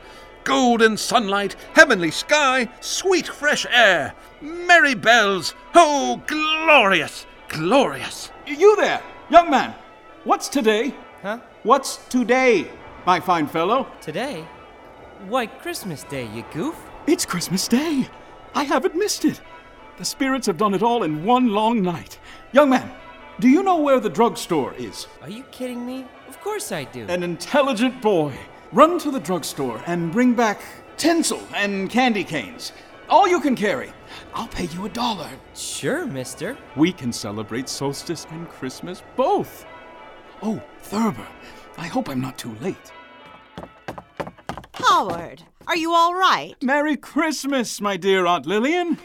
golden 0.47 0.97
sunlight, 0.97 1.57
heavenly 1.75 2.11
sky, 2.11 2.69
sweet 2.81 3.27
fresh 3.27 3.67
air, 3.69 4.15
merry 4.41 4.95
bells. 4.95 5.55
Oh, 5.75 6.23
glorious, 6.27 7.27
glorious. 7.49 8.31
You 8.47 8.77
there, 8.77 9.03
young 9.29 9.51
man. 9.51 9.75
What's 10.25 10.49
today? 10.49 10.95
Huh? 11.23 11.41
What's 11.65 11.97
today, 12.09 12.71
my 13.05 13.19
fine 13.19 13.49
fellow? 13.49 13.89
Today? 14.01 14.47
Why, 15.27 15.47
Christmas 15.47 16.05
Day, 16.05 16.29
you 16.33 16.45
goof. 16.53 16.77
It's 17.09 17.27
Christmas 17.27 17.67
Day. 17.67 18.09
I 18.55 18.63
haven't 18.65 18.95
missed 18.95 19.25
it. 19.25 19.41
The 19.99 20.05
spirits 20.05 20.47
have 20.47 20.59
done 20.59 20.75
it 20.75 20.83
all 20.83 21.05
in 21.05 21.25
one 21.25 21.49
long 21.49 21.83
night. 21.83 22.19
Young 22.53 22.71
man, 22.71 22.91
do 23.41 23.49
you 23.49 23.63
know 23.63 23.81
where 23.81 24.01
the 24.01 24.11
drugstore 24.11 24.75
is? 24.75 25.07
Are 25.23 25.31
you 25.31 25.43
kidding 25.45 25.87
me? 25.87 26.07
Of 26.29 26.41
course 26.41 26.71
I 26.73 26.85
do. 26.85 27.07
An 27.09 27.23
intelligent 27.23 28.03
boy. 28.03 28.35
Run 28.73 28.99
to 28.99 29.11
the 29.11 29.21
drugstore 29.21 29.81
and 29.87 30.13
bring 30.13 30.35
back 30.35 30.61
tinsel 30.97 31.41
and 31.55 31.89
candy 31.89 32.25
canes. 32.25 32.73
All 33.09 33.29
you 33.29 33.41
can 33.41 33.55
carry. 33.55 33.93
I'll 34.35 34.49
pay 34.49 34.65
you 34.65 34.85
a 34.85 34.89
dollar. 34.89 35.31
Sure, 35.55 36.05
mister. 36.05 36.59
We 36.75 36.93
can 36.93 37.13
celebrate 37.13 37.69
solstice 37.69 38.27
and 38.31 38.49
Christmas 38.49 39.03
both. 39.17 39.65
Oh, 40.43 40.63
Thurber, 40.83 41.27
I 41.79 41.87
hope 41.87 42.09
I'm 42.09 42.21
not 42.21 42.37
too 42.37 42.55
late. 42.61 42.93
Howard, 44.75 45.43
are 45.67 45.77
you 45.77 45.93
all 45.93 46.15
right? 46.15 46.55
Merry 46.63 46.97
Christmas, 46.97 47.81
my 47.81 47.97
dear 47.97 48.27
Aunt 48.27 48.47
Lillian. 48.47 48.99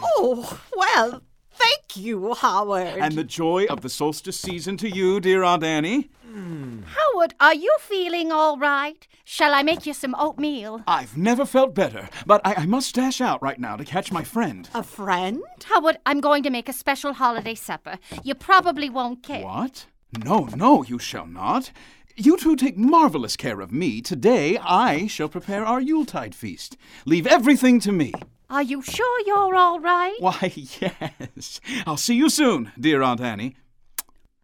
Oh, 0.00 0.60
well, 0.76 1.22
thank 1.50 1.96
you, 1.96 2.34
Howard. 2.34 2.98
And 2.98 3.14
the 3.14 3.24
joy 3.24 3.66
of 3.66 3.80
the 3.80 3.88
solstice 3.88 4.38
season 4.38 4.76
to 4.78 4.88
you, 4.88 5.20
dear 5.20 5.42
Aunt 5.42 5.64
Annie. 5.64 6.10
Hmm. 6.24 6.82
Howard, 6.82 7.34
are 7.40 7.54
you 7.54 7.74
feeling 7.80 8.30
all 8.30 8.58
right? 8.58 9.06
Shall 9.24 9.54
I 9.54 9.62
make 9.62 9.86
you 9.86 9.94
some 9.94 10.14
oatmeal? 10.18 10.82
I've 10.86 11.16
never 11.16 11.44
felt 11.44 11.74
better, 11.74 12.08
but 12.26 12.40
I, 12.44 12.54
I 12.62 12.66
must 12.66 12.94
dash 12.94 13.20
out 13.20 13.42
right 13.42 13.58
now 13.58 13.76
to 13.76 13.84
catch 13.84 14.12
my 14.12 14.24
friend. 14.24 14.68
A 14.74 14.82
friend? 14.82 15.42
Howard, 15.64 15.98
I'm 16.06 16.20
going 16.20 16.42
to 16.44 16.50
make 16.50 16.68
a 16.68 16.72
special 16.72 17.14
holiday 17.14 17.54
supper. 17.54 17.98
You 18.22 18.34
probably 18.34 18.88
won't 18.88 19.22
care. 19.22 19.44
What? 19.44 19.86
No, 20.24 20.48
no, 20.56 20.82
you 20.84 20.98
shall 20.98 21.26
not. 21.26 21.70
You 22.16 22.36
two 22.36 22.56
take 22.56 22.76
marvelous 22.76 23.36
care 23.36 23.60
of 23.60 23.70
me. 23.70 24.00
Today 24.00 24.58
I 24.58 25.06
shall 25.06 25.28
prepare 25.28 25.64
our 25.64 25.80
Yuletide 25.80 26.34
feast. 26.34 26.76
Leave 27.04 27.26
everything 27.26 27.78
to 27.80 27.92
me. 27.92 28.12
Are 28.50 28.62
you 28.62 28.80
sure 28.80 29.20
you're 29.26 29.54
all 29.54 29.78
right? 29.78 30.16
Why, 30.20 30.52
yes. 30.56 31.60
I'll 31.86 31.98
see 31.98 32.14
you 32.14 32.30
soon, 32.30 32.72
dear 32.80 33.02
Aunt 33.02 33.20
Annie. 33.20 33.56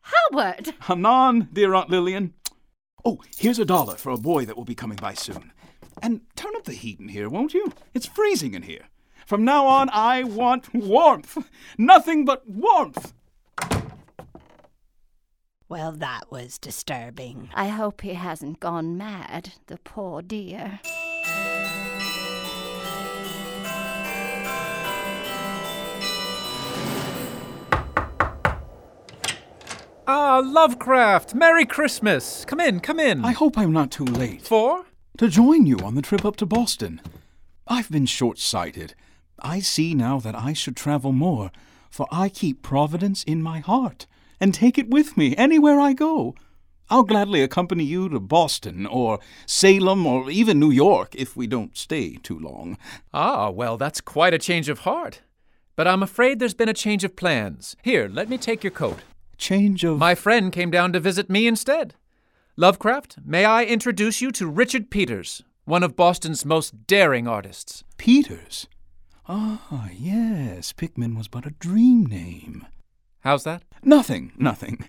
Howard! 0.02 0.74
Anon, 0.88 1.48
dear 1.52 1.74
Aunt 1.74 1.88
Lillian. 1.88 2.34
Oh, 3.02 3.20
here's 3.38 3.58
a 3.58 3.64
dollar 3.64 3.96
for 3.96 4.10
a 4.10 4.18
boy 4.18 4.44
that 4.44 4.56
will 4.56 4.64
be 4.64 4.74
coming 4.74 4.98
by 5.00 5.14
soon. 5.14 5.52
And 6.02 6.20
turn 6.36 6.52
up 6.56 6.64
the 6.64 6.72
heat 6.72 7.00
in 7.00 7.08
here, 7.08 7.30
won't 7.30 7.54
you? 7.54 7.72
It's 7.94 8.06
freezing 8.06 8.52
in 8.52 8.62
here. 8.62 8.88
From 9.26 9.42
now 9.42 9.66
on, 9.66 9.88
I 9.90 10.22
want 10.24 10.74
warmth. 10.74 11.38
Nothing 11.78 12.26
but 12.26 12.46
warmth. 12.46 13.14
Well, 15.66 15.92
that 15.92 16.30
was 16.30 16.58
disturbing. 16.58 17.48
I 17.54 17.68
hope 17.68 18.02
he 18.02 18.14
hasn't 18.14 18.60
gone 18.60 18.98
mad, 18.98 19.54
the 19.66 19.78
poor 19.78 20.20
dear. 20.20 20.80
Ah, 30.06 30.42
Lovecraft! 30.44 31.34
Merry 31.34 31.64
Christmas! 31.64 32.44
Come 32.44 32.60
in, 32.60 32.80
come 32.80 33.00
in. 33.00 33.24
I 33.24 33.32
hope 33.32 33.56
I'm 33.56 33.72
not 33.72 33.90
too 33.90 34.04
late. 34.04 34.42
For? 34.42 34.84
To 35.16 35.28
join 35.28 35.64
you 35.64 35.78
on 35.78 35.94
the 35.94 36.02
trip 36.02 36.26
up 36.26 36.36
to 36.36 36.46
Boston. 36.46 37.00
I've 37.66 37.90
been 37.90 38.04
short 38.04 38.38
sighted. 38.38 38.94
I 39.38 39.60
see 39.60 39.94
now 39.94 40.20
that 40.20 40.34
I 40.34 40.52
should 40.52 40.76
travel 40.76 41.12
more, 41.12 41.50
for 41.90 42.06
I 42.12 42.28
keep 42.28 42.60
Providence 42.60 43.24
in 43.24 43.42
my 43.42 43.60
heart 43.60 44.06
and 44.38 44.52
take 44.52 44.76
it 44.76 44.90
with 44.90 45.16
me 45.16 45.34
anywhere 45.36 45.80
I 45.80 45.94
go. 45.94 46.34
I'll 46.90 47.04
gladly 47.04 47.40
accompany 47.40 47.84
you 47.84 48.10
to 48.10 48.20
Boston 48.20 48.84
or 48.84 49.20
Salem 49.46 50.06
or 50.06 50.30
even 50.30 50.60
New 50.60 50.70
York 50.70 51.14
if 51.14 51.34
we 51.34 51.46
don't 51.46 51.78
stay 51.78 52.16
too 52.16 52.38
long. 52.38 52.76
Ah, 53.14 53.48
well, 53.48 53.78
that's 53.78 54.02
quite 54.02 54.34
a 54.34 54.38
change 54.38 54.68
of 54.68 54.80
heart. 54.80 55.22
But 55.76 55.88
I'm 55.88 56.02
afraid 56.02 56.38
there's 56.40 56.52
been 56.52 56.68
a 56.68 56.74
change 56.74 57.04
of 57.04 57.16
plans. 57.16 57.74
Here, 57.82 58.06
let 58.06 58.28
me 58.28 58.36
take 58.36 58.62
your 58.62 58.70
coat. 58.70 58.98
Change 59.38 59.84
of. 59.84 59.98
My 59.98 60.14
friend 60.14 60.52
came 60.52 60.70
down 60.70 60.92
to 60.92 61.00
visit 61.00 61.28
me 61.28 61.46
instead. 61.46 61.94
Lovecraft, 62.56 63.18
may 63.24 63.44
I 63.44 63.64
introduce 63.64 64.20
you 64.20 64.30
to 64.32 64.46
Richard 64.46 64.90
Peters, 64.90 65.42
one 65.64 65.82
of 65.82 65.96
Boston's 65.96 66.44
most 66.44 66.86
daring 66.86 67.26
artists. 67.26 67.82
Peters? 67.98 68.68
Ah, 69.28 69.88
yes, 69.92 70.72
Pickman 70.72 71.16
was 71.16 71.28
but 71.28 71.46
a 71.46 71.50
dream 71.50 72.06
name. 72.06 72.66
How's 73.20 73.44
that? 73.44 73.62
Nothing, 73.82 74.32
nothing. 74.36 74.86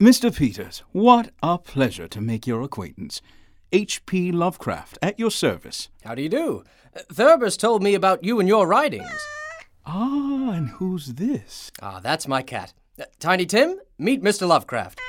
Mr. 0.00 0.34
Peters, 0.34 0.82
what 0.92 1.30
a 1.42 1.58
pleasure 1.58 2.08
to 2.08 2.20
make 2.20 2.46
your 2.46 2.62
acquaintance. 2.62 3.20
H.P. 3.72 4.30
Lovecraft, 4.30 4.98
at 5.02 5.18
your 5.18 5.30
service. 5.30 5.88
How 6.04 6.14
do 6.14 6.22
you 6.22 6.28
do? 6.28 6.62
Thurber's 7.12 7.56
told 7.56 7.82
me 7.82 7.94
about 7.94 8.22
you 8.22 8.38
and 8.38 8.48
your 8.48 8.66
writings. 8.68 9.26
Ah, 9.84 10.50
and 10.52 10.68
who's 10.68 11.14
this? 11.14 11.72
Ah, 11.82 12.00
that's 12.00 12.28
my 12.28 12.42
cat. 12.42 12.72
Uh, 12.98 13.04
Tiny 13.18 13.44
Tim, 13.44 13.80
meet 13.98 14.22
Mr. 14.22 14.46
Lovecraft. 14.46 15.00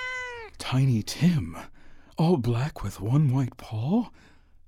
Tiny 0.58 1.04
Tim, 1.04 1.56
all 2.18 2.38
black 2.38 2.82
with 2.84 3.00
one 3.00 3.32
white 3.32 3.58
paw? 3.58 4.10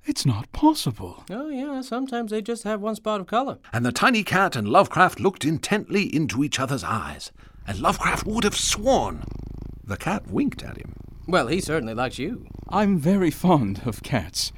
It's 0.05 0.25
not 0.25 0.51
possible. 0.51 1.23
Oh, 1.29 1.49
yeah, 1.49 1.81
sometimes 1.81 2.31
they 2.31 2.41
just 2.41 2.63
have 2.63 2.79
one 2.79 2.95
spot 2.95 3.19
of 3.19 3.27
color. 3.27 3.57
And 3.73 3.85
the 3.85 3.91
tiny 3.91 4.23
cat 4.23 4.55
and 4.55 4.69
Lovecraft 4.69 5.19
looked 5.19 5.43
intently 5.45 6.03
into 6.15 6.43
each 6.43 6.59
other's 6.59 6.83
eyes, 6.83 7.31
and 7.65 7.79
Lovecraft 7.79 8.25
would 8.27 8.43
have 8.43 8.55
sworn. 8.55 9.23
The 9.83 9.97
cat 9.97 10.27
winked 10.27 10.61
at 10.63 10.77
him. 10.77 10.93
Well, 11.27 11.47
he 11.47 11.59
certainly 11.59 11.93
likes 11.93 12.19
you. 12.19 12.45
I'm 12.69 12.99
very 12.99 13.31
fond 13.31 13.81
of 13.85 14.03
cats. 14.03 14.51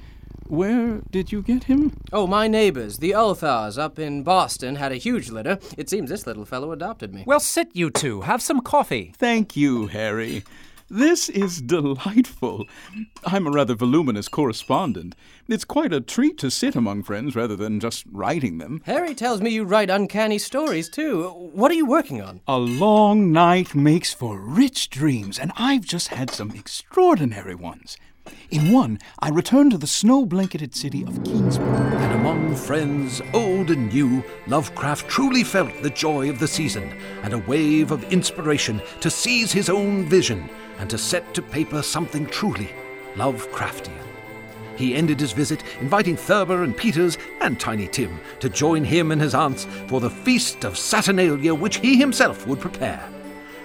Where 0.50 1.02
did 1.12 1.32
you 1.32 1.44
get 1.44 1.66
him? 1.66 1.96
Oh, 2.12 2.26
my 2.26 2.48
neighbors, 2.48 2.98
the 2.98 3.12
Ulthars 3.12 3.78
up 3.78 4.00
in 4.00 4.24
Boston, 4.24 4.78
had 4.78 4.92
a 4.92 4.96
huge 4.96 5.30
litter. 5.30 5.60
It 5.78 5.92
seems 5.92 6.10
this 6.10 6.26
little 6.26 6.44
fellow 6.44 6.72
adopted 6.72 7.14
me. 7.14 7.24
Well, 7.28 7.40
sit, 7.40 7.70
you 7.74 7.92
two. 7.92 8.22
Have 8.22 8.42
some 8.42 8.62
coffee. 8.62 9.14
Thank 9.16 9.56
you, 9.56 9.86
Harry. 9.88 10.44
This 10.90 11.30
is 11.30 11.62
delightful. 11.62 12.66
I'm 13.24 13.46
a 13.46 13.52
rather 13.52 13.76
voluminous 13.76 14.28
correspondent. 14.28 15.14
It's 15.48 15.66
quite 15.66 15.94
a 15.94 16.02
treat 16.02 16.40
to 16.40 16.50
sit 16.50 16.76
among 16.76 17.04
friends 17.04 17.36
rather 17.36 17.56
than 17.56 17.80
just 17.80 18.06
writing 18.12 18.58
them. 18.58 18.82
Harry 18.86 19.14
tells 19.14 19.42
me 19.42 19.52
you 19.52 19.66
write 19.66 19.92
uncanny 19.92 20.40
stories, 20.40 20.90
too. 20.90 21.30
What 21.30 21.70
are 21.70 21.76
you 21.76 21.86
working 21.86 22.24
on? 22.24 22.42
A 22.48 22.58
long 22.58 23.32
night 23.32 23.76
makes 23.76 24.16
for 24.16 24.40
rich 24.40 24.90
dreams, 24.90 25.38
and 25.38 25.52
I've 25.58 25.86
just 25.86 26.08
had 26.08 26.32
some 26.32 26.50
extraordinary 26.50 27.54
ones. 27.54 27.98
In 28.52 28.72
one, 28.72 29.00
I 29.20 29.30
returned 29.30 29.72
to 29.72 29.78
the 29.78 29.88
snow 29.88 30.26
blanketed 30.26 30.76
city 30.76 31.04
of 31.04 31.24
Kingsport. 31.24 31.68
And 31.68 32.14
among 32.14 32.56
friends 32.56 33.22
old 33.34 33.70
and 33.70 33.94
new, 33.94 34.24
Lovecraft 34.48 35.08
truly 35.08 35.44
felt 35.44 35.72
the 35.82 35.90
joy 35.90 36.30
of 36.30 36.40
the 36.40 36.48
season 36.48 36.92
and 37.24 37.34
a 37.34 37.40
wave 37.40 37.92
of 37.92 38.04
inspiration 38.12 38.82
to 39.02 39.10
seize 39.10 39.52
his 39.52 39.70
own 39.70 40.06
vision 40.06 40.50
and 40.80 40.90
to 40.90 40.98
set 40.98 41.34
to 41.34 41.42
paper 41.42 41.82
something 41.82 42.26
truly 42.26 42.70
Lovecraftian. 43.16 44.10
He 44.78 44.96
ended 44.96 45.20
his 45.20 45.34
visit 45.34 45.62
inviting 45.82 46.16
Thurber 46.16 46.64
and 46.64 46.76
Peters 46.76 47.18
and 47.42 47.60
Tiny 47.60 47.88
Tim 47.88 48.18
to 48.40 48.50
join 48.50 48.86
him 48.86 49.12
and 49.12 49.22
his 49.22 49.36
aunts 49.36 49.66
for 49.88 50.00
the 50.00 50.10
feast 50.10 50.64
of 50.64 50.78
Saturnalia 50.78 51.54
which 51.54 51.78
he 51.78 51.98
himself 51.98 52.48
would 52.48 52.62
prepare. 52.62 53.04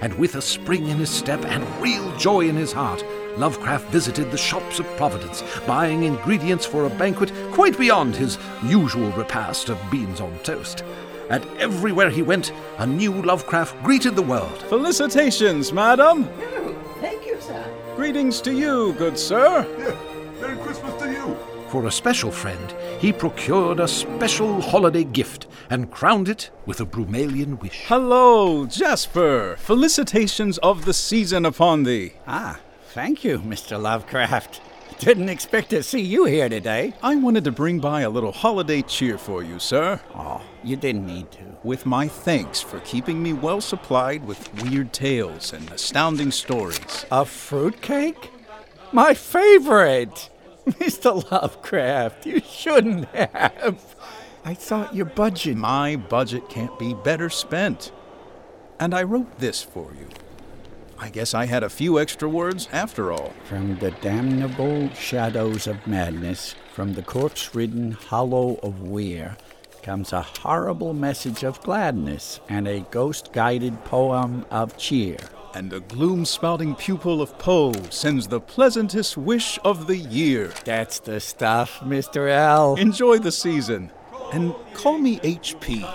And 0.00 0.12
with 0.18 0.34
a 0.34 0.42
spring 0.42 0.88
in 0.88 0.98
his 0.98 1.10
step 1.10 1.44
and 1.44 1.64
real 1.80 2.16
joy 2.16 2.48
in 2.48 2.56
his 2.56 2.72
heart, 2.72 3.04
Lovecraft 3.36 3.90
visited 3.90 4.30
the 4.30 4.36
shops 4.36 4.78
of 4.78 4.86
Providence, 4.96 5.42
buying 5.66 6.04
ingredients 6.04 6.64
for 6.64 6.84
a 6.84 6.90
banquet 6.90 7.32
quite 7.52 7.76
beyond 7.78 8.14
his 8.14 8.38
usual 8.64 9.10
repast 9.12 9.68
of 9.68 9.78
beans 9.90 10.20
on 10.20 10.38
toast. 10.40 10.84
And 11.30 11.44
everywhere 11.58 12.10
he 12.10 12.22
went, 12.22 12.52
a 12.78 12.86
new 12.86 13.12
Lovecraft 13.12 13.82
greeted 13.82 14.14
the 14.14 14.22
world. 14.22 14.58
Felicitations, 14.68 15.72
madam! 15.72 16.28
Thank 17.00 17.26
you, 17.26 17.40
sir. 17.40 17.64
Greetings 17.96 18.40
to 18.42 18.52
you, 18.52 18.92
good 18.94 19.18
sir. 19.18 19.66
Yeah, 19.78 20.40
Merry 20.40 20.56
Christmas 20.58 20.94
to 21.02 21.10
you. 21.10 21.36
For 21.68 21.86
a 21.86 21.90
special 21.90 22.30
friend, 22.30 22.72
he 23.00 23.12
procured 23.12 23.80
a 23.80 23.88
special 23.88 24.60
holiday 24.60 25.02
gift 25.02 25.48
and 25.70 25.90
crowned 25.90 26.28
it 26.28 26.50
with 26.66 26.80
a 26.80 26.86
Brumalian 26.86 27.60
wish. 27.60 27.86
Hello, 27.86 28.64
Jasper. 28.66 29.56
Felicitations 29.58 30.58
of 30.58 30.84
the 30.84 30.94
season 30.94 31.44
upon 31.44 31.82
thee. 31.82 32.12
Ah, 32.28 32.60
thank 32.94 33.24
you, 33.24 33.40
Mr. 33.40 33.80
Lovecraft. 33.80 34.60
Didn't 35.00 35.28
expect 35.28 35.70
to 35.70 35.82
see 35.82 36.00
you 36.00 36.26
here 36.26 36.48
today. 36.48 36.94
I 37.02 37.16
wanted 37.16 37.42
to 37.42 37.50
bring 37.50 37.80
by 37.80 38.02
a 38.02 38.08
little 38.08 38.30
holiday 38.30 38.82
cheer 38.82 39.18
for 39.18 39.42
you, 39.42 39.58
sir. 39.58 40.00
Oh, 40.14 40.40
you 40.62 40.76
didn't 40.76 41.04
need 41.04 41.32
to. 41.32 41.58
With 41.64 41.86
my 41.86 42.06
thanks 42.06 42.60
for 42.60 42.78
keeping 42.80 43.20
me 43.20 43.32
well 43.32 43.60
supplied 43.60 44.24
with 44.24 44.62
weird 44.62 44.92
tales 44.92 45.52
and 45.52 45.68
astounding 45.72 46.30
stories. 46.30 47.04
A 47.10 47.24
fruitcake? 47.24 48.30
My 48.92 49.12
favorite! 49.12 50.30
Mr. 50.66 51.28
Lovecraft, 51.32 52.26
you 52.26 52.40
shouldn't 52.48 53.06
have. 53.06 53.96
I 54.44 54.54
thought 54.54 54.94
your 54.94 55.06
budget. 55.06 55.56
My 55.56 55.96
budget 55.96 56.48
can't 56.48 56.78
be 56.78 56.94
better 56.94 57.28
spent. 57.28 57.90
And 58.78 58.94
I 58.94 59.02
wrote 59.02 59.40
this 59.40 59.64
for 59.64 59.92
you. 59.98 60.06
I 60.98 61.10
guess 61.10 61.34
I 61.34 61.46
had 61.46 61.62
a 61.62 61.68
few 61.68 61.98
extra 61.98 62.28
words 62.28 62.68
after 62.72 63.12
all. 63.12 63.32
From 63.44 63.78
the 63.78 63.90
damnable 63.90 64.88
shadows 64.90 65.66
of 65.66 65.86
madness, 65.86 66.54
from 66.72 66.94
the 66.94 67.02
corpse 67.02 67.54
ridden 67.54 67.92
hollow 67.92 68.58
of 68.62 68.82
Weir, 68.82 69.36
comes 69.82 70.12
a 70.12 70.22
horrible 70.22 70.94
message 70.94 71.42
of 71.42 71.60
gladness 71.62 72.40
and 72.48 72.66
a 72.66 72.86
ghost 72.90 73.32
guided 73.32 73.84
poem 73.84 74.46
of 74.50 74.76
cheer. 74.76 75.18
And 75.54 75.70
the 75.70 75.80
gloom 75.80 76.24
spouting 76.24 76.74
pupil 76.74 77.22
of 77.22 77.38
Poe 77.38 77.72
sends 77.90 78.26
the 78.26 78.40
pleasantest 78.40 79.16
wish 79.16 79.58
of 79.64 79.86
the 79.86 79.96
year. 79.96 80.52
That's 80.64 80.98
the 80.98 81.20
stuff, 81.20 81.80
Mr. 81.80 82.28
L. 82.28 82.74
Enjoy 82.76 83.18
the 83.18 83.30
season. 83.30 83.92
And 84.32 84.54
call 84.72 84.98
me 84.98 85.20
HP. 85.20 85.86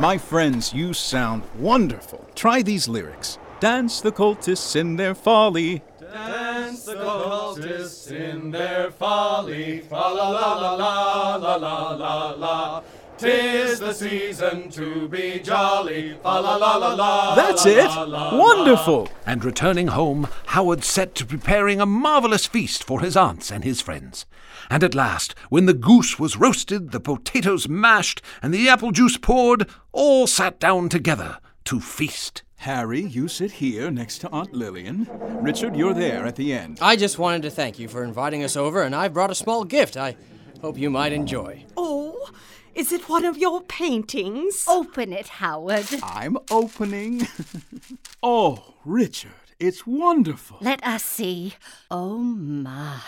My 0.00 0.16
friends, 0.16 0.72
you 0.72 0.94
sound 0.94 1.42
wonderful. 1.58 2.26
Try 2.34 2.62
these 2.62 2.88
lyrics. 2.88 3.36
Dance 3.60 4.00
the 4.00 4.10
cultists 4.10 4.74
in 4.74 4.96
their 4.96 5.14
folly. 5.14 5.82
Dance 6.00 6.84
the 6.84 6.94
cultists 6.94 8.10
in 8.10 8.50
their 8.50 8.90
folly. 8.92 9.80
Fa 9.80 9.94
la 9.94 10.30
la 10.30 10.54
la 10.54 10.74
la 10.74 11.36
la 11.36 11.54
la 11.56 11.90
la 11.90 12.30
la. 12.30 12.82
Tis 13.18 13.78
the 13.78 13.92
season 13.92 14.70
to 14.70 15.06
be 15.06 15.38
jolly. 15.38 16.14
Fa 16.22 16.40
la 16.40 16.56
la 16.56 16.76
la 16.76 16.94
la. 16.94 17.34
That's 17.34 17.66
la, 17.66 17.70
it. 17.70 17.84
la, 17.84 18.02
la, 18.04 18.38
Wonderful. 18.38 19.10
And 19.26 19.44
returning 19.44 19.88
home, 19.88 20.28
Howard 20.46 20.82
set 20.82 21.14
to 21.16 21.26
preparing 21.26 21.78
a 21.78 21.84
marvellous 21.84 22.46
feast 22.46 22.82
for 22.82 23.02
his 23.02 23.18
aunts 23.18 23.52
and 23.52 23.64
his 23.64 23.82
friends. 23.82 24.24
And 24.70 24.84
at 24.84 24.94
last, 24.94 25.34
when 25.48 25.66
the 25.66 25.74
goose 25.74 26.18
was 26.18 26.36
roasted, 26.36 26.92
the 26.92 27.00
potatoes 27.00 27.68
mashed, 27.68 28.22
and 28.40 28.54
the 28.54 28.68
apple 28.68 28.92
juice 28.92 29.18
poured, 29.18 29.68
all 29.90 30.28
sat 30.28 30.60
down 30.60 30.88
together 30.88 31.38
to 31.64 31.80
feast. 31.80 32.44
Harry, 32.58 33.00
you 33.00 33.26
sit 33.26 33.52
here 33.52 33.90
next 33.90 34.18
to 34.18 34.30
Aunt 34.30 34.52
Lillian. 34.52 35.08
Richard, 35.42 35.74
you're 35.74 35.94
there 35.94 36.24
at 36.24 36.36
the 36.36 36.52
end. 36.52 36.78
I 36.80 36.94
just 36.94 37.18
wanted 37.18 37.42
to 37.42 37.50
thank 37.50 37.78
you 37.78 37.88
for 37.88 38.04
inviting 38.04 38.44
us 38.44 38.56
over, 38.56 38.82
and 38.82 38.94
I've 38.94 39.14
brought 39.14 39.30
a 39.30 39.34
small 39.34 39.64
gift 39.64 39.96
I 39.96 40.14
hope 40.60 40.78
you 40.78 40.90
might 40.90 41.12
enjoy. 41.12 41.64
Oh, 41.76 42.30
is 42.74 42.92
it 42.92 43.08
one 43.08 43.24
of 43.24 43.38
your 43.38 43.62
paintings? 43.62 44.66
Open 44.68 45.12
it, 45.12 45.26
Howard. 45.28 45.86
I'm 46.02 46.36
opening. 46.50 47.26
oh, 48.22 48.74
Richard, 48.84 49.32
it's 49.60 49.86
wonderful. 49.86 50.58
Let 50.60 50.82
us 50.84 51.04
see. 51.04 51.54
Oh 51.90 52.18
my. 52.18 53.00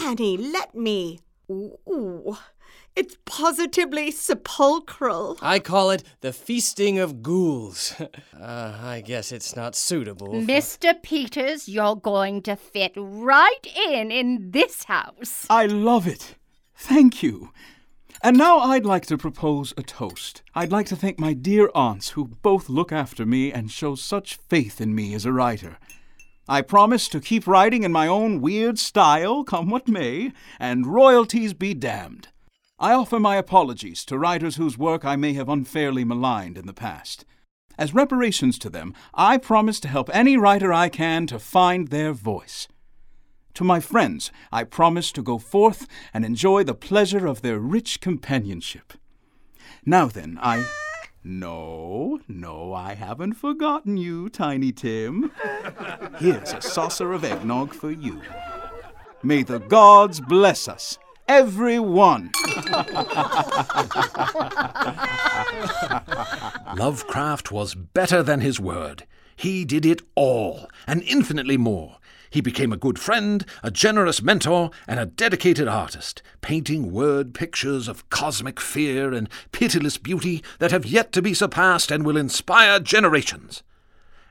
Annie, 0.00 0.36
let 0.36 0.74
me. 0.74 1.20
Ooh, 1.50 2.36
it's 2.96 3.16
positively 3.24 4.10
sepulchral. 4.10 5.36
I 5.42 5.58
call 5.58 5.90
it 5.90 6.02
the 6.20 6.32
feasting 6.32 6.98
of 6.98 7.22
ghouls. 7.22 7.94
uh, 8.40 8.78
I 8.82 9.02
guess 9.04 9.32
it's 9.32 9.56
not 9.56 9.74
suitable. 9.74 10.28
for- 10.32 10.46
Mr. 10.46 11.02
Peters, 11.02 11.68
you're 11.68 11.96
going 11.96 12.40
to 12.42 12.56
fit 12.56 12.92
right 12.96 13.66
in 13.88 14.10
in 14.10 14.50
this 14.52 14.84
house. 14.84 15.46
I 15.50 15.66
love 15.66 16.06
it. 16.06 16.36
Thank 16.76 17.22
you. 17.22 17.50
And 18.22 18.38
now 18.38 18.58
I'd 18.58 18.86
like 18.86 19.06
to 19.06 19.18
propose 19.18 19.74
a 19.76 19.82
toast. 19.82 20.42
I'd 20.54 20.72
like 20.72 20.86
to 20.86 20.96
thank 20.96 21.18
my 21.18 21.34
dear 21.34 21.70
aunts 21.74 22.10
who 22.10 22.26
both 22.42 22.68
look 22.68 22.90
after 22.90 23.26
me 23.26 23.52
and 23.52 23.70
show 23.70 23.94
such 23.94 24.38
faith 24.48 24.80
in 24.80 24.94
me 24.94 25.14
as 25.14 25.26
a 25.26 25.32
writer. 25.32 25.78
I 26.48 26.62
promise 26.62 27.08
to 27.08 27.20
keep 27.20 27.46
writing 27.46 27.84
in 27.84 27.92
my 27.92 28.06
own 28.06 28.40
weird 28.40 28.78
style, 28.78 29.44
come 29.44 29.70
what 29.70 29.88
may, 29.88 30.32
and 30.58 30.86
royalties 30.86 31.54
be 31.54 31.74
damned. 31.74 32.28
I 32.78 32.92
offer 32.92 33.18
my 33.18 33.36
apologies 33.36 34.04
to 34.06 34.18
writers 34.18 34.56
whose 34.56 34.76
work 34.76 35.04
I 35.04 35.16
may 35.16 35.32
have 35.34 35.48
unfairly 35.48 36.04
maligned 36.04 36.58
in 36.58 36.66
the 36.66 36.74
past. 36.74 37.24
As 37.78 37.94
reparations 37.94 38.58
to 38.60 38.70
them, 38.70 38.94
I 39.14 39.38
promise 39.38 39.80
to 39.80 39.88
help 39.88 40.10
any 40.12 40.36
writer 40.36 40.72
I 40.72 40.88
can 40.88 41.26
to 41.28 41.38
find 41.38 41.88
their 41.88 42.12
voice. 42.12 42.68
To 43.54 43.64
my 43.64 43.78
friends, 43.78 44.32
I 44.50 44.64
promise 44.64 45.12
to 45.12 45.22
go 45.22 45.38
forth 45.38 45.86
and 46.12 46.24
enjoy 46.24 46.64
the 46.64 46.74
pleasure 46.74 47.26
of 47.26 47.42
their 47.42 47.60
rich 47.60 48.00
companionship. 48.00 48.94
Now 49.86 50.06
then, 50.06 50.38
I. 50.42 50.66
No, 51.26 52.20
no, 52.28 52.74
I 52.74 52.92
haven't 52.92 53.32
forgotten 53.32 53.96
you, 53.96 54.28
Tiny 54.28 54.72
Tim. 54.72 55.32
Here's 56.18 56.52
a 56.52 56.60
saucer 56.60 57.14
of 57.14 57.24
eggnog 57.24 57.72
for 57.72 57.90
you. 57.90 58.20
May 59.22 59.42
the 59.42 59.58
gods 59.58 60.20
bless 60.20 60.68
us, 60.68 60.98
every 61.26 61.78
one. 61.78 62.30
Lovecraft 66.76 67.50
was 67.50 67.74
better 67.74 68.22
than 68.22 68.42
his 68.42 68.60
word. 68.60 69.06
He 69.34 69.64
did 69.64 69.86
it 69.86 70.02
all, 70.14 70.68
and 70.86 71.02
infinitely 71.04 71.56
more. 71.56 71.96
He 72.34 72.40
became 72.40 72.72
a 72.72 72.76
good 72.76 72.98
friend, 72.98 73.46
a 73.62 73.70
generous 73.70 74.20
mentor, 74.20 74.72
and 74.88 74.98
a 74.98 75.06
dedicated 75.06 75.68
artist, 75.68 76.20
painting 76.40 76.90
word 76.90 77.32
pictures 77.32 77.86
of 77.86 78.10
cosmic 78.10 78.58
fear 78.58 79.12
and 79.12 79.28
pitiless 79.52 79.98
beauty 79.98 80.42
that 80.58 80.72
have 80.72 80.84
yet 80.84 81.12
to 81.12 81.22
be 81.22 81.32
surpassed 81.32 81.92
and 81.92 82.04
will 82.04 82.16
inspire 82.16 82.80
generations. 82.80 83.62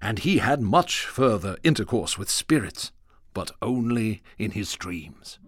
And 0.02 0.20
he 0.20 0.40
had 0.40 0.62
much 0.62 1.06
further 1.06 1.56
intercourse 1.64 2.18
with 2.18 2.30
spirits, 2.30 2.92
but 3.34 3.52
only 3.62 4.22
in 4.38 4.52
his 4.52 4.74
dreams. 4.74 5.40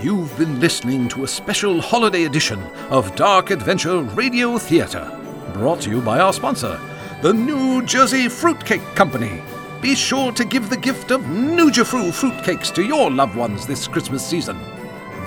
You've 0.00 0.38
been 0.38 0.60
listening 0.60 1.08
to 1.08 1.24
a 1.24 1.26
special 1.26 1.80
holiday 1.80 2.22
edition 2.22 2.62
of 2.90 3.16
Dark 3.16 3.50
Adventure 3.50 4.02
Radio 4.02 4.58
Theatre, 4.58 5.10
brought 5.54 5.80
to 5.80 5.90
you 5.90 6.00
by 6.02 6.18
our 6.18 6.32
sponsor, 6.32 6.78
the 7.22 7.32
New 7.32 7.80
Jersey 7.86 8.28
Fruitcake 8.28 8.84
Company. 8.96 9.40
Be 9.80 9.94
sure 9.94 10.32
to 10.32 10.44
give 10.44 10.68
the 10.68 10.76
gift 10.76 11.12
of 11.12 11.20
Nujafru 11.22 12.10
fruitcakes 12.10 12.74
to 12.74 12.82
your 12.82 13.08
loved 13.08 13.36
ones 13.36 13.64
this 13.64 13.86
Christmas 13.86 14.26
season. 14.26 14.58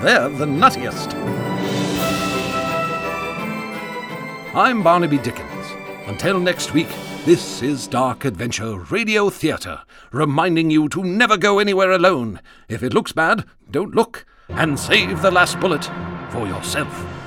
They're 0.02 0.28
the 0.28 0.44
nuttiest. 0.44 1.14
I'm 4.54 4.82
Barnaby 4.82 5.18
Dickens. 5.18 5.66
Until 6.06 6.38
next 6.38 6.74
week, 6.74 6.88
this 7.24 7.62
is 7.62 7.88
Dark 7.88 8.26
Adventure 8.26 8.78
Radio 8.90 9.30
Theatre, 9.30 9.80
reminding 10.12 10.70
you 10.70 10.90
to 10.90 11.02
never 11.02 11.38
go 11.38 11.58
anywhere 11.58 11.92
alone. 11.92 12.40
If 12.68 12.82
it 12.82 12.92
looks 12.92 13.12
bad, 13.12 13.44
don't 13.70 13.94
look, 13.94 14.26
and 14.50 14.78
save 14.78 15.22
the 15.22 15.30
last 15.30 15.58
bullet 15.58 15.84
for 16.30 16.46
yourself. 16.46 17.17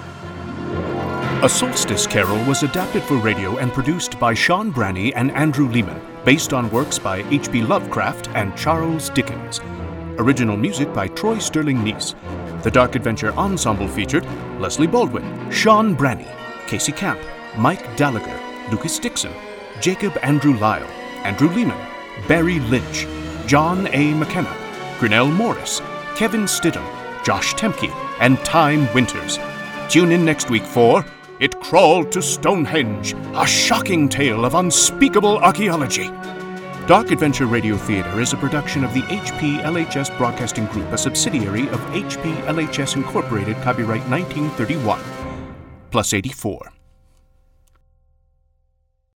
A 1.44 1.50
Solstice 1.50 2.06
Carol 2.06 2.38
was 2.46 2.62
adapted 2.62 3.02
for 3.02 3.18
radio 3.18 3.58
and 3.58 3.74
produced 3.74 4.20
by 4.20 4.32
Sean 4.32 4.72
Branney 4.72 5.12
and 5.16 5.32
Andrew 5.32 5.68
Leman, 5.68 6.00
based 6.24 6.54
on 6.54 6.70
works 6.70 7.00
by 7.00 7.24
H.P. 7.32 7.64
Lovecraft 7.64 8.30
and 8.36 8.56
Charles 8.56 9.10
Dickens. 9.10 9.60
Original 10.20 10.56
music 10.56 10.94
by 10.94 11.08
Troy 11.08 11.40
Sterling 11.40 11.84
Nies. 11.84 12.14
The 12.62 12.70
Dark 12.70 12.94
Adventure 12.94 13.34
Ensemble 13.34 13.88
featured 13.88 14.24
Leslie 14.60 14.86
Baldwin, 14.86 15.50
Sean 15.50 15.96
Branney, 15.96 16.28
Casey 16.68 16.92
Camp, 16.92 17.20
Mike 17.58 17.98
Gallagher, 17.98 18.40
Lucas 18.70 19.00
Dixon, 19.00 19.34
Jacob 19.80 20.16
Andrew 20.22 20.56
Lyle, 20.60 20.86
Andrew 21.24 21.50
Leman, 21.50 21.88
Barry 22.28 22.60
Lynch, 22.60 23.08
John 23.48 23.88
A. 23.88 24.14
McKenna, 24.14 24.56
Grinnell 25.00 25.32
Morris, 25.32 25.82
Kevin 26.16 26.44
Stidham, 26.44 26.86
Josh 27.26 27.56
Temke, 27.56 27.90
and 28.20 28.38
Time 28.46 28.94
Winters. 28.94 29.40
Tune 29.90 30.12
in 30.12 30.24
next 30.24 30.52
week 30.52 30.64
for 30.64 31.04
It 31.42 31.60
Crawled 31.60 32.12
to 32.12 32.22
Stonehenge, 32.22 33.16
a 33.34 33.48
shocking 33.48 34.08
tale 34.08 34.46
of 34.46 34.54
unspeakable 34.54 35.40
archaeology. 35.40 36.10
Dark 36.86 37.10
Adventure 37.10 37.48
Radio 37.48 37.78
Theater 37.78 38.22
is 38.22 38.32
a 38.34 38.38
production 38.38 38.84
of 38.84 38.94
the 38.94 39.02
HP 39.02 39.60
LHS 39.64 40.16
Broadcasting 40.20 40.68
Group, 40.68 40.92
a 40.92 40.98
subsidiary 41.00 41.68
of 41.70 41.80
HP 41.96 42.44
LHS 42.44 42.96
Incorporated, 42.96 43.56
copyright 43.64 44.08
1931, 44.08 45.02
plus 45.90 46.14
84. 46.14 46.74